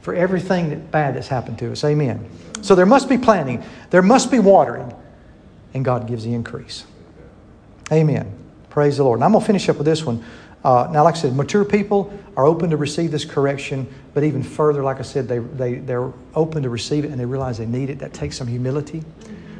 for 0.00 0.14
everything 0.14 0.70
that 0.70 0.90
bad 0.90 1.16
that's 1.16 1.28
happened 1.28 1.58
to 1.58 1.72
us. 1.72 1.84
Amen. 1.84 2.28
So 2.62 2.74
there 2.74 2.86
must 2.86 3.08
be 3.08 3.18
planting, 3.18 3.64
there 3.90 4.02
must 4.02 4.30
be 4.30 4.38
watering, 4.38 4.94
and 5.74 5.84
God 5.84 6.06
gives 6.06 6.24
the 6.24 6.32
increase. 6.32 6.84
Amen. 7.92 8.32
Praise 8.70 8.96
the 8.96 9.04
Lord. 9.04 9.18
And 9.18 9.24
I'm 9.24 9.32
going 9.32 9.42
to 9.42 9.46
finish 9.46 9.68
up 9.68 9.76
with 9.76 9.86
this 9.86 10.04
one. 10.04 10.24
Uh, 10.64 10.88
now, 10.90 11.04
like 11.04 11.14
I 11.14 11.18
said, 11.18 11.36
mature 11.36 11.64
people 11.64 12.12
are 12.36 12.44
open 12.44 12.70
to 12.70 12.76
receive 12.76 13.10
this 13.10 13.24
correction, 13.24 13.86
but 14.14 14.24
even 14.24 14.42
further, 14.42 14.82
like 14.82 14.98
I 14.98 15.02
said, 15.02 15.28
they, 15.28 15.38
they, 15.38 15.74
they're 15.76 16.12
open 16.34 16.62
to 16.62 16.70
receive 16.70 17.04
it 17.04 17.10
and 17.10 17.20
they 17.20 17.24
realize 17.24 17.58
they 17.58 17.66
need 17.66 17.90
it. 17.90 18.00
That 18.00 18.12
takes 18.12 18.36
some 18.36 18.48
humility. 18.48 19.04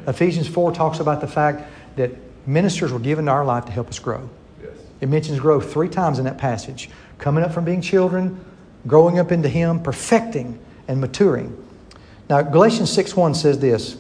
Ephesians 0.07 0.46
4 0.46 0.72
talks 0.72 1.00
about 1.00 1.20
the 1.20 1.26
fact 1.26 1.70
that 1.96 2.12
ministers 2.46 2.92
were 2.92 2.98
given 2.98 3.26
to 3.26 3.30
our 3.30 3.44
life 3.44 3.64
to 3.66 3.72
help 3.72 3.88
us 3.88 3.98
grow. 3.98 4.28
Yes. 4.62 4.72
It 5.00 5.09
mentions 5.09 5.40
growth 5.40 5.72
three 5.72 5.88
times 5.88 6.18
in 6.18 6.24
that 6.24 6.38
passage 6.38 6.88
coming 7.18 7.42
up 7.42 7.52
from 7.52 7.64
being 7.64 7.80
children, 7.80 8.44
growing 8.86 9.18
up 9.18 9.32
into 9.32 9.48
Him, 9.48 9.82
perfecting 9.82 10.59
and 10.86 11.00
maturing. 11.00 11.64
Now, 12.28 12.42
Galatians 12.42 12.92
6 12.92 13.16
1 13.16 13.34
says 13.34 13.59
this, 13.59 13.96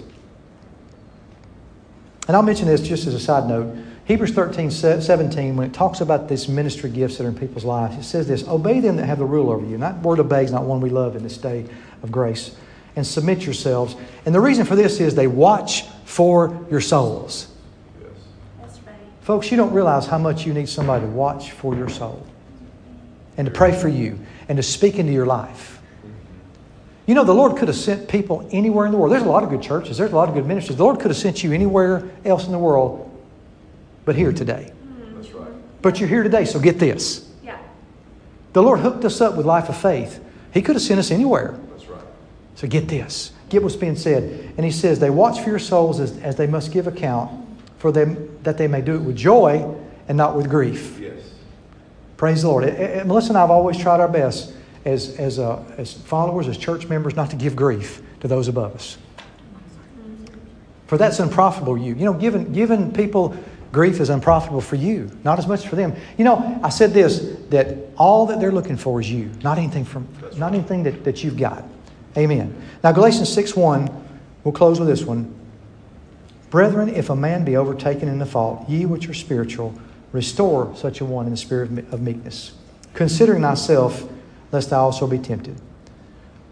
and 2.26 2.36
I'll 2.36 2.42
mention 2.42 2.66
this 2.66 2.80
just 2.80 3.06
as 3.06 3.14
a 3.14 3.20
side 3.20 3.48
note. 3.48 3.76
Hebrews 4.04 4.32
13 4.32 4.70
17, 4.70 5.56
when 5.56 5.68
it 5.68 5.74
talks 5.74 6.00
about 6.00 6.28
these 6.28 6.48
ministry 6.48 6.90
gifts 6.90 7.18
that 7.18 7.24
are 7.24 7.28
in 7.28 7.36
people's 7.36 7.64
lives, 7.64 7.96
it 7.96 8.04
says 8.04 8.28
this 8.28 8.46
Obey 8.46 8.80
them 8.80 8.96
that 8.96 9.06
have 9.06 9.18
the 9.18 9.24
rule 9.24 9.50
over 9.50 9.64
you. 9.64 9.74
And 9.74 9.82
that 9.82 10.00
word 10.02 10.20
obey 10.20 10.44
is 10.44 10.52
not 10.52 10.62
one 10.62 10.80
we 10.80 10.90
love 10.90 11.16
in 11.16 11.22
this 11.22 11.36
day 11.36 11.66
of 12.02 12.12
grace. 12.12 12.56
And 12.96 13.06
submit 13.06 13.42
yourselves. 13.42 13.94
And 14.24 14.34
the 14.34 14.40
reason 14.40 14.64
for 14.64 14.74
this 14.74 15.00
is 15.00 15.14
they 15.14 15.26
watch 15.26 15.84
for 16.04 16.66
your 16.70 16.80
souls. 16.80 17.48
Yes. 18.00 18.10
That's 18.60 18.78
right. 18.86 18.96
Folks, 19.20 19.50
you 19.50 19.56
don't 19.56 19.72
realize 19.72 20.06
how 20.06 20.18
much 20.18 20.46
you 20.46 20.54
need 20.54 20.68
somebody 20.68 21.04
to 21.04 21.10
watch 21.10 21.52
for 21.52 21.76
your 21.76 21.90
soul 21.90 22.26
and 23.36 23.46
to 23.46 23.52
pray 23.52 23.78
for 23.78 23.88
you 23.88 24.18
and 24.48 24.56
to 24.56 24.62
speak 24.62 24.98
into 24.98 25.12
your 25.12 25.26
life. 25.26 25.80
You 27.06 27.14
know, 27.14 27.22
the 27.22 27.34
Lord 27.34 27.56
could 27.56 27.68
have 27.68 27.76
sent 27.76 28.08
people 28.08 28.48
anywhere 28.50 28.86
in 28.86 28.92
the 28.92 28.98
world. 28.98 29.12
There's 29.12 29.22
a 29.22 29.28
lot 29.28 29.44
of 29.44 29.50
good 29.50 29.62
churches, 29.62 29.98
there's 29.98 30.12
a 30.12 30.16
lot 30.16 30.28
of 30.28 30.34
good 30.34 30.46
ministries. 30.46 30.76
The 30.76 30.84
Lord 30.84 30.98
could 30.98 31.10
have 31.10 31.18
sent 31.18 31.44
you 31.44 31.52
anywhere 31.52 32.10
else 32.24 32.46
in 32.46 32.52
the 32.52 32.58
world 32.58 33.06
but 34.06 34.16
here 34.16 34.32
today. 34.32 34.72
That's 35.14 35.30
right. 35.32 35.82
But 35.82 36.00
you're 36.00 36.08
here 36.08 36.22
today, 36.22 36.46
so 36.46 36.58
get 36.58 36.78
this. 36.78 37.28
Yeah. 37.44 37.58
The 38.54 38.62
Lord 38.62 38.80
hooked 38.80 39.04
us 39.04 39.20
up 39.20 39.36
with 39.36 39.44
life 39.44 39.68
of 39.68 39.76
faith. 39.76 40.24
He 40.54 40.62
could 40.62 40.76
have 40.76 40.82
sent 40.82 40.98
us 40.98 41.10
anywhere. 41.10 41.58
So 42.56 42.66
get 42.66 42.88
this. 42.88 43.32
Get 43.48 43.62
what's 43.62 43.76
being 43.76 43.96
said. 43.96 44.52
And 44.56 44.64
he 44.64 44.72
says, 44.72 44.98
They 44.98 45.10
watch 45.10 45.40
for 45.40 45.50
your 45.50 45.58
souls 45.58 46.00
as, 46.00 46.18
as 46.18 46.36
they 46.36 46.46
must 46.46 46.72
give 46.72 46.86
account 46.86 47.46
for 47.78 47.92
them 47.92 48.38
that 48.42 48.58
they 48.58 48.66
may 48.66 48.80
do 48.80 48.96
it 48.96 49.02
with 49.02 49.16
joy 49.16 49.76
and 50.08 50.18
not 50.18 50.34
with 50.36 50.48
grief. 50.48 50.98
Yes. 50.98 51.30
Praise 52.16 52.42
the 52.42 52.48
Lord. 52.48 52.64
Melissa 53.06 53.28
and 53.28 53.38
I 53.38 53.42
have 53.42 53.50
always 53.50 53.78
tried 53.78 54.00
our 54.00 54.08
best 54.08 54.54
as, 54.84 55.16
as, 55.18 55.38
uh, 55.38 55.62
as 55.76 55.92
followers, 55.92 56.48
as 56.48 56.56
church 56.56 56.88
members, 56.88 57.14
not 57.14 57.30
to 57.30 57.36
give 57.36 57.54
grief 57.54 58.00
to 58.20 58.28
those 58.28 58.48
above 58.48 58.74
us. 58.74 58.96
For 60.86 60.96
that's 60.96 61.20
unprofitable 61.20 61.76
you. 61.76 61.94
You 61.94 62.04
know, 62.04 62.14
giving, 62.14 62.52
giving 62.52 62.92
people 62.92 63.36
grief 63.72 64.00
is 64.00 64.08
unprofitable 64.08 64.60
for 64.60 64.76
you, 64.76 65.10
not 65.24 65.38
as 65.38 65.46
much 65.46 65.68
for 65.68 65.76
them. 65.76 65.94
You 66.16 66.24
know, 66.24 66.60
I 66.62 66.70
said 66.70 66.94
this 66.94 67.36
that 67.50 67.76
all 67.98 68.26
that 68.26 68.40
they're 68.40 68.52
looking 68.52 68.76
for 68.76 69.00
is 69.00 69.10
you, 69.10 69.30
not 69.42 69.58
anything 69.58 69.84
from 69.84 70.08
not 70.38 70.54
anything 70.54 70.84
that, 70.84 71.04
that 71.04 71.22
you've 71.22 71.36
got. 71.36 71.64
Amen. 72.16 72.60
Now 72.82 72.92
Galatians 72.92 73.32
6 73.32 73.54
1, 73.54 73.90
we'll 74.44 74.52
close 74.52 74.78
with 74.78 74.88
this 74.88 75.04
one. 75.04 75.32
Brethren, 76.50 76.88
if 76.88 77.10
a 77.10 77.16
man 77.16 77.44
be 77.44 77.56
overtaken 77.56 78.08
in 78.08 78.18
the 78.18 78.26
fault, 78.26 78.68
ye 78.68 78.86
which 78.86 79.08
are 79.08 79.14
spiritual, 79.14 79.74
restore 80.12 80.74
such 80.76 81.00
a 81.00 81.04
one 81.04 81.26
in 81.26 81.32
the 81.32 81.36
spirit 81.36 81.70
of 81.92 82.00
meekness, 82.00 82.52
considering 82.94 83.42
thyself, 83.42 84.08
lest 84.52 84.70
thou 84.70 84.84
also 84.84 85.06
be 85.06 85.18
tempted. 85.18 85.60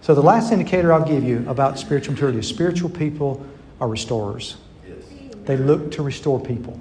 So 0.03 0.15
the 0.15 0.23
last 0.23 0.53
indicator 0.53 0.93
I'll 0.93 1.09
give 1.09 1.25
you 1.25 1.45
about 1.49 1.79
spiritual 1.79 2.13
maturity 2.15 2.41
is 2.41 2.49
spiritual 2.49 2.91
people 2.91 3.47
are 3.81 3.89
restorers. 3.89 4.57
Yes. 4.87 5.05
They 5.45 5.57
look 5.57 5.93
to 5.93 6.03
restore 6.03 6.39
people. 6.39 6.79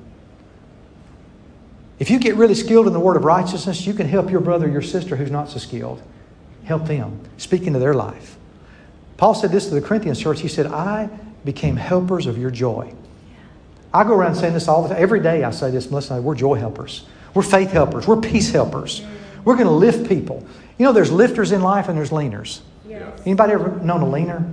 If 2.00 2.10
you 2.10 2.20
get 2.20 2.36
really 2.36 2.56
skilled 2.56 2.88
in 2.88 2.92
the 2.92 3.00
word 3.00 3.16
of 3.16 3.24
righteousness, 3.24 3.86
you 3.86 3.94
can 3.94 4.10
help 4.10 4.30
your 4.30 4.42
brother 4.42 4.66
or 4.66 4.70
your 4.70 4.82
sister 4.82 5.16
who's 5.16 5.32
not 5.32 5.50
so 5.50 5.60
skilled. 5.60 6.02
Help 6.66 6.86
them. 6.88 7.22
Speak 7.38 7.64
into 7.64 7.80
their 7.80 7.94
life. 7.94 8.36
Paul 9.24 9.34
said 9.34 9.54
this 9.54 9.70
to 9.70 9.74
the 9.74 9.80
Corinthians 9.80 10.20
church. 10.20 10.42
He 10.42 10.50
said, 10.50 10.66
I 10.66 11.10
became 11.46 11.78
helpers 11.78 12.26
of 12.26 12.38
your 12.38 12.52
joy. 12.52 12.94
I 13.94 14.04
go 14.04 14.14
around 14.14 14.36
saying 14.36 14.54
this 14.54 14.68
all 14.68 14.84
the 14.84 14.90
time. 14.90 15.02
Every 15.02 15.22
day 15.22 15.46
I 15.46 15.52
say 15.52 15.72
this, 15.72 15.90
Melissa, 15.90 16.22
we're 16.22 16.36
joy 16.36 16.56
helpers. 16.56 17.06
We're 17.34 17.42
faith 17.44 17.72
helpers. 17.72 18.06
We're 18.06 18.20
peace 18.20 18.52
helpers. 18.52 19.02
We're 19.46 19.56
going 19.56 19.68
to 19.68 19.72
lift 19.72 20.10
people. 20.10 20.46
You 20.78 20.86
know, 20.86 20.92
there's 20.92 21.10
lifters 21.10 21.54
in 21.54 21.62
life 21.62 21.88
and 21.88 21.98
there's 21.98 22.10
leaners. 22.10 22.60
Yes. 22.86 23.18
Anybody 23.26 23.54
ever 23.54 23.80
known 23.80 24.02
a 24.02 24.10
leaner? 24.10 24.44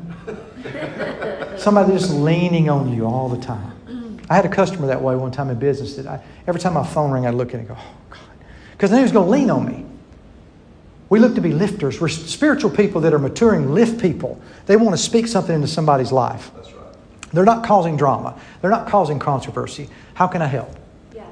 Somebody 1.58 1.92
just 1.94 2.12
leaning 2.12 2.70
on 2.70 2.92
you 2.92 3.06
all 3.06 3.28
the 3.28 3.44
time. 3.44 4.20
I 4.30 4.36
had 4.36 4.44
a 4.44 4.48
customer 4.48 4.86
that 4.86 5.02
way 5.02 5.16
one 5.16 5.32
time 5.32 5.50
in 5.50 5.58
business 5.58 5.96
that 5.96 6.06
I, 6.06 6.22
every 6.46 6.60
time 6.60 6.74
my 6.74 6.86
phone 6.86 7.10
rang, 7.10 7.26
I'd 7.26 7.34
look 7.34 7.48
at 7.48 7.54
it 7.54 7.58
and 7.58 7.68
go, 7.70 7.76
oh, 7.76 7.94
God. 8.08 8.20
Because 8.70 8.90
then 8.90 9.00
he 9.00 9.02
was 9.02 9.10
going 9.10 9.26
to 9.26 9.32
lean 9.32 9.50
on 9.50 9.66
me. 9.66 9.89
We 11.11 11.18
look 11.18 11.34
to 11.34 11.40
be 11.40 11.52
lifters. 11.52 12.00
We're 12.00 12.08
spiritual 12.08 12.70
people 12.70 13.00
that 13.02 13.12
are 13.12 13.18
maturing, 13.18 13.74
lift 13.74 14.00
people. 14.00 14.40
They 14.66 14.76
want 14.76 14.92
to 14.92 15.02
speak 15.02 15.26
something 15.26 15.54
into 15.54 15.66
somebody's 15.66 16.12
life. 16.12 16.52
That's 16.54 16.72
right. 16.72 16.94
They're 17.32 17.44
not 17.44 17.64
causing 17.64 17.96
drama, 17.96 18.40
they're 18.62 18.70
not 18.70 18.88
causing 18.88 19.18
controversy. 19.18 19.90
How 20.14 20.28
can 20.28 20.40
I 20.40 20.46
help? 20.46 20.74
Yeah. 21.14 21.26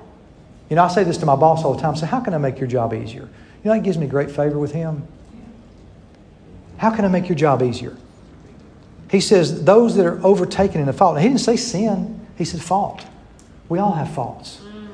You 0.69 0.77
know, 0.77 0.83
I 0.83 0.89
say 0.89 1.05
this 1.05 1.17
to 1.19 1.27
my 1.27 1.37
boss 1.37 1.65
all 1.65 1.75
the 1.75 1.81
time. 1.81 1.95
I 1.95 1.97
say, 1.97 2.07
how 2.07 2.21
can 2.21 2.35
I 2.35 2.39
make 2.39 2.59
your 2.59 2.69
job 2.69 2.93
easier? 2.93 3.23
You 3.23 3.71
know, 3.71 3.75
that 3.75 3.85
gives 3.85 3.99
me 3.99 4.07
great 4.07 4.31
favor 4.31 4.59
with 4.59 4.73
him. 4.73 5.07
How 6.79 6.95
can 6.95 7.05
I 7.05 7.09
make 7.09 7.29
your 7.29 7.37
job 7.37 7.63
easier? 7.63 7.97
He 9.11 9.21
says, 9.21 9.65
those 9.65 9.97
that 9.97 10.07
are 10.07 10.25
overtaken 10.25 10.81
in 10.81 10.87
the 10.87 10.93
fault. 10.93 11.15
Now, 11.15 11.23
he 11.23 11.29
didn't 11.29 11.41
say 11.41 11.57
sin, 11.57 12.27
he 12.37 12.45
said 12.45 12.61
fault. 12.61 13.05
We 13.69 13.79
all 13.79 13.93
have 13.93 14.13
faults. 14.13 14.61
Mm. 14.63 14.89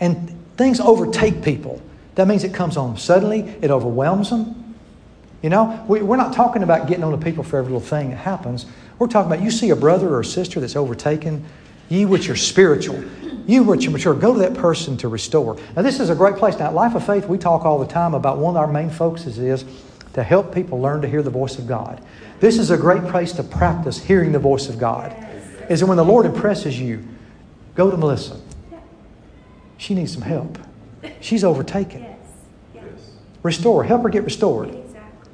And 0.00 0.38
things 0.56 0.80
overtake 0.80 1.42
people. 1.42 1.80
That 2.14 2.28
means 2.28 2.44
it 2.44 2.54
comes 2.54 2.76
on 2.76 2.96
suddenly, 2.96 3.40
it 3.60 3.70
overwhelms 3.70 4.30
them. 4.30 4.76
You 5.42 5.50
know, 5.50 5.84
we, 5.88 6.00
we're 6.00 6.16
not 6.16 6.32
talking 6.32 6.62
about 6.62 6.88
getting 6.88 7.04
on 7.04 7.12
to 7.12 7.22
people 7.22 7.44
for 7.44 7.58
every 7.58 7.72
little 7.72 7.86
thing 7.86 8.10
that 8.10 8.16
happens. 8.16 8.66
We're 8.98 9.08
talking 9.08 9.30
about 9.30 9.44
you 9.44 9.50
see 9.50 9.70
a 9.70 9.76
brother 9.76 10.08
or 10.08 10.20
a 10.20 10.24
sister 10.24 10.60
that's 10.60 10.76
overtaken, 10.76 11.44
ye 11.88 12.06
which 12.06 12.30
are 12.30 12.36
spiritual, 12.36 13.04
you 13.46 13.62
which 13.62 13.86
are 13.86 13.90
mature, 13.90 14.14
go 14.14 14.32
to 14.32 14.38
that 14.38 14.54
person 14.54 14.96
to 14.98 15.08
restore. 15.08 15.58
Now, 15.76 15.82
this 15.82 16.00
is 16.00 16.08
a 16.08 16.14
great 16.14 16.36
place. 16.36 16.58
Now, 16.58 16.70
Life 16.70 16.94
of 16.94 17.04
Faith, 17.04 17.26
we 17.26 17.36
talk 17.36 17.64
all 17.64 17.78
the 17.78 17.86
time 17.86 18.14
about 18.14 18.38
one 18.38 18.56
of 18.56 18.62
our 18.62 18.72
main 18.72 18.88
focuses 18.88 19.38
is 19.38 19.64
to 20.14 20.22
help 20.22 20.54
people 20.54 20.80
learn 20.80 21.02
to 21.02 21.08
hear 21.08 21.22
the 21.22 21.30
voice 21.30 21.58
of 21.58 21.66
God. 21.66 22.02
This 22.40 22.58
is 22.58 22.70
a 22.70 22.78
great 22.78 23.04
place 23.04 23.32
to 23.32 23.42
practice 23.42 24.02
hearing 24.02 24.32
the 24.32 24.38
voice 24.38 24.68
of 24.68 24.78
God. 24.78 25.14
Is 25.68 25.80
that 25.80 25.86
when 25.86 25.96
the 25.96 26.04
Lord 26.04 26.24
impresses 26.24 26.78
you, 26.80 27.06
go 27.74 27.90
to 27.90 27.96
Melissa. 27.96 28.40
She 29.76 29.94
needs 29.94 30.12
some 30.12 30.22
help. 30.22 30.58
She's 31.20 31.44
overtaken. 31.44 32.02
Yes. 32.02 32.18
Yes. 32.74 32.84
Restore. 33.42 33.84
Help 33.84 34.02
her 34.02 34.08
get 34.08 34.24
restored. 34.24 34.68
Exactly. 34.68 35.30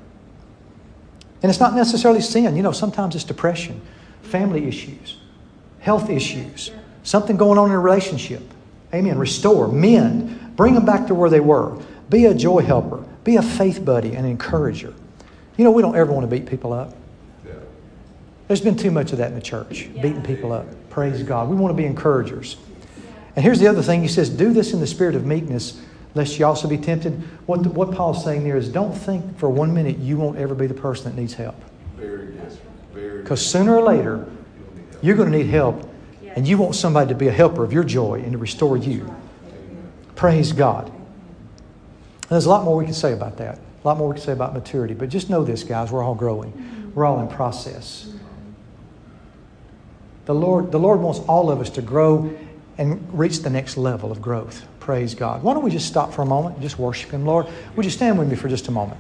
And 1.43 1.51
it's 1.51 1.61
not 1.61 1.75
necessarily 1.75 2.21
sin. 2.21 2.57
You 2.57 2.63
know, 2.63 2.73
sometimes 2.73 3.15
it's 3.15 3.25
depression, 3.25 3.81
family 4.23 4.67
issues, 4.67 5.19
health 5.81 6.11
issues, 6.11 6.71
something 7.03 7.37
going 7.37 7.59
on 7.59 7.69
in 7.69 7.75
a 7.75 7.81
relationship. 7.81 8.43
Amen. 8.93 9.19
Restore, 9.19 9.69
mend, 9.69 10.57
bring 10.57 10.75
them 10.75 10.85
back 10.85 11.07
to 11.07 11.15
where 11.15 11.31
they 11.31 11.41
were. 11.41 11.81
Be 12.09 12.27
a 12.27 12.35
joy 12.35 12.63
helper, 12.63 13.05
be 13.25 13.37
a 13.37 13.43
faith 13.43 13.85
buddy, 13.85 14.15
and 14.17 14.27
encourager. 14.27 14.93
You 15.57 15.65
know, 15.65 15.71
we 15.71 15.83
don't 15.83 15.97
ever 15.97 16.13
want 16.13 16.29
to 16.29 16.37
beat 16.37 16.47
people 16.47 16.73
up. 16.73 16.95
Yeah. 17.47 17.53
There's 18.49 18.61
been 18.61 18.77
too 18.77 18.91
much 18.91 19.13
of 19.13 19.19
that 19.19 19.29
in 19.29 19.35
the 19.35 19.41
church, 19.41 19.89
Yeah. 19.95 20.03
beating 20.03 20.23
people 20.23 20.53
up. 20.53 20.67
Praise 20.91 21.23
God. 21.23 21.49
We 21.49 21.55
want 21.57 21.71
to 21.71 21.77
be 21.77 21.87
encouragers. 21.87 22.57
And 23.37 23.45
here's 23.45 23.61
the 23.61 23.69
other 23.69 23.83
thing 23.83 24.03
He 24.03 24.09
says, 24.09 24.31
do 24.31 24.53
this 24.53 24.73
in 24.73 24.81
the 24.81 24.87
spirit 24.87 25.15
of 25.15 25.25
meekness, 25.25 25.81
lest 26.15 26.39
you 26.39 26.45
also 26.45 26.69
be 26.69 26.79
tempted. 26.79 27.13
What, 27.47 27.67
what 27.67 27.93
Paul's 27.93 28.25
saying 28.25 28.45
there 28.45 28.57
is 28.57 28.69
don't 28.69 28.93
think 28.93 29.39
for 29.39 29.49
one 29.49 29.73
minute 29.73 29.99
you 29.99 30.17
won't 30.17 30.39
ever 30.39 30.55
be 30.55 30.67
the 30.67 30.75
person 30.75 31.05
that 31.05 31.21
needs 31.21 31.35
help. 31.35 31.55
Very 31.97 32.27
good. 32.27 32.59
Very 32.93 33.09
good. 33.11 33.23
Because 33.23 33.45
sooner 33.45 33.77
or 33.77 33.83
later, 33.83 34.27
you're 35.03 35.17
going 35.17 35.31
to 35.31 35.39
need 35.39 35.47
help, 35.47 35.89
and 36.35 36.47
you 36.47 36.59
want 36.59 36.75
somebody 36.75 37.09
to 37.09 37.15
be 37.15 37.29
a 37.29 37.33
helper 37.33 37.65
of 37.65 37.73
your 37.73 37.85
joy 37.85 38.21
and 38.21 38.33
to 38.33 38.39
restore 38.39 38.77
you. 38.77 39.15
Praise 40.17 40.53
God. 40.53 40.89
And 40.89 42.29
there's 42.29 42.47
a 42.47 42.51
lot 42.51 42.65
more 42.65 42.77
we 42.77 42.85
can 42.85 42.95
say 42.95 43.13
about 43.13 43.39
that, 43.39 43.59
a 43.59 43.89
lot 43.89 43.97
more 43.97 44.09
we 44.09 44.15
can 44.15 44.23
say 44.23 44.33
about 44.33 44.53
maturity. 44.53 44.95
But 44.95 45.09
just 45.09 45.31
know 45.31 45.45
this, 45.45 45.65
guys, 45.65 45.91
we're 45.91 46.03
all 46.03 46.15
growing, 46.15 46.93
we're 46.95 47.05
all 47.05 47.21
in 47.21 47.29
process. 47.29 48.13
The 50.27 50.35
Lord, 50.35 50.71
the 50.71 50.79
Lord 50.79 51.01
wants 51.01 51.21
all 51.21 51.51
of 51.51 51.61
us 51.61 51.71
to 51.71 51.83
grow 51.83 52.37
and 52.81 53.07
reach 53.17 53.41
the 53.41 53.51
next 53.51 53.77
level 53.77 54.11
of 54.11 54.23
growth. 54.23 54.67
Praise 54.81 55.15
God. 55.15 55.43
Why 55.43 55.53
don't 55.53 55.63
we 55.63 55.71
just 55.71 55.87
stop 55.87 56.15
for 56.15 56.23
a 56.23 56.27
moment 56.27 56.55
and 56.55 56.63
just 56.63 56.79
worship 56.79 57.11
Him? 57.11 57.27
Lord, 57.27 57.47
would 57.77 57.85
you 57.85 57.91
stand 57.91 58.19
with 58.19 58.29
me 58.29 58.37
for 58.37 58.49
just 58.49 58.69
a 58.69 58.71
moment? 58.71 58.99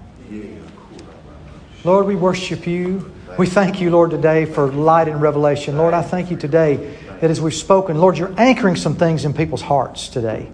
Lord, 1.82 2.06
we 2.06 2.14
worship 2.14 2.66
you. 2.66 3.10
We 3.38 3.46
thank 3.46 3.80
you, 3.80 3.90
Lord, 3.90 4.10
today 4.10 4.44
for 4.44 4.70
light 4.70 5.08
and 5.08 5.22
revelation. 5.22 5.78
Lord, 5.78 5.94
I 5.94 6.02
thank 6.02 6.30
you 6.30 6.36
today 6.36 6.94
that 7.22 7.30
as 7.30 7.40
we've 7.40 7.54
spoken, 7.54 7.98
Lord, 7.98 8.18
you're 8.18 8.34
anchoring 8.38 8.76
some 8.76 8.96
things 8.96 9.24
in 9.24 9.32
people's 9.32 9.62
hearts 9.62 10.10
today. 10.10 10.52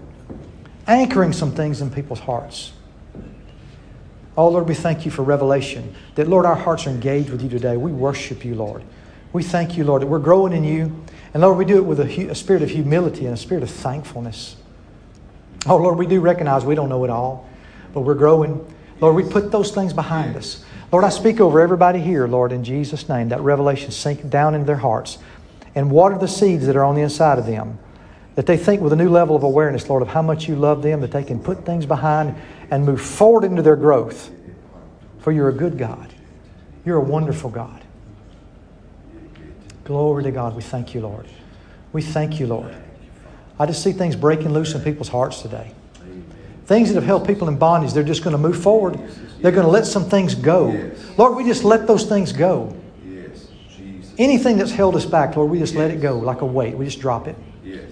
Anchoring 0.87 1.33
some 1.33 1.51
things 1.51 1.81
in 1.81 1.91
people's 1.91 2.21
hearts. 2.21 2.71
Oh, 4.37 4.47
Lord, 4.47 4.69
we 4.69 4.75
thank 4.75 5.03
you 5.03 5.11
for 5.11 5.23
revelation. 5.23 5.93
That, 6.15 6.29
Lord, 6.29 6.45
our 6.45 6.55
hearts 6.55 6.87
are 6.87 6.91
engaged 6.91 7.29
with 7.29 7.41
you 7.41 7.49
today. 7.49 7.75
We 7.75 7.91
worship 7.91 8.45
you, 8.45 8.55
Lord. 8.55 8.83
We 9.33 9.43
thank 9.43 9.75
you, 9.75 9.83
Lord, 9.83 10.01
that 10.01 10.07
we're 10.07 10.19
growing 10.19 10.53
in 10.53 10.63
you. 10.63 11.03
And, 11.37 11.43
Lord, 11.43 11.59
we 11.59 11.65
do 11.65 11.77
it 11.77 11.85
with 11.85 11.99
a, 11.99 12.29
a 12.31 12.33
spirit 12.33 12.63
of 12.63 12.71
humility 12.71 13.25
and 13.25 13.35
a 13.35 13.37
spirit 13.37 13.61
of 13.61 13.69
thankfulness. 13.69 14.55
Oh, 15.67 15.77
Lord, 15.77 15.99
we 15.99 16.07
do 16.07 16.19
recognize 16.19 16.65
we 16.65 16.73
don't 16.73 16.89
know 16.89 17.03
it 17.03 17.11
all, 17.11 17.47
but 17.93 18.01
we're 18.01 18.15
growing. 18.15 18.65
Lord, 18.99 19.15
we 19.15 19.21
put 19.21 19.51
those 19.51 19.69
things 19.69 19.93
behind 19.93 20.35
us. 20.35 20.65
Lord, 20.91 21.03
I 21.03 21.09
speak 21.09 21.39
over 21.39 21.61
everybody 21.61 21.99
here, 21.99 22.27
Lord, 22.27 22.51
in 22.51 22.63
Jesus' 22.63 23.07
name, 23.07 23.29
that 23.29 23.41
revelation 23.41 23.91
sink 23.91 24.27
down 24.27 24.55
into 24.55 24.65
their 24.65 24.77
hearts 24.77 25.19
and 25.75 25.91
water 25.91 26.17
the 26.17 26.27
seeds 26.27 26.65
that 26.65 26.75
are 26.75 26.83
on 26.83 26.95
the 26.95 27.01
inside 27.01 27.37
of 27.37 27.45
them. 27.45 27.77
That 28.33 28.47
they 28.47 28.57
think 28.57 28.81
with 28.81 28.93
a 28.93 28.95
new 28.95 29.11
level 29.11 29.35
of 29.35 29.43
awareness, 29.43 29.87
Lord, 29.87 30.01
of 30.01 30.07
how 30.07 30.23
much 30.23 30.47
you 30.47 30.55
love 30.55 30.81
them, 30.81 31.01
that 31.01 31.11
they 31.11 31.23
can 31.23 31.39
put 31.39 31.63
things 31.63 31.85
behind 31.85 32.33
and 32.71 32.83
move 32.83 32.99
forward 32.99 33.43
into 33.43 33.61
their 33.61 33.75
growth. 33.75 34.31
For 35.19 35.31
you're 35.31 35.49
a 35.49 35.53
good 35.53 35.77
God. 35.77 36.11
You're 36.83 36.97
a 36.97 36.99
wonderful 36.99 37.51
God. 37.51 37.83
Glory 39.87 40.23
to 40.23 40.31
God. 40.31 40.53
We 40.53 40.61
thank 40.61 40.93
you, 40.93 40.99
Lord. 40.99 41.25
We 41.93 42.01
thank 42.01 42.41
you, 42.41 42.47
Lord. 42.47 42.75
I 43.57 43.65
just 43.65 43.81
see 43.81 43.93
things 43.93 44.17
breaking 44.17 44.51
loose 44.51 44.75
in 44.75 44.81
people's 44.81 45.07
hearts 45.07 45.41
today. 45.41 45.71
Things 46.65 46.89
that 46.89 46.95
have 46.95 47.05
held 47.05 47.25
people 47.25 47.47
in 47.47 47.57
bondage, 47.57 47.93
they're 47.93 48.03
just 48.03 48.21
going 48.21 48.33
to 48.33 48.37
move 48.37 48.61
forward. 48.61 48.99
They're 49.41 49.53
going 49.53 49.65
to 49.65 49.71
let 49.71 49.85
some 49.85 50.03
things 50.03 50.35
go. 50.35 50.91
Lord, 51.17 51.37
we 51.37 51.45
just 51.45 51.63
let 51.63 51.87
those 51.87 52.03
things 52.03 52.33
go. 52.33 52.75
Anything 54.17 54.57
that's 54.57 54.71
held 54.71 54.97
us 54.97 55.05
back, 55.05 55.37
Lord, 55.37 55.49
we 55.49 55.57
just 55.57 55.75
let 55.75 55.89
it 55.89 56.01
go 56.01 56.19
like 56.19 56.41
a 56.41 56.45
weight. 56.45 56.75
We 56.75 56.83
just 56.83 56.99
drop 56.99 57.27
it. 57.29 57.37
Yes. 57.63 57.83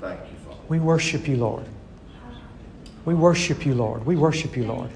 Thank 0.00 0.20
you, 0.30 0.36
Father. 0.44 0.60
We 0.68 0.80
worship 0.80 1.26
you, 1.26 1.38
Lord. 1.38 1.64
We 3.06 3.14
worship 3.14 3.64
you, 3.64 3.74
Lord. 3.74 4.04
We 4.04 4.16
worship 4.16 4.54
you, 4.54 4.66
Lord. 4.66 4.90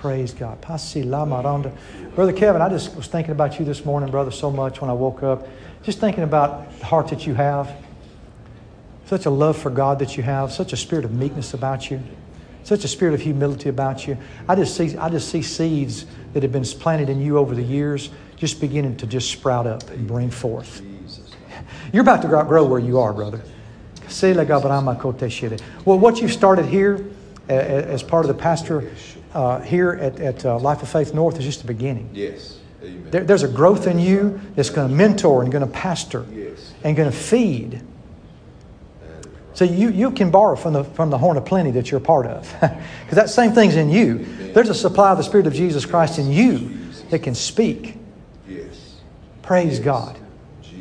Praise 0.00 0.32
God. 0.32 0.58
Pasi 0.62 1.02
la 1.02 1.26
maranda. 1.26 1.70
Brother 2.14 2.32
Kevin, 2.32 2.62
I 2.62 2.70
just 2.70 2.96
was 2.96 3.06
thinking 3.06 3.32
about 3.32 3.58
you 3.58 3.66
this 3.66 3.84
morning, 3.84 4.10
brother, 4.10 4.30
so 4.30 4.50
much 4.50 4.80
when 4.80 4.88
I 4.88 4.94
woke 4.94 5.22
up. 5.22 5.46
Just 5.82 5.98
thinking 5.98 6.24
about 6.24 6.78
the 6.78 6.86
heart 6.86 7.08
that 7.08 7.26
you 7.26 7.34
have. 7.34 7.76
Such 9.04 9.26
a 9.26 9.30
love 9.30 9.58
for 9.58 9.68
God 9.68 9.98
that 9.98 10.16
you 10.16 10.22
have. 10.22 10.52
Such 10.52 10.72
a 10.72 10.76
spirit 10.78 11.04
of 11.04 11.12
meekness 11.12 11.52
about 11.52 11.90
you. 11.90 12.00
Such 12.64 12.82
a 12.82 12.88
spirit 12.88 13.12
of 13.12 13.20
humility 13.20 13.68
about 13.68 14.06
you. 14.06 14.16
I 14.48 14.54
just 14.54 14.74
see, 14.74 14.96
I 14.96 15.10
just 15.10 15.28
see 15.28 15.42
seeds 15.42 16.06
that 16.32 16.42
have 16.42 16.52
been 16.52 16.64
planted 16.64 17.10
in 17.10 17.20
you 17.20 17.36
over 17.36 17.54
the 17.54 17.62
years 17.62 18.08
just 18.36 18.58
beginning 18.58 18.96
to 18.98 19.06
just 19.06 19.30
sprout 19.30 19.66
up 19.66 19.90
and 19.90 20.08
bring 20.08 20.30
forth. 20.30 20.80
You're 21.92 22.02
about 22.02 22.22
to 22.22 22.28
grow- 22.28 22.64
where 22.64 22.80
you 22.80 22.98
are, 23.00 23.12
brother. 23.12 23.42
Well, 25.84 25.98
what 25.98 26.22
you've 26.22 26.32
started 26.32 26.64
here 26.64 27.04
as 27.50 28.02
part 28.02 28.24
of 28.24 28.28
the 28.28 28.42
pastor 28.42 28.90
uh, 29.34 29.60
here 29.60 29.92
at, 29.92 30.20
at 30.20 30.44
uh, 30.44 30.58
Life 30.58 30.82
of 30.82 30.88
Faith 30.88 31.14
North 31.14 31.38
is 31.38 31.44
just 31.44 31.60
the 31.60 31.66
beginning. 31.66 32.10
Yes. 32.12 32.58
Amen. 32.82 33.10
There, 33.10 33.24
there's 33.24 33.42
a 33.42 33.48
growth 33.48 33.86
in 33.86 33.98
you 33.98 34.40
that's 34.56 34.70
going 34.70 34.88
to 34.88 34.94
mentor 34.94 35.42
and 35.42 35.52
going 35.52 35.64
to 35.66 35.70
pastor 35.72 36.26
Yes. 36.32 36.72
and 36.82 36.96
going 36.96 37.10
to 37.10 37.16
feed. 37.16 37.82
So 39.52 39.64
you, 39.64 39.90
you 39.90 40.12
can 40.12 40.30
borrow 40.30 40.56
from 40.56 40.72
the, 40.72 40.84
from 40.84 41.10
the 41.10 41.18
horn 41.18 41.36
of 41.36 41.44
plenty 41.44 41.70
that 41.72 41.90
you're 41.90 42.00
part 42.00 42.26
of. 42.26 42.48
Because 42.60 43.16
that 43.16 43.30
same 43.30 43.50
thing's 43.52 43.74
in 43.74 43.90
you. 43.90 44.24
There's 44.54 44.68
a 44.68 44.74
supply 44.74 45.10
of 45.10 45.18
the 45.18 45.24
Spirit 45.24 45.48
of 45.48 45.52
Jesus 45.52 45.84
Christ 45.84 46.18
in 46.20 46.30
you 46.30 46.70
that 47.10 47.18
can 47.18 47.34
speak. 47.34 47.96
Yes. 48.48 48.96
Praise 49.42 49.80
God. 49.80 50.16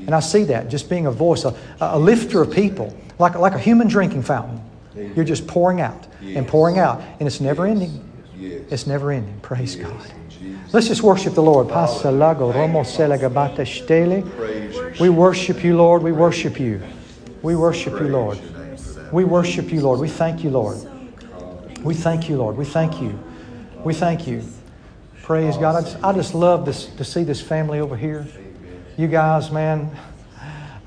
And 0.05 0.13
I 0.13 0.19
see 0.19 0.43
that 0.45 0.69
just 0.69 0.89
being 0.89 1.07
a 1.07 1.11
voice, 1.11 1.43
a, 1.43 1.55
a 1.79 1.97
lifter 1.99 2.41
of 2.43 2.51
people, 2.51 2.95
like, 3.17 3.35
like 3.35 3.53
a 3.53 3.59
human 3.59 3.87
drinking 3.87 4.21
fountain. 4.23 4.61
You're 4.95 5.25
just 5.25 5.47
pouring 5.47 5.81
out 5.81 6.07
and 6.21 6.47
pouring 6.47 6.77
out, 6.77 7.01
and 7.19 7.27
it's 7.27 7.39
never 7.41 7.65
ending. 7.65 8.08
Yes. 8.39 8.61
It's 8.69 8.87
never 8.87 9.11
ending. 9.11 9.37
Praise 9.41 9.75
God. 9.75 9.93
Jesus. 10.29 10.73
Let's 10.73 10.87
just 10.87 11.03
worship 11.03 11.33
the 11.33 11.43
Lord. 11.43 11.67
Pasalago 11.67 12.53
romo 12.53 12.85
selagabata 12.85 13.65
shtele. 13.65 14.99
We 14.99 15.09
worship 15.09 15.61
you, 15.63 15.75
Lord. 15.75 16.01
We 16.01 16.13
worship 16.13 16.57
you. 16.57 16.81
We 17.41 17.57
worship 17.57 17.99
you, 17.99 18.07
Lord. 18.07 18.39
We 19.11 19.25
worship 19.25 19.71
you, 19.73 19.81
Lord. 19.81 19.99
We 19.99 20.07
thank 20.07 20.43
you, 20.43 20.51
Lord. 20.51 20.77
We 21.83 21.93
thank 21.93 22.29
you, 22.29 22.37
Lord. 22.37 22.55
We 22.55 22.65
thank 22.65 23.01
you. 23.01 23.19
We 23.83 23.93
thank 23.93 24.25
you. 24.25 24.43
Praise 25.23 25.57
God. 25.57 25.75
I 25.75 25.81
just, 25.81 26.03
I 26.03 26.13
just 26.13 26.33
love 26.33 26.65
this, 26.65 26.85
to 26.85 27.03
see 27.03 27.23
this 27.23 27.41
family 27.41 27.79
over 27.79 27.97
here. 27.97 28.25
You 28.97 29.07
guys, 29.07 29.51
man, 29.51 29.95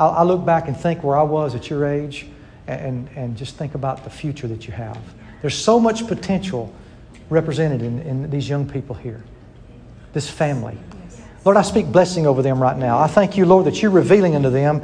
I, 0.01 0.07
I 0.07 0.23
look 0.23 0.45
back 0.45 0.69
and 0.69 0.77
think 0.77 1.03
where 1.03 1.17
I 1.17 1.23
was 1.23 1.55
at 1.55 1.69
your 1.69 1.87
age 1.87 2.27
and, 2.67 3.09
and 3.15 3.37
just 3.37 3.57
think 3.57 3.75
about 3.75 4.05
the 4.05 4.11
future 4.11 4.49
that 4.49 4.67
you 4.67 4.73
have. 4.73 4.99
There's 5.43 5.57
so 5.57 5.79
much 5.79 6.07
potential 6.07 6.75
represented 7.33 7.83
in, 7.83 8.01
in 8.01 8.31
these 8.31 8.49
young 8.49 8.69
people 8.69 8.95
here, 8.95 9.23
this 10.13 10.29
family. 10.31 10.79
Lord, 11.45 11.57
I 11.57 11.63
speak 11.63 11.87
blessing 11.87 12.27
over 12.27 12.43
them 12.43 12.63
right 12.63 12.77
now. 12.77 12.99
I 12.99 13.09
thank 13.09 13.37
you, 13.37 13.47
Lord, 13.47 13.67
that 13.67 13.83
you're 13.83 13.91
revealing 13.91 14.37
unto 14.37 14.51
them 14.51 14.83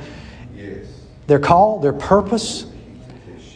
their 1.28 1.38
call, 1.38 1.78
their 1.78 1.92
purpose. 1.92 2.66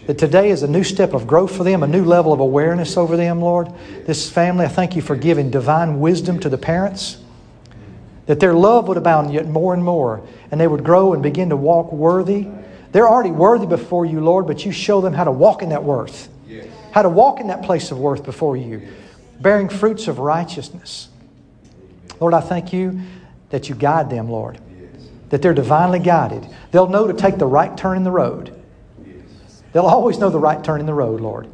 That 0.07 0.19
today 0.19 0.51
is 0.51 0.63
a 0.63 0.69
new 0.69 0.85
step 0.85 1.15
of 1.15 1.27
growth 1.27 1.57
for 1.57 1.65
them, 1.65 1.83
a 1.83 1.87
new 1.87 2.05
level 2.05 2.33
of 2.33 2.41
awareness 2.41 2.97
over 2.97 3.17
them, 3.17 3.41
Lord. 3.41 3.69
This 4.05 4.31
family, 4.31 4.67
I 4.67 4.69
thank 4.69 4.95
you 4.95 5.03
for 5.03 5.17
giving 5.17 5.51
divine 5.51 6.01
wisdom 6.01 6.39
to 6.41 6.49
the 6.49 6.59
parents. 6.59 7.19
That 8.27 8.41
their 8.41 8.53
love 8.53 8.89
would 8.89 8.97
abound 8.97 9.33
yet 9.33 9.47
more 9.47 9.75
and 9.75 9.83
more, 9.83 10.27
and 10.51 10.61
they 10.61 10.67
would 10.67 10.85
grow 10.85 11.13
and 11.13 11.23
begin 11.23 11.49
to 11.49 11.57
walk 11.57 11.93
worthy. 11.93 12.49
They're 12.93 13.09
already 13.09 13.31
worthy 13.31 13.67
before 13.67 14.05
you, 14.05 14.21
Lord, 14.21 14.47
but 14.47 14.65
you 14.65 14.73
show 14.73 15.01
them 15.01 15.15
how 15.15 15.25
to 15.25 15.33
walk 15.33 15.63
in 15.63 15.71
that 15.71 15.83
worth. 15.83 16.29
How 16.93 17.03
to 17.03 17.09
walk 17.09 17.41
in 17.41 17.49
that 17.49 17.63
place 17.63 17.91
of 17.91 17.99
worth 17.99 18.25
before 18.25 18.57
you, 18.57 18.89
bearing 19.41 19.69
fruits 19.69 20.07
of 20.07 20.19
righteousness. 20.19 21.09
Lord, 22.21 22.35
I 22.35 22.41
thank 22.41 22.73
you 22.73 23.01
that 23.51 23.69
you 23.69 23.75
guide 23.75 24.09
them, 24.09 24.31
Lord 24.31 24.61
that 25.33 25.41
they're 25.41 25.55
divinely 25.55 25.99
guided. 25.99 26.47
They'll 26.73 26.91
know 26.91 27.07
to 27.07 27.15
take 27.15 27.39
the 27.39 27.47
right 27.47 27.75
turn 27.75 27.97
in 27.97 28.05
the 28.05 28.11
road. 28.11 28.55
They'll 29.73 29.87
always 29.87 30.19
know 30.19 30.29
the 30.29 30.39
right 30.39 30.63
turn 30.63 30.79
in 30.79 30.85
the 30.85 30.93
road, 30.93 31.23
Lord. 31.23 31.49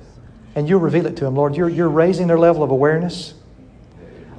And 0.57 0.69
you'll 0.69 0.81
reveal 0.81 1.07
it 1.07 1.17
to 1.19 1.25
them, 1.25 1.37
Lord. 1.37 1.55
You're, 1.55 1.69
you're 1.69 1.89
raising 1.89 2.27
their 2.27 2.41
level 2.41 2.65
of 2.65 2.73
awareness. 2.73 3.35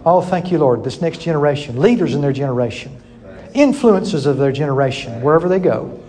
Oh, 0.05 0.19
thank 0.19 0.51
you, 0.51 0.57
Lord. 0.57 0.83
This 0.83 0.99
next 0.99 1.21
generation, 1.21 1.79
leaders 1.79 2.13
in 2.13 2.19
their 2.19 2.33
generation, 2.33 3.01
influences 3.53 4.25
of 4.25 4.35
their 4.35 4.51
generation, 4.51 5.21
wherever 5.21 5.47
they 5.47 5.59
go, 5.59 6.03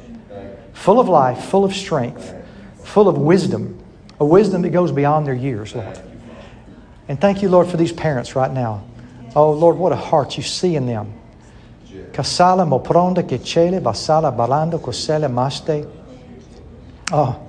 full 0.73 0.99
of 0.99 1.09
life, 1.09 1.45
full 1.45 1.65
of 1.65 1.73
strength, 1.73 2.35
full 2.83 3.09
of 3.09 3.17
wisdom, 3.17 3.80
a 4.21 4.25
wisdom 4.25 4.63
that 4.63 4.71
goes 4.71 4.93
beyond 4.93 5.27
their 5.27 5.35
years, 5.35 5.75
Lord. 5.75 5.99
And 7.09 7.21
thank 7.21 7.43
you, 7.43 7.49
Lord, 7.49 7.67
for 7.67 7.77
these 7.77 7.93
parents 7.93 8.37
right 8.37 8.53
now. 8.53 8.85
Oh, 9.35 9.53
Lord, 9.53 9.77
what 9.77 9.93
a 9.93 9.97
heart 9.97 10.37
you 10.37 10.43
see 10.43 10.77
in 10.77 10.87
them. 10.87 11.13
Oh, 17.13 17.41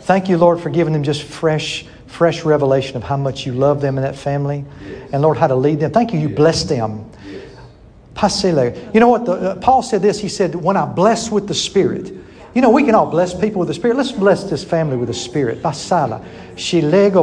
thank 0.00 0.28
you, 0.28 0.36
Lord, 0.36 0.60
for 0.60 0.68
giving 0.68 0.92
them 0.92 1.02
just 1.02 1.22
fresh, 1.22 1.86
fresh 2.06 2.44
revelation 2.44 2.96
of 2.96 3.02
how 3.04 3.16
much 3.16 3.46
you 3.46 3.52
love 3.52 3.80
them 3.80 3.96
and 3.96 4.04
that 4.04 4.16
family, 4.16 4.64
and 5.12 5.22
Lord, 5.22 5.38
how 5.38 5.46
to 5.46 5.54
lead 5.54 5.80
them. 5.80 5.92
Thank 5.92 6.12
you, 6.12 6.20
you 6.20 6.28
bless 6.28 6.64
them. 6.64 7.10
You 8.92 9.00
know 9.00 9.08
what? 9.08 9.26
The, 9.26 9.32
uh, 9.32 9.56
Paul 9.56 9.82
said 9.82 10.02
this. 10.02 10.18
He 10.18 10.28
said, 10.28 10.54
"When 10.54 10.76
I 10.76 10.86
bless 10.86 11.30
with 11.30 11.46
the 11.48 11.54
Spirit." 11.54 12.12
You 12.56 12.62
know, 12.62 12.70
we 12.70 12.84
can 12.84 12.94
all 12.94 13.10
bless 13.10 13.38
people 13.38 13.58
with 13.58 13.68
the 13.68 13.74
Spirit. 13.74 13.98
Let's 13.98 14.12
bless 14.12 14.44
this 14.44 14.64
family 14.64 14.96
with 14.96 15.08
the 15.08 15.14
Spirit. 15.14 15.60
Basala. 15.60 16.24
Shilego 16.54 17.22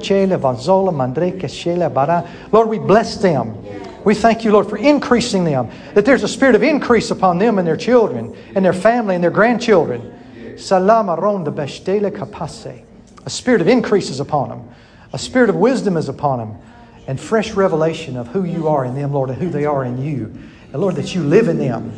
chele 0.00 0.40
vanzola 0.40 0.90
mandreke 0.90 1.42
shele 1.42 1.92
bara. 1.92 2.26
Lord, 2.50 2.66
we 2.66 2.78
bless 2.78 3.16
them. 3.16 3.62
We 4.04 4.14
thank 4.14 4.42
you, 4.42 4.52
Lord, 4.52 4.70
for 4.70 4.78
increasing 4.78 5.44
them. 5.44 5.68
That 5.92 6.06
there's 6.06 6.22
a 6.22 6.28
spirit 6.28 6.54
of 6.54 6.62
increase 6.62 7.10
upon 7.10 7.36
them 7.36 7.58
and 7.58 7.68
their 7.68 7.76
children 7.76 8.34
and 8.54 8.64
their 8.64 8.72
family 8.72 9.14
and 9.14 9.22
their 9.22 9.30
grandchildren. 9.30 10.56
Salama 10.56 11.14
ronda 11.14 11.50
beshtele 11.50 12.10
kapase. 12.10 12.82
A 13.26 13.30
spirit 13.30 13.60
of 13.60 13.68
increase 13.68 14.08
is 14.08 14.18
upon 14.18 14.48
them. 14.48 14.66
A 15.12 15.18
spirit 15.18 15.50
of 15.50 15.56
wisdom 15.56 15.98
is 15.98 16.08
upon 16.08 16.38
them. 16.38 16.58
And 17.06 17.20
fresh 17.20 17.52
revelation 17.52 18.16
of 18.16 18.28
who 18.28 18.44
you 18.44 18.66
are 18.66 18.86
in 18.86 18.94
them, 18.94 19.12
Lord, 19.12 19.28
and 19.28 19.38
who 19.38 19.50
they 19.50 19.66
are 19.66 19.84
in 19.84 20.02
you. 20.02 20.32
And 20.72 20.80
Lord, 20.80 20.96
that 20.96 21.14
you 21.14 21.22
live 21.22 21.48
in 21.48 21.58
them. 21.58 21.92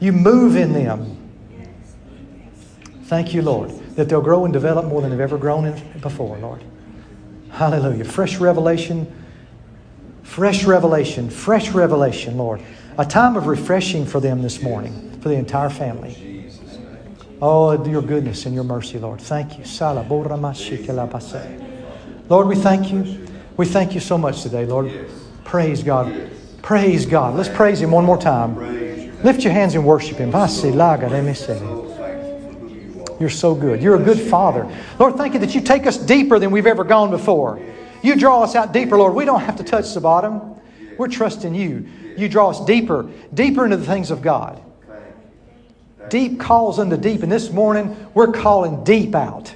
You 0.00 0.10
move 0.10 0.56
in 0.56 0.72
them. 0.72 1.22
Thank 3.06 3.32
you, 3.32 3.42
Lord, 3.42 3.70
that 3.94 4.08
they'll 4.08 4.20
grow 4.20 4.44
and 4.44 4.52
develop 4.52 4.86
more 4.86 5.00
than 5.00 5.10
they've 5.10 5.20
ever 5.20 5.38
grown 5.38 5.72
before, 6.00 6.36
Lord. 6.38 6.60
Hallelujah. 7.52 8.04
Fresh 8.04 8.38
revelation, 8.38 9.06
fresh 10.24 10.64
revelation, 10.64 11.30
fresh 11.30 11.70
revelation, 11.70 12.36
Lord. 12.36 12.60
A 12.98 13.04
time 13.04 13.36
of 13.36 13.46
refreshing 13.46 14.06
for 14.06 14.18
them 14.18 14.42
this 14.42 14.60
morning, 14.60 15.20
for 15.20 15.28
the 15.28 15.36
entire 15.36 15.70
family. 15.70 16.50
Oh, 17.40 17.84
your 17.86 18.02
goodness 18.02 18.44
and 18.44 18.54
your 18.54 18.64
mercy, 18.64 18.98
Lord. 18.98 19.20
Thank 19.20 19.56
you. 19.58 19.64
Lord, 22.28 22.48
we 22.48 22.56
thank 22.56 22.90
you. 22.90 23.24
We 23.56 23.66
thank 23.66 23.94
you 23.94 24.00
so 24.00 24.18
much 24.18 24.42
today, 24.42 24.66
Lord. 24.66 25.08
Praise 25.44 25.82
God. 25.84 26.30
Praise 26.60 27.06
God. 27.06 27.36
Let's 27.36 27.48
praise 27.50 27.80
Him 27.80 27.92
one 27.92 28.04
more 28.04 28.18
time. 28.18 28.56
Lift 29.22 29.44
your 29.44 29.52
hands 29.52 29.76
and 29.76 29.86
worship 29.86 30.18
Him. 30.18 30.32
You're 33.18 33.30
so 33.30 33.54
good. 33.54 33.82
You're 33.82 33.96
a 33.96 34.02
good 34.02 34.20
Father. 34.20 34.70
Lord, 34.98 35.16
thank 35.16 35.34
you 35.34 35.40
that 35.40 35.54
you 35.54 35.60
take 35.60 35.86
us 35.86 35.96
deeper 35.96 36.38
than 36.38 36.50
we've 36.50 36.66
ever 36.66 36.84
gone 36.84 37.10
before. 37.10 37.60
You 38.02 38.16
draw 38.16 38.42
us 38.42 38.54
out 38.54 38.72
deeper, 38.72 38.98
Lord. 38.98 39.14
We 39.14 39.24
don't 39.24 39.40
have 39.40 39.56
to 39.56 39.64
touch 39.64 39.92
the 39.94 40.00
bottom. 40.00 40.54
We're 40.98 41.08
trusting 41.08 41.54
you. 41.54 41.88
You 42.16 42.28
draw 42.28 42.50
us 42.50 42.64
deeper, 42.64 43.10
deeper 43.32 43.64
into 43.64 43.76
the 43.76 43.86
things 43.86 44.10
of 44.10 44.22
God. 44.22 44.62
Deep 46.08 46.38
calls 46.38 46.78
unto 46.78 46.96
deep. 46.96 47.22
And 47.22 47.32
this 47.32 47.50
morning, 47.50 47.96
we're 48.14 48.32
calling 48.32 48.84
deep 48.84 49.14
out. 49.14 49.54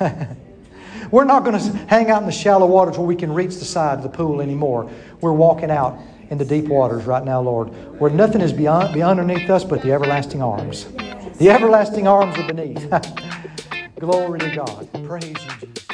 we're 1.10 1.24
not 1.24 1.44
going 1.44 1.58
to 1.58 1.76
hang 1.86 2.10
out 2.10 2.22
in 2.22 2.26
the 2.26 2.32
shallow 2.32 2.66
waters 2.66 2.98
where 2.98 3.06
we 3.06 3.16
can 3.16 3.32
reach 3.32 3.56
the 3.56 3.64
side 3.64 3.98
of 3.98 4.02
the 4.02 4.08
pool 4.08 4.40
anymore. 4.40 4.90
We're 5.20 5.32
walking 5.32 5.70
out 5.70 5.98
into 6.30 6.44
deep 6.44 6.66
waters 6.66 7.04
right 7.04 7.24
now, 7.24 7.40
Lord, 7.40 7.68
where 8.00 8.10
nothing 8.10 8.40
is 8.40 8.52
beyond, 8.52 8.92
beyond 8.92 9.20
underneath 9.20 9.48
us 9.48 9.64
but 9.64 9.82
the 9.82 9.92
everlasting 9.92 10.42
arms. 10.42 10.86
The 11.38 11.50
everlasting 11.50 12.08
arms 12.08 12.38
are 12.38 12.48
beneath. 12.48 12.90
Glory 14.00 14.40
to 14.40 14.56
God. 14.56 14.88
Praise 15.06 15.36
you, 15.44 15.68
Jesus. 15.68 15.87